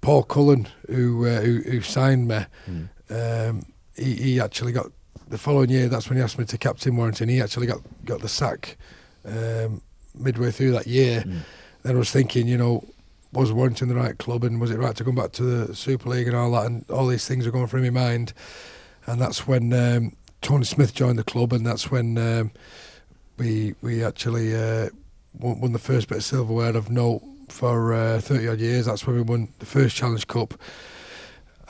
Paul 0.00 0.24
Cullen, 0.24 0.68
who, 0.88 1.26
uh, 1.26 1.40
who 1.40 1.60
who 1.62 1.80
signed 1.80 2.28
me, 2.28 2.40
Mm. 2.68 2.88
um, 3.10 3.62
he, 3.96 4.14
he 4.14 4.40
actually 4.40 4.72
got 4.72 4.86
the 5.28 5.38
following 5.38 5.70
year. 5.70 5.88
That's 5.88 6.08
when 6.08 6.16
he 6.16 6.22
asked 6.22 6.38
me 6.38 6.44
to 6.46 6.58
captain 6.58 6.96
Warrington. 6.96 7.28
He 7.28 7.40
actually 7.40 7.66
got 7.66 7.80
got 8.04 8.20
the 8.20 8.28
sack 8.28 8.76
um, 9.24 9.80
midway 10.14 10.50
through 10.50 10.72
that 10.72 10.86
year. 10.86 11.22
Mm. 11.26 11.38
Then 11.82 11.94
I 11.96 11.98
was 11.98 12.10
thinking, 12.10 12.46
you 12.48 12.56
know, 12.58 12.84
was 13.32 13.52
Warrington 13.52 13.88
the 13.88 13.94
right 13.94 14.16
club, 14.18 14.44
and 14.44 14.60
was 14.60 14.70
it 14.70 14.78
right 14.78 14.96
to 14.96 15.04
come 15.04 15.14
back 15.14 15.32
to 15.32 15.42
the 15.42 15.74
Super 15.74 16.08
League 16.08 16.26
and 16.28 16.36
all 16.36 16.50
that, 16.52 16.66
and 16.66 16.84
all 16.90 17.06
these 17.06 17.26
things 17.26 17.44
were 17.46 17.52
going 17.52 17.66
through 17.68 17.82
my 17.82 17.90
mind. 17.90 18.32
And 19.06 19.20
that's 19.20 19.46
when 19.48 19.72
um, 19.72 20.16
Tony 20.42 20.64
Smith 20.64 20.92
joined 20.92 21.18
the 21.18 21.24
club, 21.24 21.52
and 21.52 21.64
that's 21.64 21.90
when 21.90 22.18
um, 22.18 22.50
we 23.38 23.74
we 23.80 24.04
actually 24.04 24.54
uh, 24.54 24.88
won, 25.38 25.60
won 25.60 25.72
the 25.72 25.78
first 25.78 26.08
bit 26.08 26.18
of 26.18 26.24
silverware 26.24 26.76
of 26.76 26.90
note 26.90 27.22
for 27.48 27.94
uh, 27.94 28.20
30 28.20 28.48
odd 28.48 28.60
years. 28.60 28.86
That's 28.86 29.06
when 29.06 29.16
we 29.16 29.22
won 29.22 29.48
the 29.60 29.66
first 29.66 29.96
Challenge 29.96 30.26
Cup, 30.26 30.54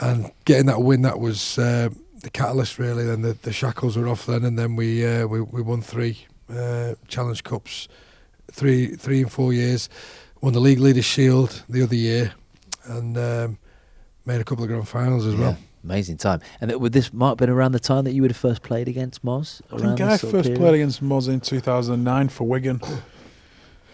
and 0.01 0.31
getting 0.47 0.67
that 0.67 0.83
win 0.83 1.03
that 1.03 1.21
was 1.21 1.59
uh, 1.59 1.91
the 2.23 2.31
catalyst 2.31 2.79
really. 2.79 3.05
Then 3.05 3.23
the, 3.23 3.35
the 3.35 3.53
shackles 3.53 3.97
were 3.97 4.09
off 4.09 4.27
then, 4.27 4.45
and 4.45 4.59
then 4.59 4.75
we 4.75 5.07
uh, 5.07 5.27
we, 5.27 5.43
we 5.43 5.61
won 5.61 5.83
three 5.83 6.27
uh, 6.51 6.95
Challenge 7.09 7.45
Cups, 7.45 7.89
three 8.51 8.97
three 8.97 9.21
in 9.21 9.29
four 9.29 9.53
years. 9.53 9.89
Won 10.41 10.55
the 10.55 10.61
League 10.61 10.81
Leaders 10.81 11.05
Shield 11.05 11.63
the 11.69 11.83
other 11.83 11.95
year, 11.95 12.33
and 12.85 13.17
um, 13.19 13.59
made 14.25 14.41
a 14.41 14.45
couple 14.45 14.65
of 14.65 14.69
grand 14.69 14.89
finals 14.89 15.27
as 15.27 15.37
well. 15.37 15.57
Yeah. 15.83 15.89
Amazing 15.93 16.17
time. 16.19 16.41
And 16.61 16.71
that, 16.71 16.81
would 16.81 16.93
this 16.93 17.13
might 17.13 17.31
have 17.31 17.39
been 17.39 17.51
around 17.51 17.73
the 17.73 17.81
time 17.81 18.05
that 18.05 18.13
you 18.13 18.23
would 18.23 18.31
have 18.31 18.37
first 18.39 18.63
played 18.63 18.89
against 18.89 19.25
Moz? 19.25 19.61
I 19.73 19.79
think 19.79 20.01
I 20.01 20.17
first 20.17 20.55
played 20.55 20.75
against 20.75 21.03
Moz 21.03 21.29
in 21.29 21.41
2009 21.41 22.29
for 22.29 22.45
Wigan. 22.45 22.81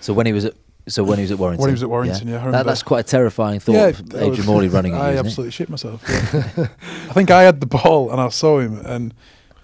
So 0.01 0.13
when 0.13 0.27
he 0.27 0.33
was 0.33 0.45
at 0.45 0.55
so 0.87 1.03
when 1.05 1.19
he 1.19 1.23
was 1.23 1.33
at 1.33 1.39
Warrington. 1.39 1.61
When 1.61 1.71
he 1.71 1.73
was 1.73 1.83
at 1.83 1.91
Warrington, 1.91 2.29
yeah, 2.29 2.47
I 2.47 2.51
That, 2.51 2.67
that's 2.67 2.83
quite 2.83 3.01
a 3.01 3.09
terrifying 3.09 3.61
thought. 3.61 3.73
Yeah, 3.73 3.87
of 3.89 4.01
I 4.01 4.03
was- 4.03 4.15
Adrian 4.15 4.47
Morley 4.47 4.69
running 4.69 4.95
at 4.95 5.01
I 5.01 5.07
you, 5.09 5.13
isn't 5.15 5.27
it? 5.27 5.29
absolutely 5.29 5.51
shit 5.51 5.69
myself. 5.69 6.03
yeah. 6.09 6.69
I 7.11 7.13
think 7.13 7.31
I 7.31 7.43
had 7.43 7.61
the 7.61 7.67
ball 7.67 8.11
and 8.11 8.21
I 8.21 8.29
saw 8.29 8.61
him, 8.61 8.79
and 8.87 9.13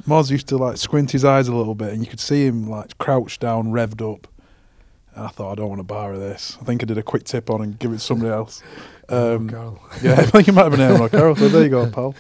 Moz 0.06 0.30
used 0.30 0.48
to 0.48 0.56
like 0.58 0.76
squint 0.76 1.12
his 1.12 1.24
eyes 1.24 1.48
a 1.48 1.54
little 1.54 1.74
bit, 1.74 1.92
and 1.92 2.02
you 2.02 2.06
could 2.10 2.20
see 2.20 2.44
him 2.46 2.68
like 2.68 2.98
crouched 2.98 3.40
down, 3.40 3.68
revved 3.68 4.02
up. 4.12 4.26
And 5.14 5.24
I 5.24 5.28
thought, 5.28 5.52
I 5.52 5.54
don't 5.54 5.68
want 5.68 5.78
to 5.78 5.84
borrow 5.84 6.18
this. 6.18 6.58
I 6.60 6.64
think 6.64 6.82
I 6.82 6.86
did 6.86 6.98
a 6.98 7.02
quick 7.02 7.24
tip 7.24 7.48
on 7.48 7.62
and 7.62 7.78
give 7.78 7.92
it 7.92 7.94
to 7.94 8.00
somebody 8.00 8.32
else. 8.32 8.62
Um, 9.08 9.48
Carl. 9.50 9.80
yeah, 10.02 10.14
I 10.14 10.24
think 10.26 10.48
it 10.48 10.52
might 10.52 10.62
have 10.64 10.72
been 10.72 10.80
Aaron 10.80 11.00
O'Carroll. 11.02 11.36
So 11.36 11.48
there 11.48 11.62
you 11.64 11.68
go, 11.70 11.86
pal. 11.90 12.14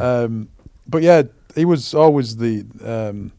Um, 0.00 0.48
but 0.86 1.02
yeah, 1.02 1.22
he 1.54 1.64
was 1.64 1.94
always 1.94 2.36
the 2.36 2.64
um, 2.84 3.32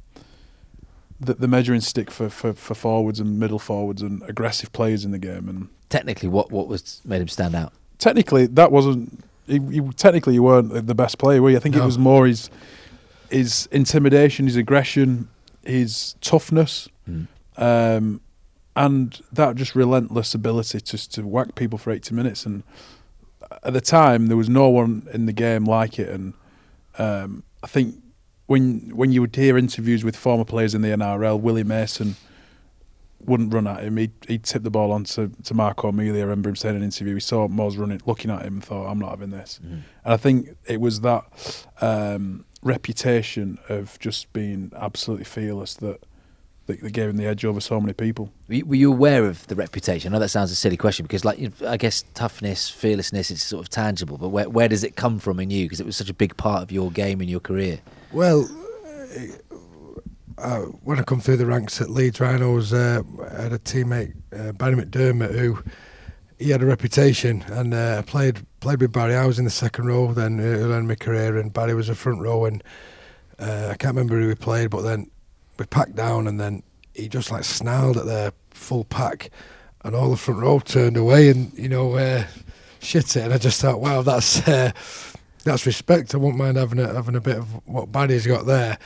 the, 1.20 1.34
the 1.34 1.48
measuring 1.48 1.82
stick 1.82 2.10
for, 2.12 2.30
for, 2.30 2.54
for 2.54 2.74
forwards 2.76 3.20
and 3.20 3.40
middle 3.40 3.60
forwards 3.60 4.02
and 4.02 4.24
aggressive 4.30 4.72
players 4.72 5.04
in 5.06 5.12
the 5.12 5.20
game. 5.20 5.50
And 5.50 5.68
Technically, 5.90 6.30
what 6.30 6.52
what 6.52 6.68
was 6.68 7.02
made 7.06 7.22
him 7.22 7.28
stand 7.28 7.56
out? 7.56 7.74
technically, 7.98 8.46
that 8.48 8.72
wasn't. 8.72 9.24
He, 9.48 9.58
he, 9.60 9.82
technically, 9.98 10.36
you 10.36 10.44
weren't 10.44 10.86
the 10.88 10.96
best 10.96 11.18
player, 11.18 11.42
were 11.42 11.50
you? 11.50 11.58
I 11.58 11.60
think 11.60 11.76
it 11.76 11.84
was 11.84 11.98
more 11.98 12.28
his 12.28 12.50
his 13.32 13.68
intimidation, 13.72 14.46
his 14.46 14.56
aggression, 14.56 15.28
his 15.64 16.16
toughness, 16.22 16.88
Mm. 17.10 17.28
um, 17.58 18.22
and 18.76 19.20
that 19.32 19.56
just 19.56 19.76
relentless 19.76 20.34
ability 20.34 20.80
to 20.80 21.10
to 21.10 21.28
whack 21.28 21.56
people 21.56 21.78
for 21.78 21.92
eighty 21.92 22.14
minutes. 22.14 22.46
And 22.46 22.64
at 23.64 23.74
the 23.74 23.82
time, 23.82 24.28
there 24.28 24.38
was 24.38 24.50
no 24.50 24.70
one 24.70 25.08
in 25.14 25.26
the 25.26 25.34
game 25.34 25.66
like 25.66 26.00
it. 26.00 26.10
And 26.10 26.34
um, 26.98 27.44
I 27.64 27.68
think 27.68 27.96
when 28.46 28.96
when 28.96 29.12
you 29.12 29.22
would 29.22 29.36
hear 29.36 29.58
interviews 29.58 30.04
with 30.04 30.16
former 30.16 30.46
players 30.46 30.74
in 30.74 30.82
the 30.82 30.90
NRL, 30.90 31.40
Willie 31.40 31.64
Mason 31.64 32.16
wouldn't 33.26 33.54
run 33.54 33.68
at 33.68 33.84
him. 33.84 33.98
He'd, 33.98 34.14
he'd 34.28 34.44
tip 34.44 34.64
the 34.64 34.72
ball 34.72 34.92
on 34.92 35.04
to, 35.06 35.32
to 35.44 35.54
Mark 35.54 35.84
O'Meley. 35.84 36.20
I 36.20 36.24
remember 36.24 36.50
him 36.50 36.56
saying 36.56 36.76
in 36.76 36.82
an 36.82 36.86
interview, 36.86 37.16
he 37.16 37.20
saw 37.20 37.48
Moz 37.48 37.78
running, 37.78 38.02
looking 38.06 38.32
at 38.32 38.44
him 38.44 38.56
and 38.56 38.64
thought, 38.64 38.90
I'm 38.90 39.00
not 39.00 39.10
having 39.10 39.30
this. 39.30 39.60
Mm. 39.64 39.82
And 40.06 40.14
I 40.14 40.18
think 40.18 40.56
it 40.66 40.80
was 40.80 41.02
that 41.02 41.66
um, 41.82 42.46
reputation 42.62 43.60
of 43.68 44.00
just 44.00 44.32
being 44.34 44.72
absolutely 44.76 45.26
fearless 45.26 45.74
that, 45.76 46.02
that, 46.70 46.82
that 46.82 46.92
gave 46.92 47.10
him 47.10 47.18
the 47.18 47.26
edge 47.26 47.44
over 47.44 47.60
so 47.60 47.82
many 47.82 47.94
people. 47.94 48.32
Were 48.48 48.76
you, 48.76 48.92
aware 48.92 49.26
of 49.26 49.46
the 49.48 49.56
reputation? 49.56 50.12
I 50.12 50.16
know 50.16 50.20
that 50.20 50.30
sounds 50.30 50.52
a 50.52 50.56
silly 50.56 50.78
question 50.78 51.04
because, 51.04 51.26
like, 51.26 51.40
I 51.64 51.78
guess 51.78 52.04
toughness, 52.14 52.70
fearlessness, 52.70 53.32
it's 53.32 53.44
sort 53.44 53.62
of 53.62 53.70
tangible. 53.70 54.18
But 54.18 54.30
where 54.30 54.50
where 54.50 54.68
does 54.68 54.84
it 54.84 54.96
come 54.96 55.20
from 55.20 55.40
in 55.40 55.50
you? 55.50 55.66
Because 55.66 55.80
it 55.80 55.86
was 55.86 55.96
such 55.96 56.10
a 56.10 56.14
big 56.14 56.38
part 56.38 56.62
of 56.62 56.72
your 56.72 56.92
game 56.92 57.22
and 57.22 57.30
your 57.30 57.40
career. 57.40 57.80
Well, 58.12 58.48
uh, 60.38 60.62
when 60.84 61.00
I 61.00 61.04
come 61.04 61.20
through 61.20 61.38
the 61.38 61.46
ranks 61.46 61.82
at 61.82 61.90
Leeds 61.90 62.20
Rhinos, 62.20 62.72
uh, 62.72 63.02
I 63.32 63.42
had 63.42 63.54
a 63.54 63.60
teammate, 63.60 64.14
uh, 64.38 64.52
Barry 64.54 64.76
McDermott, 64.76 65.38
who 65.38 65.64
he 66.38 66.52
had 66.52 66.62
a 66.62 66.66
reputation, 66.66 67.44
and 67.48 67.74
uh, 67.74 67.98
I 68.00 68.02
played 68.04 68.46
played 68.60 68.82
with 68.82 68.92
Barry. 68.92 69.16
I 69.16 69.26
was 69.26 69.40
in 69.40 69.46
the 69.46 69.52
second 69.52 69.86
row 69.86 70.14
then 70.14 70.40
early 70.40 70.78
in 70.78 70.88
my 70.88 70.96
career, 70.96 71.38
and 71.38 71.52
Barry 71.52 71.74
was 71.74 71.90
a 71.90 71.96
front 71.96 72.22
row, 72.22 72.46
and 72.46 72.64
uh, 73.40 73.70
I 73.72 73.76
can't 73.76 73.96
remember 73.96 74.20
who 74.20 74.28
we 74.28 74.36
played, 74.36 74.70
but 74.70 74.82
then 74.82 75.10
we 75.60 75.66
packed 75.66 75.96
down, 75.96 76.28
and 76.28 76.40
then 76.40 76.64
he 76.94 77.10
just 77.10 77.32
like 77.32 77.44
snarled 77.44 77.98
at 77.98 78.06
their 78.06 78.32
full 78.52 78.86
pack, 78.86 79.30
and 79.84 79.96
all 79.96 80.10
the 80.10 80.18
front 80.18 80.42
row 80.42 80.60
turned 80.60 80.98
away, 80.98 81.30
and 81.30 81.54
you 81.58 81.70
know, 81.70 81.94
uh, 81.96 82.24
shit 82.80 83.16
it, 83.16 83.24
and 83.24 83.34
I 83.34 83.38
just 83.38 83.62
thought, 83.62 83.82
wow, 83.82 84.02
that's. 84.02 84.48
Uh, 84.48 84.72
that's 85.44 85.66
respect. 85.66 86.14
I 86.14 86.18
won't 86.18 86.38
mind 86.38 86.58
having 86.58 86.80
a 86.80 86.94
having 86.94 87.16
a 87.16 87.22
bit 87.22 87.38
of 87.38 87.68
what 87.68 87.92
Barry's 87.92 88.28
got 88.28 88.46
there. 88.46 88.78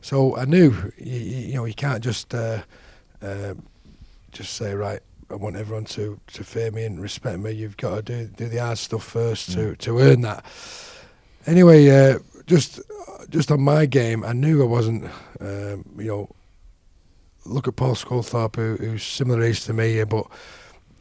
So 0.00 0.36
I 0.36 0.44
knew, 0.44 0.92
you, 0.96 1.18
you 1.18 1.54
know, 1.54 1.64
you 1.64 1.74
can't 1.74 2.02
just 2.02 2.34
uh, 2.34 2.62
uh, 3.22 3.54
just 4.32 4.54
say 4.54 4.74
right. 4.74 5.00
I 5.30 5.34
want 5.34 5.56
everyone 5.56 5.84
to, 5.84 6.18
to 6.32 6.42
fear 6.42 6.72
me 6.72 6.84
and 6.84 7.00
respect 7.00 7.38
me. 7.38 7.52
You've 7.52 7.76
got 7.76 7.94
to 7.96 8.02
do 8.02 8.26
do 8.26 8.48
the 8.48 8.58
hard 8.58 8.78
stuff 8.78 9.04
first 9.04 9.52
to, 9.52 9.76
to 9.76 9.98
earn 10.00 10.22
that. 10.22 10.44
Anyway, 11.46 11.88
uh, 11.88 12.18
just 12.50 12.80
just 13.30 13.50
on 13.50 13.62
my 13.62 13.86
game, 13.86 14.24
I 14.24 14.32
knew 14.32 14.62
I 14.62 14.66
wasn't, 14.66 15.04
um, 15.40 15.84
you 15.96 16.08
know. 16.08 16.28
Look 17.46 17.66
at 17.66 17.74
Paul 17.74 17.94
Sculthorpe, 17.94 18.56
who, 18.56 18.76
who's 18.76 19.02
similar 19.02 19.42
age 19.42 19.64
to 19.64 19.72
me, 19.72 20.04
but 20.04 20.26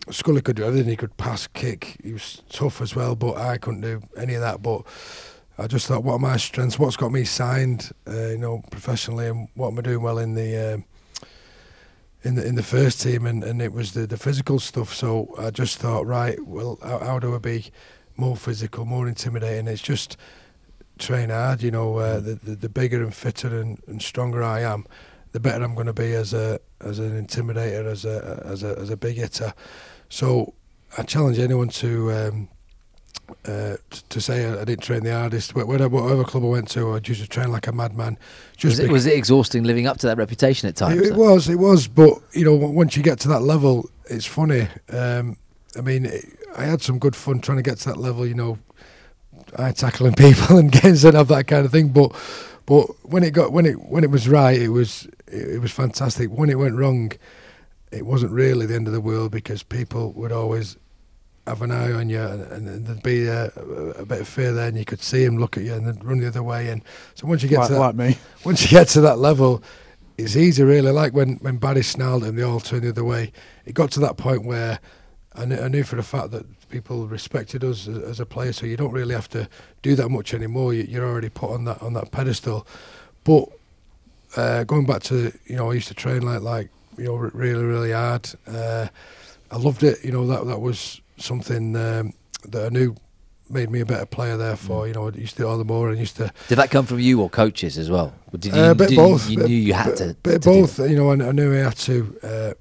Scully 0.10 0.42
could 0.42 0.56
do 0.56 0.64
everything. 0.64 0.90
He 0.90 0.96
could 0.96 1.18
pass, 1.18 1.48
kick. 1.48 1.98
He 2.02 2.14
was 2.14 2.42
tough 2.50 2.82
as 2.82 2.96
well, 2.96 3.14
but 3.16 3.36
I 3.36 3.58
couldn't 3.58 3.82
do 3.82 4.02
any 4.16 4.36
of 4.36 4.42
that. 4.42 4.62
But 4.62 4.84
I 5.58 5.68
just 5.68 5.86
thought, 5.86 6.06
what 6.06 6.14
are 6.14 6.20
my 6.20 6.38
strengths? 6.38 6.80
What's 6.80 6.96
got 6.96 7.12
me 7.12 7.26
signed, 7.26 7.92
uh, 8.08 8.30
you 8.30 8.38
know, 8.38 8.64
professionally, 8.72 9.28
and 9.28 9.50
what 9.56 9.68
am 9.68 9.80
I 9.80 9.82
doing 9.82 10.02
well 10.02 10.18
in 10.18 10.34
the 10.36 10.76
um, 10.76 10.86
in 12.24 12.36
the 12.36 12.48
in 12.48 12.56
the 12.56 12.64
first 12.64 13.02
team? 13.02 13.26
And, 13.26 13.44
and 13.44 13.62
it 13.62 13.74
was 13.74 13.92
the, 13.92 14.08
the 14.08 14.18
physical 14.18 14.60
stuff. 14.60 14.94
So 14.94 15.36
I 15.38 15.50
just 15.52 15.78
thought, 15.78 16.06
right, 16.06 16.40
well, 16.48 16.80
how, 16.82 17.00
how 17.00 17.20
do 17.20 17.36
I 17.36 17.40
be 17.40 17.66
more 18.16 18.38
physical, 18.38 18.86
more 18.86 19.10
intimidating? 19.10 19.68
It's 19.68 19.82
just 19.82 20.16
train 21.00 21.30
hard. 21.30 21.64
You 21.64 21.72
know, 21.72 21.98
uh, 21.98 22.20
the, 22.20 22.36
the 22.36 22.56
the 22.56 22.70
bigger 22.70 23.02
and 23.04 23.14
fitter 23.14 23.60
and, 23.60 23.82
and 23.88 24.02
stronger 24.02 24.44
I 24.44 24.62
am, 24.62 24.86
the 25.32 25.40
better 25.40 25.64
I'm 25.64 25.74
going 25.74 25.88
to 25.88 25.94
be 25.94 26.14
as 26.14 26.34
a 26.34 26.60
as 26.82 27.00
an 27.00 27.26
intimidator, 27.26 27.86
as 27.86 28.06
a 28.06 28.44
as 28.46 28.64
a 28.64 28.78
as 28.78 28.90
a 28.90 28.98
big 28.98 29.18
hitter. 29.18 29.54
So 30.10 30.54
I 30.98 31.04
challenge 31.04 31.40
anyone 31.40 31.70
to 31.70 32.12
um, 32.12 32.50
uh, 33.46 33.78
t- 33.90 34.02
to 34.10 34.22
say 34.22 34.48
I 34.48 34.66
didn't 34.66 34.82
train 34.82 35.04
the 35.04 35.14
hardest. 35.14 35.56
Whatever, 35.56 35.90
whatever 35.90 36.24
club 36.24 36.44
I 36.44 36.48
went 36.48 36.70
to, 36.72 36.92
I 36.92 37.00
used 37.04 37.22
to 37.22 37.28
train 37.28 37.52
like 37.52 37.68
a 37.68 37.72
madman. 37.72 38.18
Just 38.58 38.78
Was 38.78 38.80
it, 38.80 38.92
was 38.92 39.06
it 39.06 39.14
exhausting 39.16 39.64
living 39.64 39.88
up 39.88 39.98
to 39.98 40.08
that 40.08 40.18
reputation 40.18 40.68
at 40.68 40.76
times? 40.76 41.02
it, 41.02 41.08
it 41.10 41.16
was, 41.16 41.48
it 41.50 41.60
was. 41.60 41.88
But 41.88 42.14
you 42.34 42.46
know, 42.46 42.56
once 42.56 42.98
you 42.98 43.04
get 43.04 43.20
to 43.22 43.28
that 43.30 43.42
level, 43.42 43.90
it's 44.10 44.26
funny. 44.26 44.68
Um, 44.92 45.38
I 45.78 45.82
mean, 45.82 46.06
it, 46.06 46.26
I 46.58 46.66
had 46.66 46.82
some 46.82 46.98
good 47.00 47.16
fun 47.16 47.40
trying 47.40 47.58
to 47.58 47.64
get 47.64 47.78
to 47.80 47.90
that 47.90 47.98
level. 47.98 48.26
You 48.26 48.34
know, 48.34 48.58
eye 49.58 49.72
tackling 49.72 50.14
people 50.14 50.58
and 50.60 50.72
getting 50.72 50.96
sent 50.96 51.16
off 51.16 51.28
that 51.30 51.48
kind 51.48 51.66
of 51.66 51.72
thing. 51.72 51.90
But 51.90 52.16
but 52.66 52.84
when 53.04 53.24
it 53.24 53.32
got 53.32 53.52
when 53.52 53.66
it 53.66 53.82
when 53.82 54.04
it 54.04 54.12
was 54.12 54.28
right, 54.28 54.60
it 54.60 54.70
was 54.70 55.06
it, 55.28 55.56
it 55.56 55.60
was 55.60 55.72
fantastic. 55.72 56.30
When 56.30 56.50
it 56.50 56.60
went 56.60 56.76
wrong, 56.76 57.12
it 57.92 58.06
wasn't 58.06 58.32
really 58.32 58.66
the 58.66 58.76
end 58.76 58.88
of 58.88 58.94
the 58.94 59.02
world 59.02 59.32
because 59.32 59.64
people 59.64 60.12
would 60.14 60.32
always 60.32 60.78
have 61.48 61.62
an 61.64 61.72
eye 61.72 61.92
on 61.92 62.10
you 62.10 62.22
and, 62.22 62.68
and 62.68 62.86
there'd 62.86 63.02
be 63.02 63.26
a, 63.26 63.46
a 63.98 64.06
bit 64.06 64.22
of 64.22 64.28
fear 64.28 64.54
there 64.54 64.68
and 64.68 64.78
you 64.78 64.86
could 64.86 65.02
see 65.02 65.24
him 65.24 65.38
look 65.38 65.58
at 65.58 65.64
you 65.64 65.74
and 65.74 65.88
then 65.88 65.98
run 66.04 66.20
the 66.20 66.28
other 66.28 66.44
way 66.44 66.68
and 66.68 66.84
so 67.16 67.26
once 67.26 67.42
you 67.42 67.50
get 67.50 67.58
like, 67.58 67.68
to 67.70 67.74
that 67.74 67.80
like 67.80 67.96
me. 67.96 68.18
once 68.46 68.62
you 68.62 68.70
get 68.70 68.88
to 68.90 69.02
that 69.02 69.18
level, 69.18 69.64
it's 70.18 70.36
easy 70.36 70.64
really. 70.64 70.92
Like 70.92 71.14
when 71.14 71.38
when 71.38 71.58
Barry 71.58 71.82
snarled 71.82 72.24
him, 72.24 72.36
they 72.36 72.44
all 72.44 72.60
turned 72.60 72.84
the 72.84 72.90
other 72.90 73.04
way. 73.04 73.32
It 73.66 73.74
got 73.74 73.92
to 73.92 74.00
that 74.02 74.18
point 74.18 74.46
where 74.46 74.80
I 75.40 75.46
knew, 75.46 75.58
I 75.58 75.68
knew 75.70 75.84
for 75.84 75.98
a 75.98 76.04
fact 76.04 76.32
that 76.32 76.46
people 76.70 77.08
respected 77.08 77.64
us 77.64 77.88
as, 77.88 77.98
as 77.98 78.20
a 78.20 78.26
player, 78.26 78.54
so 78.54 78.66
you 78.66 78.78
don't 78.78 78.92
really 78.92 79.16
have 79.16 79.30
to 79.30 79.48
do 79.82 79.96
that 79.96 80.10
much 80.10 80.34
anymore. 80.34 80.74
You, 80.74 80.84
you're 80.84 81.08
already 81.08 81.30
put 81.30 81.52
on 81.52 81.66
that 81.66 81.82
on 81.82 81.94
that 81.94 82.12
pedestal. 82.12 82.68
But 83.24 83.46
uh, 84.36 84.64
going 84.66 84.86
back 84.86 85.04
to 85.04 85.32
you 85.46 85.56
know, 85.56 85.72
I 85.72 85.76
used 85.76 85.88
to 85.88 85.94
train 85.94 86.22
like 86.24 86.42
like 86.42 86.70
you 86.98 87.06
know 87.06 87.16
really 87.16 87.64
really 87.64 87.92
hard. 87.92 88.30
Uh, 88.46 88.88
I 89.52 89.58
loved 89.58 89.84
it. 89.84 90.04
You 90.04 90.12
know 90.12 90.28
that 90.28 90.46
that 90.46 90.60
was 90.60 91.02
something 91.18 91.76
um, 91.76 92.14
that 92.50 92.66
I 92.66 92.70
knew 92.70 92.96
made 93.50 93.70
me 93.72 93.80
a 93.80 93.86
better 93.86 94.06
player. 94.06 94.38
Therefore, 94.38 94.88
you 94.88 94.94
know, 94.94 95.08
I 95.08 95.12
used 95.12 95.36
to 95.38 95.44
do 95.44 95.48
all 95.48 95.58
the 95.58 95.66
more 95.66 95.90
and 95.90 95.98
used 95.98 96.18
to 96.18 96.32
Did 96.48 96.58
that 96.58 96.70
come 96.70 96.86
from 96.86 97.00
you 97.00 97.22
or 97.22 97.30
coaches 97.30 97.78
as 97.78 97.90
well? 97.90 98.14
Did 98.32 98.54
you, 98.54 98.62
uh, 98.62 98.74
bit 98.74 98.90
did 98.90 98.96
both. 98.96 99.30
you, 99.30 99.38
bit- 99.38 99.48
knew 99.48 99.56
you 99.56 99.74
had 99.74 99.86
bit, 99.86 99.98
to. 99.98 100.14
Bit 100.22 100.42
to 100.44 100.50
both. 100.50 100.80
You 100.80 100.96
know, 100.96 101.10
I, 101.10 101.30
I 101.30 101.32
knew 101.32 101.54
I 101.54 101.64
had 101.64 101.78
to. 101.78 102.56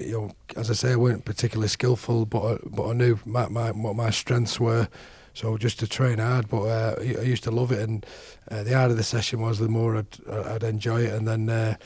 You 0.00 0.12
know, 0.12 0.30
as 0.56 0.70
I 0.70 0.74
say, 0.74 0.92
I 0.92 0.96
weren't 0.96 1.24
particularly 1.24 1.68
skillful, 1.68 2.26
but 2.26 2.44
I, 2.44 2.58
but 2.64 2.88
I 2.88 2.92
knew 2.92 3.18
my, 3.24 3.48
my 3.48 3.70
what 3.70 3.96
my 3.96 4.10
strengths 4.10 4.58
were. 4.60 4.88
So 5.34 5.56
just 5.56 5.78
to 5.80 5.86
train 5.86 6.18
hard, 6.18 6.48
but 6.48 6.62
uh, 6.62 6.94
I 6.98 7.22
used 7.22 7.44
to 7.44 7.52
love 7.52 7.70
it, 7.70 7.80
and 7.80 8.04
uh, 8.50 8.64
the 8.64 8.74
harder 8.74 8.94
the 8.94 9.04
session 9.04 9.40
was, 9.40 9.60
the 9.60 9.68
more 9.68 9.96
I'd, 9.96 10.28
I'd 10.28 10.64
enjoy 10.64 11.02
it. 11.02 11.12
And 11.12 11.28
then, 11.28 11.48
uh, 11.48 11.76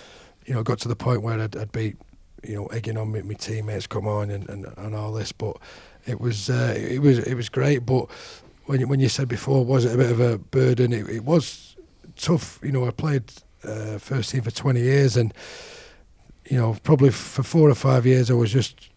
you 0.47 0.55
know, 0.55 0.63
got 0.63 0.79
to 0.81 0.89
the 0.89 0.97
point 0.97 1.21
where 1.21 1.39
I'd, 1.39 1.55
I'd 1.55 1.71
be, 1.71 1.95
you 2.43 2.55
know, 2.55 2.67
egging 2.69 2.97
on 2.97 3.13
my 3.13 3.35
teammates, 3.35 3.87
come 3.87 4.07
on, 4.07 4.31
and, 4.31 4.49
and, 4.49 4.67
and 4.79 4.95
all 4.95 5.13
this. 5.13 5.33
But 5.33 5.59
it 6.07 6.19
was 6.19 6.49
uh, 6.49 6.75
it 6.77 7.01
was 7.01 7.19
it 7.19 7.35
was 7.35 7.49
great. 7.49 7.85
But 7.85 8.11
when 8.67 8.81
you, 8.81 8.89
when 8.89 9.01
you 9.01 9.09
said 9.09 9.29
before, 9.29 9.65
was 9.65 9.85
it 9.85 9.95
a 9.95 9.99
bit 9.99 10.11
of 10.11 10.21
a 10.21 10.39
burden? 10.39 10.93
It, 10.93 11.09
it 11.09 11.25
was 11.25 11.77
tough. 12.17 12.59
You 12.63 12.73
know, 12.73 12.87
I 12.87 12.91
played 12.91 13.33
uh, 13.65 13.99
first 13.99 14.31
team 14.31 14.43
for 14.43 14.51
20 14.51 14.81
years, 14.81 15.17
and 15.17 15.35
you 16.53 16.59
know, 16.59 16.77
probably 16.83 17.09
for 17.09 17.43
four 17.43 17.71
or 17.71 17.75
five 17.75 18.05
years, 18.05 18.31
I 18.31 18.35
was 18.35 18.53
just 18.53 18.91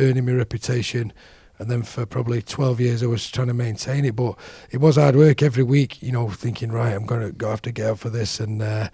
earning 0.00 0.26
my 0.26 0.32
reputation. 0.32 1.12
And 1.56 1.70
then 1.70 1.84
for 1.84 2.04
probably 2.04 2.42
12 2.42 2.80
years, 2.80 3.00
I 3.00 3.06
was 3.06 3.30
trying 3.30 3.46
to 3.46 3.54
maintain 3.54 4.04
it. 4.04 4.16
But 4.16 4.36
it 4.72 4.78
was 4.78 4.96
hard 4.96 5.14
work 5.14 5.40
every 5.40 5.62
week, 5.62 6.02
you 6.02 6.10
know, 6.10 6.28
thinking, 6.28 6.72
right, 6.72 6.92
I'm 6.92 7.06
going 7.06 7.20
to 7.20 7.30
go 7.30 7.50
have 7.50 7.62
to 7.62 7.70
get 7.70 7.90
out 7.90 8.00
for 8.00 8.10
this. 8.10 8.40
And 8.40 8.60
uh, 8.60 8.88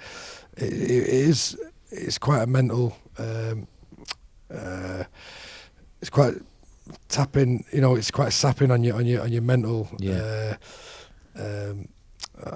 it, 0.59 0.75
it 0.75 1.09
is, 1.09 1.59
it's 1.91 2.19
quite 2.19 2.43
a 2.43 2.47
mental, 2.47 2.95
um, 3.17 3.67
uh, 4.55 5.05
it's 6.03 6.11
quite 6.11 6.35
tapping, 7.09 7.65
you 7.73 7.81
know, 7.81 7.95
it's 7.95 8.11
quite 8.11 8.35
sapping 8.35 8.71
on 8.71 8.85
your, 8.85 8.97
on 8.97 9.07
your, 9.07 9.23
on 9.23 9.33
your 9.33 9.41
mental. 9.41 9.89
Yeah. 9.99 10.57
Uh, 11.35 11.71
um, 11.71 11.89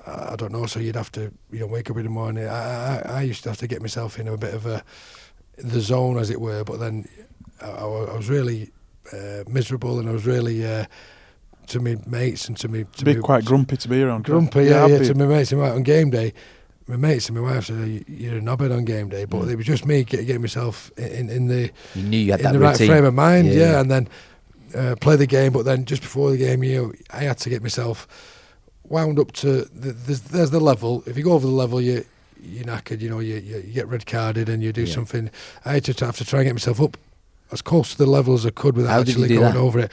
I, 0.06 0.32
I 0.32 0.36
don't 0.36 0.52
know. 0.52 0.66
So 0.66 0.80
you'd 0.80 0.96
have 0.96 1.12
to, 1.12 1.32
you 1.50 1.60
know, 1.60 1.66
wake 1.66 1.90
up 1.90 1.96
in 1.96 2.04
the 2.04 2.10
morning. 2.10 2.46
I, 2.46 2.98
I, 2.98 3.02
I 3.06 3.22
used 3.22 3.42
to 3.44 3.48
have 3.48 3.58
to 3.58 3.66
get 3.66 3.80
myself 3.80 4.18
in 4.18 4.28
a 4.28 4.36
bit 4.36 4.52
of 4.52 4.66
a, 4.66 4.84
the 5.56 5.80
zone, 5.80 6.18
as 6.18 6.30
it 6.30 6.40
were. 6.40 6.64
But 6.64 6.78
then 6.80 7.06
I, 7.60 7.66
I 7.70 8.16
was 8.16 8.28
really 8.28 8.70
uh, 9.12 9.44
miserable, 9.48 9.98
and 9.98 10.08
I 10.08 10.12
was 10.12 10.26
really 10.26 10.64
uh, 10.66 10.84
to 11.68 11.80
me 11.80 11.96
mates 12.06 12.48
and 12.48 12.56
to 12.58 12.68
me 12.68 12.84
to 12.96 13.04
Be 13.04 13.14
me 13.14 13.20
quite 13.20 13.44
grumpy 13.44 13.76
to 13.76 13.88
be 13.88 14.02
around. 14.02 14.24
grumpy. 14.24 14.64
Yeah, 14.64 14.84
I'd 14.84 14.90
yeah. 14.90 14.98
To 14.98 15.14
my 15.14 15.26
mates, 15.26 15.52
and 15.52 15.60
right 15.60 15.72
on 15.72 15.82
game 15.82 16.10
day, 16.10 16.32
my 16.86 16.96
mates 16.96 17.28
and 17.28 17.36
my 17.38 17.42
wife 17.52 17.66
said, 17.66 17.86
"You- 17.88 18.04
"You're 18.06 18.38
a 18.38 18.40
knobhead 18.40 18.72
on 18.76 18.84
game 18.84 19.08
day," 19.08 19.24
but 19.24 19.42
Mm. 19.42 19.50
it 19.50 19.56
was 19.56 19.66
just 19.66 19.84
me 19.86 20.04
get, 20.04 20.26
getting 20.26 20.42
myself 20.42 20.90
in, 20.96 21.04
in, 21.06 21.30
in 21.30 21.46
the 21.48 21.70
You 21.94 22.02
knew 22.02 22.18
you 22.18 22.30
had 22.32 22.40
in 22.40 22.44
that 22.44 22.52
the 22.52 22.58
right 22.60 22.72
routine. 22.72 22.86
frame 22.88 23.04
of 23.04 23.14
mind. 23.14 23.48
Yeah, 23.48 23.54
Yeah, 23.54 23.70
yeah. 23.72 23.80
and 23.80 23.90
then 23.90 24.08
uh, 24.74 24.94
play 25.00 25.16
the 25.16 25.26
game. 25.26 25.52
But 25.52 25.64
then 25.64 25.84
just 25.84 26.02
before 26.02 26.30
the 26.30 26.36
game, 26.36 26.62
you 26.62 26.76
know, 26.82 26.92
I 27.10 27.24
had 27.24 27.38
to 27.38 27.50
get 27.50 27.62
myself 27.62 28.06
wound 28.88 29.18
up 29.18 29.32
to 29.32 29.62
the, 29.64 29.92
there's, 29.92 30.20
there's 30.20 30.50
the 30.50 30.60
level. 30.60 31.02
If 31.06 31.16
you 31.18 31.24
go 31.24 31.32
over 31.32 31.46
the 31.46 31.52
level, 31.52 31.80
you 31.80 32.04
you're 32.42 32.64
knackered. 32.64 33.00
You 33.00 33.10
know, 33.10 33.20
you, 33.20 33.36
you, 33.36 33.56
you 33.66 33.72
get 33.72 33.88
red 33.88 34.06
carded 34.06 34.48
and 34.48 34.62
you 34.62 34.72
do 34.72 34.82
Yeah. 34.84 34.94
something. 34.94 35.30
I 35.64 35.72
had 35.74 35.84
to 35.84 36.04
have 36.06 36.16
to 36.18 36.24
try 36.24 36.40
and 36.40 36.46
get 36.48 36.54
myself 36.54 36.80
up 36.80 36.96
as 37.52 37.62
close 37.62 37.92
to 37.92 37.98
the 37.98 38.06
level 38.06 38.34
as 38.34 38.44
I 38.46 38.50
could 38.50 38.76
without 38.76 38.92
How 38.92 39.00
actually 39.00 39.28
going 39.28 39.40
that? 39.54 39.56
over 39.56 39.78
it. 39.80 39.92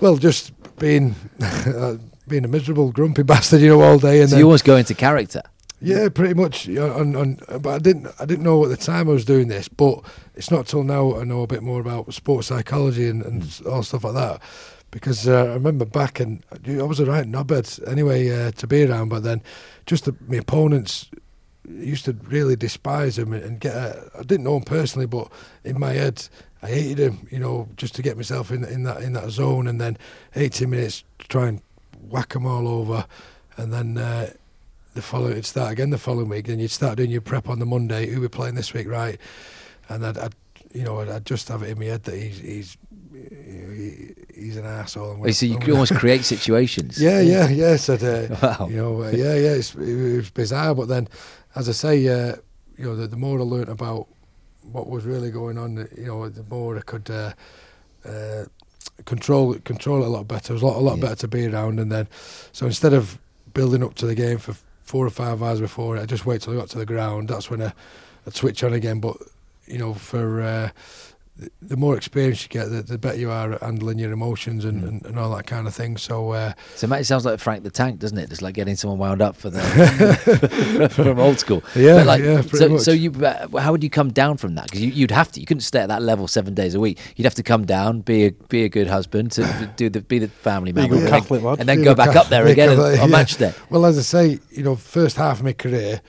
Well, 0.00 0.16
just 0.16 0.52
being 0.78 1.14
uh, 1.40 1.96
being 2.28 2.44
a 2.44 2.48
miserable, 2.48 2.92
grumpy 2.92 3.22
bastard, 3.32 3.60
you 3.60 3.68
know, 3.68 3.80
all 3.82 3.98
day, 3.98 4.20
and 4.20 4.30
So 4.30 4.36
you 4.38 4.44
always 4.44 4.62
go 4.62 4.76
into 4.76 4.94
character. 4.94 5.42
yeah, 5.80 6.08
pretty 6.08 6.34
much. 6.34 6.68
On, 6.68 7.16
on, 7.16 7.38
but 7.60 7.68
I 7.70 7.78
didn't. 7.78 8.08
I 8.20 8.24
didn't 8.24 8.44
know 8.44 8.62
at 8.64 8.70
the 8.70 8.76
time 8.76 9.08
I 9.08 9.12
was 9.12 9.24
doing 9.24 9.48
this. 9.48 9.68
But 9.68 10.00
it's 10.34 10.50
not 10.50 10.66
till 10.66 10.82
now 10.84 11.18
I 11.18 11.24
know 11.24 11.42
a 11.42 11.46
bit 11.46 11.62
more 11.62 11.80
about 11.80 12.12
sports 12.14 12.48
psychology 12.48 13.08
and, 13.08 13.22
and 13.24 13.42
Mm. 13.42 13.70
all 13.72 13.82
stuff 13.82 14.04
like 14.04 14.14
that. 14.14 14.40
Because 14.90 15.26
uh, 15.26 15.44
I 15.44 15.54
remember 15.54 15.84
back 15.86 16.20
and 16.20 16.42
I 16.52 16.82
was 16.82 17.00
a 17.00 17.06
right 17.06 17.26
knobhead 17.26 17.66
anyway 17.90 18.28
uh, 18.30 18.50
to 18.52 18.66
be 18.66 18.84
around. 18.84 19.08
But 19.08 19.22
then, 19.22 19.40
just 19.86 20.04
the, 20.04 20.14
my 20.28 20.36
opponents 20.36 21.08
used 21.68 22.04
to 22.06 22.12
really 22.12 22.56
despise 22.56 23.18
him 23.18 23.32
and, 23.32 23.60
get. 23.60 23.74
A, 23.74 24.10
I 24.18 24.22
didn't 24.22 24.44
know 24.44 24.56
him 24.56 24.64
personally, 24.64 25.06
but 25.06 25.30
in 25.64 25.78
my 25.78 25.92
head. 25.92 26.28
I 26.64 26.68
hated 26.68 27.00
him, 27.00 27.26
you 27.28 27.40
know, 27.40 27.68
just 27.76 27.96
to 27.96 28.02
get 28.02 28.16
myself 28.16 28.52
in 28.52 28.62
in 28.62 28.84
that 28.84 29.02
in 29.02 29.14
that 29.14 29.30
zone, 29.30 29.66
and 29.66 29.80
then 29.80 29.98
18 30.36 30.70
minutes 30.70 31.02
to 31.18 31.26
try 31.26 31.48
and 31.48 31.60
whack 32.08 32.34
him 32.34 32.46
all 32.46 32.68
over, 32.68 33.04
and 33.56 33.72
then 33.72 33.98
uh, 33.98 34.30
the 34.94 35.02
following 35.02 35.42
start 35.42 35.72
again 35.72 35.90
the 35.90 35.98
following 35.98 36.28
week. 36.28 36.46
Then 36.46 36.58
you'd 36.58 36.70
start 36.70 36.98
doing 36.98 37.10
your 37.10 37.20
prep 37.20 37.48
on 37.48 37.58
the 37.58 37.66
Monday. 37.66 38.06
Who 38.06 38.20
we're 38.20 38.28
playing 38.28 38.54
this 38.54 38.72
week, 38.72 38.86
right? 38.86 39.18
And 39.88 40.06
I'd, 40.06 40.18
I'd 40.18 40.34
you 40.72 40.84
know, 40.84 41.00
I'd, 41.00 41.08
I'd 41.08 41.26
just 41.26 41.48
have 41.48 41.62
it 41.62 41.70
in 41.70 41.78
my 41.78 41.86
head 41.86 42.04
that 42.04 42.16
he's 42.16 42.38
he's 42.38 42.76
he, 43.12 44.14
he's 44.34 44.56
an 44.56 44.64
asshole. 44.66 45.30
So 45.32 45.46
you 45.46 45.58
could 45.58 45.70
almost 45.70 45.94
create 45.94 46.24
situations. 46.34 47.00
Yeah, 47.00 47.20
yeah, 47.20 47.48
yeah. 47.48 47.76
So 47.76 47.94
uh, 47.94 48.36
Wow. 48.60 48.68
you 48.68 48.76
know, 48.76 49.02
uh, 49.02 49.10
yeah, 49.10 49.34
yeah. 49.34 49.52
It's, 49.52 49.74
it 49.74 50.16
was 50.16 50.30
bizarre, 50.30 50.74
but 50.74 50.88
then, 50.88 51.08
as 51.54 51.68
I 51.68 51.72
say, 51.72 52.06
uh, 52.08 52.36
you 52.76 52.84
know, 52.84 52.96
the, 52.96 53.06
the 53.06 53.16
more 53.16 53.38
I 53.38 53.42
learnt 53.42 53.68
about 53.68 54.08
what 54.70 54.88
was 54.88 55.04
really 55.04 55.30
going 55.30 55.58
on, 55.58 55.88
you 55.96 56.06
know, 56.06 56.28
the 56.28 56.44
more 56.44 56.76
I 56.78 56.80
could 56.82 57.10
uh, 57.10 57.32
uh, 58.04 58.44
control 59.04 59.54
control 59.64 60.02
it 60.02 60.06
a 60.06 60.08
lot 60.10 60.28
better. 60.28 60.52
It 60.52 60.54
was 60.54 60.62
a 60.62 60.66
lot, 60.66 60.76
a 60.76 60.80
lot 60.80 60.96
Yeah. 60.98 61.02
better 61.02 61.16
to 61.16 61.28
be 61.28 61.46
around, 61.46 61.78
and 61.80 61.90
then 61.90 62.08
so 62.52 62.66
instead 62.66 62.92
of 62.94 63.18
building 63.54 63.82
up 63.82 63.94
to 63.96 64.06
the 64.06 64.14
game 64.14 64.38
for 64.38 64.54
four 64.82 65.06
or 65.06 65.10
five 65.10 65.42
hours 65.42 65.60
before 65.60 65.96
I 65.98 66.06
just 66.06 66.26
wait 66.26 66.42
till 66.42 66.52
I 66.54 66.56
got 66.56 66.68
to 66.70 66.78
the 66.78 66.86
ground. 66.86 67.28
That's 67.28 67.50
when 67.50 67.62
I, 67.62 67.72
I'd 68.26 68.34
switch 68.34 68.62
on 68.64 68.72
again. 68.72 69.00
But 69.00 69.16
you 69.66 69.78
know, 69.78 69.94
for 69.94 70.42
uh, 70.42 70.70
the, 71.34 71.50
the 71.62 71.76
more 71.78 71.96
experience 71.96 72.42
you 72.42 72.48
get, 72.50 72.66
the, 72.70 72.82
the 72.82 72.98
better 72.98 73.16
you 73.18 73.30
are 73.30 73.54
at 73.54 73.62
handling 73.62 73.98
your 73.98 74.12
emotions 74.12 74.66
and, 74.66 74.82
Mm. 74.82 74.88
and, 74.88 75.06
and 75.06 75.18
all 75.18 75.34
that 75.34 75.46
kind 75.46 75.66
of 75.66 75.74
thing. 75.74 75.96
So 75.96 76.30
uh, 76.32 76.52
So 76.76 76.86
mate, 76.86 77.00
it 77.00 77.04
sounds 77.06 77.24
like 77.24 77.40
Frank 77.40 77.64
the 77.64 77.70
Tank, 77.70 78.00
doesn't 78.00 78.18
it? 78.18 78.28
Just 78.28 78.42
like 78.42 78.54
getting 78.54 78.76
someone 78.76 78.98
wound 78.98 79.22
up 79.22 79.34
for 79.36 79.48
the 79.48 79.60
from 80.92 81.18
old 81.18 81.38
school. 81.38 81.62
Yeah, 81.74 81.96
But 81.96 82.06
like, 82.06 82.22
yeah, 82.22 82.40
pretty 82.42 82.56
so, 82.58 82.68
much. 82.68 82.80
so 82.82 82.90
you, 82.92 83.10
uh, 83.24 83.58
how 83.58 83.72
would 83.72 83.82
you 83.82 83.88
come 83.90 84.12
down 84.12 84.36
from 84.36 84.56
that? 84.56 84.64
Because 84.64 84.82
you, 84.82 84.90
you'd 84.90 85.10
have 85.10 85.32
to. 85.32 85.40
You 85.40 85.46
couldn't 85.46 85.62
stay 85.62 85.80
at 85.80 85.88
that 85.88 86.02
level 86.02 86.28
seven 86.28 86.52
days 86.54 86.74
a 86.74 86.80
week. 86.80 86.98
You'd 87.16 87.24
have 87.24 87.34
to 87.36 87.42
come 87.42 87.64
down, 87.64 88.00
be 88.02 88.26
a 88.26 88.30
be 88.32 88.64
a 88.64 88.68
good 88.68 88.88
husband, 88.88 89.32
to 89.32 89.70
do 89.76 89.88
the 89.88 90.02
be 90.02 90.18
the 90.18 90.28
family 90.28 90.72
man, 90.72 90.84
a 90.84 90.88
good 90.88 90.98
and 90.98 91.06
then- 91.06 91.20
Catholic 91.20 91.42
and 91.60 91.68
then 91.68 91.78
Be 91.78 91.84
go 91.84 91.92
a 91.92 91.94
back 91.94 92.08
Catholic- 92.08 92.24
up 92.24 92.28
there 92.28 92.44
be 92.44 92.50
a 92.50 92.52
again 92.52 92.68
and- 92.70 92.78
Catholic, 92.78 93.00
on 93.00 93.08
yeah. 93.10 93.16
match 93.16 93.36
day. 93.38 93.54
Well, 93.70 93.86
as 93.86 93.98
I 93.98 94.02
say, 94.02 94.38
you 94.50 94.62
know, 94.62 94.76
first 94.76 95.16
half 95.16 95.38
of 95.38 95.44
my 95.44 95.54
career, 95.54 96.02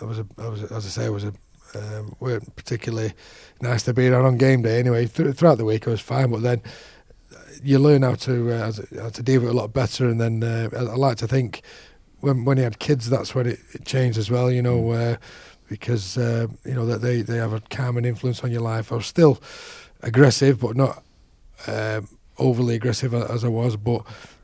I 0.00 0.04
was, 0.04 0.18
a, 0.18 0.26
I 0.38 0.48
was, 0.48 0.62
as 0.64 0.86
I 0.86 0.88
say, 0.88 1.04
I 1.04 1.10
was 1.10 1.24
a, 1.24 1.32
um, 1.74 2.14
weren't 2.20 2.54
particularly 2.56 3.12
nice 3.60 3.82
to 3.84 3.94
be 3.94 4.08
around 4.08 4.24
on 4.24 4.36
game 4.36 4.62
day. 4.62 4.78
Anyway, 4.78 5.06
Th- 5.06 5.34
throughout 5.34 5.58
the 5.58 5.64
week 5.64 5.86
I 5.86 5.90
was 5.90 6.00
fine, 6.00 6.30
but 6.30 6.42
then 6.42 6.62
you 7.62 7.78
learn 7.78 8.02
how 8.02 8.14
to 8.14 8.52
uh, 8.52 8.72
how 9.00 9.08
to 9.08 9.22
deal 9.22 9.40
with 9.40 9.50
it 9.50 9.54
a 9.54 9.56
lot 9.56 9.72
better. 9.72 10.08
And 10.08 10.20
then 10.20 10.42
uh, 10.42 10.68
I, 10.72 10.80
I 10.80 10.94
like 10.96 11.16
to 11.18 11.26
think 11.26 11.62
when 12.20 12.44
when 12.44 12.58
you 12.58 12.64
had 12.64 12.78
kids, 12.78 13.08
that's 13.08 13.34
when 13.34 13.46
it, 13.46 13.58
it 13.72 13.84
changed 13.84 14.18
as 14.18 14.30
well. 14.30 14.50
You 14.50 14.62
know, 14.62 14.90
uh, 14.90 15.16
because 15.68 16.18
uh, 16.18 16.46
you 16.64 16.74
know 16.74 16.86
that 16.86 17.00
they 17.00 17.22
they 17.22 17.36
have 17.38 17.52
a 17.52 17.60
calming 17.60 18.04
influence 18.04 18.44
on 18.44 18.50
your 18.50 18.62
life. 18.62 18.92
I 18.92 18.96
was 18.96 19.06
still 19.06 19.40
aggressive, 20.02 20.60
but 20.60 20.76
not 20.76 21.02
um, 21.66 22.08
overly 22.38 22.74
aggressive 22.76 23.14
as 23.14 23.44
I 23.44 23.48
was, 23.48 23.76
but. 23.76 24.02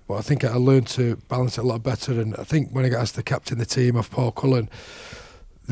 But 0.09 0.15
I 0.15 0.23
think 0.23 0.45
I 0.45 0.57
learned 0.57 0.89
to 0.89 1.17
balance 1.29 1.59
it 1.59 1.61
a 1.61 1.67
lot 1.67 1.85
better. 1.85 2.21
And 2.21 2.35
I 2.37 2.43
think 2.43 2.73
when 2.73 2.85
I 2.85 2.89
got 2.89 3.03
asked 3.03 3.15
to 3.15 3.23
captain 3.23 3.59
the 3.59 3.65
team 3.65 3.95
of 3.95 4.11
Paul 4.11 4.33
Cullen, 4.33 4.69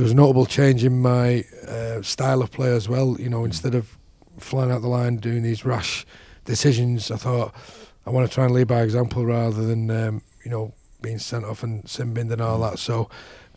there 0.01 0.05
was 0.05 0.13
a 0.13 0.17
notable 0.17 0.47
change 0.47 0.83
in 0.83 1.03
my 1.03 1.45
uh, 1.69 2.01
style 2.01 2.41
of 2.41 2.51
play 2.51 2.75
as 2.75 2.89
well. 2.89 3.21
You 3.21 3.29
know, 3.29 3.45
instead 3.45 3.75
of 3.75 3.99
flying 4.39 4.71
out 4.71 4.81
the 4.81 4.89
line 4.89 5.19
doing 5.19 5.43
these 5.43 5.67
rash 5.67 6.07
decisions, 6.47 7.11
I 7.11 7.17
thought 7.17 7.55
I 8.07 8.11
want 8.11 8.27
to 8.27 8.35
try 8.35 8.47
and 8.47 8.55
lead 8.55 8.67
by 8.67 8.81
example 8.81 9.27
rather 9.27 9.63
than 9.63 9.91
um, 9.91 10.23
you 10.43 10.51
know 10.51 10.73
being 11.03 11.19
sent 11.19 11.45
off 11.45 11.63
and 11.63 11.87
sin 11.87 12.15
binned 12.15 12.33
and 12.33 12.41
all 12.41 12.59
that. 12.61 12.79
So 12.79 13.11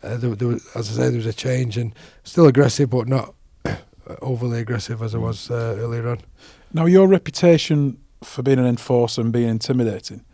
uh, 0.03 0.17
there, 0.17 0.35
there 0.35 0.49
was, 0.49 0.67
as 0.75 0.91
I 0.91 1.03
say, 1.03 1.09
there 1.11 1.15
was 1.15 1.25
a 1.27 1.31
change 1.31 1.77
and 1.77 1.95
still 2.25 2.45
aggressive, 2.45 2.89
but 2.89 3.07
not 3.07 3.33
overly 4.21 4.59
aggressive 4.59 5.01
as 5.01 5.15
I 5.15 5.19
was 5.19 5.49
uh, 5.49 5.77
earlier 5.79 6.09
on. 6.09 6.19
Now, 6.73 6.87
your 6.87 7.07
reputation 7.07 7.99
for 8.21 8.43
being 8.43 8.59
an 8.59 8.65
enforcer 8.65 9.21
and 9.21 9.31
being 9.31 9.47
intimidating, 9.47 10.25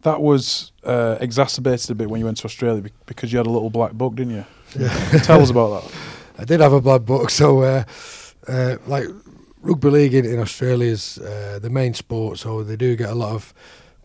that 0.00 0.22
was 0.22 0.72
uh, 0.84 1.18
exacerbated 1.20 1.90
a 1.90 1.94
bit 1.94 2.08
when 2.08 2.20
you 2.20 2.24
went 2.24 2.38
to 2.38 2.46
Australia 2.46 2.90
because 3.04 3.32
you 3.32 3.36
had 3.36 3.46
a 3.46 3.50
little 3.50 3.68
black 3.68 3.92
book, 3.92 4.14
didn't 4.14 4.32
you? 4.32 4.46
Yeah. 4.76 4.88
Tell 5.22 5.40
us 5.40 5.50
about 5.50 5.82
that. 5.82 5.94
I 6.38 6.44
did 6.44 6.60
have 6.60 6.72
a 6.72 6.80
blood 6.80 7.04
book, 7.04 7.30
so 7.30 7.62
uh, 7.62 7.84
uh, 8.46 8.76
like 8.86 9.06
rugby 9.62 9.90
league 9.90 10.14
in, 10.14 10.24
in 10.24 10.38
Australia 10.38 10.86
is 10.86 11.18
uh, 11.18 11.58
the 11.60 11.70
main 11.70 11.94
sport, 11.94 12.38
so 12.38 12.62
they 12.62 12.76
do 12.76 12.94
get 12.96 13.10
a 13.10 13.14
lot 13.14 13.34
of 13.34 13.52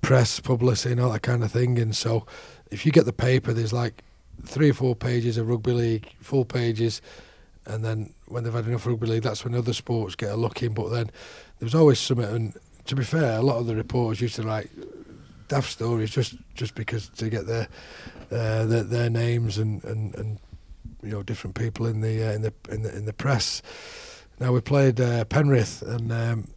press, 0.02 0.40
publicity, 0.40 0.94
and 0.94 1.02
all 1.02 1.12
that 1.12 1.22
kind 1.22 1.44
of 1.44 1.52
thing. 1.52 1.78
And 1.78 1.96
so, 1.96 2.26
if 2.72 2.86
you 2.86 2.92
get 2.92 3.06
the 3.06 3.14
paper, 3.14 3.54
there's 3.54 3.74
like 3.74 4.04
three 4.46 4.72
or 4.72 4.74
four 4.74 4.96
pages 4.96 5.38
of 5.38 5.48
rugby 5.48 5.74
league, 5.74 6.12
full 6.22 6.44
pages, 6.46 7.02
and 7.66 7.86
then 7.86 8.14
when 8.28 8.44
they've 8.44 8.54
had 8.54 8.68
enough 8.68 8.86
rugby 8.86 9.08
league, 9.08 9.24
that's 9.24 9.44
when 9.46 9.56
other 9.56 9.74
sports 9.74 10.16
get 10.16 10.32
a 10.32 10.36
look 10.36 10.64
in. 10.64 10.74
But 10.74 10.90
then 10.90 11.12
there's 11.60 11.76
always 11.76 12.00
something. 12.00 12.26
And 12.26 12.54
to 12.86 12.96
be 12.96 13.04
fair, 13.04 13.38
a 13.38 13.42
lot 13.42 13.58
of 13.58 13.68
the 13.68 13.76
reporters 13.76 14.22
used 14.22 14.36
to 14.36 14.44
write 14.44 14.70
daft 15.48 15.72
stories 15.72 16.10
just 16.10 16.36
just 16.56 16.74
because 16.74 17.10
to 17.10 17.30
get 17.30 17.46
their 17.46 17.68
uh, 18.32 18.66
their, 18.66 18.84
their 18.84 19.10
names 19.10 19.58
and, 19.58 19.84
and, 19.84 20.16
and 20.16 20.40
you 21.04 21.12
know 21.12 21.24
different 21.24 21.56
people 21.56 21.86
in 21.86 22.02
the 22.02 22.24
uh, 22.24 22.32
in 22.32 22.42
the 22.42 22.54
in 22.70 22.84
the 22.84 22.96
in 22.96 23.06
the 23.06 23.14
press. 23.14 23.62
Now 24.40 24.52
we 24.52 24.62
played 24.62 25.00
uh, 25.00 25.26
Penrith 25.26 25.82
and 25.82 26.12
um, 26.12 26.48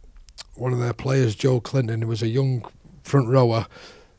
one 0.55 0.73
of 0.73 0.79
their 0.79 0.93
players, 0.93 1.35
Joel 1.35 1.61
Clinton, 1.61 2.01
who 2.01 2.07
was 2.07 2.23
a 2.23 2.27
young 2.27 2.65
front 3.03 3.29
rower, 3.29 3.67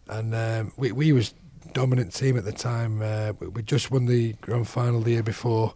and 0.09 0.35
um, 0.35 0.73
we 0.77 0.93
we 0.93 1.13
was 1.13 1.35
dominant 1.73 2.15
team 2.15 2.37
at 2.37 2.45
the 2.45 2.53
time. 2.53 3.03
Uh, 3.03 3.33
we, 3.39 3.49
we 3.49 3.63
just 3.63 3.91
won 3.91 4.07
the 4.07 4.33
grand 4.35 4.69
final 4.69 5.01
the 5.01 5.13
year 5.13 5.23
before, 5.23 5.75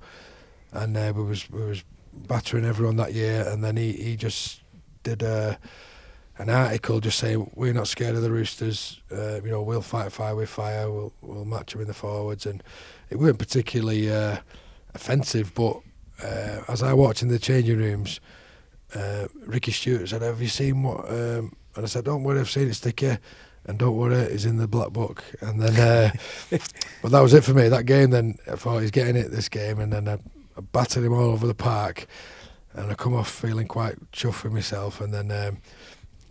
and 0.73 0.97
uh, 0.97 1.13
we 1.15 1.23
was 1.23 1.51
we 1.51 1.63
was 1.65 1.85
battering 2.13 2.65
everyone 2.65 2.97
that 2.97 3.15
year. 3.15 3.47
And 3.49 3.63
then 3.63 3.77
he 3.77 3.93
he 3.93 4.17
just 4.17 4.63
did 5.03 5.23
a 5.23 5.59
an 6.39 6.49
article 6.49 7.01
just 7.01 7.19
saying 7.19 7.51
we're 7.55 7.73
not 7.73 7.89
scared 7.89 8.17
of 8.17 8.23
the 8.23 8.31
Roosters. 8.31 9.01
Uh, 9.11 9.43
you 9.43 9.51
know, 9.51 9.63
we'll 9.63 9.83
fight 9.83 10.13
fire 10.13 10.35
with 10.35 10.49
fire. 10.49 10.91
We'll 10.91 11.13
we'll 11.21 11.45
match 11.45 11.73
them 11.73 11.83
in 11.83 11.89
the 11.89 11.95
forwards, 11.95 12.47
and 12.47 12.63
it 13.13 13.19
weren't 13.19 13.39
particularly 13.39 14.11
uh, 14.11 14.39
offensive. 14.95 15.55
But 15.55 15.81
uh, 16.23 16.63
as 16.69 16.83
I 16.83 16.93
watched 16.95 17.23
in 17.23 17.29
the 17.29 17.39
changing 17.39 17.79
rooms, 17.79 18.21
uh, 18.95 19.29
Ricky 19.47 19.73
Stuart 19.73 20.09
said, 20.09 20.23
"Have 20.23 20.41
you 20.41 20.49
seen 20.49 20.83
what?" 20.83 21.09
Um, 21.09 21.55
and 21.77 21.85
I 21.85 21.87
said, 21.87 22.05
"Don't 22.05 22.25
worry, 22.25 22.41
I've 22.41 22.51
seen 22.51 22.69
it, 22.69 22.75
Sticky." 22.75 23.19
And 23.65 23.79
don't 23.79 23.97
worry, 23.97 24.17
it's 24.17 24.45
in 24.45 24.57
the 24.57 24.67
black 24.67 24.91
book. 24.91 25.23
And 25.41 25.61
then, 25.61 25.77
uh, 25.77 26.11
but 27.03 27.13
that 27.13 27.21
was 27.21 27.33
it 27.33 27.45
for 27.45 27.55
me. 27.55 27.69
That 27.69 27.87
game, 27.87 28.11
then 28.11 28.37
I 28.51 28.57
thought 28.57 28.81
he's 28.81 28.91
getting 28.91 29.15
it 29.15 29.31
this 29.31 29.49
game, 29.49 29.79
and 29.79 29.93
then 29.93 30.09
I, 30.09 30.15
I 30.57 30.63
battered 30.73 31.05
him 31.05 31.13
all 31.13 31.31
over 31.31 31.47
the 31.47 31.55
park, 31.55 32.07
and 32.73 32.91
I 32.91 32.95
come 32.95 33.15
off 33.15 33.31
feeling 33.31 33.69
quite 33.69 34.11
chuffed 34.11 34.43
with 34.43 34.53
myself. 34.53 35.01
And 35.01 35.15
then 35.15 35.31
um, 35.31 35.59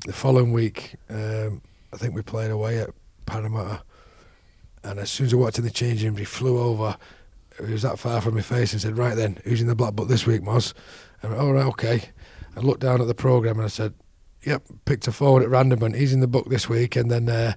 the 0.05 0.13
following 0.13 0.51
week, 0.51 0.95
um, 1.09 1.61
I 1.93 1.97
think 1.97 2.15
we 2.15 2.21
played 2.21 2.51
away 2.51 2.79
at 2.79 2.89
Parramatta, 3.25 3.84
and 4.84 4.99
as 4.99 5.09
soon 5.09 5.27
as 5.27 5.34
I 5.34 5.38
walked 5.38 5.57
in 5.57 5.63
the 5.63 5.71
changing 5.71 6.09
room, 6.09 6.17
he 6.17 6.25
flew 6.25 6.59
over. 6.59 6.97
He 7.65 7.71
was 7.71 7.84
that 7.84 7.99
far 7.99 8.21
from 8.21 8.36
my 8.36 8.41
face 8.41 8.73
and 8.73 8.82
said, 8.82 8.97
"Right 8.97 9.15
then, 9.15 9.39
who's 9.43 9.61
in 9.61 9.67
the 9.67 9.75
black 9.75 9.93
book 9.93 10.07
this 10.07 10.25
week, 10.25 10.41
Moz?" 10.41 10.73
I 11.21 11.27
went, 11.27 11.39
"All 11.39 11.53
right, 11.53 11.65
okay." 11.67 12.09
I 12.55 12.59
looked 12.59 12.82
down 12.82 13.01
at 13.01 13.07
the 13.07 13.13
program 13.13 13.57
and 13.57 13.65
I 13.65 13.69
said, 13.69 13.93
"Yep, 14.43 14.63
picked 14.86 15.07
a 15.07 15.11
forward 15.11 15.43
at 15.43 15.49
random, 15.49 15.84
and 15.84 15.95
he's 15.95 16.13
in 16.13 16.19
the 16.19 16.27
book 16.27 16.49
this 16.49 16.67
week." 16.67 16.95
And 16.95 17.11
then, 17.11 17.29
uh, 17.29 17.53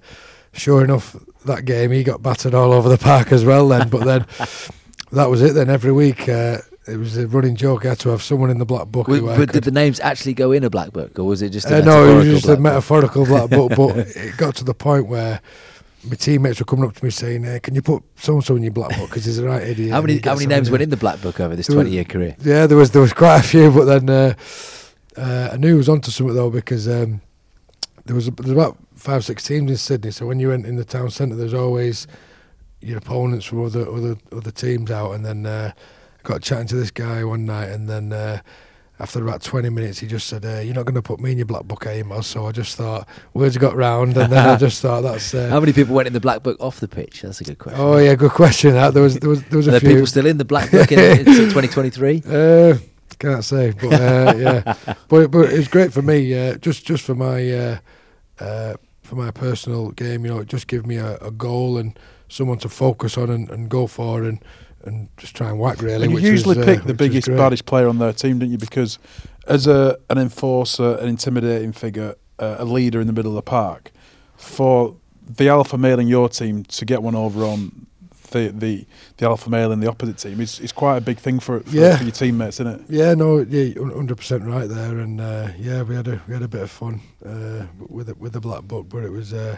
sure 0.53 0.83
enough, 0.83 1.15
that 1.45 1.65
game 1.65 1.91
he 1.91 2.03
got 2.03 2.21
battered 2.21 2.53
all 2.53 2.73
over 2.73 2.89
the 2.89 2.97
park 2.97 3.31
as 3.31 3.43
well. 3.43 3.67
Then, 3.67 3.89
but 3.89 4.05
then 4.05 4.25
that 5.11 5.29
was 5.29 5.41
it. 5.41 5.53
Then 5.53 5.69
every 5.69 5.91
week. 5.91 6.29
Uh, 6.29 6.59
it 6.87 6.97
was 6.97 7.17
a 7.17 7.27
running 7.27 7.55
joke. 7.55 7.83
I 7.85 7.89
had 7.89 7.99
to 7.99 8.09
have 8.09 8.21
someone 8.21 8.51
in 8.51 8.59
the 8.59 8.65
black 8.65 8.87
book. 8.87 9.07
But, 9.07 9.51
did 9.51 9.63
the 9.63 9.71
names 9.71 9.99
actually 9.99 10.35
go 10.35 10.51
in 10.51 10.63
a 10.63 10.69
black 10.69 10.93
book, 10.93 11.17
or 11.17 11.23
was 11.23 11.41
it 11.41 11.49
just? 11.49 11.69
A 11.71 11.79
uh, 11.79 11.81
no, 11.81 12.07
it 12.07 12.15
was 12.17 12.25
just 12.27 12.45
a 12.45 12.49
book? 12.49 12.59
metaphorical 12.59 13.25
black 13.25 13.49
book. 13.49 13.71
But 13.75 13.97
it 14.15 14.37
got 14.37 14.55
to 14.57 14.63
the 14.63 14.75
point 14.75 15.07
where 15.07 15.41
my 16.07 16.15
teammates 16.15 16.59
were 16.59 16.65
coming 16.65 16.85
up 16.85 16.95
to 16.95 17.03
me 17.03 17.09
saying, 17.11 17.45
uh, 17.45 17.59
"Can 17.61 17.75
you 17.75 17.81
put 17.81 18.03
so 18.15 18.33
and 18.33 18.43
so 18.43 18.55
in 18.55 18.63
your 18.63 18.71
black 18.71 18.97
book? 18.97 19.09
Because 19.09 19.25
he's 19.25 19.37
the 19.37 19.45
right 19.45 19.63
idiot." 19.63 19.91
How 19.91 20.01
many 20.01 20.19
how 20.19 20.35
many 20.35 20.47
names 20.47 20.69
went 20.69 20.83
in 20.83 20.89
the 20.89 20.97
black 20.97 21.21
book 21.21 21.39
over 21.39 21.55
this 21.55 21.67
twenty 21.67 21.91
year 21.91 22.03
career? 22.03 22.35
Yeah, 22.41 22.67
there 22.67 22.77
was 22.77 22.91
there 22.91 23.01
was 23.01 23.13
quite 23.13 23.39
a 23.39 23.43
few, 23.43 23.71
but 23.71 23.85
then 23.85 24.09
uh, 24.09 24.33
uh, 25.17 25.49
I 25.53 25.57
knew 25.57 25.69
he 25.69 25.77
was 25.77 25.89
onto 25.89 26.11
something 26.11 26.35
though 26.35 26.49
because 26.49 26.87
um, 26.87 27.21
there 28.05 28.15
was 28.15 28.25
there 28.27 28.43
was 28.43 28.51
about 28.51 28.77
five 28.95 29.25
six 29.25 29.43
teams 29.43 29.69
in 29.69 29.77
Sydney. 29.77 30.11
So 30.11 30.25
when 30.25 30.39
you 30.39 30.49
went 30.49 30.65
in 30.65 30.75
the 30.75 30.85
town 30.85 31.09
centre, 31.11 31.35
there's 31.35 31.53
always 31.53 32.07
your 32.81 32.97
opponents 32.97 33.45
from 33.45 33.65
other 33.65 33.89
other 33.89 34.17
other 34.31 34.51
teams 34.51 34.91
out, 34.91 35.11
and 35.11 35.25
then 35.25 35.45
uh, 35.45 35.71
I 35.75 36.27
got 36.27 36.41
chatting 36.41 36.67
to 36.67 36.75
this 36.75 36.91
guy 36.91 37.23
one 37.23 37.45
night, 37.45 37.69
and 37.69 37.89
then. 37.89 38.41
After 38.97 39.21
about 39.21 39.41
20 39.41 39.69
minutes, 39.69 39.99
he 39.99 40.07
just 40.07 40.25
said, 40.27 40.45
uh, 40.45 40.59
"You're 40.59 40.73
not 40.73 40.85
going 40.85 40.95
to 40.95 41.01
put 41.01 41.19
me 41.19 41.31
in 41.31 41.37
your 41.37 41.45
black 41.45 41.65
book, 41.65 41.81
Moz?" 41.83 42.23
So 42.23 42.45
I 42.47 42.53
just 42.53 42.77
thought 42.77 43.05
words 43.33 43.57
got 43.57 43.75
round, 43.75 44.15
and 44.17 44.31
then 44.31 44.47
I 44.47 44.55
just 44.67 44.81
thought 44.81 45.01
that's. 45.01 45.33
Uh, 45.33 45.49
How 45.49 45.59
many 45.59 45.73
people 45.73 45.93
went 45.95 46.07
in 46.07 46.13
the 46.13 46.21
black 46.21 46.43
book 46.43 46.55
off 46.61 46.79
the 46.79 46.87
pitch? 46.87 47.21
That's 47.23 47.41
a 47.41 47.43
good 47.43 47.59
question. 47.59 47.81
oh 47.81 47.97
yeah, 47.97 48.15
good 48.15 48.31
question. 48.31 48.71
That 48.73 48.93
there 48.93 49.03
was 49.03 49.19
there 49.19 49.29
was 49.29 49.43
there 49.43 49.57
was 49.57 49.67
Are 49.67 49.71
a 49.71 49.71
there 49.71 49.79
few. 49.81 49.89
people 49.89 50.07
still 50.07 50.25
in 50.25 50.37
the 50.37 50.45
black 50.45 50.71
book 50.71 50.89
in, 50.91 50.99
in 50.99 51.25
2023? 51.25 52.23
Uh, 52.31 52.77
can't 53.19 53.43
say, 53.45 53.71
but 53.71 53.93
uh, 53.93 54.33
yeah, 54.37 54.73
but 55.09 55.29
but 55.29 55.51
it's 55.51 55.67
great 55.67 55.91
for 55.93 56.01
me. 56.01 56.33
Uh, 56.33 56.55
just 56.55 56.85
just 56.85 57.03
for 57.03 57.15
my 57.15 57.51
uh, 57.51 57.77
uh, 58.39 58.75
for 59.03 59.15
my 59.15 59.31
personal 59.31 59.91
game, 59.91 60.25
you 60.25 60.31
know, 60.31 60.39
it 60.39 60.47
just 60.47 60.67
give 60.67 60.85
me 60.85 60.95
a, 60.97 61.17
a 61.17 61.31
goal 61.31 61.77
and 61.77 61.97
someone 62.29 62.57
to 62.59 62.69
focus 62.69 63.17
on 63.17 63.29
and, 63.29 63.49
and 63.51 63.69
go 63.69 63.87
for 63.87 64.23
and 64.23 64.43
and 64.85 65.09
just 65.17 65.35
try 65.35 65.49
and 65.49 65.59
whack 65.59 65.81
really. 65.81 66.05
And 66.05 66.13
you 66.13 66.19
usually 66.19 66.57
was, 66.57 66.67
uh, 66.67 66.75
pick 66.75 66.83
the 66.85 66.93
biggest, 66.93 67.27
baddest 67.27 67.65
player 67.65 67.87
on 67.87 67.99
their 67.99 68.13
team, 68.13 68.39
didn't 68.39 68.51
you? 68.51 68.57
Because 68.57 68.99
as 69.47 69.67
a 69.67 69.97
an 70.09 70.17
enforcer, 70.17 70.95
an 70.97 71.07
intimidating 71.07 71.71
figure, 71.71 72.15
uh, 72.39 72.55
a 72.59 72.65
leader 72.65 72.99
in 73.01 73.07
the 73.07 73.13
middle 73.13 73.31
of 73.31 73.35
the 73.35 73.41
park, 73.49 73.91
for 74.37 74.95
the 75.27 75.49
alpha 75.49 75.77
male 75.77 75.99
in 75.99 76.07
your 76.07 76.29
team 76.29 76.63
to 76.65 76.85
get 76.85 77.01
one 77.01 77.15
over 77.15 77.43
on 77.43 77.87
the 78.31 78.49
the, 78.49 78.85
the 79.17 79.25
alpha 79.25 79.49
male 79.49 79.71
in 79.71 79.79
the 79.79 79.87
opposite 79.87 80.17
team 80.17 80.41
is, 80.41 80.59
is 80.59 80.71
quite 80.71 80.97
a 80.97 81.01
big 81.01 81.17
thing 81.17 81.39
for, 81.39 81.61
for, 81.61 81.69
Yeah. 81.69 81.97
for 81.97 82.03
your 82.03 82.11
teammates, 82.11 82.59
isn't 82.59 82.67
it? 82.67 82.81
Yeah, 82.89 83.13
no, 83.13 83.39
yeah, 83.39 83.73
hundred 83.75 84.17
percent 84.17 84.43
right 84.43 84.67
there, 84.67 84.99
and 84.99 85.21
uh, 85.21 85.49
yeah, 85.57 85.83
we 85.83 85.95
had 85.95 86.07
a 86.07 86.21
we 86.27 86.33
had 86.33 86.43
a 86.43 86.47
bit 86.47 86.61
of 86.63 86.71
fun 86.71 87.01
uh, 87.25 87.65
with 87.87 88.09
it, 88.09 88.17
with 88.19 88.33
the 88.33 88.41
black 88.41 88.63
book, 88.63 88.87
but 88.89 89.03
it 89.03 89.11
was 89.11 89.33
uh, 89.33 89.57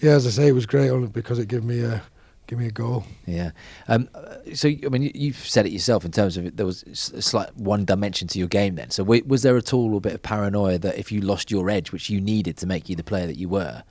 yeah, 0.00 0.12
as 0.12 0.26
I 0.26 0.30
say, 0.30 0.48
it 0.48 0.52
was 0.52 0.64
great 0.66 0.90
only 0.90 1.08
because 1.08 1.38
it 1.38 1.48
gave 1.48 1.64
me 1.64 1.80
a 1.80 2.02
give 2.48 2.58
me 2.58 2.66
a 2.66 2.70
goal. 2.72 3.04
Yeah. 3.26 3.52
Um, 3.86 4.08
so 4.54 4.68
I 4.68 4.88
mean, 4.88 5.02
you- 5.02 5.12
you've 5.14 5.36
said 5.36 5.66
it 5.66 5.70
yourself 5.70 6.04
in 6.04 6.10
terms 6.10 6.36
of 6.36 6.46
it, 6.46 6.56
there 6.56 6.66
was 6.66 6.82
a 7.14 7.22
slight 7.22 7.54
one 7.56 7.84
dimension 7.84 8.26
to 8.28 8.38
your 8.38 8.48
game. 8.48 8.74
Then, 8.74 8.90
so 8.90 9.04
was 9.04 9.42
there 9.42 9.56
at 9.56 9.72
all 9.72 9.96
a 9.96 10.00
bit 10.00 10.14
of 10.14 10.22
paranoia 10.22 10.78
that 10.78 10.98
if 10.98 11.12
you 11.12 11.20
lost 11.20 11.50
your 11.50 11.70
edge, 11.70 11.92
which 11.92 12.10
you 12.10 12.20
needed 12.20 12.56
to 12.56 12.66
make 12.66 12.88
you 12.88 12.96
the 12.96 13.04
player 13.04 13.26
that 13.28 13.36
you 13.36 13.48
were, 13.48 13.84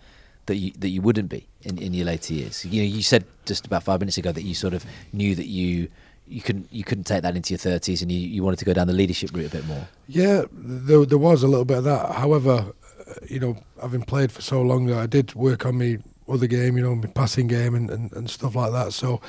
that 0.48 0.56
you 0.56 0.72
that 0.80 0.90
you 0.90 1.02
wouldn't 1.02 1.30
be 1.30 1.48
in, 1.62 1.78
in 1.78 1.94
your 1.94 2.06
later 2.08 2.34
years? 2.34 2.66
You 2.66 2.82
know, 2.82 2.88
you 2.88 3.04
said 3.04 3.24
just 3.46 3.66
about 3.66 3.84
five 3.84 4.00
minutes 4.02 4.18
ago 4.18 4.32
that 4.34 4.44
you 4.44 4.56
sort 4.56 4.74
of 4.74 4.84
knew 5.14 5.36
that 5.36 5.48
you 5.48 5.88
you 6.28 6.42
couldn't 6.42 6.68
you 6.74 6.84
couldn't 6.84 7.06
take 7.06 7.22
that 7.22 7.36
into 7.36 7.54
your 7.54 7.60
thirties, 7.60 8.02
and 8.02 8.12
you, 8.12 8.20
you 8.20 8.44
wanted 8.44 8.60
to 8.60 8.66
go 8.66 8.74
down 8.74 8.88
the 8.88 8.94
leadership 8.94 9.30
route 9.34 9.46
a 9.46 9.50
bit 9.50 9.66
more. 9.68 9.88
Yeah, 10.08 10.44
there, 10.52 11.06
there 11.06 11.18
was 11.20 11.44
a 11.44 11.48
little 11.48 11.64
bit 11.66 11.78
of 11.78 11.84
that. 11.86 12.16
However, 12.16 12.74
uh, 13.08 13.14
you 13.30 13.40
know, 13.40 13.58
having 13.82 14.02
played 14.02 14.32
for 14.32 14.42
so 14.42 14.62
long, 14.62 14.88
that 14.88 14.98
I 14.98 15.06
did 15.06 15.36
work 15.36 15.66
on 15.66 15.78
me 15.78 16.00
other 16.28 16.48
game, 16.48 16.78
you 16.78 16.84
know, 16.84 17.08
passing 17.14 17.48
game 17.48 17.76
and, 17.76 17.90
and, 17.90 18.12
and 18.14 18.30
stuff 18.30 18.56
like 18.56 18.72
that. 18.72 18.94
So, 18.94 19.22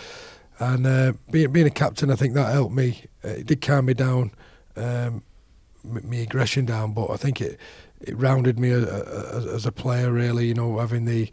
and 0.59 0.87
uh, 0.87 1.13
being 1.31 1.53
being 1.53 1.67
a 1.67 1.71
captain, 1.71 2.11
I 2.11 2.17
think 2.17 2.35
that 2.35 2.53
helped 2.53 2.75
me. 2.75 3.05
Uh, 3.25 3.29
it 3.29 3.47
did 3.47 3.61
calm 3.61 3.87
me 3.87 3.95
down, 3.95 4.33
um, 4.77 5.23
me 5.85 6.23
aggression 6.23 6.65
down, 6.65 6.93
but 6.93 7.11
I 7.11 7.17
think 7.17 7.41
it 7.41 7.59
it 8.01 8.17
rounded 8.17 8.59
me 8.59 8.71
a, 8.71 8.79
a, 8.79 9.55
as 9.55 9.67
a 9.67 9.73
player. 9.73 10.13
Really, 10.13 10.47
you 10.47 10.55
know, 10.55 10.79
having 10.79 11.05
the 11.05 11.31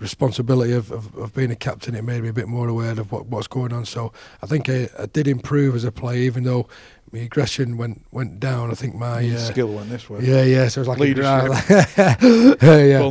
responsibility 0.00 0.72
of, 0.72 0.90
of, 0.90 1.16
of, 1.16 1.32
being 1.34 1.50
a 1.50 1.56
captain, 1.56 1.94
it 1.94 2.02
made 2.02 2.22
me 2.22 2.28
a 2.28 2.32
bit 2.32 2.48
more 2.48 2.68
aware 2.68 2.90
of 2.92 3.12
what, 3.12 3.26
what's 3.26 3.46
going 3.46 3.72
on. 3.72 3.84
So 3.84 4.12
I 4.42 4.46
think 4.46 4.68
I, 4.68 4.88
I 4.98 5.06
did 5.06 5.28
improve 5.28 5.74
as 5.74 5.84
a 5.84 5.92
player, 5.92 6.18
even 6.18 6.42
though 6.44 6.68
my 7.14 7.20
aggression 7.20 7.76
went 7.76 8.04
went 8.10 8.40
down. 8.40 8.70
I 8.70 8.74
think 8.74 8.96
my 8.96 9.28
uh, 9.30 9.38
skill 9.38 9.68
went 9.68 9.88
this 9.88 10.10
way. 10.10 10.20
Yeah, 10.22 10.42
yeah. 10.42 10.68
So 10.68 10.80
it 10.80 10.82
was 10.82 10.88
like 10.88 10.98
leadership. 10.98 11.52
yeah, 12.62 13.10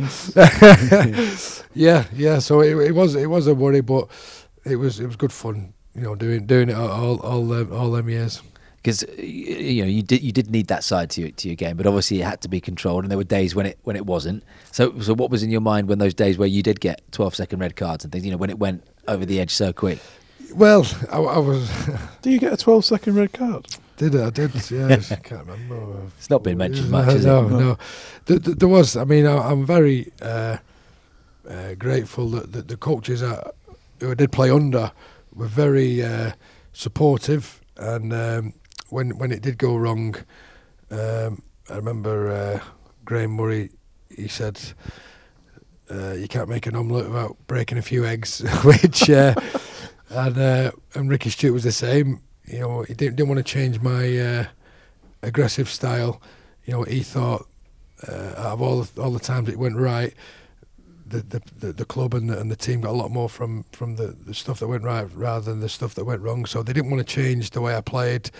yeah, 1.74 2.04
yeah. 2.12 2.38
So 2.38 2.60
it, 2.60 2.76
it 2.76 2.92
was 2.92 3.14
it 3.14 3.26
was 3.26 3.46
a 3.46 3.54
worry, 3.54 3.80
but 3.80 4.08
it 4.64 4.76
was 4.76 5.00
it 5.00 5.06
was 5.06 5.16
good 5.16 5.32
fun. 5.32 5.72
You 5.94 6.02
know, 6.02 6.14
doing 6.14 6.44
doing 6.46 6.68
it 6.68 6.76
all 6.76 7.18
all 7.20 7.46
them, 7.46 7.72
all 7.72 7.90
them 7.90 8.10
years 8.10 8.42
because 8.76 9.02
you 9.16 9.82
know 9.82 9.88
you 9.88 10.02
did 10.02 10.22
you 10.22 10.32
did 10.32 10.50
need 10.50 10.66
that 10.66 10.84
side 10.84 11.08
to 11.10 11.22
your, 11.22 11.30
to 11.30 11.48
your 11.48 11.56
game, 11.56 11.76
but 11.76 11.86
obviously 11.86 12.20
it 12.20 12.24
had 12.24 12.42
to 12.42 12.48
be 12.48 12.60
controlled, 12.60 13.04
and 13.04 13.10
there 13.10 13.16
were 13.16 13.24
days 13.24 13.54
when 13.54 13.64
it 13.64 13.78
when 13.84 13.96
it 13.96 14.04
wasn't. 14.04 14.44
So 14.70 15.00
so 15.00 15.14
what 15.14 15.30
was 15.30 15.42
in 15.42 15.50
your 15.50 15.62
mind 15.62 15.88
when 15.88 15.98
those 15.98 16.12
days 16.12 16.36
where 16.36 16.48
you 16.48 16.62
did 16.62 16.80
get 16.80 17.00
12 17.12 17.34
second 17.34 17.60
red 17.60 17.76
cards 17.76 18.04
and 18.04 18.12
things? 18.12 18.26
You 18.26 18.32
know 18.32 18.36
when 18.36 18.50
it 18.50 18.58
went 18.58 18.84
over 19.08 19.24
the 19.24 19.40
edge 19.40 19.50
so 19.50 19.72
quick. 19.72 19.98
Well, 20.54 20.86
I, 21.10 21.18
I 21.18 21.38
was. 21.38 21.70
Do 22.22 22.30
you 22.30 22.38
get 22.38 22.52
a 22.52 22.56
12 22.56 22.84
second 22.84 23.14
red 23.14 23.32
card? 23.32 23.66
Did 23.96 24.14
it? 24.14 24.22
I? 24.22 24.30
Did 24.30 24.70
yeah? 24.70 24.88
I 24.88 25.14
can't 25.16 25.46
remember. 25.46 26.10
It's 26.18 26.30
not 26.30 26.42
been 26.42 26.58
mentioned 26.58 26.90
much, 26.90 27.06
no, 27.06 27.14
is 27.14 27.26
no, 27.26 27.46
it? 27.46 27.50
No, 27.50 27.78
there, 28.26 28.38
there 28.38 28.68
was. 28.68 28.96
I 28.96 29.04
mean, 29.04 29.26
I, 29.26 29.50
am 29.50 29.64
very 29.64 30.12
uh, 30.20 30.58
uh, 31.48 31.74
grateful 31.74 32.28
that, 32.30 32.52
that 32.52 32.68
the 32.68 32.76
coaches 32.76 33.22
are, 33.22 33.52
who 34.00 34.10
I 34.10 34.14
did 34.14 34.32
play 34.32 34.50
under 34.50 34.92
were 35.34 35.46
very 35.46 36.02
uh, 36.02 36.32
supportive 36.72 37.60
and. 37.76 38.12
Um, 38.12 38.54
when 38.94 39.18
when 39.18 39.32
it 39.32 39.42
did 39.42 39.58
go 39.58 39.76
wrong, 39.76 40.14
um, 40.90 41.42
I 41.68 41.76
remember 41.76 42.30
uh, 42.30 42.60
Graham 43.04 43.32
Murray. 43.32 43.70
He 44.08 44.28
said, 44.28 44.60
uh, 45.90 46.12
"You 46.12 46.28
can't 46.28 46.48
make 46.48 46.66
an 46.66 46.76
omelette 46.76 47.08
without 47.08 47.36
breaking 47.48 47.78
a 47.78 47.82
few 47.82 48.04
eggs," 48.04 48.40
which 48.62 49.10
uh, 49.10 49.34
and 50.10 50.38
uh, 50.38 50.70
and 50.94 51.10
Ricky 51.10 51.30
Stuart 51.30 51.52
was 51.52 51.64
the 51.64 51.72
same. 51.72 52.20
You 52.46 52.60
know, 52.60 52.82
he 52.82 52.94
didn't, 52.94 53.16
didn't 53.16 53.28
want 53.28 53.44
to 53.44 53.52
change 53.52 53.80
my 53.80 54.18
uh, 54.18 54.44
aggressive 55.22 55.68
style. 55.68 56.20
You 56.64 56.74
know, 56.74 56.82
he 56.82 57.00
thought 57.00 57.46
uh, 58.06 58.34
out 58.36 58.52
of 58.52 58.62
all 58.62 58.82
the, 58.82 59.02
all 59.02 59.10
the 59.10 59.20
times 59.20 59.48
it 59.48 59.58
went 59.58 59.76
right, 59.76 60.14
the, 61.06 61.18
the, 61.20 61.42
the, 61.58 61.72
the, 61.72 61.84
club 61.84 62.14
and 62.14 62.30
the, 62.30 62.38
and 62.38 62.50
the 62.50 62.56
team 62.56 62.80
got 62.80 62.90
a 62.90 62.92
lot 62.92 63.10
more 63.10 63.28
from, 63.28 63.64
from 63.72 63.96
the, 63.96 64.16
the 64.26 64.34
stuff 64.34 64.60
that 64.60 64.68
went 64.68 64.82
right 64.82 65.06
rather 65.14 65.50
than 65.50 65.60
the 65.60 65.68
stuff 65.68 65.94
that 65.94 66.04
went 66.04 66.22
wrong. 66.22 66.46
So 66.46 66.62
they 66.62 66.72
didn't 66.72 66.90
want 66.90 67.06
to 67.06 67.14
change 67.14 67.50
the 67.50 67.60
way 67.60 67.76
I 67.76 67.80
played. 67.80 68.30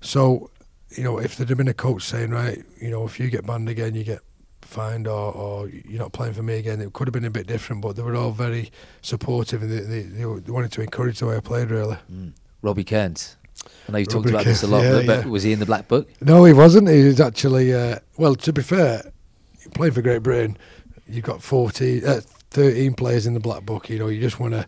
So, 0.00 0.50
you 0.90 1.04
know, 1.04 1.18
if 1.18 1.36
there'd 1.36 1.56
been 1.56 1.68
a 1.68 1.74
coach 1.74 2.02
saying, 2.02 2.30
right, 2.30 2.62
you 2.80 2.90
know, 2.90 3.04
if 3.04 3.18
you 3.18 3.30
get 3.30 3.46
banned 3.46 3.68
again, 3.68 3.94
you 3.94 4.04
get 4.04 4.20
fined 4.62 5.06
or, 5.06 5.32
or 5.32 5.68
you're 5.68 5.98
not 5.98 6.12
playing 6.12 6.34
for 6.34 6.42
me 6.42 6.58
again, 6.58 6.80
it 6.80 6.92
could 6.92 7.08
have 7.08 7.12
been 7.12 7.24
a 7.24 7.30
bit 7.30 7.46
different, 7.46 7.82
but 7.82 7.96
they 7.96 8.02
were 8.02 8.14
all 8.14 8.30
very 8.30 8.70
supportive 9.02 9.62
and 9.62 9.70
they, 9.70 9.80
they, 9.80 10.02
they 10.02 10.26
wanted 10.26 10.72
to 10.72 10.82
encourage 10.82 11.18
the 11.18 11.26
way 11.26 11.36
I 11.36 11.40
played, 11.40 11.70
really. 11.70 11.96
Mm. 12.12 12.32
Robbie 12.62 12.84
Kearns. 12.84 13.36
I 13.88 13.92
know 13.92 13.98
you 13.98 14.06
talked 14.06 14.28
about 14.28 14.44
this 14.44 14.62
a 14.62 14.66
lot, 14.66 14.82
yeah, 14.82 15.02
but 15.04 15.24
yeah. 15.24 15.26
was 15.26 15.42
he 15.42 15.52
in 15.52 15.58
the 15.58 15.66
black 15.66 15.88
book? 15.88 16.08
No, 16.22 16.44
he 16.44 16.52
wasn't. 16.52 16.88
He 16.88 17.04
was 17.04 17.20
actually, 17.20 17.74
uh, 17.74 17.98
well, 18.16 18.34
to 18.36 18.52
be 18.52 18.62
fair, 18.62 19.12
playing 19.74 19.92
for 19.92 20.02
Great 20.02 20.22
Britain, 20.22 20.56
you've 21.08 21.24
got 21.24 21.42
40, 21.42 22.04
uh, 22.04 22.20
13 22.50 22.94
players 22.94 23.26
in 23.26 23.34
the 23.34 23.40
black 23.40 23.64
book. 23.64 23.90
You 23.90 23.98
know, 23.98 24.08
you 24.08 24.20
just 24.20 24.40
want 24.40 24.54
to 24.54 24.66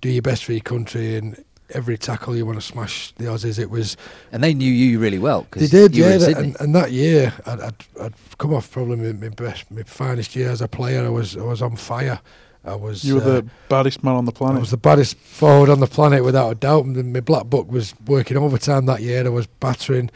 do 0.00 0.08
your 0.10 0.22
best 0.22 0.44
for 0.44 0.52
your 0.52 0.60
country 0.60 1.16
and 1.16 1.42
every 1.70 1.96
tackle 1.96 2.36
you 2.36 2.44
want 2.44 2.58
to 2.58 2.66
smash 2.66 3.12
the 3.12 3.24
Aussies. 3.24 3.58
It 3.58 3.70
was, 3.70 3.96
and 4.32 4.42
they 4.42 4.54
knew 4.54 4.70
you 4.70 4.98
really 4.98 5.18
well. 5.18 5.46
They 5.52 5.66
did, 5.66 5.96
yeah. 5.96 6.18
And, 6.36 6.56
and, 6.60 6.74
that 6.74 6.92
year, 6.92 7.32
I'd, 7.46 7.60
I'd, 7.60 7.74
I'd, 8.00 8.14
come 8.38 8.52
off 8.52 8.70
probably 8.70 8.96
my, 8.96 9.12
my, 9.12 9.28
best, 9.28 9.70
my 9.70 9.82
finest 9.82 10.36
year 10.36 10.50
as 10.50 10.60
a 10.60 10.68
player. 10.68 11.04
I 11.04 11.08
was, 11.08 11.36
I 11.36 11.42
was 11.42 11.62
on 11.62 11.76
fire. 11.76 12.20
I 12.64 12.74
was. 12.74 13.04
You 13.04 13.16
were 13.16 13.20
uh, 13.20 13.24
the 13.24 13.46
baddest 13.68 14.02
man 14.02 14.14
on 14.14 14.24
the 14.24 14.32
planet. 14.32 14.56
I 14.56 14.60
was 14.60 14.70
the 14.70 14.76
baddest 14.76 15.16
forward 15.16 15.68
on 15.68 15.80
the 15.80 15.86
planet 15.86 16.24
without 16.24 16.50
a 16.50 16.54
doubt. 16.54 16.86
And 16.86 17.12
my 17.12 17.20
black 17.20 17.46
book 17.46 17.70
was 17.70 17.94
working 18.06 18.36
overtime 18.36 18.86
that 18.86 19.02
year. 19.02 19.24
I 19.24 19.28
was 19.28 19.46
battering 19.46 20.10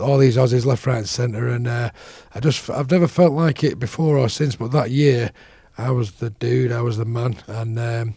all 0.00 0.18
these 0.18 0.36
Aussies 0.36 0.66
left, 0.66 0.86
right, 0.86 0.98
and 0.98 1.08
centre. 1.08 1.48
And 1.48 1.66
uh, 1.66 1.90
I 2.34 2.40
just, 2.40 2.68
I've 2.68 2.90
never 2.90 3.08
felt 3.08 3.32
like 3.32 3.64
it 3.64 3.78
before 3.78 4.18
or 4.18 4.28
since. 4.28 4.56
But 4.56 4.72
that 4.72 4.90
year, 4.90 5.32
I 5.78 5.90
was 5.90 6.12
the 6.12 6.30
dude. 6.30 6.70
I 6.70 6.82
was 6.82 6.98
the 6.98 7.06
man. 7.06 7.36
And 7.46 7.78
um, 7.78 8.14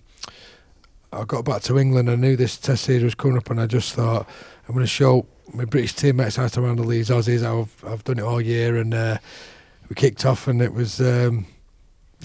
I 1.14 1.24
got 1.24 1.46
back 1.46 1.62
to 1.64 1.80
England. 1.80 2.10
I 2.10 2.16
knew 2.16 2.36
this 2.36 2.58
test 2.58 2.84
series 2.84 3.04
was 3.04 3.16
coming 3.16 3.38
up, 3.38 3.50
and 3.50 3.62
I 3.62 3.66
just 3.66 3.94
thought 3.94 4.28
I'm 4.68 4.74
going 4.74 4.84
to 4.84 4.88
show 4.88 5.26
my 5.54 5.66
British 5.66 5.94
teammates 5.94 6.36
how 6.36 6.48
to 6.48 6.62
handle 6.62 6.86
these 6.86 7.10
Aussies. 7.10 7.44
I've 7.44 7.84
I've 7.90 8.04
done 8.04 8.20
it 8.20 8.24
all 8.24 8.42
year, 8.42 8.76
and 8.76 8.94
uh, 8.94 9.18
we 9.88 9.96
kicked 9.96 10.26
off, 10.26 10.50
and 10.50 10.62
it 10.62 10.74
was. 10.74 11.00
Um, 11.00 11.48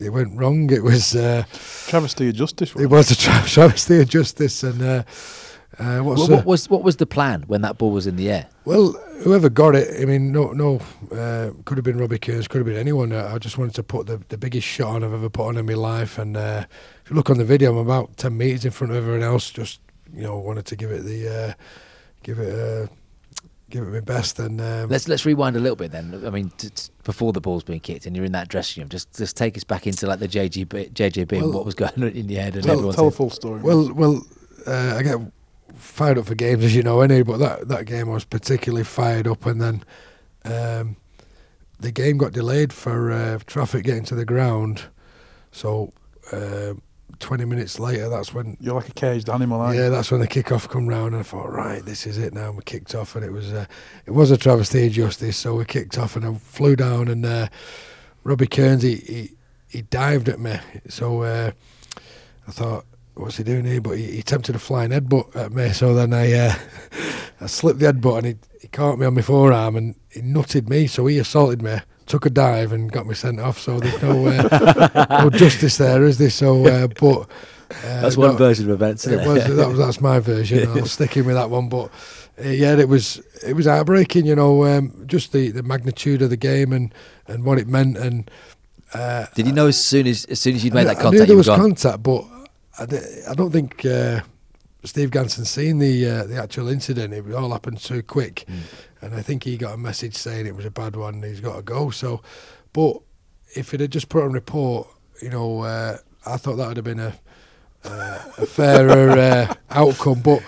it 0.01 0.11
went 0.11 0.36
wrong. 0.36 0.70
It 0.70 0.82
was 0.82 1.14
uh, 1.14 1.45
travesty 1.86 2.28
of 2.28 2.34
justice. 2.34 2.74
It 2.76 2.86
was 2.86 3.11
a 3.11 3.16
tra- 3.16 3.42
travesty 3.47 4.01
of 4.01 4.09
justice, 4.09 4.62
and 4.62 4.82
uh, 4.82 5.03
uh, 5.78 6.03
well, 6.05 6.28
what 6.28 6.45
was 6.45 6.70
what 6.70 6.82
was 6.82 6.97
the 6.97 7.07
plan 7.07 7.45
when 7.47 7.62
that 7.62 7.78
ball 7.78 7.90
was 7.90 8.07
in 8.07 8.16
the 8.16 8.30
air? 8.30 8.47
Well, 8.64 8.92
whoever 9.22 9.49
got 9.49 9.74
it, 9.74 10.01
I 10.01 10.05
mean, 10.05 10.32
no, 10.32 10.53
no, 10.53 10.80
uh, 11.12 11.51
could 11.64 11.76
have 11.76 11.84
been 11.84 11.99
Robbie 11.99 12.18
Kearns, 12.18 12.49
could 12.49 12.59
have 12.59 12.66
been 12.66 12.76
anyone. 12.76 13.12
I 13.12 13.38
just 13.38 13.59
wanted 13.59 13.74
to 13.74 13.82
put 13.82 14.07
the, 14.07 14.22
the 14.28 14.38
biggest 14.38 14.66
shot 14.66 14.95
on 14.95 15.05
I've 15.05 15.12
ever 15.12 15.28
put 15.28 15.49
on 15.49 15.57
in 15.57 15.66
my 15.66 15.74
life, 15.74 16.18
and 16.18 16.36
uh, 16.36 16.64
if 17.05 17.11
you 17.11 17.16
look 17.16 17.30
on 17.30 17.38
the 17.38 17.45
video, 17.45 17.72
I'm 17.72 17.78
about 17.78 18.16
ten 18.16 18.36
meters 18.36 18.64
in 18.64 18.70
front 18.70 18.92
of 18.92 18.97
everyone 18.97 19.22
else. 19.22 19.51
Just 19.51 19.80
you 20.14 20.22
know, 20.22 20.38
wanted 20.38 20.66
to 20.66 20.76
give 20.76 20.90
it 20.90 21.05
the, 21.05 21.28
uh, 21.28 21.55
give 22.22 22.38
it, 22.38 22.55
uh, 22.55 22.86
give 23.75 23.89
it 23.89 23.93
my 23.93 24.01
best. 24.01 24.39
And 24.39 24.61
um, 24.61 24.89
let's 24.89 25.09
let's 25.09 25.27
rewind 25.27 25.57
a 25.57 25.61
little 25.61 25.77
bit 25.77 25.91
then. 25.91 26.22
I 26.25 26.31
mean, 26.31 26.51
t- 26.57 26.70
t- 26.70 26.91
before 27.03 27.33
the 27.33 27.41
ball's 27.41 27.64
being 27.64 27.81
kicked, 27.81 28.07
and 28.07 28.14
you're 28.14 28.25
in 28.25 28.33
that 28.33 28.49
dressing 28.49 28.83
room, 28.83 28.89
just 28.89 29.12
just 29.16 29.37
take 29.37 29.57
us 29.57 29.64
back 29.64 29.87
into 29.87 30.07
like 30.07 30.20
the 30.20 30.29
JGB, 30.29 30.93
JJB 30.93 31.33
well, 31.33 31.45
and 31.45 31.55
what 31.55 31.64
was 31.64 31.75
going 31.75 31.93
on 31.97 32.09
in 32.09 32.29
your 32.29 32.43
head. 32.43 32.55
And 32.55 32.64
tell, 32.64 32.93
tell 32.93 33.09
a 33.09 33.11
full 33.11 33.31
story. 33.31 33.61
Well, 33.61 33.93
well, 33.93 34.25
uh, 34.66 34.95
I 34.97 35.03
get 35.03 35.18
fired 35.75 36.18
up 36.18 36.27
for 36.27 36.35
games, 36.35 36.64
as 36.64 36.75
you 36.75 36.83
know, 36.83 37.01
anyway. 37.01 37.22
But 37.22 37.39
that 37.39 37.68
that 37.68 37.87
game 37.87 38.09
I 38.09 38.14
was 38.14 38.25
particularly 38.25 38.85
fired 38.85 39.27
up, 39.27 39.45
and 39.45 39.61
then 39.61 39.85
um, 40.45 40.97
the 41.81 41.91
game 41.91 42.16
got 42.16 42.33
delayed 42.33 42.72
for 42.72 43.11
uh, 43.11 43.39
traffic 43.47 43.85
getting 43.85 44.05
to 44.05 44.14
the 44.14 44.25
ground. 44.25 44.85
So 45.51 45.93
uh, 46.33 46.75
twenty 47.25 47.47
minutes 47.47 47.81
later, 47.81 48.09
that's 48.11 48.35
when 48.35 48.57
you're 48.61 48.75
like 48.75 48.89
a 48.89 48.93
caged 48.93 49.31
animal. 49.31 49.61
Aren't 49.61 49.77
yeah, 49.77 49.85
you? 49.85 49.91
that's 49.91 50.11
when 50.11 50.20
the 50.20 50.27
kick-off 50.27 50.68
come 50.68 50.87
round, 50.87 51.14
and 51.14 51.20
I 51.20 51.22
thought, 51.22 51.51
right, 51.51 51.83
this 51.83 52.07
is 52.07 52.18
it 52.18 52.35
now. 52.35 52.49
And 52.49 52.57
we 52.57 52.62
kicked 52.62 52.95
off, 52.95 53.16
and 53.16 53.25
it 53.25 53.33
was 53.33 53.53
uh, 53.53 53.64
it 54.05 54.11
was 54.11 54.31
a 54.31 54.37
travesty 54.37 54.87
of 54.87 54.93
justice. 54.93 55.39
So 55.39 55.57
we 55.57 55.64
kicked 55.64 55.97
off, 55.97 56.16
and 56.16 56.27
I 56.27 56.35
flew 56.35 56.77
down, 56.77 57.09
and 57.09 57.25
uh, 57.25 57.49
Robbie 58.22 58.47
Kearns 58.47 58.83
he, 58.83 58.97
he 58.97 59.31
he 59.68 59.83
dived 59.83 60.29
at 60.29 60.39
me. 60.39 60.59
So 60.89 61.22
uh, 61.22 61.53
I 62.47 62.51
thought 62.51 62.85
what's 63.14 63.39
he 63.39 63.45
doing 63.45 63.64
here? 63.64 63.81
But 63.81 63.99
he, 63.99 64.12
he 64.12 64.18
attempted 64.20 64.55
a 64.55 64.59
flying 64.59 64.91
headbutt 64.91 65.35
at 65.35 65.53
me. 65.53 65.70
So 65.72 65.95
then 65.95 66.12
I 66.12 66.33
uh, 66.33 66.55
I 67.41 67.47
slipped 67.47 67.81
the 67.81 67.93
headbutt 67.93 68.18
and 68.18 68.27
he, 68.27 68.37
he 68.61 68.68
caught 68.68 68.99
me 68.99 69.07
on 69.07 69.14
my 69.14 69.22
forearm 69.22 69.77
and 69.77 69.95
he 70.11 70.20
nutted 70.20 70.68
me. 70.68 70.87
So 70.87 71.07
he 71.07 71.18
assaulted 71.18 71.62
me, 71.62 71.79
took 72.07 72.27
a 72.27 72.31
dive 72.31 72.73
and 72.73 72.91
got 72.91 73.07
me 73.07 73.15
sent 73.15 73.41
off. 73.41 73.59
So 73.59 73.81
there's 73.81 74.03
no 74.03 74.27
uh, 74.27 75.23
no 75.23 75.31
justice 75.31 75.77
there, 75.79 76.05
is 76.05 76.19
there? 76.19 76.31
So, 76.31 76.67
uh, 76.67 76.89
but 76.89 77.21
uh, 77.85 78.01
that's 78.01 78.17
one 78.17 78.33
no, 78.33 78.37
version 78.37 78.67
of 78.67 78.75
events. 78.75 79.07
It, 79.07 79.21
it 79.21 79.29
was 79.29 79.45
that 79.57 79.69
was 79.69 79.79
that's 79.79 80.01
my 80.01 80.21
version. 80.21 80.69
I'll 80.69 80.87
stick 80.87 81.17
in 81.17 81.27
with 81.27 81.37
that 81.37 81.51
one, 81.51 81.69
but. 81.69 81.91
Uh, 82.37 82.49
yeah, 82.49 82.77
it 82.77 82.89
was 82.89 83.23
it 83.47 83.53
was 83.53 83.67
heartbreaking, 83.67 84.27
you 84.27 84.35
know, 84.35 84.65
um, 84.65 85.05
just 85.07 85.33
the, 85.33 85.53
the 85.53 85.63
magnitude 85.63 86.21
of 86.21 86.31
the 86.31 86.37
game 86.37 86.73
and, 86.73 86.93
and 87.29 87.45
what 87.45 87.59
it 87.59 87.69
meant. 87.69 87.97
And 87.97 88.29
uh, 88.93 89.27
did 89.37 89.47
you 89.47 89.53
know 89.53 89.69
as 89.69 89.81
soon 89.81 90.09
as 90.09 90.25
as 90.25 90.41
soon 90.41 90.57
as 90.57 90.65
you'd 90.65 90.75
made 90.75 90.89
that 90.89 90.99
contact, 90.99 91.15
I 91.15 91.19
knew 91.21 91.27
there 91.27 91.37
was 91.37 91.47
contact, 91.47 92.03
but 92.03 92.25
I, 92.77 92.87
I 93.31 93.35
don't 93.35 93.53
think 93.53 93.87
uh, 93.87 94.21
Steve 94.85 95.11
Ganson 95.11 95.47
seen 95.47 95.79
the 95.79 96.09
uh, 96.09 96.25
the 96.25 96.37
actual 96.37 96.69
incident. 96.69 97.15
It 97.15 97.33
all 97.35 97.51
happened 97.51 97.79
too 97.79 98.03
quick, 98.03 98.45
mm. 98.49 98.61
And 99.05 99.15
I 99.15 99.23
think 99.23 99.45
he 99.45 99.57
got 99.57 99.75
a 99.75 99.77
message 99.77 100.15
saying 100.17 100.47
it 100.47 100.57
was 100.57 100.65
a 100.65 100.71
bad 100.71 100.97
one. 100.97 101.23
he's 101.23 101.41
got 101.41 101.57
to 101.57 101.63
go. 101.63 101.91
So, 101.91 102.23
but 102.73 102.99
if 103.55 103.75
it 103.75 103.81
had 103.81 103.93
just 103.93 104.09
put 104.09 104.25
on 104.25 104.33
report, 104.33 104.89
you 105.23 105.31
know, 105.31 105.61
uh, 105.61 105.99
I 106.27 106.37
thought 106.37 106.57
that 106.57 106.69
would 106.69 106.77
have 106.77 106.85
been 106.85 107.01
a 107.01 107.15
uh, 107.85 108.23
a 108.39 108.47
fairer 108.47 109.11
uh, 109.11 109.55
outcome. 109.71 110.21
But 110.21 110.43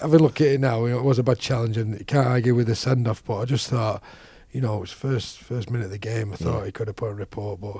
having 0.00 0.20
a 0.20 0.22
look 0.22 0.40
at 0.40 0.48
it 0.48 0.60
now, 0.60 0.84
you 0.84 0.92
know, 0.92 0.98
it 0.98 1.04
was 1.04 1.18
a 1.18 1.22
bad 1.22 1.38
challenge, 1.38 1.76
and 1.76 1.98
you 1.98 2.04
can't 2.04 2.26
argue 2.26 2.54
with 2.54 2.66
the 2.66 2.76
send 2.76 3.08
off. 3.08 3.24
But 3.24 3.38
I 3.38 3.44
just 3.46 3.68
thought 3.68 4.02
you 4.52 4.60
know, 4.62 4.78
it 4.78 4.80
was 4.80 4.92
first 4.92 5.38
first 5.38 5.70
minute 5.70 5.86
of 5.86 5.90
the 5.90 5.98
game. 5.98 6.32
I 6.32 6.36
thought 6.36 6.64
he 6.64 6.72
could 6.72 6.86
have 6.86 6.96
put 6.96 7.10
a 7.10 7.14
report, 7.14 7.60
but 7.60 7.76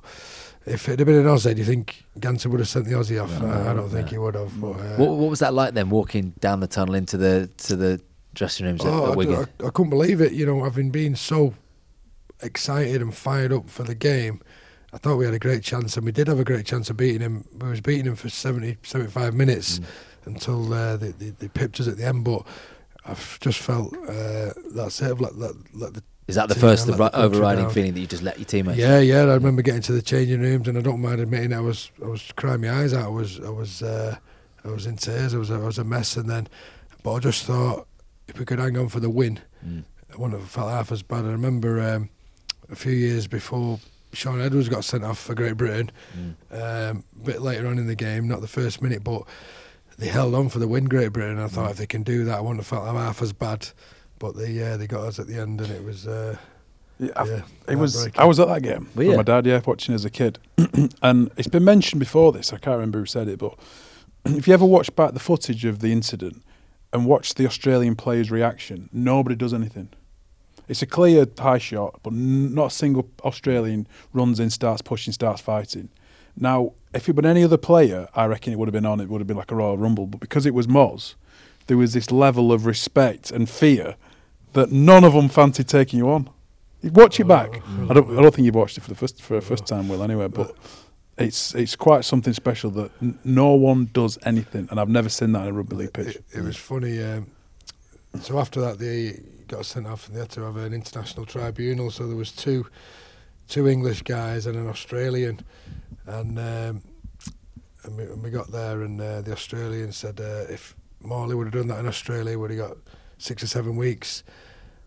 if 0.67 0.89
it 0.89 0.99
had 0.99 1.07
been 1.07 1.17
an 1.17 1.25
Aussie, 1.25 1.55
do 1.55 1.61
you 1.61 1.65
think 1.65 2.05
Ganson 2.19 2.51
would 2.51 2.61
have 2.61 2.69
sent 2.69 2.85
the 2.85 2.93
Aussie 2.93 3.23
off? 3.23 3.41
No, 3.41 3.49
I, 3.49 3.73
don't 3.75 3.89
think 3.89 4.11
he 4.11 4.19
would 4.19 4.35
have. 4.35 4.61
But, 4.61 4.73
uh, 4.73 4.97
What, 4.97 5.11
what 5.11 5.31
was 5.31 5.39
that 5.39 5.55
like 5.55 5.75
then, 5.75 5.89
walking 5.89 6.35
down 6.41 6.61
the 6.61 6.67
tunnel 6.67 6.95
into 6.95 7.17
the 7.17 7.49
to 7.59 7.77
the 7.77 8.01
dressing 8.39 8.67
rooms 8.67 8.81
Oh, 8.85 9.07
at 9.07 9.13
I, 9.13 9.15
Wigan? 9.17 9.35
I, 9.63 9.67
I 9.67 9.71
couldn't 9.71 9.91
believe 9.91 10.21
it. 10.21 10.33
You 10.33 10.47
know, 10.47 10.65
having 10.65 10.91
been 10.91 11.17
so 11.17 11.55
excited 12.43 13.03
and 13.03 13.15
fired 13.15 13.53
up 13.53 13.69
for 13.69 13.83
the 13.83 13.95
game, 13.95 14.41
I 14.93 14.99
thought 14.99 15.17
we 15.17 15.25
had 15.25 15.35
a 15.35 15.39
great 15.39 15.63
chance, 15.63 15.97
and 15.97 16.07
we 16.07 16.13
did 16.13 16.29
have 16.29 16.39
a 16.41 16.45
great 16.45 16.65
chance 16.65 16.89
of 16.89 16.97
beating 16.97 17.21
him. 17.21 17.45
We 17.61 17.69
was 17.69 17.81
beating 17.81 18.07
him 18.07 18.17
for 18.17 18.29
70, 18.31 18.79
75 18.83 19.35
minutes 19.35 19.81
Mm. 19.81 19.85
until 20.35 20.73
uh, 20.73 20.97
they, 20.97 21.11
they, 21.11 21.31
they 21.31 21.49
pipped 21.49 21.81
us 21.81 21.89
at 21.89 21.97
the 21.99 22.05
end. 22.07 22.25
But 22.25 22.43
I've 23.05 23.39
just 23.41 23.59
felt 23.59 23.95
uh, 24.09 24.53
that's 24.75 25.01
it. 25.03 25.11
I've 25.11 25.21
let, 25.21 25.37
let, 25.37 25.53
let 25.75 25.95
the 25.95 26.03
Is 26.27 26.37
that 26.37 26.49
the 26.49 26.55
first 26.55 26.89
of 26.89 26.99
let 26.99 27.13
the 27.13 27.19
overriding 27.21 27.65
down. 27.65 27.73
feeling 27.75 27.95
that 27.95 28.01
you 28.01 28.07
just 28.07 28.23
let 28.23 28.39
your 28.39 28.45
teammates? 28.47 28.79
Yeah, 28.79 28.99
yeah. 29.01 29.21
I 29.23 29.35
remember 29.35 29.63
getting 29.63 29.83
to 29.83 29.93
the 29.93 30.03
changing 30.03 30.41
rooms, 30.41 30.69
and 30.69 30.79
I 30.79 30.81
don't 30.81 31.01
mind 31.03 31.21
admitting 31.21 31.53
I 31.53 31.61
was 31.61 31.91
I 32.03 32.09
was 32.09 32.33
crying 32.37 32.61
my 32.63 32.71
eyes 32.71 32.95
out. 32.95 33.05
I 33.07 33.09
was 33.09 33.41
I 33.41 33.51
was 33.51 33.83
uh, 33.83 34.17
I 34.65 34.69
was 34.69 34.87
in 34.87 34.97
tears. 34.97 35.35
I 35.35 35.39
was 35.39 35.51
I 35.51 35.59
was 35.59 35.79
a 35.79 35.85
mess, 35.85 36.17
and 36.17 36.29
then, 36.31 36.47
but 37.03 37.15
I 37.15 37.19
just 37.21 37.45
thought 37.45 37.87
if 38.29 38.39
we 38.39 38.45
could 38.45 38.59
hang 38.59 38.77
on 38.77 38.89
for 38.89 39.01
the 39.01 39.11
win, 39.11 39.41
Mm. 39.67 39.83
I 40.13 40.17
wouldn't 40.17 40.41
have 40.41 40.49
felt 40.51 40.71
half 40.71 40.93
as 40.93 41.03
bad. 41.03 41.25
I 41.25 41.31
remember 41.33 41.81
um, 41.81 42.09
a 42.71 42.77
few 42.77 42.93
years 42.93 43.27
before 43.27 43.81
Shaun 44.13 44.41
Edwards 44.41 44.69
got 44.69 44.85
sent 44.85 45.05
off 45.05 45.19
for 45.19 45.35
Great 45.35 45.57
Britain, 45.57 45.91
Mm. 46.17 46.91
um, 46.91 47.05
a 47.21 47.25
bit 47.25 47.43
later 47.43 47.67
on 47.67 47.79
in 47.79 47.87
the 47.87 47.95
game, 47.95 48.29
not 48.29 48.41
the 48.41 48.47
first 48.49 48.81
minute, 48.81 49.03
but 49.05 49.23
they 49.99 50.07
held 50.09 50.35
on 50.35 50.49
for 50.49 50.59
the 50.61 50.69
win, 50.69 50.85
Great 50.85 51.13
Britain. 51.13 51.33
And 51.33 51.43
I 51.43 51.49
thought 51.49 51.69
Mm. 51.69 51.73
if 51.73 51.77
they 51.79 51.87
can 51.87 52.03
do 52.05 52.25
that, 52.25 52.39
I 52.39 52.41
wouldn't 52.41 52.59
have 52.61 52.67
felt 52.67 52.85
half 52.87 53.21
as 53.23 53.33
bad. 53.33 53.69
But 54.19 54.37
they 54.37 54.61
uh, 54.63 54.77
they 54.77 54.87
got 54.87 55.03
us 55.05 55.19
at 55.19 55.27
the 55.29 55.39
end, 55.39 55.61
and 55.61 55.71
it 55.71 55.85
was 55.85 56.07
uh, 56.07 56.37
Yeah, 56.99 57.11
I- 57.15 57.25
yeah, 57.25 57.43
It 57.69 57.77
was. 57.77 57.95
heartbreaking. 57.95 58.21
I 58.21 58.25
was 58.25 58.41
at 58.41 58.49
that 58.49 58.63
game 58.63 58.89
Were 58.97 59.05
with 59.07 59.17
my 59.17 59.23
dad. 59.23 59.47
Yeah, 59.47 59.61
watching 59.65 59.95
as 59.95 60.05
a 60.05 60.11
kid, 60.11 60.39
and 61.03 61.31
it's 61.37 61.47
been 61.47 61.65
mentioned 61.65 62.01
before. 62.01 62.33
This 62.33 62.53
I 62.53 62.59
can't 62.59 62.75
remember 62.77 62.99
who 63.01 63.07
said 63.07 63.29
it, 63.29 63.39
but 63.39 63.55
if 64.25 64.49
you 64.49 64.55
ever 64.55 64.65
watch 64.65 64.95
back 64.97 65.13
the 65.13 65.21
footage 65.21 65.65
of 65.65 65.79
the 65.79 65.93
incident 65.93 66.43
and 66.93 67.07
watch 67.07 67.35
the 67.35 67.47
Australian 67.47 67.97
players' 67.97 68.31
reaction, 68.31 68.89
nobody 68.93 69.37
does 69.37 69.53
anything. 69.53 69.89
It's 70.69 70.83
a 70.83 70.87
clear 70.87 71.27
high 71.39 71.59
shot, 71.59 72.01
but 72.03 72.13
n- 72.13 72.55
not 72.55 72.67
a 72.67 72.71
single 72.71 73.09
Australian 73.25 73.87
runs 74.13 74.39
in, 74.39 74.51
starts 74.51 74.83
pushing, 74.83 75.13
starts 75.13 75.41
fighting. 75.41 75.89
Now, 76.37 76.73
if 76.95 77.03
it 77.03 77.07
had 77.07 77.17
been 77.17 77.27
any 77.27 77.43
other 77.43 77.57
player, 77.57 78.09
I 78.15 78.27
reckon 78.27 78.53
it 78.53 78.59
would 78.59 78.69
have 78.69 78.73
been 78.73 78.87
on. 78.87 79.01
It 79.01 79.09
would 79.09 79.21
have 79.21 79.27
been 79.27 79.37
like 79.37 79.51
a 79.51 79.57
Royal 79.57 79.79
Rumble. 79.79 80.07
But 80.07 80.21
because 80.21 80.47
it 80.47 80.55
was 80.55 80.67
Moz, 80.67 81.15
there 81.67 81.77
was 81.77 81.95
this 81.95 82.11
level 82.13 82.53
of 82.53 82.65
respect 82.67 83.31
and 83.31 83.49
fear 83.49 83.97
that 84.53 84.71
none 84.71 85.05
of 85.05 85.15
them 85.15 85.29
fancied 85.29 85.69
taking 85.69 85.99
you 85.99 86.11
on. 86.11 86.31
You 86.81 86.91
Watch 86.93 87.19
it 87.19 87.25
back. 87.25 87.61
Oh. 87.67 87.87
I 87.91 87.95
don't. 87.95 88.19
I 88.19 88.23
don't 88.23 88.33
think 88.35 88.45
you've 88.47 88.55
watched 88.55 88.79
it 88.79 88.83
for 88.83 88.91
the 88.91 88.95
first 88.95 89.21
for 89.21 89.37
a 89.37 89.43
first 89.43 89.67
time, 89.67 89.89
Will. 89.89 90.03
Anyway, 90.03 90.29
but 90.29 90.55
it's 91.19 91.55
it's 91.55 91.77
quite 91.77 92.05
something 92.05 92.33
special 92.33 92.71
that 92.73 92.91
n- 93.03 93.19
no 93.25 93.53
one 93.55 93.91
does 93.93 94.19
anything, 94.25 94.69
and 94.71 94.81
I've 94.81 94.89
never 94.89 95.09
seen 95.09 95.33
that 95.33 95.43
in 95.43 95.49
a 95.49 95.53
rugby 95.53 95.77
league 95.77 95.93
pitch. 95.93 96.17
It, 96.17 96.25
it 96.35 96.43
was 96.43 96.57
funny. 96.57 97.03
Um, 97.03 97.27
so 98.21 98.39
after 98.39 98.61
that, 98.61 98.79
they 98.79 99.21
got 99.49 99.67
sent 99.67 99.87
off, 99.87 100.07
and 100.07 100.17
they 100.17 100.21
had 100.21 100.31
to 100.31 100.43
have 100.43 100.57
an 100.57 100.73
international 100.73 101.27
tribunal. 101.27 101.91
So 101.91 102.07
there 102.07 102.17
was 102.17 102.33
two, 102.33 102.67
two 103.49 103.69
English 103.69 104.03
guys 104.03 104.47
and 104.47 104.57
an 104.57 104.69
Australian, 104.69 105.41
and 106.07 106.39
um, 106.39 106.83
and, 107.85 107.97
we, 107.97 108.03
and 108.05 108.23
we 108.23 108.31
got 108.31 108.51
there, 108.51 108.83
and 108.83 109.01
uh, 109.01 109.23
the 109.23 109.33
Australian 109.33 109.93
said 109.93 110.21
uh, 110.21 110.53
if 110.53 110.77
Morley 111.01 111.35
would 111.35 111.47
have 111.47 111.55
done 111.55 111.69
that 111.69 111.81
in 111.81 111.87
Australia, 111.87 112.39
would 112.39 112.51
have 112.51 112.59
got 112.59 112.77
six 113.19 113.43
or 113.43 113.47
seven 113.47 113.77
weeks. 113.77 114.23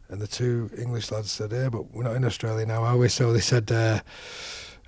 And 0.09 0.19
the 0.19 0.27
two 0.27 0.69
English 0.77 1.09
lads 1.11 1.31
said, 1.31 1.51
"Yeah, 1.53 1.69
but 1.69 1.93
we're 1.93 2.03
not 2.03 2.15
in 2.15 2.25
Australia 2.25 2.65
now, 2.65 2.83
are 2.83 2.97
we?" 2.97 3.07
So 3.07 3.31
they 3.31 3.39
said, 3.39 3.71
uh, 3.71 4.01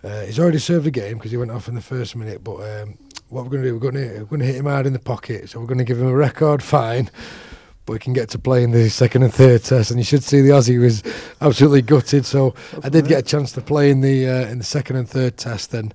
uh, 0.03 0.21
"He's 0.21 0.39
already 0.39 0.59
served 0.59 0.87
a 0.87 0.91
game 0.91 1.17
because 1.17 1.31
he 1.31 1.37
went 1.37 1.51
off 1.51 1.67
in 1.67 1.75
the 1.75 1.81
first 1.81 2.15
minute, 2.15 2.43
but." 2.43 2.57
Um, 2.57 2.97
what 3.33 3.43
we're 3.43 3.49
going 3.49 3.63
to 3.63 3.69
do, 3.69 3.73
we're 3.73 4.25
going 4.25 4.39
to 4.39 4.45
hit 4.45 4.55
him 4.55 4.65
hard 4.65 4.85
in 4.85 4.93
the 4.93 4.99
pocket. 4.99 5.49
So 5.49 5.59
we're 5.59 5.65
going 5.65 5.79
to 5.79 5.83
give 5.83 5.99
him 5.99 6.07
a 6.07 6.15
record 6.15 6.61
fine, 6.63 7.09
but 7.85 7.93
he 7.93 7.99
can 7.99 8.13
get 8.13 8.29
to 8.29 8.39
play 8.39 8.63
in 8.63 8.71
the 8.71 8.89
second 8.89 9.23
and 9.23 9.33
third 9.33 9.63
test. 9.63 9.89
And 9.89 9.99
you 9.99 10.03
should 10.03 10.23
see 10.23 10.41
the 10.41 10.49
Aussie 10.49 10.79
was 10.79 11.03
absolutely 11.41 11.81
gutted. 11.81 12.25
So 12.25 12.53
I 12.83 12.89
did 12.89 13.07
get 13.07 13.19
a 13.19 13.23
chance 13.23 13.51
to 13.53 13.61
play 13.61 13.89
in 13.89 14.01
the 14.01 14.27
uh, 14.29 14.47
in 14.47 14.59
the 14.59 14.63
second 14.63 14.97
and 14.97 15.09
third 15.09 15.37
test. 15.37 15.73
And 15.73 15.93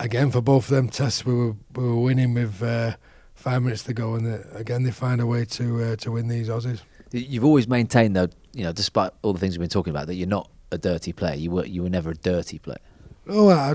again, 0.00 0.30
for 0.30 0.40
both 0.40 0.64
of 0.64 0.74
them 0.74 0.88
tests, 0.88 1.24
we 1.24 1.34
were 1.34 1.54
we 1.74 1.84
were 1.84 2.00
winning 2.00 2.34
with 2.34 2.62
uh, 2.62 2.96
five 3.34 3.62
minutes 3.62 3.84
to 3.84 3.94
go. 3.94 4.14
And 4.14 4.26
the, 4.26 4.56
again, 4.56 4.82
they 4.82 4.90
find 4.90 5.20
a 5.20 5.26
way 5.26 5.44
to 5.44 5.82
uh, 5.82 5.96
to 5.96 6.12
win 6.12 6.28
these 6.28 6.48
Aussies. 6.48 6.80
You've 7.10 7.44
always 7.44 7.66
maintained, 7.66 8.14
though, 8.14 8.28
you 8.52 8.64
know, 8.64 8.72
despite 8.72 9.12
all 9.22 9.32
the 9.32 9.38
things 9.38 9.54
we've 9.54 9.60
been 9.60 9.70
talking 9.70 9.92
about, 9.92 10.08
that 10.08 10.16
you're 10.16 10.28
not 10.28 10.50
a 10.72 10.76
dirty 10.76 11.12
player. 11.12 11.36
You 11.36 11.52
were 11.52 11.64
you 11.64 11.82
were 11.84 11.88
never 11.88 12.10
a 12.10 12.16
dirty 12.16 12.58
player. 12.58 12.78
Oh, 13.28 13.50
I, 13.50 13.72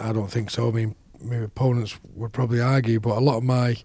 I, 0.00 0.12
don't 0.12 0.30
think 0.30 0.50
so. 0.50 0.68
I 0.68 0.72
mean, 0.72 0.96
my 1.22 1.36
opponents 1.36 1.98
would 2.14 2.32
probably 2.32 2.60
argue, 2.60 2.98
but 2.98 3.16
a 3.16 3.20
lot 3.20 3.36
of 3.36 3.44
my 3.44 3.76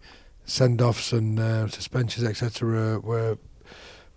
send-offs 0.45 1.14
and 1.14 1.39
uh, 1.39 1.68
suspensions, 1.68 2.26
etc., 2.26 2.99
were 2.99 3.38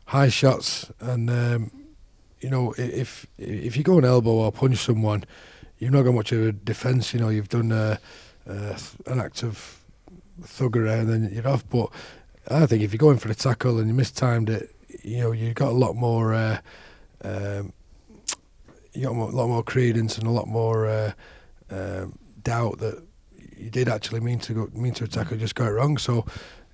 high 0.07 0.29
shots. 0.29 0.91
And 1.01 1.29
um, 1.29 1.71
you 2.41 2.49
know, 2.49 2.75
if 2.79 3.27
if 3.39 3.77
you 3.77 3.83
go 3.83 3.99
an 3.99 4.05
elbow 4.07 4.31
or 4.31 4.53
punch 4.53 4.79
someone, 4.79 5.25
you've 5.79 5.93
not 5.93 6.03
got 6.03 6.15
much 6.15 6.33
of 6.33 6.47
a 6.47 6.53
defence. 6.53 7.13
You 7.13 7.21
know, 7.21 7.29
you've 7.29 7.51
done 7.51 7.73
uh, 7.73 7.99
uh, 8.49 8.79
an 9.07 9.21
act 9.21 9.43
of 9.43 9.83
thuggery 10.43 11.01
and 11.01 11.09
then 11.09 11.31
you're 11.33 11.49
off. 11.49 11.69
But 11.69 11.91
I 12.51 12.65
think 12.67 12.83
if 12.83 12.93
you're 12.93 12.99
going 12.99 13.19
for 13.19 13.31
a 13.31 13.35
tackle 13.35 13.79
and 13.79 13.89
you 13.89 13.95
mistimed 13.95 14.49
it, 14.49 14.75
you 15.03 15.19
know, 15.19 15.33
you've 15.33 15.55
got 15.57 15.69
a 15.69 15.73
lot 15.73 15.95
more. 15.95 16.33
Uh, 16.33 16.59
um, 17.23 17.73
you 18.97 19.05
got 19.05 19.13
a 19.13 19.37
lot 19.37 19.49
more 19.49 19.63
credence 19.63 20.19
and 20.19 20.27
a 20.27 20.31
lot 20.31 20.49
more 20.49 20.87
uh, 20.87 21.13
um, 21.71 22.19
doubt 22.43 22.79
that 22.79 23.03
you 23.57 23.71
did 23.71 23.89
actually 23.89 24.21
mean 24.21 24.39
to 24.41 24.55
go, 24.55 24.71
mean 24.75 24.95
to 24.95 25.05
attack 25.05 25.33
or 25.33 25.37
just 25.37 25.55
got 25.55 25.69
it 25.69 25.73
wrong. 25.73 25.99
So. 25.99 26.25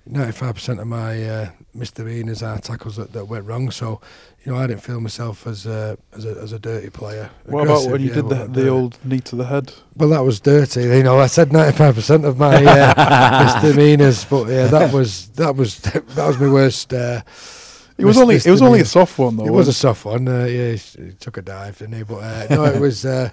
95% 0.09 0.81
of 0.81 0.87
my 0.87 1.23
uh, 1.23 1.49
misdemeanors 1.73 2.43
are 2.43 2.59
tackles 2.59 2.97
that, 2.97 3.13
that 3.13 3.25
went 3.25 3.45
wrong. 3.45 3.71
So, 3.71 4.01
you 4.43 4.51
know, 4.51 4.57
I 4.57 4.67
didn't 4.67 4.81
feel 4.81 4.99
myself 4.99 5.47
as 5.47 5.65
a 5.65 5.97
as 6.11 6.25
a, 6.25 6.31
as 6.41 6.51
a 6.51 6.59
dirty 6.59 6.89
player. 6.89 7.29
What 7.45 7.63
about 7.63 7.89
when 7.89 8.01
you 8.01 8.09
yeah, 8.09 8.15
did 8.15 8.29
the, 8.29 8.47
the 8.47 8.67
old 8.67 8.97
knee 9.05 9.21
to 9.21 9.37
the 9.37 9.45
head? 9.45 9.73
Well, 9.95 10.09
that 10.09 10.25
was 10.25 10.41
dirty. 10.41 10.81
You 10.81 11.03
know, 11.03 11.19
I 11.19 11.27
said 11.27 11.51
95% 11.51 12.25
of 12.25 12.37
my 12.37 12.65
uh, 12.65 13.53
misdemeanors, 13.63 14.25
but 14.25 14.49
yeah, 14.49 14.67
that 14.67 14.91
was 14.91 15.29
that 15.29 15.55
was 15.55 15.79
that 15.79 16.27
was 16.27 16.37
my 16.37 16.51
worst. 16.51 16.93
Uh, 16.93 17.21
It 18.03 18.07
was 18.07 18.17
only 18.17 18.35
it 18.35 18.45
was 18.47 18.61
only 18.61 18.81
a 18.81 18.85
soft 18.85 19.17
one 19.17 19.37
though. 19.37 19.45
It 19.45 19.51
was 19.51 19.67
a 19.67 19.73
soft 19.73 20.05
one. 20.05 20.27
Uh, 20.27 20.45
yeah, 20.45 20.71
he, 20.73 21.03
he 21.05 21.11
took 21.13 21.37
a 21.37 21.41
dive, 21.41 21.77
didn't 21.79 21.95
he? 21.95 22.03
But 22.03 22.17
uh, 22.17 22.47
no, 22.49 22.65
it 22.65 22.79
was. 22.79 23.05
Uh, 23.05 23.29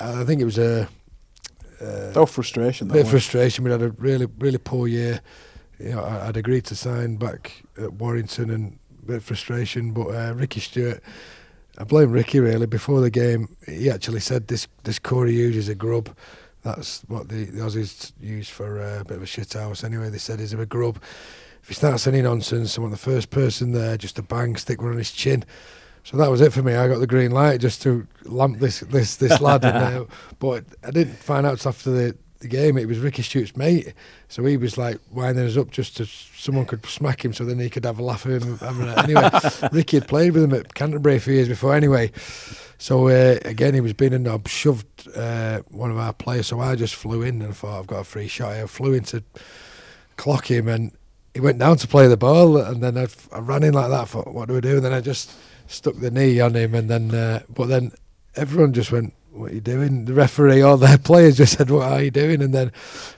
I 0.00 0.24
think 0.24 0.40
it 0.40 0.44
was 0.44 0.58
a. 0.58 0.88
Uh, 1.80 2.12
No 2.14 2.24
frustration. 2.26 2.88
bit 2.88 3.02
of 3.02 3.10
frustration. 3.10 3.64
We 3.64 3.70
had 3.70 3.82
a 3.82 3.90
really, 3.90 4.26
really 4.38 4.58
poor 4.58 4.88
year. 4.88 5.20
You 5.78 5.90
know, 5.90 6.02
I, 6.02 6.28
I'd 6.28 6.36
agreed 6.36 6.64
to 6.66 6.74
sign 6.74 7.16
back 7.16 7.62
at 7.76 7.92
Warrington, 7.94 8.50
and 8.50 8.78
a 9.02 9.06
bit 9.06 9.16
of 9.16 9.24
frustration. 9.24 9.92
But 9.92 10.06
uh, 10.08 10.32
Ricky 10.34 10.60
Stuart, 10.60 11.02
I 11.78 11.84
blame 11.84 12.12
Ricky 12.12 12.40
really. 12.40 12.66
Before 12.66 13.00
the 13.00 13.10
game, 13.10 13.56
he 13.66 13.90
actually 13.90 14.20
said 14.20 14.48
this 14.48 14.68
this 14.84 14.98
Corey 14.98 15.32
Hughes 15.32 15.56
is 15.56 15.68
a 15.68 15.74
grub. 15.74 16.08
That's 16.62 17.02
what 17.06 17.28
the, 17.28 17.44
the 17.44 17.60
Aussies 17.60 18.12
use 18.20 18.48
for 18.48 18.80
uh, 18.82 19.00
a 19.00 19.04
bit 19.04 19.18
of 19.18 19.22
a 19.22 19.26
shit 19.26 19.52
house. 19.52 19.84
Anyway, 19.84 20.08
they 20.10 20.18
said 20.18 20.40
he's 20.40 20.52
a 20.52 20.66
grub. 20.66 20.98
If 21.66 21.70
he 21.70 21.74
starts 21.74 22.06
any 22.06 22.22
nonsense, 22.22 22.78
I 22.78 22.80
want 22.80 22.92
the 22.92 22.96
first 22.96 23.30
person 23.30 23.72
there 23.72 23.96
just 23.96 24.14
to 24.14 24.22
bang, 24.22 24.54
stick 24.54 24.80
one 24.80 24.92
on 24.92 24.98
his 24.98 25.10
chin. 25.10 25.44
So 26.04 26.16
that 26.16 26.30
was 26.30 26.40
it 26.40 26.52
for 26.52 26.62
me. 26.62 26.76
I 26.76 26.86
got 26.86 27.00
the 27.00 27.08
green 27.08 27.32
light 27.32 27.60
just 27.60 27.82
to 27.82 28.06
lamp 28.22 28.60
this 28.60 28.78
this 28.78 29.16
this 29.16 29.40
lad. 29.40 29.64
But 30.38 30.64
I 30.84 30.92
didn't 30.92 31.16
find 31.16 31.44
out 31.44 31.66
after 31.66 31.90
the, 31.90 32.16
the 32.38 32.46
game 32.46 32.78
it 32.78 32.86
was 32.86 33.00
Ricky 33.00 33.22
Stuart's 33.22 33.56
mate. 33.56 33.94
So 34.28 34.44
he 34.44 34.56
was 34.56 34.78
like 34.78 35.00
winding 35.10 35.44
us 35.44 35.56
up 35.56 35.72
just 35.72 35.96
to 35.96 36.06
someone 36.06 36.66
could 36.66 36.86
smack 36.86 37.24
him, 37.24 37.32
so 37.32 37.44
then 37.44 37.58
he 37.58 37.68
could 37.68 37.84
have 37.84 37.98
a 37.98 38.04
laugh 38.04 38.26
at 38.26 38.42
him. 38.42 38.60
Anyway, 38.62 39.28
Ricky 39.72 39.96
had 39.96 40.06
played 40.06 40.34
with 40.34 40.44
him 40.44 40.54
at 40.54 40.72
Canterbury 40.74 41.16
a 41.16 41.20
few 41.20 41.34
years 41.34 41.48
before. 41.48 41.74
Anyway, 41.74 42.12
so 42.78 43.08
uh, 43.08 43.40
again 43.44 43.74
he 43.74 43.80
was 43.80 43.92
being 43.92 44.14
a 44.14 44.20
knob, 44.20 44.46
shoved 44.46 45.08
uh, 45.16 45.62
one 45.72 45.90
of 45.90 45.98
our 45.98 46.12
players. 46.12 46.46
So 46.46 46.60
I 46.60 46.76
just 46.76 46.94
flew 46.94 47.22
in 47.22 47.42
and 47.42 47.56
thought 47.56 47.80
I've 47.80 47.88
got 47.88 47.98
a 48.02 48.04
free 48.04 48.28
shot. 48.28 48.52
I 48.52 48.66
flew 48.66 48.92
in 48.92 49.02
to 49.06 49.24
clock 50.16 50.48
him 50.48 50.68
and 50.68 50.92
he 51.36 51.40
went 51.40 51.58
down 51.58 51.76
to 51.76 51.86
play 51.86 52.06
the 52.08 52.16
ball 52.16 52.56
and 52.56 52.82
then 52.82 52.96
I, 52.96 53.06
I 53.32 53.38
ran 53.40 53.62
in 53.62 53.74
like 53.74 53.90
that. 53.90 54.00
I 54.00 54.04
thought, 54.06 54.28
what 54.32 54.48
do 54.48 54.54
we 54.54 54.60
do? 54.62 54.76
And 54.76 54.84
then 54.84 54.92
I 54.92 55.00
just 55.00 55.30
stuck 55.68 55.96
the 55.96 56.10
knee 56.10 56.40
on 56.40 56.54
him 56.54 56.74
and 56.74 56.88
then, 56.88 57.14
uh, 57.14 57.42
but 57.48 57.66
then 57.68 57.92
everyone 58.36 58.72
just 58.72 58.90
went, 58.90 59.12
what 59.32 59.50
are 59.50 59.54
you 59.54 59.60
doing? 59.60 60.06
The 60.06 60.14
referee, 60.14 60.62
all 60.62 60.76
their 60.78 60.98
players 61.10 61.36
just 61.36 61.58
said, 61.58 61.70
what 61.70 61.92
are 61.92 62.02
you 62.02 62.10
doing? 62.10 62.40
And 62.42 62.54
then 62.54 62.72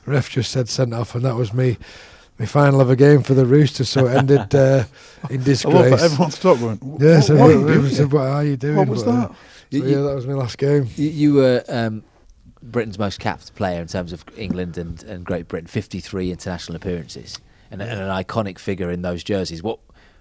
ref 0.04 0.28
just 0.30 0.50
said 0.50 0.68
sent 0.68 0.92
off 0.92 1.14
and 1.14 1.24
that 1.24 1.36
was 1.36 1.52
me. 1.54 1.78
My 2.40 2.46
final 2.46 2.80
of 2.80 2.88
a 2.90 2.94
game 2.96 3.22
for 3.22 3.34
the 3.34 3.44
Roosters, 3.46 3.88
so 3.88 4.06
it 4.06 4.16
ended 4.16 4.54
uh, 4.54 4.84
in 5.30 5.42
disgrace. 5.42 6.00
everyone 6.02 6.30
stopped. 6.30 6.60
"Wh- 6.60 7.02
Yeah, 7.02 7.20
so 7.20 7.34
what 7.36 7.50
are 7.50 7.52
you 7.52 7.58
everyone 7.60 7.80
doing?" 7.82 7.94
said, 7.94 8.12
what 8.12 8.22
are 8.28 8.44
you 8.44 8.56
doing? 8.56 8.76
What 8.76 8.88
was 8.88 9.02
But, 9.02 9.10
uh, 9.10 9.20
that? 9.22 9.30
so 9.30 9.36
You- 9.76 9.84
yeah, 9.86 10.00
that 10.02 10.14
was 10.14 10.26
my 10.26 10.34
last 10.34 10.56
game. 10.58 10.86
You, 10.96 11.08
you 11.08 11.34
were 11.34 11.64
um, 11.68 12.04
Britain's 12.62 12.96
most 12.98 13.18
capped 13.18 13.54
player 13.56 13.80
in 13.80 13.88
terms 13.88 14.12
of 14.12 14.24
England 14.36 14.78
and, 14.78 15.02
and 15.04 15.24
Great 15.24 15.48
Britain, 15.48 15.66
53 15.66 16.30
international 16.30 16.76
appearances, 16.76 17.38
and, 17.70 17.82
and 17.82 18.00
an 18.00 18.08
iconic 18.08 18.58
figure 18.58 18.90
in 18.90 19.02
those 19.02 19.22
jerseys. 19.22 19.62
What 19.62 19.78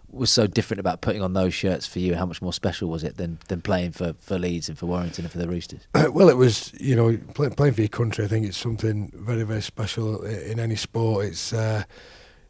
was 0.10 0.32
so 0.32 0.48
different 0.48 0.80
about 0.80 1.02
putting 1.02 1.22
on 1.22 1.34
those 1.34 1.54
shirts 1.54 1.86
for 1.86 2.00
you? 2.00 2.16
How 2.16 2.26
much 2.26 2.42
more 2.42 2.54
special 2.54 2.90
was 2.90 3.04
it 3.04 3.18
than 3.18 3.40
than 3.48 3.62
playing 3.62 3.92
for, 3.92 4.14
for 4.20 4.40
Leeds 4.40 4.70
and 4.70 4.78
for 4.78 4.86
Warrington 4.86 5.26
and 5.26 5.32
for 5.32 5.38
the 5.38 5.48
Roosters? 5.48 5.88
well, 6.12 6.30
it 6.30 6.38
was 6.38 6.74
you 6.80 6.96
know 6.96 7.18
play, 7.34 7.50
playing 7.50 7.74
for 7.74 7.82
your 7.82 7.90
country. 7.90 8.26
I 8.26 8.28
think 8.28 8.46
it's 8.46 8.58
something 8.58 9.12
very 9.14 9.44
very 9.44 9.62
special 9.62 10.24
in 10.24 10.60
any 10.60 10.76
sport. 10.76 11.26
It's 11.26 11.54
uh, 11.54 11.84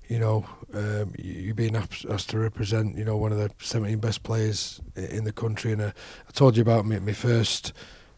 you 0.08 0.20
know 0.20 0.46
um, 0.74 1.14
you 1.18 1.54
being 1.54 1.76
asked 1.76 2.30
to 2.30 2.40
represent 2.40 2.98
you 2.98 3.06
know 3.06 3.18
one 3.18 3.32
of 3.32 3.38
the 3.38 3.52
17 3.60 4.00
best 4.00 4.24
players 4.24 4.80
in 4.96 5.24
the 5.24 5.34
country. 5.34 5.74
And 5.74 5.82
uh, 5.82 5.92
I 6.28 6.32
told 6.32 6.56
you 6.58 6.62
about 6.62 6.86
my, 6.86 7.00
my 7.00 7.14
first 7.14 7.74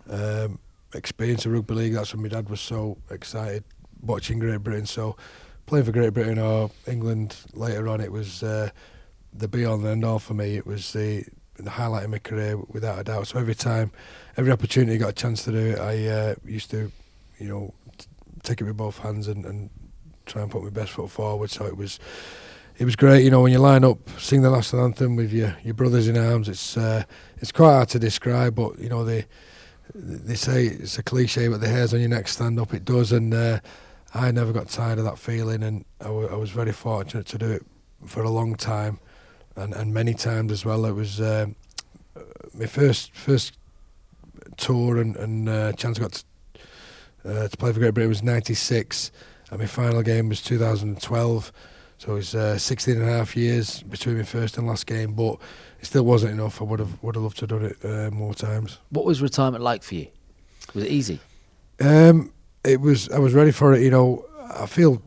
um, 0.10 0.60
experience 0.94 1.46
of 1.46 1.54
rugby 1.54 1.74
league. 1.76 1.94
That's 1.94 2.14
when 2.14 2.24
my 2.24 2.30
dad 2.30 2.50
was 2.50 2.62
so 2.62 2.98
excited 3.10 3.64
watching 4.02 4.40
Great 4.40 4.64
Britain. 4.64 4.86
So 4.86 5.16
playing 5.70 5.86
for 5.86 5.92
Great 5.92 6.14
Britain 6.14 6.40
or 6.40 6.72
England 6.88 7.38
later 7.54 7.88
on, 7.88 8.02
it 8.02 8.12
was. 8.12 8.44
Uh, 8.44 8.70
the 9.34 9.48
be 9.48 9.66
all 9.66 9.76
and 9.76 9.86
end 9.86 10.06
all 10.06 10.20
for 10.20 10.34
me. 10.34 10.56
It 10.56 10.66
was 10.66 10.94
the 10.94 11.26
the 11.58 11.70
highlight 11.72 12.06
of 12.06 12.10
my 12.10 12.20
career 12.20 12.58
without 12.70 13.00
a 13.00 13.04
doubt. 13.04 13.28
So 13.28 13.40
every 13.40 13.56
time, 13.56 13.92
every 14.38 14.52
opportunity 14.52 14.96
I 14.96 14.98
got 14.98 15.10
a 15.10 15.14
chance 15.14 15.44
to 15.44 15.52
do 15.52 15.58
it, 15.58 15.80
I 15.80 16.08
uh, 16.08 16.36
used 16.46 16.72
to, 16.72 16.90
you 17.38 17.50
know, 17.50 17.74
t- 17.98 18.08
take 18.44 18.62
it 18.62 18.64
with 18.64 18.78
both 18.78 19.00
hands 19.00 19.28
and, 19.28 19.46
and 19.46 19.70
try 20.26 20.42
and 20.42 20.50
put 20.50 20.64
my 20.64 20.70
best 20.70 20.92
foot 20.92 21.12
forward. 21.12 21.50
So 21.50 21.66
it 21.66 21.76
was, 21.76 22.00
it 22.78 22.86
was 22.86 22.96
great. 22.96 23.26
You 23.26 23.30
know, 23.30 23.42
when 23.42 23.52
you 23.52 23.60
line 23.60 23.84
up, 23.84 23.98
sing 24.18 24.42
the 24.42 24.50
national 24.50 24.86
anthem 24.86 25.18
with 25.18 25.34
your 25.34 25.58
your 25.64 25.74
brothers 25.74 26.08
in 26.08 26.18
arms. 26.18 26.48
It's 26.48 26.78
uh, 26.78 27.04
it's 27.40 27.52
quite 27.52 27.74
hard 27.74 27.90
to 27.90 28.00
describe, 28.00 28.56
but 28.56 28.80
you 28.80 28.90
know 28.90 29.04
they 29.04 29.26
they 29.94 30.36
say 30.36 30.66
it's 30.66 30.98
a 30.98 31.04
cliche, 31.04 31.50
but 31.50 31.60
the 31.60 31.68
hairs 31.68 31.94
on 31.94 32.00
your 32.00 32.10
neck 32.10 32.30
stand 32.30 32.58
up. 32.58 32.74
It 32.74 32.86
does, 32.86 33.12
and 33.12 33.34
uh, 33.34 33.60
I 34.14 34.32
never 34.32 34.52
got 34.52 34.70
tired 34.70 34.98
of 34.98 35.06
that 35.06 35.20
feeling, 35.20 35.62
and 35.64 35.86
I, 36.02 36.06
w- 36.06 36.28
I 36.30 36.36
was 36.36 36.50
very 36.50 36.72
fortunate 36.72 37.26
to 37.28 37.38
do 37.38 37.52
it 37.52 37.66
for 38.06 38.24
a 38.24 38.30
long 38.30 38.56
time 38.56 39.00
and, 39.56 39.74
and 39.74 39.94
many 39.94 40.14
times 40.14 40.52
as 40.52 40.66
well. 40.66 40.86
It 40.86 40.94
was 40.94 41.20
uh, 41.22 41.48
my 42.54 42.66
first 42.66 43.14
first 43.14 43.58
tour 44.58 44.98
and, 44.98 45.16
and 45.16 45.50
uh, 45.50 45.74
chance 45.74 46.00
I 46.00 46.02
got 46.02 46.12
to, 46.14 46.24
uh, 47.26 47.48
to 47.48 47.58
play 47.58 47.72
for 47.72 47.80
Great 47.80 47.94
Britain 47.94 48.10
was 48.10 48.24
'96, 48.24 49.12
and 49.52 49.60
my 49.60 49.66
final 49.68 50.02
game 50.02 50.30
was 50.30 50.42
2012. 50.42 51.52
So 51.98 52.14
it 52.14 52.16
was 52.16 52.34
uh, 52.34 52.58
16 52.58 52.96
and 52.96 53.10
a 53.10 53.12
half 53.12 53.36
years 53.36 53.84
between 53.84 54.18
my 54.18 54.24
first 54.24 54.58
and 54.58 54.66
last 54.66 54.88
game, 54.88 55.14
but 55.16 55.38
it 55.82 55.86
still 55.86 56.06
wasn't 56.06 56.32
enough. 56.32 56.62
I 56.62 56.64
would 56.64 56.80
have 56.80 57.04
would 57.04 57.16
have 57.16 57.24
loved 57.24 57.38
to 57.40 57.42
have 57.42 57.50
done 57.50 57.66
it 57.66 57.78
uh, 57.84 58.10
more 58.12 58.34
times. 58.34 58.80
What 58.90 59.06
was 59.06 59.22
retirement 59.22 59.64
like 59.64 59.84
for 59.84 59.96
you? 59.96 60.08
Was 60.74 60.86
it 60.86 60.92
easy? 60.92 61.20
Um, 61.82 62.32
it 62.64 62.82
was. 62.82 63.10
I 63.10 63.20
was 63.20 63.34
ready 63.34 63.52
for 63.52 63.74
it. 63.74 63.82
You 63.82 63.92
know, 63.92 64.26
I 64.54 64.66
feel 64.66 65.02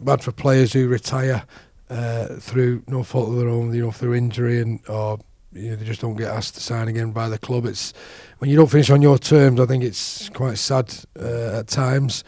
bad 0.00 0.22
for 0.22 0.32
players 0.32 0.72
who 0.72 0.88
retire 0.88 1.44
uh, 1.90 2.26
through 2.36 2.82
no 2.86 3.02
fault 3.02 3.30
of 3.30 3.36
their 3.36 3.48
own, 3.48 3.74
you 3.74 3.82
know, 3.82 3.92
through 3.92 4.14
injury 4.14 4.60
and 4.60 4.80
or 4.88 5.18
you 5.52 5.70
know, 5.70 5.76
they 5.76 5.84
just 5.84 6.00
don't 6.00 6.16
get 6.16 6.30
asked 6.30 6.54
to 6.54 6.60
sign 6.60 6.88
again 6.88 7.12
by 7.12 7.28
the 7.28 7.38
club. 7.38 7.64
It's 7.66 7.92
when 8.38 8.50
you 8.50 8.56
don't 8.56 8.70
finish 8.70 8.90
on 8.90 9.02
your 9.02 9.18
terms. 9.18 9.60
I 9.60 9.66
think 9.66 9.82
it's 9.82 10.28
quite 10.30 10.58
sad 10.58 10.94
uh, 11.18 11.58
at 11.58 11.68
times, 11.68 12.24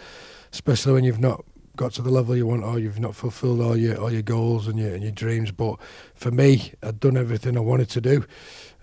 especially 0.52 0.94
when 0.94 1.04
you've 1.04 1.20
not 1.20 1.44
got 1.76 1.92
to 1.92 2.02
the 2.02 2.10
level 2.10 2.36
you 2.36 2.46
want 2.46 2.64
or 2.64 2.78
you've 2.78 2.98
not 2.98 3.14
fulfilled 3.14 3.60
all 3.60 3.76
your 3.76 4.00
all 4.00 4.12
your 4.12 4.22
goals 4.22 4.66
and 4.66 4.78
your 4.78 4.94
and 4.94 5.02
your 5.02 5.12
dreams. 5.12 5.52
But 5.52 5.76
for 6.14 6.30
me, 6.30 6.72
I'd 6.82 7.00
done 7.00 7.16
everything 7.16 7.56
I 7.56 7.60
wanted 7.60 7.90
to 7.90 8.00
do. 8.00 8.24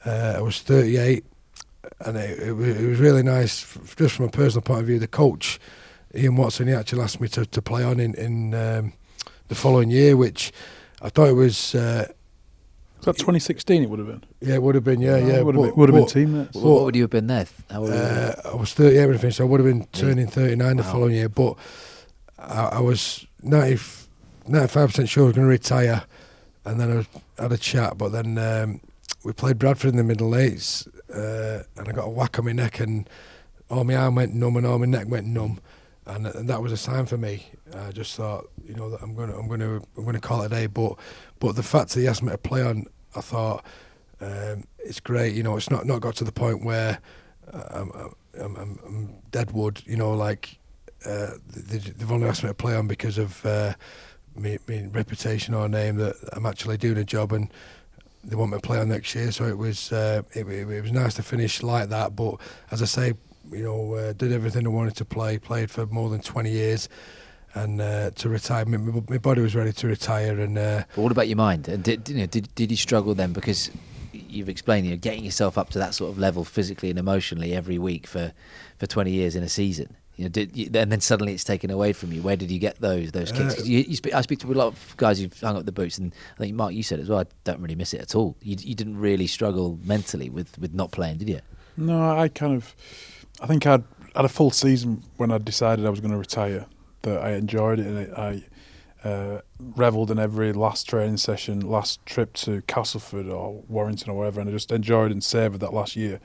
Uh, 0.06 0.36
I 0.38 0.42
was 0.42 0.62
38, 0.62 1.26
and 2.00 2.18
it, 2.18 2.40
it, 2.40 2.50
it 2.50 2.90
was 2.90 3.00
really 3.00 3.24
nice, 3.24 3.78
just 3.96 4.16
from 4.16 4.26
a 4.26 4.30
personal 4.30 4.62
point 4.62 4.82
of 4.82 4.88
view. 4.88 5.00
The 5.00 5.08
coach, 5.08 5.60
Ian 6.14 6.36
Watson, 6.36 6.68
he 6.68 6.74
actually 6.74 7.02
asked 7.02 7.22
me 7.22 7.28
to, 7.30 7.46
to 7.46 7.62
play 7.62 7.84
on 7.84 8.00
in 8.00 8.14
in. 8.16 8.54
Um, 8.54 8.94
the 9.48 9.56
following 9.56 9.90
year, 9.90 10.18
which 10.18 10.52
I 11.02 11.10
thought 11.10 11.30
it 11.30 11.34
was. 11.34 11.76
Uh, 11.76 12.08
was 12.98 13.06
that 13.06 13.18
2016? 13.18 13.84
It 13.84 13.90
would 13.90 14.00
have 14.00 14.08
been. 14.08 14.24
Yeah, 14.42 14.56
it 14.56 14.64
would 14.64 14.76
have 14.76 14.84
been. 14.84 15.02
Yeah, 15.02 15.18
yeah. 15.18 15.42
Would 15.42 15.56
have 15.56 15.64
been, 15.66 15.76
would 15.76 15.90
have 15.90 15.96
been 15.96 16.08
teammates. 16.08 16.56
What, 16.56 16.66
what 16.66 16.84
would 16.86 16.96
you 16.96 17.04
have 17.04 17.12
been 17.12 17.28
there? 17.28 17.46
Uh, 17.70 18.34
I 18.46 18.56
was 18.56 18.74
38 18.74 19.06
when 19.06 19.16
I 19.16 19.18
finished. 19.18 19.38
So 19.38 19.46
I 19.46 19.48
would 19.48 19.60
have 19.60 19.68
been 19.68 19.86
turning 19.92 20.28
39 20.28 20.68
wow. 20.68 20.74
the 20.82 20.90
following 20.90 21.14
year, 21.14 21.30
but 21.30 21.56
I, 22.40 22.66
I 22.74 22.80
was 22.80 23.26
95 23.44 24.72
percent 24.72 25.10
sure 25.10 25.24
I 25.24 25.28
was 25.28 25.36
going 25.36 25.48
to 25.48 25.52
retire, 25.52 26.04
and 26.64 26.80
then 26.80 27.06
I 27.38 27.42
had 27.42 27.52
a 27.52 27.58
chat. 27.58 27.98
But 27.98 28.10
then 28.10 28.38
um, 28.38 28.82
we 29.24 29.34
played 29.34 29.60
Bradford 29.60 29.92
in 29.92 29.98
the 29.98 30.04
middle 30.04 30.36
eights, 30.36 30.88
uh, 31.16 31.64
and 31.78 31.88
I 31.88 31.92
got 31.92 32.06
a 32.06 32.10
whack 32.10 32.38
on 32.40 32.46
my 32.46 32.52
neck, 32.52 32.80
and 32.80 33.10
all 33.70 33.84
my 33.84 33.96
arm 33.96 34.16
went 34.16 34.34
numb, 34.34 34.58
and 34.58 34.66
all 34.66 34.80
my 34.80 34.86
neck 34.86 35.08
went 35.08 35.28
numb 35.28 35.60
and, 36.08 36.28
and 36.28 36.50
that 36.50 36.62
was 36.62 36.72
a 36.72 36.78
sign 36.78 37.06
for 37.06 37.18
me. 37.18 37.48
I 37.74 37.92
just 37.92 38.16
thought, 38.16 38.48
you 38.64 38.76
know, 38.76 38.90
that 38.92 39.02
I'm 39.02 39.16
to, 39.16 39.24
I'm 39.24 39.50
to, 39.60 39.82
I'm 39.98 40.14
to 40.14 40.20
call 40.20 40.44
it 40.44 40.48
a 40.48 40.50
day. 40.50 40.68
But, 40.68 40.98
but 41.40 41.56
the 41.56 41.64
fact 41.64 41.90
that 41.90 42.00
he 42.00 42.08
asked 42.08 42.22
me 42.22 42.32
to 42.32 42.38
play 42.38 42.62
on, 42.62 42.86
I 43.16 43.22
thought 43.22 43.66
um, 44.22 44.66
it's 44.80 45.00
great. 45.00 45.34
You 45.34 45.44
know, 45.44 45.58
it's 45.58 45.72
not 45.72 45.86
not 45.86 46.02
got 46.02 46.16
to 46.18 46.24
the 46.24 46.32
point 46.32 46.64
where 46.64 47.00
I'm, 47.52 47.92
I'm, 48.40 48.56
I'm, 48.56 48.80
I'm 48.86 49.16
deadwood. 49.32 49.82
You 49.86 49.98
know, 49.98 50.12
like 50.14 50.60
uh, 51.06 51.32
they, 51.48 51.80
have 52.00 52.12
only 52.12 52.28
asked 52.28 52.44
me 52.44 52.50
to 52.50 52.56
play 52.56 52.76
on 52.76 52.88
because 52.88 53.18
of 53.18 53.44
uh, 53.46 53.74
me, 54.36 54.60
me 54.68 54.88
reputation 54.92 55.54
or 55.54 55.68
name 55.68 55.96
that 55.98 56.16
I'm 56.34 56.46
actually 56.46 56.78
doing 56.78 56.98
a 56.98 57.04
job 57.04 57.32
and 57.32 57.52
they 58.26 58.36
want 58.36 58.52
me 58.52 58.58
to 58.58 58.62
play 58.62 58.80
on 58.80 58.90
next 58.90 59.14
year. 59.16 59.32
So 59.32 59.46
it 59.46 59.58
was 59.58 59.92
uh, 59.92 60.24
it, 60.34 60.48
it, 60.48 60.82
was 60.82 60.92
nice 60.92 61.14
to 61.16 61.24
finish 61.24 61.64
like 61.64 61.90
that. 61.90 62.16
But 62.16 62.40
as 62.72 62.82
I 62.82 62.86
say, 62.86 63.14
you 63.52 63.64
know, 63.64 63.94
uh, 63.94 64.14
did 64.14 64.32
everything 64.32 64.66
I 64.66 64.70
wanted 64.70 64.96
to 64.98 65.06
play, 65.06 65.38
played 65.38 65.70
for 65.70 65.86
more 65.88 66.10
than 66.10 66.22
20 66.22 66.50
years. 66.50 66.90
And 67.54 67.80
uh, 67.80 68.12
to 68.12 68.28
retire, 68.28 68.66
my, 68.66 69.02
my, 69.08 69.18
body 69.18 69.42
was 69.42 69.56
ready 69.56 69.72
to 69.72 69.88
retire. 69.88 70.40
And 70.42 70.58
uh, 70.58 70.84
but 70.96 71.02
what 71.02 71.12
about 71.12 71.30
your 71.30 71.38
mind? 71.38 71.70
And 71.70 71.84
did, 71.84 72.10
you 72.10 72.18
know, 72.18 72.26
did 72.26 72.54
did 72.56 72.70
you 72.70 72.76
struggle 72.76 73.16
then? 73.16 73.32
Because 73.32 73.72
you've 74.12 74.50
explained, 74.50 74.86
you 74.86 74.92
know, 74.92 74.98
getting 74.98 75.24
yourself 75.24 75.58
up 75.58 75.70
to 75.72 75.80
that 75.80 75.94
sort 75.94 76.12
of 76.12 76.18
level 76.18 76.44
physically 76.44 76.90
and 76.90 77.00
emotionally 77.00 77.54
every 77.54 77.78
week 77.78 78.08
for, 78.08 78.34
for 78.78 78.88
20 78.88 79.12
years 79.12 79.36
in 79.36 79.44
a 79.44 79.50
season. 79.50 79.96
You 80.18 80.26
know, 80.26 80.30
did 80.30 80.76
and 80.76 80.92
then 80.92 81.02
suddenly 81.02 81.34
it's 81.34 81.44
taken 81.44 81.70
away 81.70 81.92
from 81.94 82.12
you. 82.14 82.22
Where 82.22 82.36
did 82.36 82.50
you 82.50 82.60
get 82.60 82.80
those 82.80 83.12
those 83.12 83.32
kicks? 83.32 83.60
Uh, 83.60 83.64
you, 83.64 83.80
you 83.80 83.96
speak, 83.96 84.14
I 84.14 84.22
speak 84.22 84.40
to 84.40 84.52
a 84.52 84.54
lot 84.54 84.68
of 84.68 84.98
guys 84.98 85.20
who've 85.20 85.40
hung 85.40 85.58
up 85.58 85.66
the 85.66 85.72
boots, 85.72 85.98
and 85.98 86.14
I 86.36 86.40
think 86.40 86.56
Mark, 86.56 86.74
you 86.74 86.84
said 86.84 87.00
as 87.00 87.10
well. 87.10 87.20
I 87.20 87.26
don't 87.44 87.60
really 87.60 87.76
miss 87.76 87.94
it 87.94 88.02
at 88.02 88.16
all. 88.16 88.38
You, 88.42 88.56
you 88.60 88.76
didn't 88.76 88.98
really 88.98 89.28
struggle 89.28 89.80
mentally 89.84 90.30
with, 90.30 90.58
with 90.58 90.74
not 90.74 90.92
playing, 90.92 91.18
did 91.18 91.30
you? 91.30 91.42
No, 91.78 92.18
I 92.18 92.30
kind 92.30 92.56
of 92.56 92.76
I 93.42 93.48
think 93.48 93.68
I'd 93.68 93.84
had 94.16 94.26
a 94.26 94.30
full 94.30 94.52
season 94.52 95.04
when 95.18 95.32
I 95.32 95.38
decided 95.38 95.86
I 95.86 95.90
was 95.90 96.00
going 96.00 96.12
to 96.12 96.18
retire. 96.18 96.66
That 97.02 97.22
I 97.22 97.34
enjoyed 97.34 97.80
it 97.80 97.86
and 97.86 98.16
I 98.16 98.44
uh, 99.08 99.42
revelled 99.60 100.10
in 100.10 100.18
every 100.18 100.52
last 100.54 100.90
training 100.90 101.18
session, 101.18 101.60
last 101.60 102.04
trip 102.06 102.34
to 102.34 102.64
Castleford 102.64 103.30
or 103.30 103.64
Warrington 103.68 104.10
or 104.10 104.18
wherever, 104.18 104.40
and 104.42 104.50
I 104.50 104.54
just 104.54 104.72
enjoyed 104.72 105.12
and 105.12 105.24
savoured 105.24 105.60
that 105.60 105.74
last 105.74 105.96
year. 105.96 106.20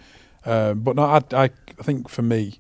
Um, 0.47 0.81
but 0.81 0.97
no, 0.97 1.03
I, 1.03 1.23
I, 1.33 1.45
I 1.45 1.83
think 1.83 2.09
for 2.09 2.23
me, 2.23 2.60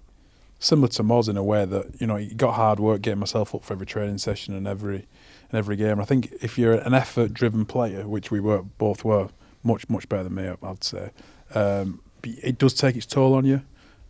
similar 0.61 0.86
to 0.86 1.02
Moz 1.02 1.28
in 1.28 1.36
a 1.36 1.42
way 1.42 1.64
that 1.64 2.00
you 2.00 2.06
know 2.06 2.16
you 2.16 2.34
got 2.34 2.54
hard 2.54 2.78
work 2.78 3.02
getting 3.02 3.18
myself 3.18 3.52
up 3.54 3.64
for 3.64 3.72
every 3.72 3.86
training 3.86 4.18
session 4.18 4.54
and 4.54 4.68
every 4.68 5.08
and 5.50 5.58
every 5.58 5.74
game. 5.74 6.00
I 6.00 6.04
think 6.04 6.32
if 6.40 6.56
you're 6.56 6.74
an 6.74 6.94
effort-driven 6.94 7.66
player, 7.66 8.06
which 8.06 8.30
we 8.30 8.38
were 8.38 8.62
both 8.62 9.04
were, 9.04 9.30
much 9.64 9.88
much 9.88 10.08
better 10.08 10.22
than 10.24 10.34
me, 10.36 10.52
I'd 10.62 10.84
say, 10.84 11.11
um, 11.54 12.00
it 12.22 12.58
does 12.58 12.74
take 12.74 12.94
its 12.94 13.06
toll 13.06 13.34
on 13.34 13.44
you 13.44 13.62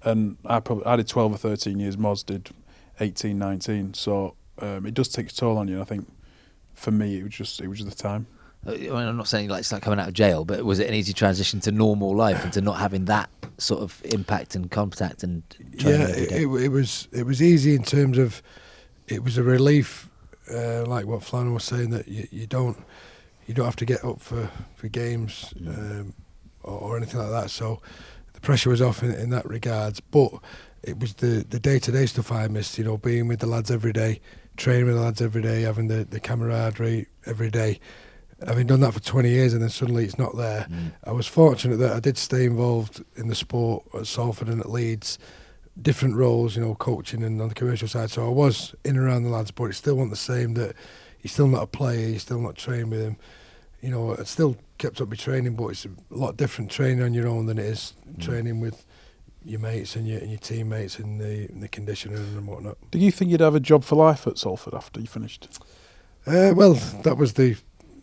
and 0.02 0.36
I 0.46 0.60
probably 0.60 0.86
I 0.86 0.96
did 0.96 1.08
12 1.08 1.32
or 1.32 1.38
13 1.38 1.78
years. 1.78 1.96
Moz 1.96 2.24
did 2.24 2.50
18, 3.00 3.38
19. 3.38 3.94
So 3.94 4.34
um, 4.58 4.86
it 4.86 4.94
does 4.94 5.08
take 5.08 5.28
a 5.28 5.32
toll 5.32 5.58
on 5.58 5.68
you. 5.68 5.74
And 5.74 5.82
I 5.82 5.86
think 5.86 6.10
for 6.74 6.90
me, 6.90 7.18
it 7.18 7.24
was 7.24 7.32
just 7.32 7.60
it 7.60 7.68
was 7.68 7.78
just 7.78 7.90
the 7.90 8.02
time. 8.02 8.26
Uh, 8.66 8.72
I 8.72 8.76
mean, 8.76 8.94
I'm 8.94 9.16
not 9.16 9.28
saying 9.28 9.48
like 9.48 9.60
it's 9.60 9.72
like 9.72 9.82
coming 9.82 9.98
out 9.98 10.08
of 10.08 10.14
jail, 10.14 10.44
but 10.44 10.64
was 10.64 10.78
it 10.78 10.88
an 10.88 10.94
easy 10.94 11.12
transition 11.12 11.60
to 11.60 11.72
normal 11.72 12.14
life 12.14 12.42
and 12.44 12.52
to 12.52 12.60
not 12.60 12.78
having 12.78 13.06
that 13.06 13.30
sort 13.58 13.82
of 13.82 14.00
impact 14.04 14.54
and 14.54 14.70
contact 14.70 15.22
and 15.22 15.42
yeah, 15.72 16.08
it, 16.08 16.32
it, 16.32 16.42
it, 16.42 16.68
was 16.68 17.08
it 17.12 17.24
was 17.24 17.42
easy 17.42 17.74
in 17.74 17.82
terms 17.82 18.16
of 18.18 18.42
it 19.08 19.24
was 19.24 19.36
a 19.38 19.42
relief, 19.42 20.08
uh, 20.52 20.84
like 20.86 21.06
what 21.06 21.22
Flannery 21.22 21.52
was 21.52 21.64
saying 21.64 21.90
that 21.90 22.08
you, 22.08 22.26
you 22.30 22.46
don't 22.46 22.78
you 23.46 23.54
don't 23.54 23.64
have 23.64 23.76
to 23.76 23.84
get 23.84 24.04
up 24.04 24.20
for 24.20 24.50
for 24.76 24.88
games 24.88 25.52
mm. 25.58 25.68
um, 25.76 26.14
or, 26.62 26.78
or 26.78 26.96
anything 26.96 27.20
like 27.20 27.30
that. 27.30 27.50
So 27.50 27.80
the 28.34 28.40
pressure 28.40 28.70
was 28.70 28.80
off 28.80 29.02
in, 29.02 29.12
in 29.12 29.30
that 29.30 29.46
regards. 29.46 30.00
But 30.00 30.32
it 30.82 30.98
was 30.98 31.14
the 31.14 31.44
the 31.48 31.58
day 31.58 31.78
to 31.80 31.92
day 31.92 32.06
stuff 32.06 32.30
I 32.30 32.46
missed. 32.48 32.78
You 32.78 32.84
know, 32.84 32.96
being 32.96 33.26
with 33.26 33.40
the 33.40 33.46
lads 33.46 33.70
every 33.70 33.92
day, 33.92 34.20
training 34.56 34.86
with 34.86 34.94
the 34.94 35.00
lads 35.00 35.20
every 35.20 35.42
day, 35.42 35.62
having 35.62 35.88
the 35.88 36.04
the 36.04 36.20
camaraderie 36.20 37.06
every 37.26 37.50
day. 37.50 37.80
Having 38.46 38.66
done 38.68 38.80
that 38.80 38.94
for 38.94 39.00
20 39.00 39.28
years 39.28 39.52
and 39.52 39.62
then 39.62 39.68
suddenly 39.68 40.04
it's 40.04 40.18
not 40.18 40.36
there, 40.36 40.66
mm. 40.70 40.92
I 41.04 41.12
was 41.12 41.26
fortunate 41.26 41.76
that 41.76 41.92
I 41.92 42.00
did 42.00 42.16
stay 42.16 42.44
involved 42.44 43.04
in 43.16 43.28
the 43.28 43.34
sport 43.34 43.84
at 43.94 44.06
Salford 44.06 44.48
and 44.48 44.60
at 44.60 44.70
Leeds, 44.70 45.18
different 45.80 46.16
roles, 46.16 46.56
you 46.56 46.62
know, 46.62 46.74
coaching 46.74 47.22
and 47.22 47.40
on 47.40 47.48
the 47.48 47.54
commercial 47.54 47.88
side. 47.88 48.10
So 48.10 48.26
I 48.26 48.30
was 48.30 48.74
in 48.84 48.96
and 48.96 49.04
around 49.04 49.24
the 49.24 49.30
lads, 49.30 49.50
but 49.50 49.64
it 49.64 49.74
still 49.74 49.96
wasn't 49.96 50.12
the 50.12 50.16
same 50.16 50.54
that 50.54 50.74
you're 51.22 51.30
still 51.30 51.48
not 51.48 51.62
a 51.62 51.66
player, 51.66 52.08
you're 52.08 52.18
still 52.18 52.40
not 52.40 52.56
training 52.56 52.90
with 52.90 53.02
him. 53.02 53.16
You 53.82 53.90
know, 53.90 54.16
I 54.18 54.24
still 54.24 54.56
kept 54.78 55.00
up 55.00 55.08
my 55.08 55.16
training, 55.16 55.54
but 55.54 55.68
it's 55.68 55.86
a 55.86 55.90
lot 56.10 56.36
different 56.36 56.70
training 56.70 57.02
on 57.02 57.14
your 57.14 57.26
own 57.26 57.46
than 57.46 57.58
it 57.58 57.64
is 57.64 57.94
mm. 58.08 58.22
training 58.22 58.60
with 58.60 58.84
your 59.44 59.60
mates 59.60 59.96
and 59.96 60.06
your, 60.06 60.18
and 60.18 60.30
your 60.30 60.38
teammates 60.38 60.98
and 60.98 61.20
the 61.20 61.50
in 61.50 61.60
the 61.60 61.68
conditioning 61.68 62.18
and 62.18 62.46
whatnot. 62.46 62.76
Do 62.90 62.98
you 62.98 63.10
think 63.10 63.30
you'd 63.30 63.40
have 63.40 63.54
a 63.54 63.60
job 63.60 63.84
for 63.84 63.96
life 63.96 64.26
at 64.26 64.38
Salford 64.38 64.74
after 64.74 65.00
you 65.00 65.06
finished? 65.06 65.48
Uh, 66.26 66.52
well, 66.54 66.74
that 67.04 67.16
was 67.16 67.34
the 67.34 67.56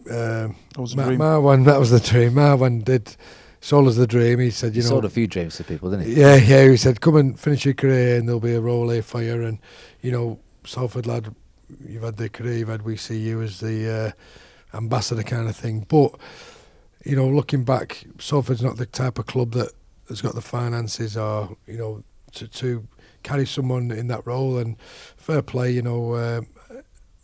That 0.09 0.55
was 0.77 0.93
a 0.93 0.97
Ma- 0.97 1.05
dream. 1.05 1.63
That 1.65 1.79
was 1.79 1.91
the 1.91 1.99
dream. 1.99 2.33
Marwan 2.33 2.83
did 2.83 3.15
sold 3.61 3.87
us 3.87 3.95
the 3.95 4.07
dream. 4.07 4.39
He 4.39 4.51
said, 4.51 4.75
You 4.75 4.81
you 4.81 4.83
know, 4.83 4.89
sold 4.89 5.05
a 5.05 5.09
few 5.09 5.27
dreams 5.27 5.57
to 5.57 5.63
people, 5.63 5.89
didn't 5.89 6.05
he? 6.05 6.13
yeah, 6.13 6.35
yeah. 6.35 6.69
He 6.69 6.77
said, 6.77 7.01
come 7.01 7.15
and 7.15 7.39
finish 7.39 7.65
your 7.65 7.73
career, 7.73 8.17
and 8.17 8.27
there'll 8.27 8.39
be 8.39 8.53
a 8.53 8.61
role 8.61 8.89
here 8.89 9.01
for 9.01 9.21
you. 9.21 9.43
And 9.43 9.59
you 10.01 10.11
know, 10.11 10.39
Salford 10.65 11.05
lad, 11.07 11.33
you've 11.87 12.03
had 12.03 12.17
the 12.17 12.29
career 12.29 12.57
you've 12.59 12.69
had. 12.69 12.83
We 12.83 12.97
see 12.97 13.17
you 13.19 13.41
as 13.41 13.59
the 13.59 14.13
uh, 14.73 14.77
ambassador 14.77 15.23
kind 15.23 15.47
of 15.49 15.55
thing. 15.55 15.85
But 15.87 16.13
you 17.05 17.15
know, 17.15 17.27
looking 17.27 17.63
back, 17.63 18.05
Salford's 18.19 18.61
not 18.63 18.77
the 18.77 18.85
type 18.85 19.17
of 19.19 19.25
club 19.25 19.51
that 19.53 19.71
has 20.09 20.21
got 20.21 20.35
the 20.35 20.41
finances 20.41 21.17
or 21.17 21.57
you 21.65 21.77
know 21.77 22.03
to 22.33 22.47
to 22.47 22.87
carry 23.23 23.45
someone 23.45 23.91
in 23.91 24.07
that 24.07 24.25
role. 24.25 24.57
And 24.57 24.77
fair 25.17 25.41
play, 25.41 25.71
you 25.71 25.81
know. 25.81 26.13
Uh, 26.13 26.41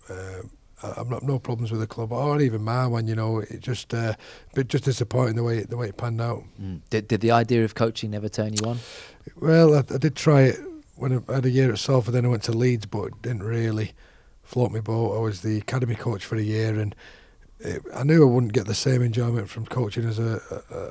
uh, 0.09 0.13
I- 0.13 0.45
I've 0.83 1.09
not 1.09 1.23
no 1.23 1.39
problems 1.39 1.71
with 1.71 1.79
the 1.79 1.87
club 1.87 2.11
or 2.11 2.41
even 2.41 2.61
my 2.63 2.85
one. 2.87 3.07
You 3.07 3.15
know, 3.15 3.39
it 3.39 3.61
just 3.61 3.93
uh, 3.93 4.15
but 4.53 4.67
just 4.67 4.83
disappointing 4.83 5.35
the 5.35 5.43
way 5.43 5.61
the 5.61 5.77
way 5.77 5.89
it 5.89 5.97
panned 5.97 6.21
out. 6.21 6.43
Mm. 6.61 6.81
Did, 6.89 7.07
did 7.07 7.21
the 7.21 7.31
idea 7.31 7.63
of 7.63 7.75
coaching 7.75 8.11
never 8.11 8.29
turn 8.29 8.53
you 8.53 8.69
on? 8.69 8.79
Well, 9.39 9.75
I, 9.75 9.79
I 9.79 9.97
did 9.97 10.15
try 10.15 10.41
it 10.43 10.59
when 10.95 11.23
I 11.27 11.33
had 11.33 11.45
a 11.45 11.49
year 11.49 11.71
at 11.71 11.79
Salford. 11.79 12.13
Then 12.13 12.25
I 12.25 12.29
went 12.29 12.43
to 12.43 12.51
Leeds, 12.51 12.85
but 12.85 13.05
it 13.05 13.21
didn't 13.21 13.43
really 13.43 13.93
float 14.43 14.71
my 14.71 14.81
boat. 14.81 15.17
I 15.17 15.19
was 15.19 15.41
the 15.41 15.57
academy 15.57 15.95
coach 15.95 16.25
for 16.25 16.35
a 16.35 16.41
year, 16.41 16.77
and 16.79 16.95
it, 17.59 17.81
I 17.95 18.03
knew 18.03 18.21
I 18.27 18.31
wouldn't 18.31 18.53
get 18.53 18.67
the 18.67 18.75
same 18.75 19.01
enjoyment 19.01 19.49
from 19.49 19.65
coaching 19.65 20.05
as 20.05 20.19
a, 20.19 20.41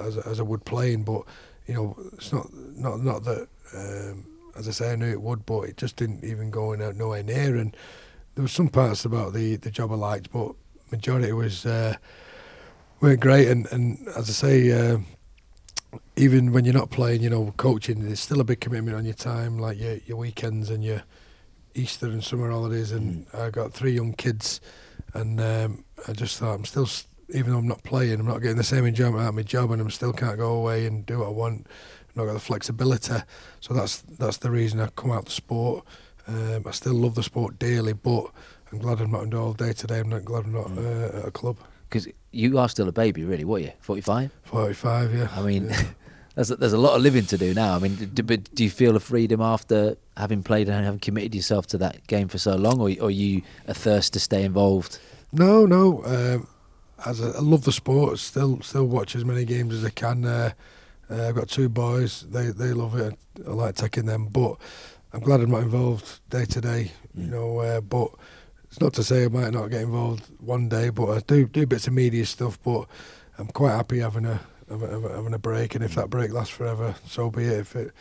as, 0.01 0.17
as 0.19 0.41
I 0.41 0.43
would 0.43 0.65
playing. 0.65 1.05
But 1.05 1.23
you 1.67 1.75
know, 1.75 1.97
it's 2.15 2.33
not 2.33 2.53
not 2.53 3.01
not 3.01 3.25
that. 3.25 3.49
Um, 3.75 4.27
as 4.55 4.69
I 4.69 4.71
say, 4.73 4.93
I 4.93 4.97
knew 4.97 5.11
it 5.11 5.23
would, 5.23 5.47
but 5.47 5.63
it 5.63 5.79
just 5.79 5.97
didn't 5.97 6.25
even 6.25 6.51
go 6.51 6.73
in 6.73 6.99
nowhere 6.99 7.23
near. 7.23 7.57
And 7.57 7.75
there 8.35 8.43
was 8.43 8.53
some 8.53 8.69
parts 8.69 9.05
about 9.05 9.33
the 9.33 9.57
the 9.57 9.71
job 9.71 9.93
I 9.93 9.97
liked, 9.97 10.33
but 10.33 10.53
majority 10.91 11.33
was 11.33 11.67
uh, 11.67 11.97
weren't 13.01 13.21
great. 13.21 13.49
And 13.49 13.67
and 13.73 14.07
as 14.17 14.29
I 14.29 14.33
say. 14.33 14.73
um 14.73 15.07
even 16.17 16.53
when 16.53 16.65
you're 16.65 16.75
not 16.75 16.91
playing, 16.91 17.23
you 17.23 17.31
know, 17.31 17.53
coaching, 17.57 18.01
there's 18.05 18.21
still 18.21 18.41
a 18.41 18.45
big 18.45 18.61
commitment 18.61 18.97
on 18.97 19.05
your 19.05 19.15
time, 19.15 19.59
like 19.59 19.79
your 19.79 19.97
your 20.07 20.17
weekends 20.17 20.71
and 20.71 20.83
your 20.83 21.03
Easter 21.75 22.07
and 22.07 22.23
summer 22.23 22.51
holidays. 22.51 22.93
And 22.93 23.27
I 23.33 23.51
got 23.51 23.73
three 23.73 23.93
young 23.93 24.13
kids, 24.15 24.61
and 25.15 25.41
um, 25.41 25.85
I 26.09 26.13
just 26.13 26.39
thought 26.39 26.55
I'm 26.55 26.65
still, 26.65 26.89
even 27.35 27.53
though 27.53 27.59
I'm 27.59 27.69
not 27.69 27.83
playing, 27.83 28.21
I'm 28.21 28.27
not 28.27 28.39
getting 28.41 28.57
the 28.57 28.65
same 28.65 28.87
enjoyment 28.87 29.23
out 29.23 29.29
of 29.29 29.35
my 29.35 29.43
job, 29.43 29.71
and 29.71 29.81
I 29.81 29.85
am 29.85 29.91
still 29.91 30.13
can't 30.13 30.39
go 30.39 30.53
away 30.55 30.87
and 30.87 31.05
do 31.05 31.19
what 31.19 31.27
I 31.29 31.31
want. 31.31 31.67
I've 32.09 32.17
not 32.17 32.25
got 32.27 32.35
the 32.35 32.41
flexibility, 32.41 33.15
so 33.61 33.75
that's 33.75 34.01
that's 34.03 34.39
the 34.39 34.51
reason 34.51 34.81
I 34.81 34.89
come 34.89 35.11
out 35.13 35.27
the 35.27 35.31
sport. 35.31 35.85
Um, 36.27 36.65
I 36.67 36.71
still 36.71 36.95
love 36.95 37.15
the 37.15 37.23
sport 37.23 37.59
dearly, 37.59 37.93
but 37.93 38.31
I'm 38.71 38.79
glad 38.79 39.01
I'm 39.01 39.11
not 39.11 39.57
day 39.57 39.73
to 39.73 39.87
day. 39.87 40.01
I'm 40.01 40.09
not 40.09 40.25
glad 40.25 40.45
I'm 40.45 40.53
not 40.53 40.71
uh, 40.79 41.19
at 41.19 41.25
a 41.27 41.31
club. 41.31 41.57
Because 41.89 42.09
you 42.31 42.59
are 42.59 42.69
still 42.69 42.89
a 42.89 42.93
baby, 42.93 43.25
really. 43.25 43.45
What 43.45 43.57
are 43.57 43.65
you? 43.65 43.73
Forty-five? 43.81 44.31
45, 44.45 45.15
yeah. 45.15 45.29
I 45.37 45.43
mean, 45.43 45.69
Yeah. 45.69 45.83
there's 46.35 46.51
a, 46.51 46.57
there's 46.57 46.73
a 46.73 46.79
lot 46.79 46.97
of 46.97 47.03
living 47.03 47.27
to 47.27 47.37
do 47.37 47.53
now. 47.53 47.75
I 47.75 47.79
mean, 47.79 47.97
do, 47.97 48.23
but 48.23 48.55
do 48.55 48.65
you 48.65 48.71
feel 48.71 48.97
a 48.97 49.01
freedom 49.01 49.43
after 49.43 49.97
having 50.17 50.43
played 50.43 50.69
and 50.69 50.85
having 50.85 51.01
committed 51.01 51.35
yourself 51.35 51.67
to 51.69 51.79
that 51.79 52.07
game 52.07 52.29
for 52.29 52.39
so 52.39 52.57
long, 52.57 52.81
or, 52.81 52.91
or 53.01 53.09
are 53.09 53.11
you 53.11 53.43
a 53.67 53.75
thirst 53.75 54.15
to 54.15 54.21
stay 54.21 54.45
involved? 54.45 54.99
No, 55.33 55.67
no. 55.67 56.03
Um, 56.05 56.47
as 57.05 57.21
a, 57.21 57.37
I 57.37 57.41
love 57.41 57.65
the 57.65 57.73
sport, 57.73 58.19
still 58.19 58.61
still 58.63 58.87
watch 58.87 59.15
as 59.15 59.25
many 59.25 59.45
games 59.45 59.75
as 59.75 59.85
I 59.85 59.91
can. 59.91 60.25
Uh, 60.25 60.53
uh, 61.11 61.29
I've 61.29 61.35
got 61.35 61.49
two 61.49 61.69
boys; 61.69 62.25
they 62.31 62.47
they 62.47 62.73
love 62.73 62.97
it. 62.99 63.19
I 63.47 63.51
like 63.51 63.75
taking 63.75 64.07
them, 64.07 64.29
but 64.29 64.57
I'm 65.13 65.21
glad 65.21 65.41
I'm 65.41 65.51
not 65.51 65.63
involved 65.63 66.21
day 66.31 66.45
to 66.47 66.61
day. 66.61 66.93
You 67.15 67.27
know, 67.27 67.59
uh, 67.59 67.81
but 67.81 68.09
it's 68.65 68.81
not 68.81 68.95
to 68.95 69.05
say 69.05 69.25
I 69.25 69.29
might 69.29 69.53
not 69.53 69.69
get 69.69 69.83
involved 69.83 70.25
one 70.41 70.69
day. 70.69 70.91
But 70.91 71.11
I 71.11 71.21
do 71.21 71.47
do 71.47 71.67
bits 71.67 71.87
of 71.87 71.93
media 71.93 72.25
stuff. 72.25 72.59
But 72.63 72.87
I'm 73.39 73.49
quite 73.49 73.73
happy 73.73 73.99
having 73.99 74.25
a 74.25 74.41
having 74.69 75.05
a, 75.05 75.09
having 75.15 75.35
a 75.35 75.39
break, 75.39 75.75
and 75.75 75.85
if 75.85 75.95
that 75.95 76.11
break 76.11 76.33
lasts 76.33 76.55
forever, 76.55 76.95
so 77.07 77.31
be 77.31 77.45
it. 77.45 77.59
If 77.59 77.77
it 77.77 77.93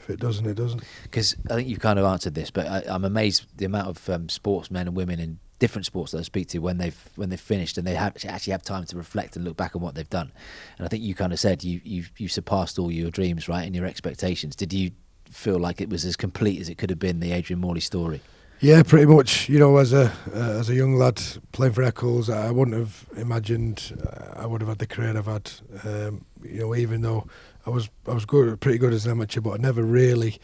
if 0.00 0.10
it 0.10 0.18
doesn't, 0.18 0.46
it 0.46 0.54
doesn't. 0.54 0.82
Because 1.04 1.36
I 1.50 1.54
think 1.54 1.68
you've 1.68 1.80
kind 1.80 1.98
of 1.98 2.04
answered 2.04 2.34
this, 2.34 2.50
but 2.50 2.66
I, 2.66 2.82
I'm 2.88 3.04
amazed 3.04 3.46
the 3.56 3.66
amount 3.66 3.88
of 3.88 4.08
um, 4.08 4.28
sportsmen 4.28 4.88
and 4.88 4.96
women 4.96 5.20
in 5.20 5.38
different 5.60 5.84
sports 5.84 6.12
that 6.12 6.18
I 6.18 6.22
speak 6.22 6.48
to 6.48 6.58
when 6.58 6.78
they've 6.78 6.98
when 7.16 7.28
they've 7.28 7.38
finished 7.38 7.76
and 7.76 7.86
they 7.86 7.94
have 7.94 8.16
actually 8.24 8.52
have 8.52 8.62
time 8.62 8.84
to 8.86 8.96
reflect 8.96 9.36
and 9.36 9.44
look 9.44 9.56
back 9.56 9.76
on 9.76 9.82
what 9.82 9.94
they've 9.94 10.08
done. 10.08 10.32
And 10.78 10.86
I 10.86 10.88
think 10.88 11.04
you 11.04 11.14
kind 11.14 11.32
of 11.32 11.38
said 11.38 11.62
you 11.62 11.80
you 11.84 12.04
you 12.16 12.26
surpassed 12.28 12.78
all 12.78 12.90
your 12.90 13.10
dreams, 13.10 13.48
right, 13.48 13.64
and 13.64 13.76
your 13.76 13.86
expectations. 13.86 14.56
Did 14.56 14.72
you 14.72 14.90
feel 15.30 15.58
like 15.58 15.80
it 15.80 15.88
was 15.88 16.04
as 16.04 16.16
complete 16.16 16.60
as 16.60 16.68
it 16.68 16.78
could 16.78 16.90
have 16.90 16.98
been 16.98 17.20
the 17.20 17.32
Adrian 17.32 17.60
Morley 17.60 17.80
story? 17.80 18.20
Yeah, 18.60 18.82
pretty 18.82 19.06
much. 19.06 19.48
You 19.48 19.58
know, 19.58 19.78
as 19.78 19.94
a 19.94 20.12
uh, 20.34 20.58
as 20.60 20.68
a 20.68 20.74
young 20.74 20.94
lad 20.94 21.20
playing 21.52 21.72
for 21.72 21.82
Eccles, 21.82 22.28
I 22.28 22.50
wouldn't 22.50 22.76
have 22.76 23.06
imagined 23.16 23.98
uh, 24.06 24.38
I 24.38 24.44
would 24.44 24.60
have 24.60 24.68
had 24.68 24.78
the 24.78 24.86
career 24.86 25.16
I've 25.16 25.26
had. 25.26 25.50
Um, 25.84 26.26
you 26.42 26.60
know, 26.60 26.74
even 26.74 27.00
though 27.00 27.26
I 27.66 27.70
was 27.70 27.88
I 28.06 28.12
was 28.12 28.26
good, 28.26 28.60
pretty 28.60 28.76
good 28.76 28.92
as 28.92 29.06
an 29.06 29.12
amateur, 29.12 29.40
but 29.40 29.52
I 29.52 29.56
never 29.56 29.82
really 29.82 30.38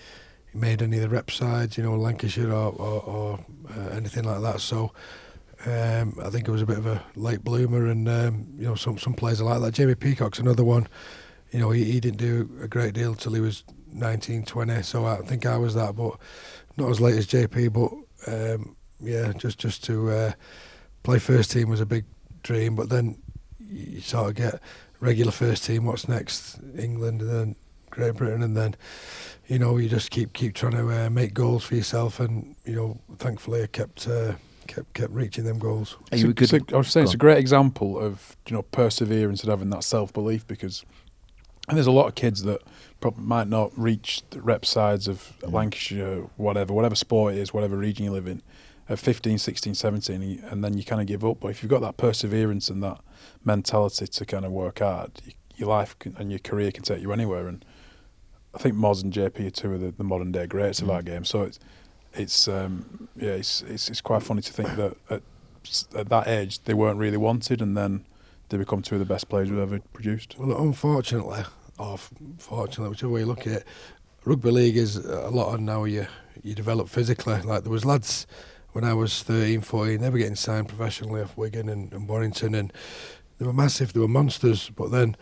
made 0.55 0.80
any 0.80 0.97
of 0.97 1.03
the 1.03 1.09
rep 1.11 1.30
sides. 1.30 1.76
You 1.76 1.84
know, 1.84 1.95
Lancashire 1.95 2.51
or 2.51 2.72
or, 2.72 3.03
or 3.03 3.45
uh, 3.76 3.89
anything 3.91 4.24
like 4.24 4.41
that. 4.43 4.61
So. 4.61 4.93
Um, 5.64 6.18
I 6.22 6.28
think 6.28 6.47
it 6.47 6.51
was 6.51 6.61
a 6.61 6.66
bit 6.66 6.76
of 6.76 6.87
a 6.87 7.03
late 7.16 7.43
bloomer, 7.43 7.87
and 7.87 8.07
um, 8.09 8.47
you 8.59 8.66
know 8.66 8.74
some 8.74 8.99
some 8.99 9.14
players 9.14 9.41
are 9.41 9.45
like 9.45 9.61
that. 9.62 9.72
Jamie 9.72 9.95
Peacock's 9.95 10.39
another 10.39 10.62
one. 10.62 10.87
You 11.51 11.59
know 11.59 11.70
he, 11.70 11.84
he 11.84 11.99
didn't 11.99 12.18
do 12.18 12.51
a 12.62 12.68
great 12.68 12.93
deal 12.93 13.14
till 13.14 13.32
he 13.32 13.41
was 13.41 13.64
19, 13.97 14.44
20. 14.44 14.82
So 14.82 15.07
I 15.07 15.16
think 15.18 15.47
I 15.47 15.57
was 15.57 15.74
that, 15.74 15.97
but 15.97 16.16
not 16.76 16.90
as 16.90 17.01
late 17.01 17.16
as 17.16 17.26
JP. 17.26 17.72
But 17.72 18.32
um, 18.32 18.76
yeah, 19.01 19.32
just 19.32 19.59
just 19.59 19.84
to 19.84 20.11
uh, 20.11 20.32
play 21.03 21.18
first 21.18 21.51
team 21.51 21.68
was 21.68 21.80
a 21.80 21.86
big 21.86 22.05
dream. 22.42 22.74
But 22.74 22.88
then 22.88 23.18
you 23.59 24.01
sort 24.01 24.30
of 24.30 24.34
get 24.36 24.61
regular 25.01 25.32
first 25.32 25.64
team. 25.64 25.84
What's 25.84 26.09
next? 26.09 26.59
England 26.78 27.20
and 27.22 27.30
then 27.30 27.57
Great 27.90 28.14
Britain, 28.14 28.42
and 28.42 28.57
then 28.57 28.74
you 29.47 29.59
know 29.59 29.76
you 29.76 29.88
just 29.88 30.11
keep 30.11 30.32
keep 30.32 30.55
trying 30.55 30.72
to 30.72 31.07
uh, 31.07 31.11
make 31.11 31.34
goals 31.34 31.64
for 31.64 31.74
yourself. 31.74 32.20
And 32.20 32.57
you 32.64 32.74
know, 32.74 33.01
thankfully, 33.18 33.62
I 33.62 33.66
kept 33.66 34.07
uh, 34.09 34.34
kept 34.66 34.92
kept 34.94 35.12
reaching 35.12 35.44
them 35.44 35.59
goals. 35.59 35.97
Are 36.12 36.18
you 36.18 36.30
a 36.30 36.32
good? 36.32 36.49
So- 36.49 36.59
I 36.72 36.76
was 36.76 36.88
saying 36.88 37.05
go 37.05 37.09
it's 37.09 37.14
a 37.14 37.18
great 37.18 37.38
example 37.38 37.99
of 37.99 38.36
you 38.49 38.55
know 38.55 38.62
perseverance 38.62 39.42
and 39.42 39.51
having 39.51 39.70
that 39.70 39.84
self 39.84 40.12
belief 40.12 40.47
because, 40.47 40.84
and 41.69 41.77
there's 41.77 41.87
a 41.87 41.93
lot 41.93 42.07
of 42.07 42.14
kids 42.14 42.43
that 42.45 42.62
probably 43.01 43.25
might 43.25 43.49
not 43.49 43.71
reach 43.79 44.23
the 44.31 44.41
rep 44.41 44.64
sides 44.64 45.07
of 45.09 45.33
Mm. 45.43 45.53
Lancashire, 45.53 46.21
whatever, 46.37 46.73
whatever 46.73 46.95
sport 46.95 47.35
it 47.35 47.39
is, 47.39 47.53
whatever 47.53 47.77
region 47.77 48.05
you 48.05 48.11
live 48.12 48.27
in, 48.27 48.43
at 48.89 48.99
15, 48.99 49.39
16, 49.39 49.75
17, 49.75 50.43
and 50.51 50.62
then 50.64 50.79
you 50.79 50.85
kind 50.85 51.01
of 51.01 51.07
give 51.07 51.25
up. 51.25 51.39
But 51.41 51.49
if 51.49 51.62
you've 51.62 51.71
got 51.71 51.81
that 51.83 51.97
perseverance 51.97 52.69
and 52.71 52.83
that 52.83 53.01
mentality 53.45 54.07
to 54.07 54.25
kind 54.25 54.45
of 54.45 54.53
work 54.53 54.79
hard, 54.79 55.11
your 55.57 55.69
life 55.69 55.99
can, 55.99 56.14
and 56.19 56.31
your 56.31 56.39
career 56.39 56.71
can 56.71 56.83
take 56.85 57.01
you 57.03 57.12
anywhere. 57.12 57.49
And 57.49 57.64
I 58.55 58.59
think 58.59 58.75
Moz 58.77 59.03
and 59.03 59.12
JP 59.12 59.47
are 59.47 59.51
two 59.51 59.73
of 59.75 59.81
the, 59.81 59.91
the 59.91 60.05
modern 60.05 60.31
day 60.33 60.47
greats 60.47 60.81
of 60.81 60.89
Mm. 60.89 60.95
our 60.95 61.03
game. 61.03 61.25
So 61.25 61.43
it's 61.43 61.59
it's 62.14 62.49
um, 62.49 63.09
yeah, 63.17 63.33
it's, 63.33 63.61
it's 63.62 63.91
it's 63.91 64.01
quite 64.01 64.23
funny 64.23 64.41
to 64.41 64.53
think 64.53 64.75
that 64.77 64.97
at, 65.11 65.23
at 65.95 66.09
that 66.09 66.29
age 66.29 66.62
they 66.64 66.73
weren't 66.75 66.99
really 66.99 67.19
wanted, 67.19 67.61
and 67.61 67.77
then 67.77 68.05
they 68.49 68.57
become 68.57 68.82
two 68.82 68.97
of 68.97 68.99
the 68.99 69.05
best 69.05 69.28
players 69.28 69.51
we've 69.51 69.61
ever 69.61 69.80
produced. 69.92 70.36
Well, 70.38 70.57
unfortunately, 70.61 71.44
or 71.78 71.99
fortunately, 72.38 72.90
whichever 72.90 73.12
way 73.12 73.20
you 73.20 73.26
look 73.26 73.47
at 73.47 73.53
it, 73.53 73.64
rugby 74.24 74.51
league 74.51 74.76
is 74.76 74.97
a 74.97 75.30
lot 75.30 75.53
on 75.53 75.64
now. 75.64 75.84
You 75.84 76.07
you 76.42 76.55
develop 76.55 76.88
physically. 76.88 77.40
Like 77.42 77.62
there 77.62 77.72
was 77.72 77.84
lads 77.84 78.26
when 78.72 78.84
I 78.84 78.92
was 78.92 79.22
13, 79.22 79.62
14, 79.62 80.01
they 80.01 80.11
were 80.11 80.18
getting 80.18 80.36
signed 80.36 80.68
professionally 80.68 81.22
off 81.22 81.34
Wigan 81.34 81.70
and, 81.70 81.90
and 81.94 82.07
Warrington, 82.07 82.55
and 82.55 82.70
they 83.38 83.47
were 83.47 83.53
massive. 83.55 83.94
They 83.94 84.01
were 84.01 84.07
monsters. 84.09 84.68
But 84.68 84.90
then, 84.90 85.16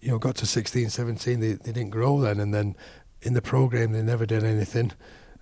you 0.00 0.10
know, 0.10 0.18
got 0.18 0.36
to 0.36 0.46
16, 0.46 0.90
17, 0.90 1.40
they 1.40 1.52
they 1.54 1.72
didn't 1.72 1.90
grow 1.90 2.20
then, 2.20 2.38
and 2.38 2.52
then 2.52 2.76
in 3.22 3.32
the 3.32 3.42
program 3.42 3.92
they 3.92 4.02
never 4.02 4.26
did 4.26 4.44
anything. 4.44 4.92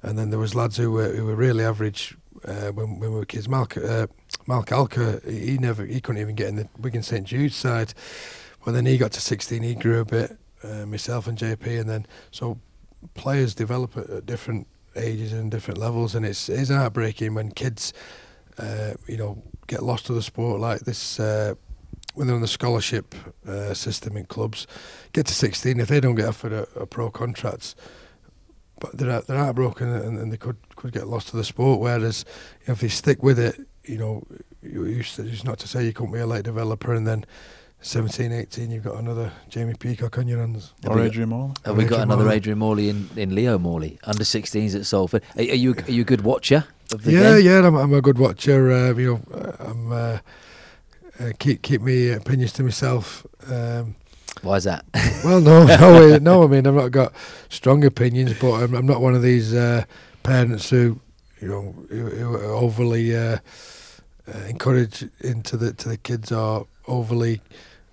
And 0.03 0.17
then 0.17 0.31
there 0.31 0.39
was 0.39 0.55
lads 0.55 0.77
who 0.77 0.93
were 0.93 1.09
who 1.09 1.27
were 1.27 1.35
really 1.35 1.65
average 1.65 2.17
uh, 2.45 2.69
when, 2.69 3.01
when 3.01 3.11
we 3.11 3.19
were 3.19 3.25
kids. 3.25 3.49
Malk 3.49 3.77
uh, 3.77 4.07
Malk 4.47 4.67
Alker, 4.67 5.29
he 5.29 5.59
never 5.59 5.85
he 5.85 6.01
couldn't 6.01 6.21
even 6.21 6.35
get 6.35 6.49
in 6.49 6.57
the 6.57 6.69
Wigan 6.79 7.03
St 7.03 7.27
Jude's 7.27 7.57
side. 7.57 7.95
Well, 8.65 8.75
then 8.75 8.87
he 8.87 8.99
got 8.99 9.13
to 9.13 9.21
16, 9.21 9.63
he 9.63 9.75
grew 9.75 10.01
a 10.01 10.05
bit, 10.05 10.37
uh, 10.65 10.87
myself 10.87 11.29
and 11.29 11.39
JP, 11.39 11.81
and 11.81 11.89
then 11.89 12.07
so 12.33 12.59
players 13.15 13.55
develop 13.55 13.97
at, 13.97 14.11
at 14.11 14.27
different 14.27 14.67
ages 14.97 15.33
and 15.33 15.51
different 15.51 15.79
levels, 15.79 16.15
and 16.15 16.25
it's 16.27 16.49
it's 16.49 16.71
heartbreaking 16.71 17.35
when 17.35 17.51
kids, 17.51 17.93
uh, 18.59 18.95
you 19.07 19.17
know, 19.17 19.43
get 19.67 19.83
lost 19.83 20.07
to 20.07 20.13
the 20.13 20.23
sport 20.23 20.61
like 20.61 20.81
this. 20.81 21.21
Uh, 21.21 21.55
when 22.15 22.27
they're 22.27 22.37
on 22.37 22.41
the 22.41 22.49
scholarship 22.49 23.15
uh, 23.47 23.75
system 23.75 24.17
in 24.17 24.25
clubs, 24.25 24.67
get 25.13 25.27
to 25.27 25.35
16, 25.35 25.79
if 25.79 25.89
they 25.89 26.01
don't 26.01 26.15
get 26.15 26.25
offered 26.27 26.51
a, 26.53 26.67
a 26.75 26.87
pro 26.87 27.11
contract, 27.11 27.75
but 28.81 28.97
they're 28.97 29.21
they're 29.23 29.37
heartbroken 29.37 29.89
and, 29.89 30.19
and 30.19 30.33
they 30.33 30.37
could 30.37 30.57
could 30.77 30.93
get 30.93 31.09
lost 31.09 31.29
to 31.29 31.37
the 31.37 31.45
sport. 31.45 31.81
Whereas 31.81 32.25
you 32.61 32.69
know, 32.69 32.73
if 32.73 32.81
they 32.81 32.89
stick 32.89 33.23
with 33.23 33.39
it, 33.39 33.61
you 33.87 33.99
know, 33.99 34.27
you 34.63 34.85
used 34.85 35.17
to, 35.17 35.27
it's 35.27 35.45
not 35.45 35.59
to 35.61 35.69
say 35.69 35.85
you 35.85 35.93
couldn't 35.93 36.13
be 36.13 36.19
a 36.19 36.27
late 36.27 36.45
developer 36.45 36.95
and 36.95 37.07
then 37.07 37.25
17, 37.81 38.33
18, 38.33 38.71
you've 38.71 38.85
got 38.85 38.97
another 38.97 39.33
Jamie 39.49 39.75
Peacock 39.75 40.19
on 40.19 40.27
your 40.27 40.41
hands. 40.41 40.73
Have 40.83 40.93
Or 40.93 41.01
Adrian 41.01 41.29
Morley. 41.29 41.55
Have 41.65 41.77
we 41.77 41.85
got 41.85 42.01
another 42.01 42.25
Morley. 42.25 42.37
Adrian 42.37 42.59
Morley 42.59 42.89
in, 42.89 43.09
in 43.17 43.35
Leo 43.35 43.59
Morley 43.59 43.99
under 44.05 44.25
16s 44.25 44.75
at 44.75 44.87
Salford? 44.87 45.23
Are, 45.37 45.41
are 45.41 45.45
you 45.45 45.75
are 45.75 45.91
you 45.91 46.03
a 46.03 46.05
good 46.05 46.23
watcher 46.23 46.65
of 46.93 47.05
the 47.05 47.13
yeah, 47.13 47.37
game? 47.37 47.47
yeah, 47.47 47.67
I'm, 47.67 47.77
I'm 47.77 47.95
a 47.95 48.01
good 48.01 48.19
watcher. 48.19 48.73
Uh, 48.73 48.95
you 48.95 49.23
know, 49.31 49.39
uh, 49.39 49.53
I'm. 49.61 49.93
Uh, 49.93 50.19
uh, 51.19 51.33
keep 51.39 51.63
keep 51.63 51.81
me 51.81 52.11
opinions 52.11 52.53
to 52.53 52.63
myself. 52.63 53.27
Um, 53.51 53.97
Why 54.43 54.57
is 54.57 54.65
that? 54.65 54.85
well, 55.25 55.41
no, 55.41 55.65
no, 55.65 56.19
no. 56.19 56.45
I 56.45 56.47
mean, 56.47 56.67
I've 56.67 56.75
not 56.75 56.91
got 56.91 57.13
strong 57.49 57.85
opinions, 57.85 58.35
but 58.39 58.53
I'm, 58.53 58.75
I'm 58.75 58.87
not 58.87 59.01
one 59.01 59.15
of 59.15 59.23
these 59.23 59.55
uh, 59.55 59.85
parents 60.23 60.69
who, 60.69 61.01
you 61.41 61.49
know, 61.49 61.75
who, 61.89 62.11
who 62.11 62.35
are 62.35 62.53
overly 62.53 63.15
uh, 64.33 64.39
encourage 64.49 65.05
into 65.21 65.57
the 65.57 65.73
to 65.75 65.89
the 65.89 65.97
kids 65.97 66.33
are 66.33 66.67
overly 66.89 67.41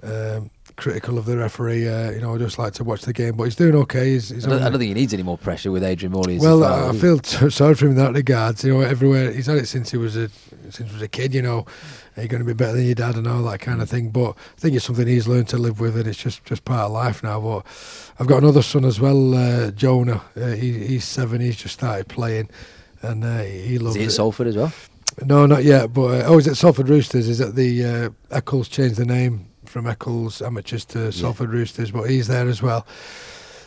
um, 0.02 0.50
critical 0.76 1.18
of 1.18 1.26
the 1.26 1.38
referee. 1.38 1.88
Uh, 1.88 2.12
you 2.12 2.22
know, 2.22 2.36
I 2.36 2.38
just 2.38 2.58
like 2.60 2.74
to 2.74 2.84
watch 2.84 3.04
the 3.04 3.14
game, 3.14 3.36
but 3.36 3.44
he's 3.46 3.56
doing 3.56 3.76
okay. 3.76 4.12
He's, 4.14 4.30
he's 4.30 4.46
I, 4.46 4.50
don't, 4.50 4.62
I 4.64 4.70
don't 4.70 4.80
think 4.80 4.90
he 4.90 4.94
needs 4.94 5.14
any 5.14 5.24
more 5.24 5.38
pressure 5.38 5.72
with 5.72 5.84
Adrian 5.84 6.12
Morley. 6.12 6.40
well, 6.40 6.64
I. 6.64 6.90
I 6.90 6.94
feel 6.94 7.20
t- 7.20 7.50
sorry 7.50 7.76
for 7.76 7.86
him 7.86 7.92
in 7.92 7.98
that 7.98 8.14
regards. 8.14 8.64
You 8.64 8.74
know, 8.74 8.82
everywhere 8.82 9.32
he's 9.32 9.46
had 9.46 9.58
it 9.58 9.68
since 9.68 9.92
he 9.92 9.98
was 9.98 10.16
a 10.16 10.30
since 10.70 10.90
he 10.90 10.94
was 10.94 11.02
a 11.02 11.08
kid. 11.08 11.34
You 11.34 11.42
know, 11.42 11.66
you're 12.18 12.28
going 12.28 12.42
to 12.42 12.46
be 12.46 12.54
better 12.54 12.74
than 12.78 12.86
your 12.86 12.96
dad 12.96 13.16
and 13.16 13.28
all 13.28 13.44
that 13.44 13.60
kind 13.60 13.82
of 13.82 13.90
thing. 13.90 14.10
But 14.10 14.32
I 14.32 14.60
think 14.60 14.76
it's 14.76 14.86
something 14.86 15.08
he's 15.08 15.28
learned 15.28 15.50
to 15.50 15.58
live 15.58 15.80
with, 15.80 15.96
and 15.98 16.08
it's 16.08 16.22
just 16.22 16.44
just 16.46 16.66
part 16.66 16.86
of 16.86 16.92
life 16.92 17.24
now. 17.24 17.40
But 17.40 17.66
I've 18.20 18.28
got 18.28 18.42
another 18.44 18.62
son 18.64 18.86
as 18.86 19.00
well, 19.00 19.36
uh, 19.36 19.72
Jonah. 19.72 20.22
Uh, 20.36 20.48
he, 20.48 20.86
he's 20.88 21.06
seven. 21.06 21.40
He's 21.42 21.58
just 21.58 21.76
started 21.76 22.08
playing, 22.08 22.50
and 23.02 23.24
uh, 23.24 23.40
he 23.44 23.76
Is 23.76 23.82
loves 23.82 23.96
he 23.96 24.04
at 24.04 24.08
it. 24.08 24.12
Salford 24.12 24.48
as 24.48 24.58
well? 24.58 24.74
No, 25.24 25.46
not 25.46 25.64
yet. 25.64 25.94
But 25.94 26.22
uh, 26.22 26.24
oh, 26.28 26.38
is 26.40 26.48
it 26.48 26.56
Salford 26.56 26.90
Roosters? 26.90 27.28
Is 27.30 27.40
it 27.40 27.56
the 27.56 27.86
uh, 27.86 28.10
Eccles 28.32 28.68
changed 28.68 28.96
the 28.96 29.06
name 29.06 29.48
from 29.66 29.88
Eccles 29.88 30.42
Amateurs 30.42 30.86
to 30.86 31.12
Salford 31.12 31.50
Roosters? 31.52 31.92
But 31.92 32.10
he's 32.10 32.28
there 32.28 32.48
as 32.48 32.62
well. 32.62 32.86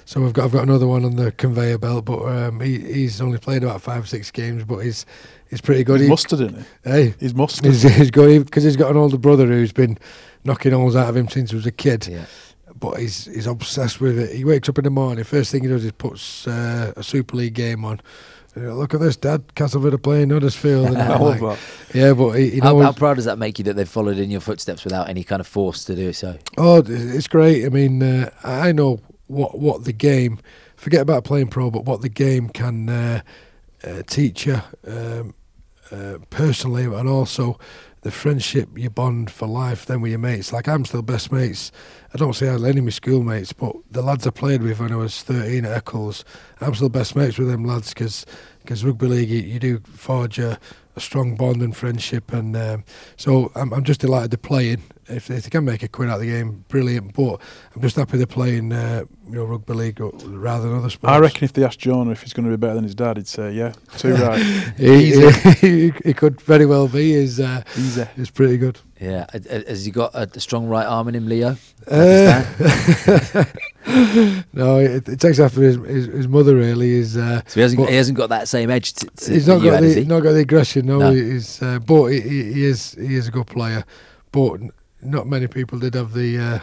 So 0.05 0.20
we've 0.20 0.32
got 0.32 0.44
I've 0.44 0.52
got 0.52 0.62
another 0.62 0.86
one 0.86 1.05
on 1.05 1.16
the 1.16 1.32
conveyor 1.32 1.78
belt, 1.78 2.05
but 2.05 2.20
um, 2.27 2.60
he, 2.60 2.78
he's 2.78 3.20
only 3.20 3.39
played 3.39 3.62
about 3.64 3.82
five 3.82 4.05
or 4.05 4.06
six 4.06 4.31
games, 4.31 4.64
but 4.64 4.78
he's 4.78 5.05
he's 5.51 5.60
pretty 5.60 5.82
good. 5.85 5.98
He's 6.01 6.06
He- 6.06 6.10
mustard, 6.10 6.40
isn't 6.40 6.59
he? 6.59 6.64
hey, 6.90 7.14
He's 7.18 7.35
mustard. 7.35 7.64
he's, 7.66 7.82
he's 7.82 8.10
good 8.10 8.44
because 8.44 8.62
he's 8.64 8.77
got 8.77 8.90
an 8.90 8.97
older 8.97 9.18
brother 9.18 9.47
who's 9.47 9.73
been 9.73 9.98
knocking 10.44 10.73
holes 10.73 10.94
out 10.94 11.09
of 11.09 11.16
him 11.16 11.28
since 11.28 11.51
he 11.51 11.56
was 11.56 11.66
a 11.66 11.73
kid. 11.73 12.06
Yeah. 12.06 12.27
But 12.78 13.01
he's 13.01 13.24
he's 13.24 13.47
obsessed 13.47 14.01
with 14.01 14.18
it. 14.18 14.36
He 14.36 14.44
wakes 14.44 14.68
up 14.68 14.78
in 14.78 14.85
the 14.85 14.90
morning. 14.90 15.24
First 15.24 15.51
thing 15.51 15.62
he 15.62 15.68
does 15.68 15.85
is 15.85 15.93
puts 15.93 16.47
uh, 16.47 16.93
a 16.97 17.02
Super 17.02 17.36
League 17.39 17.55
game 17.55 17.85
on. 17.85 18.01
And 18.57 18.65
he'll, 18.65 18.74
Look 18.74 18.95
at 18.95 19.01
this, 19.01 19.16
Dad. 19.16 19.55
Castleford 19.55 19.95
are 19.95 19.99
playing 19.99 20.31
Huddersfield. 20.31 20.89
And 20.89 20.99
I 21.03 21.19
love 21.19 21.41
like, 21.41 21.59
that. 21.59 21.95
yeah, 21.95 22.12
but 22.15 22.31
he, 22.31 22.51
he 22.51 22.59
how, 22.61 22.73
knows. 22.73 22.85
how 22.85 22.93
proud 22.93 23.15
does 23.15 23.27
that 23.27 23.39
make 23.39 23.59
you 23.59 23.65
that 23.65 23.74
they've 23.74 23.89
followed 23.89 24.19
in 24.19 24.31
your 24.31 24.41
footsteps 24.41 24.83
without 24.83 25.09
any 25.09 25.23
kind 25.23 25.41
of 25.41 25.47
force 25.47 25.85
to 25.85 25.95
do 25.95 26.12
so? 26.12 26.39
Oh, 26.57 26.83
it's 26.85 27.28
great. 27.28 27.65
I 27.65 27.69
mean, 27.69 28.03
uh, 28.03 28.31
I 28.43 28.73
know 28.73 29.01
what 29.27 29.59
what 29.59 29.85
the 29.85 29.93
game. 29.93 30.41
Forget 30.77 31.01
about 31.01 31.24
playing 31.24 31.49
pro, 31.49 31.70
but 31.70 31.85
what 31.85 32.03
the 32.03 32.09
game 32.09 32.51
can 32.51 32.89
uh, 32.89 33.23
uh, 33.83 34.03
teach 34.07 34.47
you 34.47 34.61
um, 34.87 35.35
uh, 35.91 36.19
personally, 36.31 36.85
and 36.85 37.09
also 37.09 37.59
the 38.03 38.11
friendship 38.11 38.77
you 38.77 38.91
bond 38.91 39.31
for 39.31 39.49
life. 39.49 39.87
Then 39.87 40.01
with 40.01 40.11
your 40.11 40.19
mates. 40.19 40.53
Like 40.53 40.69
I'm 40.69 40.85
still 40.85 41.03
best 41.03 41.31
mates. 41.33 41.73
I 42.17 42.19
don't 42.19 42.33
say 42.33 42.49
I 42.49 42.53
had 42.53 42.63
any 42.63 42.79
of 42.79 42.85
my 42.85 42.91
schoolmates, 42.91 43.53
but 43.53 43.77
the 43.91 44.01
lads 44.01 44.27
I 44.27 44.31
played 44.31 44.63
with 44.63 44.81
when 44.81 44.91
I 44.91 44.97
was 44.97 45.23
13 45.23 45.67
at 45.67 45.73
Eccles, 45.73 46.25
I'm 46.63 46.75
still 46.75 46.89
best 46.89 47.15
mates 47.15 47.37
with 47.37 47.47
them 47.47 47.67
lads 47.67 47.93
because 47.93 48.25
rugby 48.83 49.07
league 49.07 49.29
you, 49.29 49.41
you 49.41 49.59
do 49.59 49.81
forge 49.81 50.39
a, 50.39 50.59
a 50.97 51.01
strong 51.01 51.37
bond 51.37 51.61
and 51.61 51.77
friendship, 51.77 52.33
and 52.33 52.57
um, 52.57 52.85
so 53.19 53.53
I'm, 53.55 53.71
I'm 53.75 53.85
just 53.85 54.01
delighted 54.01 54.31
they're 54.31 54.39
playing. 54.39 54.83
If, 55.09 55.31
if 55.31 55.43
they 55.45 55.51
can 55.51 55.67
make 55.67 55.83
a 55.83 55.89
quid 55.89 56.09
out 56.09 56.15
of 56.15 56.21
the 56.23 56.29
game, 56.29 56.65
brilliant. 56.69 57.13
But 57.13 57.39
I'm 57.75 57.83
just 57.83 57.97
happy 57.97 58.17
they're 58.17 58.27
playing, 58.27 58.73
uh, 58.73 59.05
you 59.29 59.35
know, 59.35 59.45
rugby 59.45 59.75
league 59.75 60.01
rather 60.01 60.71
than 60.71 60.79
other 60.79 60.89
sports. 60.89 61.13
I 61.13 61.19
reckon 61.19 61.45
if 61.45 61.53
they 61.53 61.65
asked 61.65 61.81
Jonah 61.81 62.13
if 62.13 62.23
he's 62.23 62.33
going 62.33 62.47
to 62.47 62.51
be 62.51 62.57
better 62.57 62.77
than 62.77 62.85
his 62.85 62.95
dad, 62.95 63.19
he'd 63.19 63.29
say, 63.29 63.53
yeah, 63.53 63.75
too 63.99 64.15
right. 64.15 64.41
he, 64.79 65.31
he, 65.61 65.93
he 66.03 66.15
could 66.15 66.41
very 66.41 66.65
well 66.65 66.89
be. 66.89 67.13
He's, 67.13 67.39
uh, 67.39 67.63
is 67.77 68.31
pretty 68.31 68.57
good. 68.57 68.81
Yeah. 69.01 69.27
Has 69.32 69.85
he 69.85 69.90
got 69.90 70.14
a, 70.14 70.40
strong 70.40 70.68
right 70.68 70.86
arm 70.86 71.09
in 71.09 71.14
him, 71.14 71.28
Leo? 71.28 71.56
Uh, 71.86 72.44
no, 74.52 74.78
it, 74.78 75.09
it 75.09 75.20
takes 75.20 75.39
after 75.39 75.60
his, 75.62 75.77
his 75.77 76.06
his 76.06 76.28
mother. 76.28 76.56
Really, 76.56 76.93
is 76.93 77.16
uh, 77.16 77.43
So 77.47 77.55
he 77.55 77.60
hasn't, 77.60 77.89
he 77.89 77.94
hasn't 77.94 78.16
got 78.16 78.31
that 78.31 78.48
same 78.48 78.70
edge 78.70 78.94
to, 78.94 79.06
to 79.06 79.32
he's 79.32 79.47
not 79.47 79.60
you 79.62 79.70
got 79.70 79.82
the 79.82 79.94
he? 79.94 80.05
not 80.05 80.20
got 80.23 80.32
the 80.32 80.40
aggression. 80.40 80.86
No, 80.86 80.98
No. 80.98 81.10
he's 81.12 81.62
uh, 81.62 81.78
but 81.81 82.06
he, 82.06 82.20
he 82.20 82.52
he 82.55 82.64
is 82.64 82.93
he 82.93 83.14
is 83.16 83.28
a 83.28 83.31
good 83.31 83.47
player. 83.47 83.85
But 84.32 84.60
not 85.02 85.27
many 85.27 85.47
people 85.47 85.78
did 85.78 85.94
have 85.94 86.12
the 86.12 86.39
uh, 86.39 86.59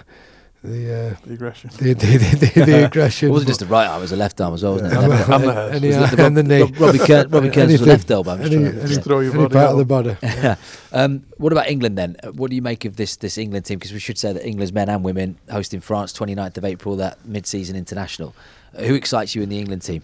the, 0.64 1.18
uh, 1.22 1.28
The 1.28 1.34
aggression. 1.34 1.70
the, 1.78 1.94
the, 1.94 2.18
the, 2.18 2.36
the, 2.54 2.66
the 2.66 2.86
aggression. 2.86 3.30
It 3.30 3.32
wasn't 3.34 3.50
just 3.50 3.60
the 3.60 3.66
right 3.66 3.86
arm; 3.88 3.98
it 4.00 4.02
was 4.02 4.12
the 4.12 4.16
left 4.18 4.40
arm 4.40 4.54
as 4.54 4.64
well, 4.64 4.74
wasn't 4.74 4.94
it? 4.94 4.98
And 4.98 5.10
Left 5.10 5.28
the- 5.28 5.34
arm. 5.34 5.44
And 5.44 5.52
the 5.52 5.72
and 5.74 5.84
the- 5.84 6.00
Was 6.00 6.14
it 6.14 6.16
the 6.16 6.26
and 6.26 6.38
the 6.38 6.44
knee. 6.44 6.64
Robbie 6.80 6.98
Kearns, 7.00 7.32
Robbie 7.32 7.50
Kearns 7.50 7.72
was 7.74 7.82
the 7.82 7.88
left 7.88 8.10
elbow. 8.12 8.32
I'm 8.32 8.40
just 8.42 8.52
Any, 8.54 8.66
any, 8.68 8.88
Just 8.88 9.02
throw 9.04 9.20
your 9.20 9.34
any 9.34 9.44
body 9.44 9.54
part 9.54 9.72
of 9.72 9.78
the 9.78 9.86
body. 9.86 10.16
Yeah. 10.24 10.56
Um, 10.94 11.26
what 11.38 11.52
about 11.52 11.68
England 11.70 11.98
then? 11.98 12.16
Uh, 12.24 12.32
What 12.32 12.50
do 12.50 12.56
you 12.56 12.62
make 12.62 12.86
of 12.86 12.96
this 12.96 13.18
this 13.18 13.38
England 13.38 13.66
team? 13.66 13.78
Because 13.78 13.92
we 13.94 14.00
should 14.00 14.18
say 14.18 14.32
that 14.34 14.46
England's 14.48 14.72
men 14.74 14.88
and 14.90 15.04
women 15.04 15.38
hosting 15.52 15.82
France 15.82 16.14
29th 16.14 16.58
of 16.58 16.66
April, 16.66 16.96
that 16.98 17.26
mid-season 17.26 17.76
international. 17.76 18.34
Uh, 18.76 18.84
who 18.84 18.96
excites 18.96 19.36
you 19.36 19.42
in 19.44 19.50
the 19.50 19.60
England 19.60 19.82
team? 19.82 20.02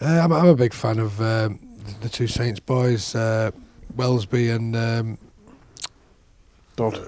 Uh, 0.00 0.06
I'm, 0.24 0.32
I'm 0.32 0.46
a 0.46 0.54
big 0.54 0.72
fan 0.72 0.98
of 0.98 1.20
um, 1.20 1.58
the, 1.84 1.94
the 2.02 2.08
two 2.08 2.26
Saints 2.26 2.58
boys, 2.60 3.14
uh, 3.14 3.50
Welsby 3.96 4.54
and 4.54 4.74
um, 4.76 5.18
Dodd. 6.76 6.98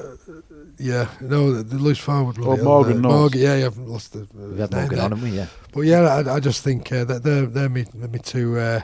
Yeah, 0.82 1.08
no, 1.20 1.52
the, 1.52 1.62
the 1.62 1.76
loose 1.76 1.98
forward. 1.98 2.36
Oh, 2.40 2.56
Morgan 2.56 3.04
uh, 3.04 3.08
Morgan, 3.08 3.40
yeah, 3.40 3.56
yeah, 3.56 3.66
I've 3.66 3.78
lost 3.78 4.12
the. 4.14 4.26
We've 4.34 4.58
had 4.58 4.72
Morgan 4.72 4.96
there. 4.96 5.04
on, 5.04 5.12
haven't 5.12 5.30
we? 5.30 5.36
Yeah. 5.36 5.46
But 5.72 5.82
yeah, 5.82 6.00
I, 6.00 6.34
I 6.34 6.40
just 6.40 6.64
think 6.64 6.90
uh, 6.90 7.04
that 7.04 7.22
they're 7.22 7.46
they're 7.46 7.68
me, 7.68 7.86
me 7.94 8.18
two 8.18 8.58
uh, 8.58 8.80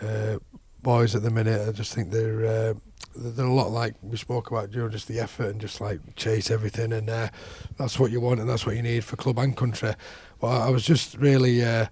uh, 0.00 0.38
boys 0.82 1.14
at 1.14 1.22
the 1.22 1.30
minute. 1.30 1.68
I 1.68 1.72
just 1.72 1.94
think 1.94 2.10
they're 2.10 2.46
uh, 2.46 2.74
they're 3.14 3.32
they're 3.32 3.46
a 3.46 3.52
lot 3.52 3.70
like 3.70 3.94
we 4.02 4.16
spoke 4.16 4.50
about, 4.50 4.72
you 4.72 4.80
know, 4.80 4.88
just 4.88 5.08
the 5.08 5.20
effort 5.20 5.50
and 5.50 5.60
just 5.60 5.78
like 5.78 6.00
chase 6.16 6.50
everything, 6.50 6.92
and 6.92 7.10
uh, 7.10 7.28
that's 7.76 7.98
what 7.98 8.10
you 8.10 8.20
want 8.20 8.40
and 8.40 8.48
that's 8.48 8.64
what 8.64 8.74
you 8.74 8.82
need 8.82 9.04
for 9.04 9.16
club 9.16 9.38
and 9.38 9.54
country. 9.54 9.92
But 10.40 10.48
I, 10.48 10.68
I 10.68 10.70
was 10.70 10.86
just 10.86 11.16
really, 11.18 11.62
uh, 11.62 11.86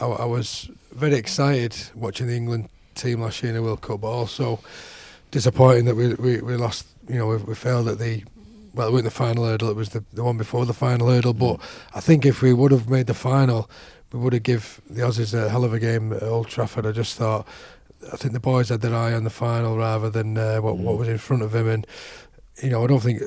I, 0.00 0.06
I 0.06 0.24
was 0.24 0.70
very 0.90 1.14
excited 1.14 1.76
watching 1.94 2.26
the 2.26 2.36
England 2.36 2.68
team 2.96 3.20
last 3.20 3.42
year 3.44 3.50
in 3.50 3.56
the 3.56 3.62
World 3.62 3.80
Cup, 3.80 4.00
but 4.00 4.08
also 4.08 4.58
disappointing 5.30 5.84
that 5.84 5.94
we 5.94 6.14
we, 6.14 6.40
we 6.40 6.56
lost. 6.56 6.88
You 7.08 7.18
know, 7.18 7.28
we, 7.28 7.36
we 7.36 7.54
failed 7.54 7.86
at 7.86 7.98
the 7.98 8.24
well, 8.74 8.88
it 8.88 8.92
wasn't 8.92 9.06
the 9.06 9.10
final 9.10 9.44
hurdle. 9.44 9.70
It 9.70 9.76
was 9.76 9.90
the, 9.90 10.04
the 10.12 10.24
one 10.24 10.36
before 10.36 10.66
the 10.66 10.74
final 10.74 11.08
hurdle. 11.08 11.34
But 11.34 11.60
I 11.94 12.00
think 12.00 12.24
if 12.24 12.42
we 12.42 12.52
would 12.52 12.72
have 12.72 12.88
made 12.88 13.06
the 13.06 13.14
final, 13.14 13.70
we 14.12 14.18
would 14.18 14.32
have 14.32 14.42
give 14.42 14.80
the 14.88 15.02
Aussies 15.02 15.34
a 15.34 15.48
hell 15.48 15.64
of 15.64 15.72
a 15.72 15.78
game 15.78 16.12
at 16.12 16.22
Old 16.22 16.48
Trafford. 16.48 16.86
I 16.86 16.92
just 16.92 17.16
thought, 17.16 17.46
I 18.12 18.16
think 18.16 18.32
the 18.32 18.40
boys 18.40 18.68
had 18.68 18.80
their 18.80 18.94
eye 18.94 19.12
on 19.12 19.24
the 19.24 19.30
final 19.30 19.76
rather 19.76 20.10
than 20.10 20.36
uh, 20.38 20.58
what 20.58 20.78
what 20.78 20.98
was 20.98 21.08
in 21.08 21.18
front 21.18 21.42
of 21.42 21.52
them. 21.52 21.68
And 21.68 21.86
you 22.62 22.70
know, 22.70 22.84
I 22.84 22.86
don't 22.86 23.00
think 23.00 23.22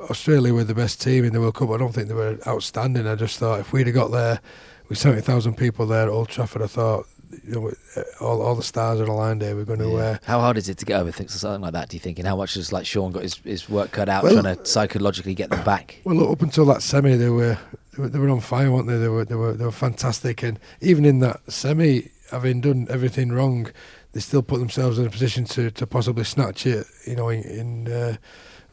Australia 0.00 0.54
were 0.54 0.64
the 0.64 0.74
best 0.74 1.00
team 1.00 1.24
in 1.24 1.32
the 1.32 1.40
World 1.40 1.54
Cup. 1.54 1.70
I 1.70 1.76
don't 1.76 1.92
think 1.92 2.08
they 2.08 2.14
were 2.14 2.38
outstanding. 2.46 3.06
I 3.06 3.14
just 3.14 3.38
thought 3.38 3.60
if 3.60 3.72
we'd 3.72 3.86
have 3.86 3.94
got 3.94 4.10
there 4.10 4.40
with 4.88 4.98
seventy 4.98 5.22
thousand 5.22 5.56
people 5.56 5.86
there 5.86 6.04
at 6.04 6.08
Old 6.08 6.28
Trafford, 6.28 6.62
I 6.62 6.66
thought. 6.66 7.06
You 7.44 7.52
know, 7.54 7.72
all, 8.20 8.40
all 8.42 8.54
the 8.54 8.62
stars 8.62 9.00
are 9.00 9.04
aligned 9.04 9.42
here. 9.42 9.54
We're 9.54 9.64
going 9.64 9.80
to. 9.80 9.88
Yeah. 9.90 9.96
Uh, 9.96 10.18
How 10.24 10.40
hard 10.40 10.56
is 10.56 10.68
it 10.68 10.78
to 10.78 10.84
get 10.86 11.00
over 11.00 11.10
things 11.10 11.34
or 11.34 11.38
something 11.38 11.60
like 11.62 11.72
that? 11.72 11.88
Do 11.88 11.96
you 11.96 12.00
think? 12.00 12.18
And 12.18 12.26
how 12.26 12.36
much 12.36 12.54
has 12.54 12.72
like 12.72 12.86
Shaun 12.86 13.12
got 13.12 13.22
his, 13.22 13.34
his 13.36 13.68
work 13.68 13.90
cut 13.92 14.08
out 14.08 14.24
Well- 14.24 14.40
trying 14.42 14.56
to 14.56 14.64
psychologically 14.66 15.34
get 15.34 15.50
them 15.50 15.64
back? 15.64 16.00
Well, 16.04 16.16
look, 16.16 16.30
up 16.30 16.42
until 16.42 16.64
that 16.66 16.82
semi, 16.82 17.16
they 17.16 17.28
were 17.28 17.58
they 17.96 18.02
were, 18.02 18.08
they 18.08 18.18
were 18.18 18.28
on 18.30 18.40
fire, 18.40 18.70
weren't 18.72 18.86
they? 18.88 18.96
They 18.98 19.08
were 19.08 19.24
they 19.24 19.34
were 19.34 19.52
they 19.54 19.64
were 19.64 19.72
fantastic, 19.72 20.42
and 20.42 20.58
even 20.80 21.04
in 21.04 21.20
that 21.20 21.40
semi, 21.50 22.10
having 22.30 22.60
done 22.60 22.86
everything 22.90 23.30
wrong, 23.32 23.70
they 24.12 24.20
still 24.20 24.42
put 24.42 24.58
themselves 24.60 24.98
in 24.98 25.06
a 25.06 25.10
position 25.10 25.44
to, 25.46 25.70
to 25.72 25.86
possibly 25.86 26.24
snatch 26.24 26.66
it. 26.66 26.86
You 27.06 27.16
know, 27.16 27.28
in, 27.28 27.42
in 27.42 27.92
uh, 27.92 28.16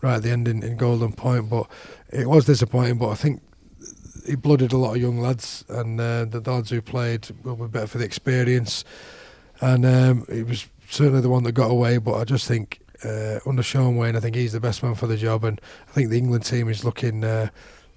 right 0.01 0.15
at 0.17 0.23
the 0.23 0.31
end 0.31 0.47
in, 0.47 0.63
in 0.63 0.77
Golden 0.77 1.11
Point, 1.13 1.49
but 1.49 1.67
it 2.09 2.27
was 2.29 2.45
disappointing. 2.45 2.97
But 2.99 3.09
I 3.09 3.15
think 3.15 3.41
he 4.25 4.35
blooded 4.35 4.73
a 4.73 4.77
lot 4.77 4.95
of 4.95 5.01
young 5.01 5.19
lads, 5.19 5.63
and 5.69 5.99
uh, 5.99 6.25
the 6.25 6.41
lads 6.45 6.69
who 6.69 6.81
played 6.81 7.27
will 7.43 7.55
be 7.55 7.67
better 7.67 7.87
for 7.87 7.97
the 7.97 8.05
experience. 8.05 8.83
And 9.61 9.85
um, 9.85 10.25
he 10.31 10.43
was 10.43 10.67
certainly 10.89 11.21
the 11.21 11.29
one 11.29 11.43
that 11.43 11.53
got 11.53 11.71
away. 11.71 11.97
But 11.97 12.15
I 12.15 12.23
just 12.23 12.47
think 12.47 12.81
uh, 13.03 13.39
under 13.45 13.63
Shaun 13.63 13.95
Wane, 13.95 14.15
I 14.15 14.19
think 14.19 14.35
he's 14.35 14.53
the 14.53 14.59
best 14.59 14.83
man 14.83 14.95
for 14.95 15.07
the 15.07 15.17
job, 15.17 15.43
and 15.43 15.61
I 15.89 15.91
think 15.91 16.09
the 16.09 16.17
England 16.17 16.45
team 16.45 16.69
is 16.69 16.83
looking 16.83 17.23
uh, 17.23 17.49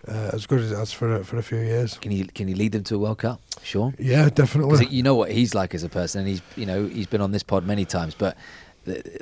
uh, 0.07 0.31
as 0.33 0.47
good 0.47 0.61
as 0.61 0.73
it 0.73 0.77
has 0.77 0.93
for 0.93 1.17
a, 1.17 1.25
for 1.25 1.39
a 1.39 1.43
few 1.43 1.59
years. 1.59 1.99
Can 1.99 2.11
he 2.11 2.25
can 2.25 2.49
he 2.49 2.55
lead 2.55 2.73
them 2.73 2.85
to 2.85 2.97
a 2.97 2.99
World 2.99 3.19
Cup, 3.19 3.41
Shaun? 3.63 3.95
Yeah, 3.99 4.29
definitely. 4.29 4.87
You 4.87 5.03
know 5.03 5.15
what 5.15 5.31
he's 5.31 5.55
like 5.55 5.75
as 5.75 5.83
a 5.83 5.89
person, 5.89 6.21
and 6.21 6.29
he's 6.29 6.43
you 6.57 6.67
know 6.67 6.87
he's 6.87 7.07
been 7.07 7.21
on 7.21 7.33
this 7.33 7.43
pod 7.43 7.67
many 7.67 7.85
times, 7.85 8.15
but 8.15 8.37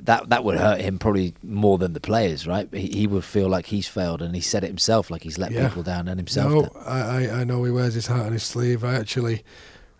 that 0.02 0.28
that 0.30 0.44
would 0.44 0.56
hurt 0.58 0.80
him 0.80 0.98
probably 0.98 1.34
more 1.42 1.78
than 1.78 1.92
the 1.92 2.00
players, 2.00 2.46
right? 2.46 2.68
He, 2.72 2.86
he 2.88 3.06
would 3.06 3.24
feel 3.24 3.48
like 3.48 3.66
he's 3.66 3.88
failed, 3.88 4.22
and 4.22 4.34
he 4.34 4.40
said 4.40 4.64
it 4.64 4.68
himself, 4.68 5.10
like 5.10 5.22
he's 5.22 5.38
let 5.38 5.50
Yeah. 5.52 5.68
people 5.68 5.82
down 5.82 6.08
and 6.08 6.18
himself. 6.18 6.50
No, 6.52 6.62
down. 6.62 6.72
I, 6.86 7.00
I, 7.26 7.40
I 7.40 7.44
know 7.44 7.62
he 7.64 7.70
wears 7.70 7.94
his 7.94 8.06
heart 8.06 8.26
on 8.26 8.32
his 8.32 8.42
sleeve. 8.42 8.84
I 8.84 8.94
actually, 8.94 9.42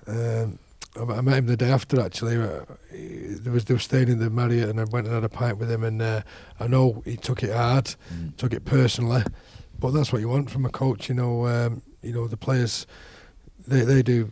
um, 0.06 0.58
I, 0.96 1.02
I 1.14 1.20
met 1.20 1.36
him 1.38 1.46
the 1.46 1.56
day 1.56 1.70
after. 1.70 2.00
Actually, 2.00 2.36
uh, 2.36 2.64
there 2.92 3.52
was 3.52 3.64
they 3.66 3.74
were 3.74 3.80
staying 3.80 4.08
in 4.08 4.18
the 4.18 4.30
Marriott, 4.30 4.68
and 4.68 4.80
I 4.80 4.84
went 4.84 5.06
and 5.06 5.14
had 5.14 5.24
a 5.24 5.28
pint 5.28 5.58
with 5.58 5.70
him. 5.70 5.84
And 5.84 6.00
uh, 6.00 6.22
I 6.60 6.66
know 6.66 7.02
he 7.04 7.16
took 7.16 7.42
it 7.42 7.52
hard, 7.54 7.94
Mm. 8.12 8.36
took 8.36 8.52
it 8.52 8.64
personally, 8.64 9.22
but 9.78 9.90
that's 9.90 10.12
what 10.12 10.20
you 10.20 10.28
want 10.28 10.50
from 10.50 10.64
a 10.64 10.70
coach. 10.70 11.08
You 11.08 11.14
know, 11.16 11.46
um, 11.46 11.82
you 12.02 12.12
know 12.12 12.26
the 12.28 12.36
players, 12.36 12.86
they 13.66 13.82
they 13.82 14.02
do 14.02 14.30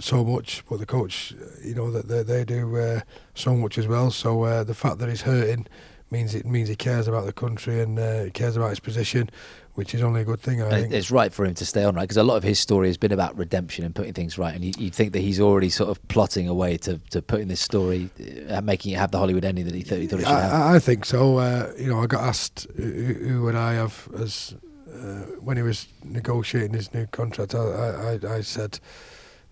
so 0.00 0.24
much, 0.24 0.62
but 0.68 0.78
the 0.78 0.86
coach, 0.86 1.34
you 1.62 1.74
know 1.74 1.90
that 1.90 2.08
they 2.08 2.22
they 2.22 2.44
do 2.44 2.76
uh, 2.76 3.00
so 3.34 3.54
much 3.54 3.78
as 3.78 3.86
well. 3.86 4.10
So 4.10 4.42
uh, 4.44 4.64
the 4.64 4.74
fact 4.74 4.98
that 4.98 5.08
he's 5.08 5.22
hurting 5.22 5.66
means 6.10 6.34
it 6.34 6.44
means 6.46 6.68
he 6.68 6.76
cares 6.76 7.08
about 7.08 7.24
the 7.26 7.32
country 7.32 7.80
and 7.80 7.98
uh, 7.98 8.30
cares 8.34 8.56
about 8.56 8.70
his 8.70 8.80
position, 8.80 9.30
which 9.74 9.94
is 9.94 10.02
only 10.02 10.20
a 10.20 10.24
good 10.24 10.40
thing. 10.40 10.60
I 10.60 10.64
And 10.66 10.74
think. 10.82 10.92
it's 10.92 11.10
right 11.10 11.32
for 11.32 11.44
him 11.46 11.54
to 11.54 11.64
stay 11.64 11.84
on, 11.84 11.94
right? 11.94 12.02
Because 12.02 12.18
a 12.18 12.22
lot 12.22 12.36
of 12.36 12.42
his 12.42 12.58
story 12.58 12.88
has 12.88 12.98
been 12.98 13.12
about 13.12 13.36
redemption 13.38 13.84
and 13.84 13.94
putting 13.94 14.12
things 14.12 14.36
right. 14.36 14.54
And 14.54 14.62
you, 14.64 14.72
you'd 14.76 14.94
think 14.94 15.12
that 15.14 15.20
he's 15.20 15.40
already 15.40 15.70
sort 15.70 15.88
of 15.88 16.06
plotting 16.08 16.48
a 16.48 16.54
way 16.54 16.76
to, 16.78 16.98
to 17.10 17.22
putting 17.22 17.48
this 17.48 17.60
story, 17.60 18.10
uh, 18.50 18.60
making 18.60 18.92
it 18.92 18.98
have 18.98 19.10
the 19.10 19.18
Hollywood 19.18 19.44
ending 19.44 19.64
that 19.64 19.74
he 19.74 19.80
thought 19.82 20.00
he, 20.00 20.06
thought 20.06 20.20
it 20.20 20.26
should 20.26 20.34
have. 20.36 20.52
I, 20.52 20.74
I 20.76 20.78
think 20.78 21.06
so. 21.06 21.38
Uh, 21.38 21.72
you 21.78 21.86
know, 21.88 22.02
I 22.02 22.06
got 22.06 22.22
asked 22.24 22.66
who, 22.76 22.82
who 22.82 23.42
would 23.44 23.54
I 23.56 23.72
have 23.74 24.06
as 24.18 24.54
uh, 24.92 25.22
when 25.40 25.56
he 25.56 25.62
was 25.62 25.86
negotiating 26.04 26.74
his 26.74 26.92
new 26.92 27.06
contract. 27.06 27.54
I, 27.54 27.58
I, 27.58 28.18
I- 28.22 28.34
I 28.36 28.40
said 28.42 28.78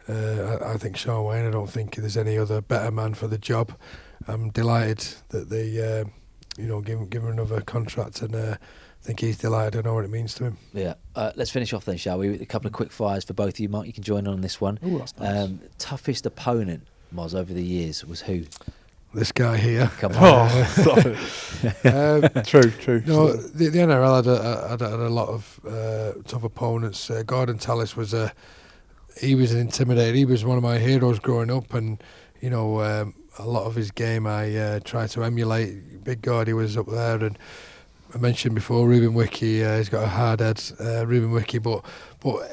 uh, 0.09 0.59
I, 0.63 0.73
I 0.73 0.77
think 0.77 0.97
Shaun 0.97 1.25
Wane. 1.25 1.47
I 1.47 1.51
don't 1.51 1.71
think 1.71 1.97
there's 1.97 2.17
any 2.17 2.39
other 2.39 2.61
better 2.61 2.91
man 2.91 3.15
for 3.15 3.27
the 3.27 3.39
job. 3.39 3.73
I'm 4.29 4.51
delighted 4.51 5.07
that 5.31 5.49
they, 5.51 5.79
uh, 5.81 6.05
you 6.59 6.67
know, 6.67 6.81
give 6.81 6.99
him 6.99 7.09
give 7.09 7.23
him 7.23 7.31
another 7.31 7.61
contract, 7.61 8.23
and 8.23 8.35
uh, 8.35 8.57
I 8.59 9.05
think 9.05 9.21
he's 9.21 9.39
delighted. 9.39 9.79
I 9.87 9.89
know 9.89 9.95
what 9.95 10.05
it 10.05 10.11
means 10.11 10.35
to 10.35 10.45
him. 10.45 10.59
Yeah. 10.73 10.95
Uh, 11.17 11.33
let's 11.37 11.51
finish 11.51 11.73
off 11.73 11.85
then, 11.85 11.97
shall 11.97 12.19
we? 12.19 12.35
A 12.41 12.47
couple 12.47 12.67
of 12.67 12.73
quick 12.73 12.93
fires 12.93 13.25
for 13.25 13.33
both 13.33 13.55
of 13.55 13.61
you. 13.61 13.69
Mark, 13.69 13.87
you 13.87 13.93
can 13.93 14.03
join 14.03 14.27
on 14.27 14.41
this 14.43 14.61
one. 14.61 14.79
Ooh, 14.85 14.99
that's 14.99 15.17
nice. 15.19 15.45
Um, 15.45 15.61
toughest 15.79 16.27
opponent, 16.27 16.87
Moz, 17.15 17.35
over 17.35 17.53
the 17.53 17.63
years 17.65 18.05
was 18.05 18.23
who? 18.23 18.45
This 19.13 19.33
guy 19.33 19.57
here. 19.57 19.91
Come 19.99 20.13
on. 20.17 20.51
Oh. 20.79 21.17
Um, 21.85 22.23
True, 22.47 22.71
true. 22.71 23.03
No, 23.05 23.35
the, 23.35 23.69
the 23.69 23.79
NRL 23.81 24.17
had 24.17 24.27
a, 24.27 24.69
had 24.69 24.81
a, 24.81 24.91
had 24.91 25.01
a 25.01 25.09
lot 25.11 25.29
of 25.29 25.61
uh, 25.69 26.13
tough 26.27 26.43
opponents. 26.43 27.11
Uh, 27.11 27.23
Gorden 27.23 27.61
Tallis 27.61 27.97
was 27.97 28.15
a 28.15 28.33
he 29.19 29.35
was 29.35 29.53
an 29.53 29.67
intimidator. 29.67 30.15
He 30.15 30.25
was 30.25 30.45
one 30.45 30.57
of 30.57 30.63
my 30.63 30.79
heroes 30.79 31.19
growing 31.19 31.51
up, 31.51 31.73
and 31.75 32.03
you 32.41 32.51
know 32.51 32.81
um, 32.83 33.15
a 33.39 33.47
lot 33.47 33.65
of 33.65 33.75
his 33.75 33.91
game 33.91 34.27
I 34.27 34.57
uh, 34.57 34.81
tried 34.81 35.11
to 35.11 35.25
emulate. 35.25 36.05
Big 36.05 36.23
God, 36.23 36.47
he 36.47 36.53
was 36.53 36.77
up 36.77 36.87
there, 36.87 37.23
and 37.23 37.39
I 38.15 38.19
mentioned 38.19 38.55
before 38.55 38.87
Ruben 38.87 39.15
Wiki. 39.15 39.65
Uh, 39.65 39.79
he's 39.79 39.89
got 39.89 40.05
a 40.05 40.09
hard 40.09 40.41
head, 40.41 40.63
uh, 40.81 41.07
Ruben 41.07 41.31
Wiki, 41.31 41.59
but 41.59 41.85
but 42.21 42.49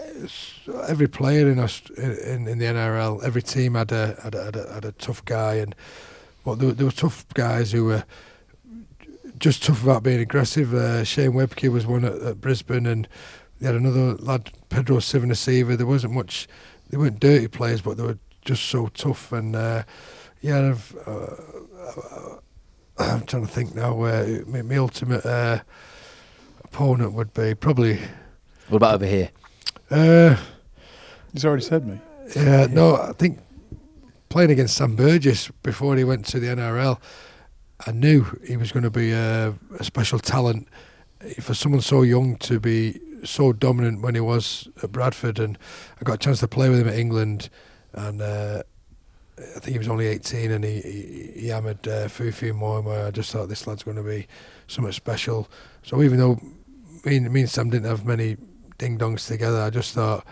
every 0.87 1.07
player 1.07 1.49
in, 1.49 1.59
Aust- 1.59 1.89
in 1.91 2.47
in 2.47 2.57
the 2.59 2.65
NRL, 2.65 3.23
every 3.23 3.41
team 3.41 3.75
had 3.75 3.91
a 3.91 4.17
had 4.23 4.35
a, 4.35 4.43
had 4.45 4.55
a, 4.55 4.73
had 4.73 4.85
a 4.85 4.91
tough 4.93 5.23
guy, 5.25 5.55
and 5.55 5.75
but 6.45 6.59
there, 6.59 6.71
there 6.71 6.85
were 6.85 6.91
tough 6.91 7.27
guys 7.33 7.71
who 7.71 7.85
were 7.85 8.03
just 9.39 9.63
tough 9.63 9.83
about 9.83 10.03
being 10.03 10.19
aggressive. 10.19 10.73
Uh, 10.73 11.03
Shane 11.03 11.33
Webcke 11.33 11.71
was 11.71 11.85
one 11.85 12.05
at, 12.05 12.15
at 12.21 12.41
Brisbane, 12.41 12.85
and 12.85 13.07
they 13.59 13.67
had 13.67 13.75
another 13.75 14.15
lad, 14.15 14.51
Petero 14.69 14.97
Civoniceva. 14.99 15.77
There 15.77 15.85
wasn't 15.87 16.13
much. 16.13 16.47
They 16.89 16.97
weren't 16.97 17.19
dirty 17.19 17.47
players, 17.47 17.81
but 17.81 17.97
they 17.97 18.03
were 18.03 18.17
just 18.45 18.63
so 18.65 18.87
tough. 18.87 19.31
And 19.31 19.55
uh, 19.55 19.83
yeah, 20.41 20.69
I've, 20.69 20.95
uh, 21.05 22.35
I'm 22.97 23.25
trying 23.25 23.45
to 23.45 23.51
think 23.51 23.75
now 23.75 23.93
where 23.93 24.45
my, 24.45 24.61
my 24.61 24.77
ultimate 24.77 25.25
uh, 25.25 25.59
opponent 26.63 27.13
would 27.13 27.33
be 27.33 27.55
probably. 27.55 27.99
What 28.69 28.77
about 28.77 28.95
over 28.95 29.05
here? 29.05 29.29
Uh, 29.89 30.35
He's 31.33 31.45
already 31.45 31.63
said 31.63 31.85
me. 31.85 31.99
yeah, 32.35 32.67
no, 32.69 32.95
I 32.95 33.13
think 33.13 33.39
playing 34.29 34.51
against 34.51 34.75
Sam 34.75 34.95
Burgess 34.95 35.49
before 35.63 35.95
he 35.95 36.03
went 36.03 36.25
to 36.27 36.39
the 36.39 36.47
NRL, 36.47 36.99
I 37.85 37.91
knew 37.91 38.25
he 38.45 38.57
was 38.57 38.71
going 38.71 38.83
to 38.83 38.89
be 38.89 39.11
a, 39.11 39.53
a 39.79 39.83
special 39.83 40.19
talent 40.19 40.67
for 41.39 41.53
someone 41.53 41.81
so 41.81 42.01
young 42.01 42.37
to 42.37 42.59
be 42.59 42.99
so 43.23 43.53
dominant 43.53 44.01
when 44.01 44.15
he 44.15 44.21
was 44.21 44.67
at 44.83 44.91
Bradford. 44.91 45.39
And 45.39 45.57
I 45.99 46.03
got 46.03 46.15
a 46.15 46.17
chance 46.17 46.39
to 46.39 46.47
play 46.47 46.69
with 46.69 46.79
him 46.79 46.87
at 46.87 46.95
England, 46.95 47.49
and 47.93 48.21
uh, 48.21 48.63
I 49.37 49.59
think 49.59 49.73
he 49.73 49.77
was 49.77 49.87
only 49.87 50.07
18, 50.07 50.51
and 50.51 50.63
he 50.63 50.81
he, 50.81 51.31
he 51.41 51.47
hammered 51.47 51.87
uh, 51.87 52.07
Fuifui 52.07 52.51
Moimoi. 52.51 53.07
I 53.07 53.11
just 53.11 53.31
thought 53.31 53.49
this 53.49 53.67
lad's 53.67 53.83
going 53.83 53.97
to 53.97 54.03
be 54.03 54.27
something 54.67 54.91
special. 54.91 55.49
So 55.83 56.01
even 56.01 56.17
though 56.19 56.39
me 57.05 57.17
and, 57.17 57.31
me 57.31 57.41
and 57.41 57.49
Sam 57.49 57.69
didn't 57.69 57.89
have 57.89 58.05
many 58.05 58.37
ding 58.77 58.97
dongs 58.97 59.27
together, 59.27 59.61
I 59.61 59.69
just 59.69 59.93
thought 59.93 60.25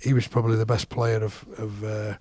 he 0.00 0.12
was 0.12 0.26
probably 0.26 0.56
the 0.56 0.66
best 0.66 0.88
player 0.88 1.22
of 1.22 1.44
of 1.58 1.84
uh, 1.84 2.14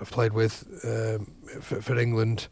I've 0.00 0.10
played 0.10 0.32
with 0.32 0.64
um, 0.84 1.30
for, 1.60 1.80
for 1.80 1.98
England, 1.98 2.48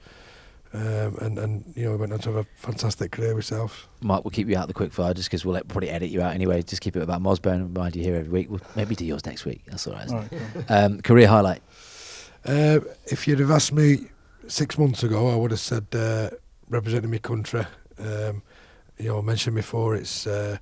um, 0.73 1.17
and 1.21 1.39
and 1.39 1.73
you 1.77 1.85
know 1.85 1.91
we 1.93 1.97
went 1.97 2.13
on 2.13 2.19
to 2.21 2.33
have 2.33 2.47
a 2.47 2.47
fantastic 2.57 3.13
career 3.13 3.31
himself. 3.33 3.89
Mark, 4.03 4.25
we'll 4.25 4.31
keep 4.31 4.49
you 4.49 4.57
out 4.57 4.63
of 4.63 4.69
the 4.69 4.75
quick 4.75 4.93
fire 4.93 5.13
just 5.15 5.29
because 5.29 5.45
we'll 5.45 5.55
let- 5.55 5.69
probably 5.69 5.91
edit 5.91 6.11
you 6.11 6.23
out 6.23 6.35
anyway. 6.35 6.63
Just 6.63 6.81
keep 6.83 6.97
it 6.97 7.03
about 7.03 7.21
Moz. 7.23 7.41
Bear 7.43 7.55
in 7.55 7.73
mind 7.73 7.97
you 7.97 8.03
here 8.03 8.17
every 8.17 8.31
week. 8.31 8.51
We'll 8.51 8.61
maybe 8.77 8.95
do 8.95 9.05
yours 9.05 9.25
next 9.27 9.45
week. 9.45 9.63
That's 9.67 9.87
all 9.87 9.95
right. 9.95 10.07
isn't 10.07 10.17
All 10.17 10.25
it? 10.25 10.33
right, 10.33 10.53
cool. 10.69 10.77
Um, 10.77 11.01
career 11.03 11.27
highlight. 11.29 11.63
Uh, 12.45 12.81
if 13.07 13.27
you'd 13.29 13.41
have 13.41 13.51
asked 13.51 13.73
me 13.73 14.07
six 14.49 14.79
months 14.79 15.03
ago, 15.03 15.29
I 15.29 15.37
would 15.37 15.51
have 15.51 15.61
said 15.61 15.87
uh, 15.93 16.31
representing 16.69 17.11
my 17.11 17.19
country. 17.19 17.67
Um, 17.99 18.43
you 18.99 19.09
know, 19.09 19.19
I 19.19 19.23
mentioned 19.23 19.57
before, 19.57 19.95
it's 19.97 20.27
uh, 20.27 20.59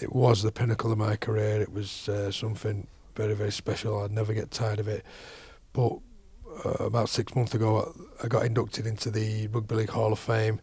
it 0.00 0.12
was 0.14 0.42
the 0.42 0.52
pinnacle 0.52 0.90
of 0.92 0.98
my 0.98 1.16
career. 1.16 1.60
It 1.62 1.72
was 1.72 2.08
uh, 2.08 2.30
something 2.30 2.86
very 3.14 3.34
very 3.34 3.52
special. 3.52 4.02
I'd 4.02 4.10
never 4.10 4.32
get 4.34 4.50
tired 4.50 4.80
of 4.80 4.88
it. 4.88 5.04
But 5.72 5.98
uh, 6.64 6.84
about 6.84 7.08
six 7.08 7.34
months 7.34 7.54
ago, 7.54 7.94
I 8.22 8.28
got 8.28 8.44
inducted 8.44 8.86
into 8.86 9.10
the 9.10 9.48
Rugby 9.48 9.74
League 9.74 9.90
Hall 9.90 10.12
of 10.12 10.18
Fame, 10.18 10.60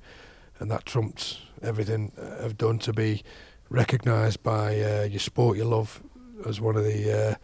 and 0.60 0.70
that 0.72 0.86
trumped 0.86 1.40
everything 1.62 2.12
I've 2.42 2.58
done 2.58 2.80
to 2.80 2.94
be 2.94 3.24
recognised 3.70 4.42
by 4.44 4.80
uh, 4.82 5.04
your 5.04 5.20
sport 5.20 5.58
you 5.58 5.66
love 5.66 6.02
as 6.46 6.62
one 6.62 6.76
of 6.76 6.84
the. 6.84 7.32
Uh, 7.32 7.36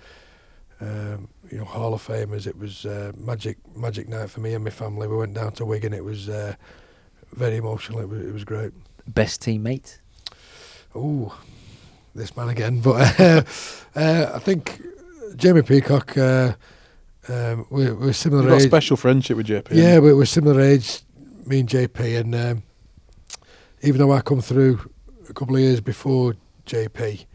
um, 0.81 1.29
you 1.49 1.57
know, 1.57 1.63
Hall 1.63 1.93
of 1.93 2.05
Famers. 2.05 2.47
It 2.47 2.57
was 2.57 2.85
uh, 2.85 3.13
magic, 3.17 3.57
magic 3.75 4.09
night 4.09 4.29
for 4.29 4.41
me 4.41 4.53
and 4.53 4.63
my 4.63 4.69
family. 4.69 5.07
We 5.07 5.15
went 5.15 5.33
down 5.33 5.53
to 5.53 5.65
Wigan. 5.65 5.93
It 5.93 6.03
was 6.03 6.27
uh, 6.27 6.55
very 7.31 7.57
emotional. 7.57 8.01
It 8.01 8.09
was, 8.09 8.25
it 8.25 8.33
was 8.33 8.43
great. 8.43 8.73
Best 9.07 9.41
teammate. 9.41 9.99
Oh, 10.93 11.37
this 12.13 12.35
man 12.35 12.49
again. 12.49 12.81
But 12.81 13.19
uh, 13.19 13.43
uh, 13.95 14.31
I 14.33 14.39
think 14.39 14.81
Jamie 15.35 15.61
Peacock. 15.61 16.17
Uh, 16.17 16.53
um, 17.29 17.65
we, 17.69 17.91
we're 17.91 18.13
similar 18.13 18.43
You've 18.43 18.51
got 18.51 18.61
a 18.61 18.63
age. 18.63 18.69
special 18.69 18.97
friendship 18.97 19.37
with 19.37 19.47
JP. 19.47 19.69
Yeah, 19.71 19.99
we 19.99 20.13
we're 20.13 20.25
similar 20.25 20.61
age, 20.61 21.01
me 21.45 21.61
and 21.61 21.69
JP, 21.69 22.19
and 22.19 22.35
um, 22.35 22.63
even 23.81 23.99
though 23.99 24.11
I 24.11 24.21
come 24.21 24.41
through 24.41 24.91
a 25.29 25.33
couple 25.33 25.55
of 25.55 25.61
years 25.61 25.81
before 25.81 26.35
JP, 26.67 27.25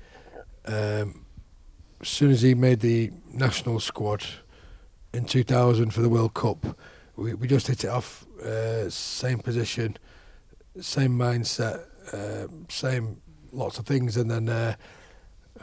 um, 0.67 1.25
as 2.01 2.09
soon 2.09 2.31
as 2.31 2.43
he 2.43 2.55
made 2.55 2.81
the 2.81 3.11
national 3.33 3.81
squad 3.81 4.25
in 5.13 5.25
2000 5.25 5.93
for 5.93 6.03
the 6.03 6.09
World 6.09 6.35
Cup, 6.35 6.65
we, 7.17 7.35
we 7.35 7.49
just 7.49 7.67
hit 7.67 7.85
it 7.85 7.89
off. 7.89 8.27
Uh, 8.41 8.89
same 8.89 9.39
position, 9.39 9.97
same 10.81 11.19
mindset, 11.19 11.85
um 12.13 12.67
same 12.69 13.21
lots 13.53 13.79
of 13.79 13.87
things, 13.87 14.17
and 14.17 14.31
then 14.31 14.49
uh, 14.49 14.75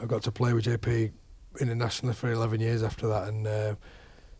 I 0.00 0.04
got 0.04 0.22
to 0.24 0.30
play 0.32 0.52
with 0.52 0.66
JP 0.66 1.12
internationally 1.60 2.14
for 2.14 2.30
11 2.30 2.60
years 2.60 2.82
after 2.82 3.08
that, 3.08 3.28
and. 3.28 3.76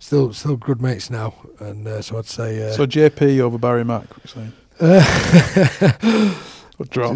Still, 0.00 0.32
still 0.32 0.56
good 0.56 0.80
mates 0.80 1.10
now, 1.10 1.34
and 1.58 1.86
uh, 1.86 2.00
so 2.02 2.18
I'd 2.18 2.26
say 2.26 2.68
uh, 2.68 2.72
So 2.72 2.86
JP 2.86 3.40
over 3.40 3.58
Barry 3.58 3.84
Mack, 3.84 4.06
you're 4.24 4.26
saying? 4.26 4.52
uh, 4.80 6.34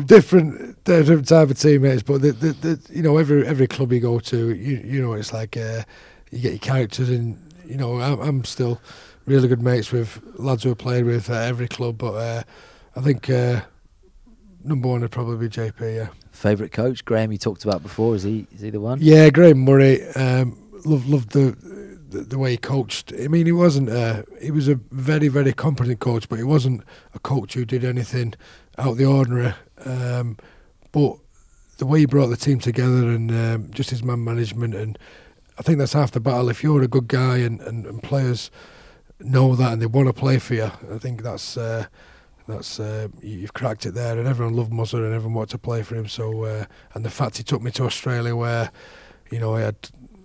different, 0.04 0.82
different 0.84 1.28
type 1.28 1.50
of 1.50 1.58
teammates. 1.58 2.02
But 2.02 2.22
the, 2.22 2.32
the, 2.32 2.52
the, 2.52 2.80
you 2.92 3.02
know, 3.02 3.18
every 3.18 3.46
every 3.46 3.68
club 3.68 3.92
you 3.92 4.00
go 4.00 4.18
to, 4.18 4.54
you 4.54 4.80
you 4.84 5.00
know, 5.00 5.12
it's 5.12 5.32
like 5.32 5.56
uh, 5.56 5.82
you 6.32 6.40
get 6.40 6.50
your 6.52 6.58
characters, 6.58 7.08
and 7.08 7.38
you 7.64 7.76
know, 7.76 8.00
I'm, 8.00 8.20
I'm 8.20 8.44
still 8.44 8.80
really 9.26 9.46
good 9.46 9.62
mates 9.62 9.92
with 9.92 10.20
lads 10.34 10.64
who 10.64 10.72
I 10.72 10.74
played 10.74 11.04
with 11.04 11.30
at 11.30 11.48
every 11.48 11.68
club. 11.68 11.98
But 11.98 12.14
uh, 12.14 12.42
I 12.96 13.00
think 13.00 13.30
uh, 13.30 13.60
number 14.64 14.88
one 14.88 15.02
would 15.02 15.12
probably 15.12 15.48
be 15.48 15.54
JP. 15.54 15.96
Yeah, 15.96 16.08
Favorite 16.32 16.72
coach. 16.72 17.04
Graham, 17.04 17.30
you 17.30 17.38
talked 17.38 17.64
about 17.64 17.84
before. 17.84 18.16
Is 18.16 18.24
he? 18.24 18.48
Is 18.52 18.60
he 18.60 18.70
the 18.70 18.80
one? 18.80 18.98
yeah, 19.00 19.30
Graham 19.30 19.58
Murray. 19.58 20.04
Um, 20.14 20.58
loved 20.84 21.06
loved 21.06 21.30
the, 21.30 21.56
the 22.12 22.20
the 22.20 22.38
way 22.38 22.52
he 22.52 22.56
coached. 22.56 23.12
I 23.22 23.28
mean, 23.28 23.46
he 23.46 23.52
wasn't. 23.52 23.88
Uh, 23.90 24.22
he 24.40 24.50
was 24.50 24.68
a 24.68 24.76
very 24.90 25.28
very 25.28 25.52
competent 25.52 26.00
coach, 26.00 26.28
but 26.28 26.38
he 26.38 26.44
wasn't 26.44 26.82
a 27.14 27.18
coach 27.18 27.54
who 27.54 27.64
did 27.64 27.84
anything 27.84 28.34
out 28.78 28.88
of 28.92 28.96
the 28.98 29.04
ordinary. 29.06 29.54
Um, 29.84 30.36
but 30.92 31.16
the 31.78 31.86
way 31.86 32.00
he 32.00 32.06
brought 32.06 32.28
the 32.28 32.36
team 32.36 32.58
together 32.60 33.08
and 33.08 33.30
um, 33.30 33.70
just 33.72 33.90
his 33.90 34.02
man 34.02 34.22
management, 34.24 34.74
and 34.74 34.98
I 35.58 35.62
think 35.62 35.78
that's 35.78 35.94
half 35.94 36.12
the 36.12 36.20
battle. 36.20 36.48
If 36.48 36.62
you're 36.62 36.82
a 36.82 36.88
good 36.88 37.08
guy 37.08 37.38
and, 37.38 37.60
and, 37.62 37.86
and 37.86 38.02
players 38.02 38.50
know 39.20 39.56
that 39.56 39.72
and 39.72 39.82
they 39.82 39.86
want 39.86 40.08
to 40.08 40.12
play 40.12 40.38
for 40.38 40.54
you, 40.54 40.70
I 40.92 40.98
think 40.98 41.22
that's. 41.22 41.56
Uh, 41.56 41.86
that's 42.48 42.80
uh, 42.80 43.06
you- 43.22 43.38
you've 43.38 43.54
cracked 43.54 43.86
it 43.86 43.94
there, 43.94 44.18
and 44.18 44.26
everyone 44.26 44.54
loved 44.54 44.72
Muzzer 44.72 45.04
and 45.04 45.14
everyone 45.14 45.34
wanted 45.34 45.50
to 45.50 45.58
play 45.58 45.82
for 45.82 45.94
him. 45.94 46.08
So, 46.08 46.42
uh, 46.44 46.64
and 46.92 47.04
the 47.04 47.10
fact 47.10 47.36
he 47.36 47.44
took 47.44 47.62
me 47.62 47.70
to 47.70 47.84
Australia, 47.84 48.34
where 48.34 48.72
you 49.30 49.38
know 49.38 49.54
I 49.54 49.60
had 49.60 49.76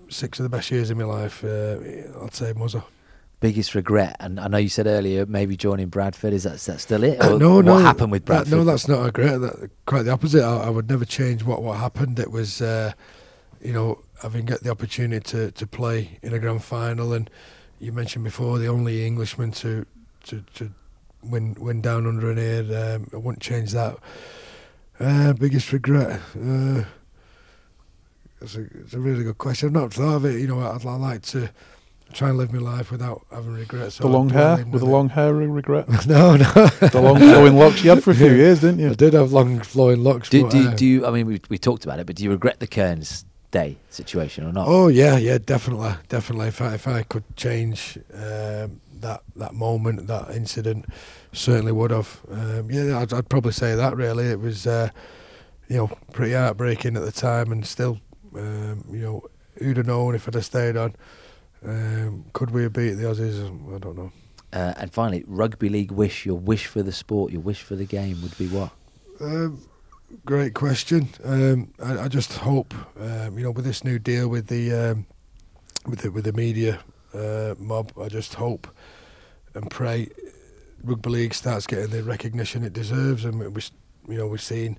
six 0.09 0.39
of 0.39 0.43
the 0.43 0.49
best 0.49 0.71
years 0.71 0.89
in 0.89 0.97
my 0.97 1.03
life, 1.03 1.43
uh, 1.43 1.77
I'd 2.23 2.33
say 2.33 2.53
Muzzer. 2.53 2.83
Biggest 3.39 3.75
regret. 3.75 4.15
And 4.19 4.39
I 4.39 4.47
know 4.47 4.57
you 4.57 4.69
said 4.69 4.87
earlier 4.87 5.25
maybe 5.27 5.55
joining 5.55 5.89
Bradford. 5.89 6.33
Is 6.33 6.43
that, 6.43 6.55
is 6.55 6.65
that 6.65 6.79
still 6.79 7.03
it? 7.03 7.19
No, 7.19 7.55
what 7.57 7.65
no. 7.65 7.77
happened 7.77 8.11
with 8.11 8.25
that- 8.25 8.45
Bradford? 8.45 8.51
no, 8.57 8.63
that's 8.63 8.87
not 8.87 9.01
a 9.01 9.03
regret. 9.05 9.41
That, 9.41 9.69
quite 9.85 10.03
the 10.03 10.11
opposite. 10.11 10.43
I, 10.43 10.63
I 10.65 10.69
would 10.69 10.89
never 10.89 11.05
change 11.05 11.43
what, 11.43 11.61
what 11.61 11.77
happened. 11.77 12.17
It 12.19 12.31
was, 12.31 12.61
uh, 12.61 12.93
you 13.61 13.73
know, 13.73 14.01
having 14.23 14.45
got 14.45 14.61
the 14.61 14.71
opportunity 14.71 15.23
to, 15.31 15.51
to 15.51 15.67
play 15.67 16.17
in 16.23 16.33
a 16.33 16.39
grand 16.39 16.63
final, 16.63 17.13
and 17.13 17.29
you 17.79 17.91
mentioned 17.91 18.23
before 18.23 18.57
the 18.57 18.67
only 18.67 19.05
Englishman 19.05 19.51
to 19.51 19.85
to, 20.25 20.43
to 20.55 20.71
win 21.23 21.55
win 21.59 21.81
down 21.81 22.07
under 22.07 22.31
an 22.31 22.39
ear. 22.39 22.95
Um, 22.95 23.07
I 23.13 23.17
wouldn't 23.17 23.41
change 23.41 23.71
that. 23.73 23.97
Uh, 24.99 25.33
biggest 25.33 25.71
regret. 25.71 26.19
Uh, 26.35 26.83
it's 28.41 28.55
a, 28.55 28.61
it's 28.61 28.93
a 28.93 28.99
really 28.99 29.23
good 29.23 29.37
question. 29.37 29.67
I've 29.67 29.73
not 29.73 29.93
thought 29.93 30.15
of 30.15 30.25
it. 30.25 30.39
You 30.39 30.47
know, 30.47 30.59
I'd, 30.59 30.85
I'd 30.85 30.99
like 30.99 31.21
to 31.23 31.49
try 32.13 32.29
and 32.29 32.37
live 32.37 32.53
my 32.53 32.59
life 32.59 32.91
without 32.91 33.25
having 33.31 33.53
regrets. 33.53 33.97
the 33.97 34.05
or 34.05 34.11
long 34.11 34.29
hair 34.29 34.55
dwelling 34.55 34.71
with 34.71 34.81
the 34.81 34.87
it. 34.87 34.91
long 34.91 35.09
hair, 35.09 35.33
regret. 35.33 35.87
no, 36.07 36.37
no. 36.37 36.45
the 36.45 37.01
long 37.01 37.17
flowing 37.17 37.55
locks 37.57 37.83
you 37.83 37.89
had 37.89 38.03
for 38.03 38.11
a 38.11 38.15
few 38.15 38.31
years, 38.33 38.61
didn't 38.61 38.79
you? 38.79 38.91
I 38.91 38.93
did 38.93 39.13
have 39.13 39.31
long 39.31 39.61
flowing 39.61 40.03
locks. 40.03 40.29
Do, 40.29 40.43
but, 40.43 40.51
do, 40.51 40.69
uh, 40.69 40.75
do 40.75 40.85
you? 40.85 41.05
I 41.05 41.11
mean, 41.11 41.27
we 41.27 41.41
we 41.49 41.57
talked 41.57 41.83
about 41.83 41.99
it, 41.99 42.07
but 42.07 42.15
do 42.15 42.23
you 42.23 42.31
regret 42.31 42.59
the 42.59 42.67
Kearns 42.67 43.25
Day 43.51 43.77
situation 43.89 44.45
or 44.45 44.51
not? 44.51 44.67
Oh 44.67 44.87
yeah, 44.87 45.17
yeah, 45.17 45.37
definitely, 45.37 45.93
definitely. 46.09 46.47
If 46.47 46.61
I 46.61 46.73
if 46.75 46.87
I 46.87 47.03
could 47.03 47.23
change 47.35 47.97
um, 48.13 48.81
that 49.01 49.21
that 49.35 49.53
moment, 49.53 50.07
that 50.07 50.31
incident, 50.31 50.85
certainly 51.31 51.71
would 51.71 51.91
have. 51.91 52.19
Um, 52.31 52.71
yeah, 52.71 52.99
I'd, 52.99 53.13
I'd 53.13 53.29
probably 53.29 53.51
say 53.53 53.75
that. 53.75 53.95
Really, 53.95 54.25
it 54.27 54.39
was, 54.39 54.67
uh, 54.67 54.89
you 55.67 55.77
know, 55.77 55.87
pretty 56.13 56.33
heartbreaking 56.33 56.95
at 56.97 57.03
the 57.03 57.11
time, 57.11 57.51
and 57.51 57.65
still, 57.65 57.99
um, 58.35 58.83
you 58.91 58.99
know, 58.99 59.23
who'd 59.57 59.77
have 59.77 59.87
known 59.87 60.15
if 60.15 60.27
I'd 60.27 60.35
have 60.35 60.45
stayed 60.45 60.77
on? 60.77 60.95
Um, 61.65 62.25
could 62.33 62.51
we 62.51 62.63
have 62.63 62.73
beat 62.73 62.93
the 62.93 63.03
Aussies? 63.03 63.43
I 63.75 63.79
don't 63.79 63.97
know. 63.97 64.11
Uh, 64.53 64.73
and 64.77 64.93
finally, 64.93 65.23
rugby 65.27 65.69
league 65.69 65.91
wish. 65.91 66.25
Your 66.25 66.37
wish 66.37 66.67
for 66.67 66.81
the 66.81 66.91
sport, 66.91 67.31
your 67.31 67.41
wish 67.41 67.61
for 67.61 67.75
the 67.75 67.85
game 67.85 68.21
would 68.21 68.37
be 68.37 68.47
what? 68.47 68.71
Um, 69.19 69.61
great 70.25 70.53
question. 70.53 71.09
Um, 71.23 71.73
I, 71.83 72.01
I 72.01 72.07
just 72.07 72.33
hope, 72.33 72.73
um, 72.99 73.37
you 73.37 73.43
know, 73.43 73.51
with 73.51 73.65
this 73.65 73.83
new 73.83 73.99
deal 73.99 74.27
with 74.27 74.47
the 74.47 74.73
um, 74.73 75.05
with 75.85 75.99
the 75.99 76.11
with 76.11 76.23
the 76.23 76.33
media 76.33 76.79
uh, 77.13 77.55
mob, 77.57 77.91
I 77.99 78.07
just 78.07 78.35
hope 78.35 78.67
and 79.53 79.69
pray 79.69 80.09
rugby 80.83 81.09
league 81.09 81.33
starts 81.33 81.67
getting 81.67 81.89
the 81.89 82.03
recognition 82.03 82.63
it 82.63 82.73
deserves, 82.73 83.25
and 83.25 83.39
we, 83.39 83.47
we 83.47 83.61
you 84.07 84.17
know, 84.17 84.27
we're 84.27 84.37
seeing 84.37 84.77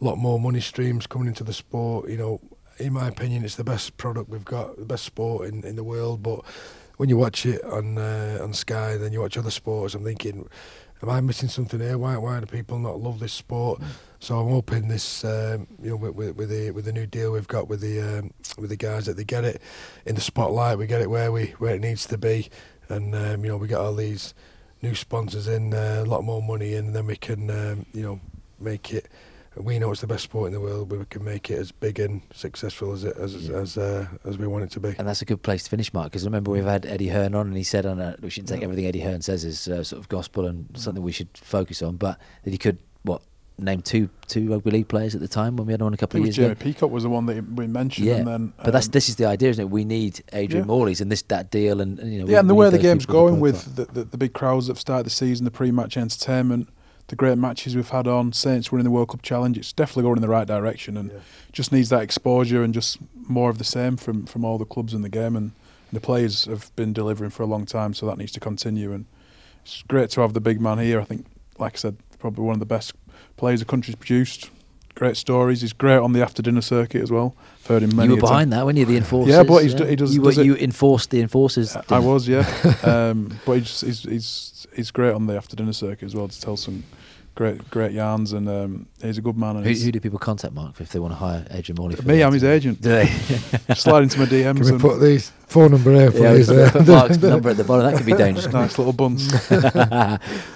a 0.00 0.04
lot 0.04 0.16
more 0.16 0.38
money 0.38 0.60
streams 0.60 1.06
coming 1.06 1.28
into 1.28 1.44
the 1.44 1.52
sport. 1.52 2.08
You 2.08 2.16
know, 2.16 2.40
in 2.80 2.92
my 2.92 3.08
opinion, 3.08 3.44
it's 3.44 3.56
the 3.56 3.64
best 3.64 3.96
product 3.96 4.28
we've 4.28 4.44
got, 4.44 4.76
the 4.78 4.84
best 4.84 5.04
sport 5.04 5.48
in, 5.48 5.64
in 5.64 5.76
the 5.76 5.84
world. 5.84 6.22
But 6.22 6.44
when 6.96 7.08
you 7.08 7.16
watch 7.16 7.46
it 7.46 7.62
on 7.64 7.98
uh, 7.98 8.38
on 8.42 8.52
Sky, 8.52 8.96
then 8.96 9.12
you 9.12 9.20
watch 9.20 9.36
other 9.36 9.50
sports, 9.50 9.94
I'm 9.94 10.04
thinking, 10.04 10.48
am 11.02 11.08
I 11.08 11.20
missing 11.20 11.48
something 11.48 11.80
here? 11.80 11.98
Why 11.98 12.16
why 12.16 12.40
do 12.40 12.46
people 12.46 12.78
not 12.78 13.00
love 13.00 13.20
this 13.20 13.32
sport? 13.32 13.80
So 14.18 14.38
I'm 14.38 14.50
hoping 14.50 14.88
this, 14.88 15.24
um, 15.24 15.66
you 15.82 15.90
know, 15.90 15.96
with, 15.96 16.14
with, 16.14 16.36
with 16.36 16.50
the 16.50 16.70
with 16.72 16.84
the 16.84 16.92
new 16.92 17.06
deal 17.06 17.32
we've 17.32 17.48
got 17.48 17.68
with 17.68 17.80
the 17.80 18.00
um, 18.00 18.32
with 18.58 18.70
the 18.70 18.76
guys 18.76 19.06
that 19.06 19.16
they 19.16 19.24
get 19.24 19.44
it 19.44 19.62
in 20.04 20.14
the 20.14 20.20
spotlight, 20.20 20.78
we 20.78 20.86
get 20.86 21.00
it 21.00 21.08
where 21.10 21.32
we 21.32 21.46
where 21.58 21.74
it 21.74 21.80
needs 21.80 22.06
to 22.06 22.18
be, 22.18 22.48
and 22.88 23.14
um, 23.14 23.44
you 23.44 23.50
know 23.50 23.56
we 23.56 23.68
get 23.68 23.78
all 23.78 23.94
these 23.94 24.34
new 24.82 24.94
sponsors 24.94 25.46
in, 25.46 25.74
uh, 25.74 26.02
a 26.04 26.08
lot 26.08 26.24
more 26.24 26.42
money 26.42 26.74
in, 26.74 26.86
and 26.86 26.94
then 26.94 27.06
we 27.06 27.16
can 27.16 27.50
um, 27.50 27.86
you 27.92 28.02
know 28.02 28.20
make 28.58 28.92
it. 28.92 29.08
We 29.60 29.78
know 29.78 29.90
it's 29.92 30.00
the 30.00 30.06
best 30.06 30.24
sport 30.24 30.48
in 30.48 30.52
the 30.52 30.60
world, 30.60 30.88
but 30.88 30.98
we 30.98 31.04
can 31.06 31.24
make 31.24 31.50
it 31.50 31.58
as 31.58 31.72
big 31.72 31.98
and 32.00 32.22
successful 32.34 32.92
as 32.92 33.04
it 33.04 33.16
as 33.16 33.34
Yeah. 33.48 33.56
as 33.58 33.76
uh, 33.78 34.06
as 34.24 34.38
we 34.38 34.46
want 34.46 34.64
it 34.64 34.70
to 34.72 34.80
be. 34.80 34.94
And 34.98 35.06
that's 35.08 35.22
a 35.22 35.24
good 35.24 35.42
place 35.42 35.62
to 35.64 35.70
finish, 35.70 35.92
Mark, 35.94 36.06
because 36.12 36.24
remember 36.24 36.50
we've 36.50 36.64
had 36.64 36.86
Eddie 36.86 37.08
Hearn 37.08 37.34
on, 37.34 37.46
and 37.48 37.56
he 37.56 37.62
said 37.64 37.86
on 37.86 38.00
a, 38.00 38.16
we 38.20 38.30
shouldn't 38.30 38.48
take 38.48 38.60
Yeah. 38.60 38.64
everything 38.64 38.86
Eddie 38.86 39.00
Hearn 39.00 39.22
says 39.22 39.44
as 39.44 39.68
uh, 39.68 39.82
sort 39.84 40.00
of 40.00 40.08
gospel 40.08 40.46
and 40.46 40.66
something 40.74 41.02
we 41.02 41.12
should 41.12 41.28
focus 41.34 41.82
on, 41.82 41.96
but 41.96 42.18
that 42.44 42.50
he 42.50 42.58
could 42.58 42.78
what 43.02 43.22
name 43.58 43.82
two 43.82 44.08
two 44.26 44.50
rugby 44.50 44.70
league 44.70 44.88
players 44.88 45.14
at 45.14 45.20
the 45.20 45.28
time 45.28 45.54
when 45.56 45.66
we 45.66 45.72
had 45.74 45.80
him 45.82 45.86
on 45.88 45.92
a 45.92 45.96
I 45.96 45.98
couple 45.98 46.18
of 46.20 46.24
years 46.24 46.36
Jamie 46.36 46.52
ago. 46.52 46.60
Peacock 46.64 46.90
was 46.90 47.02
the 47.02 47.10
one 47.10 47.26
that 47.26 47.44
we 47.56 47.66
mentioned, 47.66 48.06
Yeah, 48.06 48.14
and 48.16 48.26
then 48.26 48.52
but 48.64 48.70
that's 48.72 48.86
um, 48.86 48.92
this 48.92 49.08
is 49.10 49.16
the 49.16 49.26
idea, 49.26 49.50
isn't 49.50 49.62
it? 49.62 49.68
We 49.70 49.84
need 49.84 50.22
Adrian 50.32 50.64
Yeah. 50.64 50.68
Morley's 50.68 51.00
and 51.02 51.12
this 51.12 51.20
that 51.22 51.50
deal, 51.50 51.80
and, 51.82 51.98
and, 51.98 52.10
you 52.12 52.20
know. 52.20 52.24
we- 52.26 52.32
yeah, 52.32 52.40
and 52.40 52.48
the 52.48 52.54
way 52.54 52.70
the 52.70 52.78
game's 52.78 53.04
going 53.04 53.38
with 53.40 53.76
the, 53.76 53.84
the, 53.84 54.04
the 54.04 54.16
big 54.16 54.32
crowds 54.32 54.66
that 54.68 54.72
have 54.72 54.80
started 54.80 55.04
the 55.04 55.10
season, 55.10 55.44
the 55.44 55.50
pre-match 55.50 55.96
entertainment, 55.98 56.68
the 57.10 57.16
great 57.16 57.36
matches 57.38 57.76
we've 57.76 57.88
had 57.90 58.06
on, 58.06 58.32
Saints 58.32 58.70
winning 58.72 58.84
the 58.84 58.90
World 58.90 59.08
Cup 59.08 59.20
challenge, 59.22 59.58
it's 59.58 59.72
definitely 59.72 60.04
going 60.04 60.16
in 60.16 60.22
the 60.22 60.28
right 60.28 60.46
direction, 60.46 60.96
and 60.96 61.10
Yeah. 61.10 61.18
just 61.52 61.70
needs 61.72 61.88
that 61.90 62.02
exposure 62.02 62.62
and 62.62 62.72
just 62.72 62.98
more 63.28 63.50
of 63.50 63.58
the 63.58 63.64
same 63.64 63.96
from 63.96 64.24
from 64.26 64.44
all 64.44 64.58
the 64.58 64.64
clubs 64.64 64.94
in 64.94 65.02
the 65.02 65.08
game, 65.08 65.36
and 65.36 65.52
the 65.92 66.00
players 66.00 66.44
have 66.46 66.70
been 66.76 66.92
delivering 66.92 67.30
for 67.30 67.42
a 67.42 67.46
long 67.46 67.66
time, 67.66 67.94
so 67.94 68.06
that 68.06 68.16
needs 68.16 68.32
to 68.32 68.40
continue, 68.40 68.92
and 68.92 69.04
it's 69.64 69.82
great 69.88 70.10
to 70.10 70.20
have 70.22 70.32
the 70.34 70.40
big 70.40 70.60
man 70.60 70.78
here. 70.78 71.00
I 71.00 71.04
think, 71.04 71.26
like 71.58 71.74
I 71.74 71.78
said, 71.78 71.96
probably 72.18 72.44
one 72.44 72.54
of 72.54 72.60
the 72.60 72.66
best 72.66 72.92
players 73.36 73.60
the 73.60 73.66
country's 73.66 73.96
produced. 73.96 74.48
Great 74.96 75.16
stories. 75.16 75.60
He's 75.62 75.72
great 75.72 75.98
on 75.98 76.12
the 76.12 76.20
after 76.22 76.42
dinner 76.42 76.60
circuit 76.60 77.00
as 77.02 77.10
well. 77.10 77.34
I've 77.62 77.66
heard 77.68 77.82
him 77.84 77.96
many. 77.96 78.08
You 78.08 78.14
were 78.14 78.18
a 78.18 78.20
time. 78.22 78.28
behind 78.30 78.52
that, 78.52 78.64
weren't 78.66 78.76
you? 78.78 78.84
The 78.84 78.96
enforcers. 78.98 79.34
Yeah, 79.34 79.44
but 79.44 79.62
he's 79.62 79.72
do- 79.74 79.84
he 79.86 79.96
does- 79.96 80.14
You, 80.14 80.20
were, 80.22 80.30
it- 80.32 80.44
you 80.44 80.56
enforced 80.56 81.10
the 81.10 81.20
enforcers. 81.22 81.74
I 81.88 81.98
was, 82.00 82.28
yeah. 82.28 82.44
um, 82.82 83.32
but 83.46 83.58
he's, 83.60 83.80
he's 83.80 84.02
he's 84.02 84.66
he's 84.76 84.90
great 84.90 85.14
on 85.14 85.26
the 85.26 85.36
after 85.36 85.56
dinner 85.56 85.72
circuit 85.72 86.04
as 86.06 86.14
well 86.14 86.28
to 86.28 86.40
tell 86.40 86.56
some 86.56 86.82
great 87.34 87.70
great 87.70 87.92
yarns, 87.92 88.32
and 88.32 88.48
um, 88.48 88.86
he's 89.00 89.18
a 89.18 89.22
good 89.22 89.36
man. 89.36 89.56
And 89.56 89.64
Who, 89.66 89.72
who 89.72 89.92
do 89.92 90.00
people 90.00 90.18
contact, 90.18 90.52
Mark, 90.54 90.80
if 90.80 90.90
they 90.90 90.98
want 90.98 91.12
to 91.12 91.16
hire 91.18 91.46
Adrian 91.50 91.76
Morley? 91.78 91.96
For 91.96 92.02
me, 92.06 92.22
I'm 92.22 92.32
his 92.32 92.44
agent. 92.44 92.80
Do 92.80 92.88
they? 92.90 93.06
Slide 93.74 94.02
into 94.04 94.18
my 94.18 94.24
DMs. 94.26 94.56
Can 94.56 94.64
we 94.64 94.70
and 94.72 94.80
put 94.80 94.98
the 95.00 95.18
phone 95.46 95.70
number 95.72 95.92
here, 95.92 96.10
yeah, 96.12 96.32
please? 96.32 96.46
put, 96.48 96.58
Uh, 96.58 96.70
put 96.72 96.88
Mark's 96.88 97.18
number 97.22 97.50
at 97.50 97.56
the 97.56 97.64
bottom. 97.64 97.86
That 97.90 97.96
could 97.96 98.06
be 98.06 98.12
dangerous. 98.14 98.52
nice 98.52 98.78
little 98.78 98.92
buns. 98.92 99.28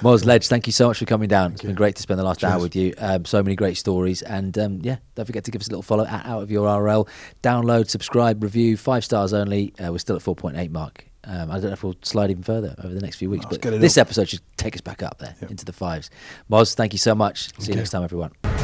Moz 0.02 0.24
Ledge, 0.24 0.48
thank 0.48 0.66
you 0.66 0.72
so 0.72 0.88
much 0.88 0.98
for 0.98 1.04
coming 1.04 1.28
down. 1.28 1.52
It's 1.52 1.62
you. 1.62 1.68
been 1.68 1.76
great 1.76 1.96
to 1.96 2.02
spend 2.02 2.18
the 2.20 2.24
last 2.24 2.44
hour 2.44 2.60
with 2.60 2.76
you. 2.76 2.94
Um, 2.98 3.24
so 3.24 3.42
many 3.42 3.56
great 3.56 3.76
stories. 3.76 4.22
And 4.22 4.56
um, 4.58 4.80
yeah, 4.82 4.96
don't 5.14 5.26
forget 5.26 5.44
to 5.44 5.50
give 5.50 5.60
us 5.60 5.68
a 5.68 5.70
little 5.70 5.82
follow 5.82 6.04
at 6.06 6.26
Out 6.26 6.42
of 6.42 6.50
Your 6.50 6.66
RL. 6.80 7.08
Download, 7.42 7.88
subscribe, 7.88 8.42
review, 8.42 8.76
five 8.76 9.04
stars 9.04 9.32
only. 9.32 9.74
Uh, 9.82 9.90
we're 9.92 9.98
still 9.98 10.16
at 10.16 10.22
4.8 10.22 10.70
mark. 10.70 11.06
Um, 11.26 11.50
I 11.50 11.54
don't 11.54 11.64
know 11.64 11.72
if 11.72 11.82
we'll 11.84 11.96
slide 12.02 12.30
even 12.30 12.42
further 12.42 12.74
over 12.84 12.92
the 12.94 13.00
next 13.00 13.16
few 13.16 13.30
weeks, 13.30 13.46
but 13.48 13.60
this 13.62 13.96
up. 13.98 14.02
episode 14.02 14.28
should 14.28 14.40
take 14.56 14.74
us 14.74 14.80
back 14.80 15.02
up 15.02 15.18
there 15.18 15.34
Yep. 15.40 15.50
into 15.50 15.64
the 15.64 15.72
fives. 15.72 16.10
Moz, 16.50 16.74
thank 16.74 16.92
you 16.92 16.98
so 16.98 17.14
much. 17.14 17.48
See 17.58 17.68
you 17.68 17.74
you. 17.74 17.76
next 17.76 17.90
time, 17.90 18.02
everyone. 18.04 18.63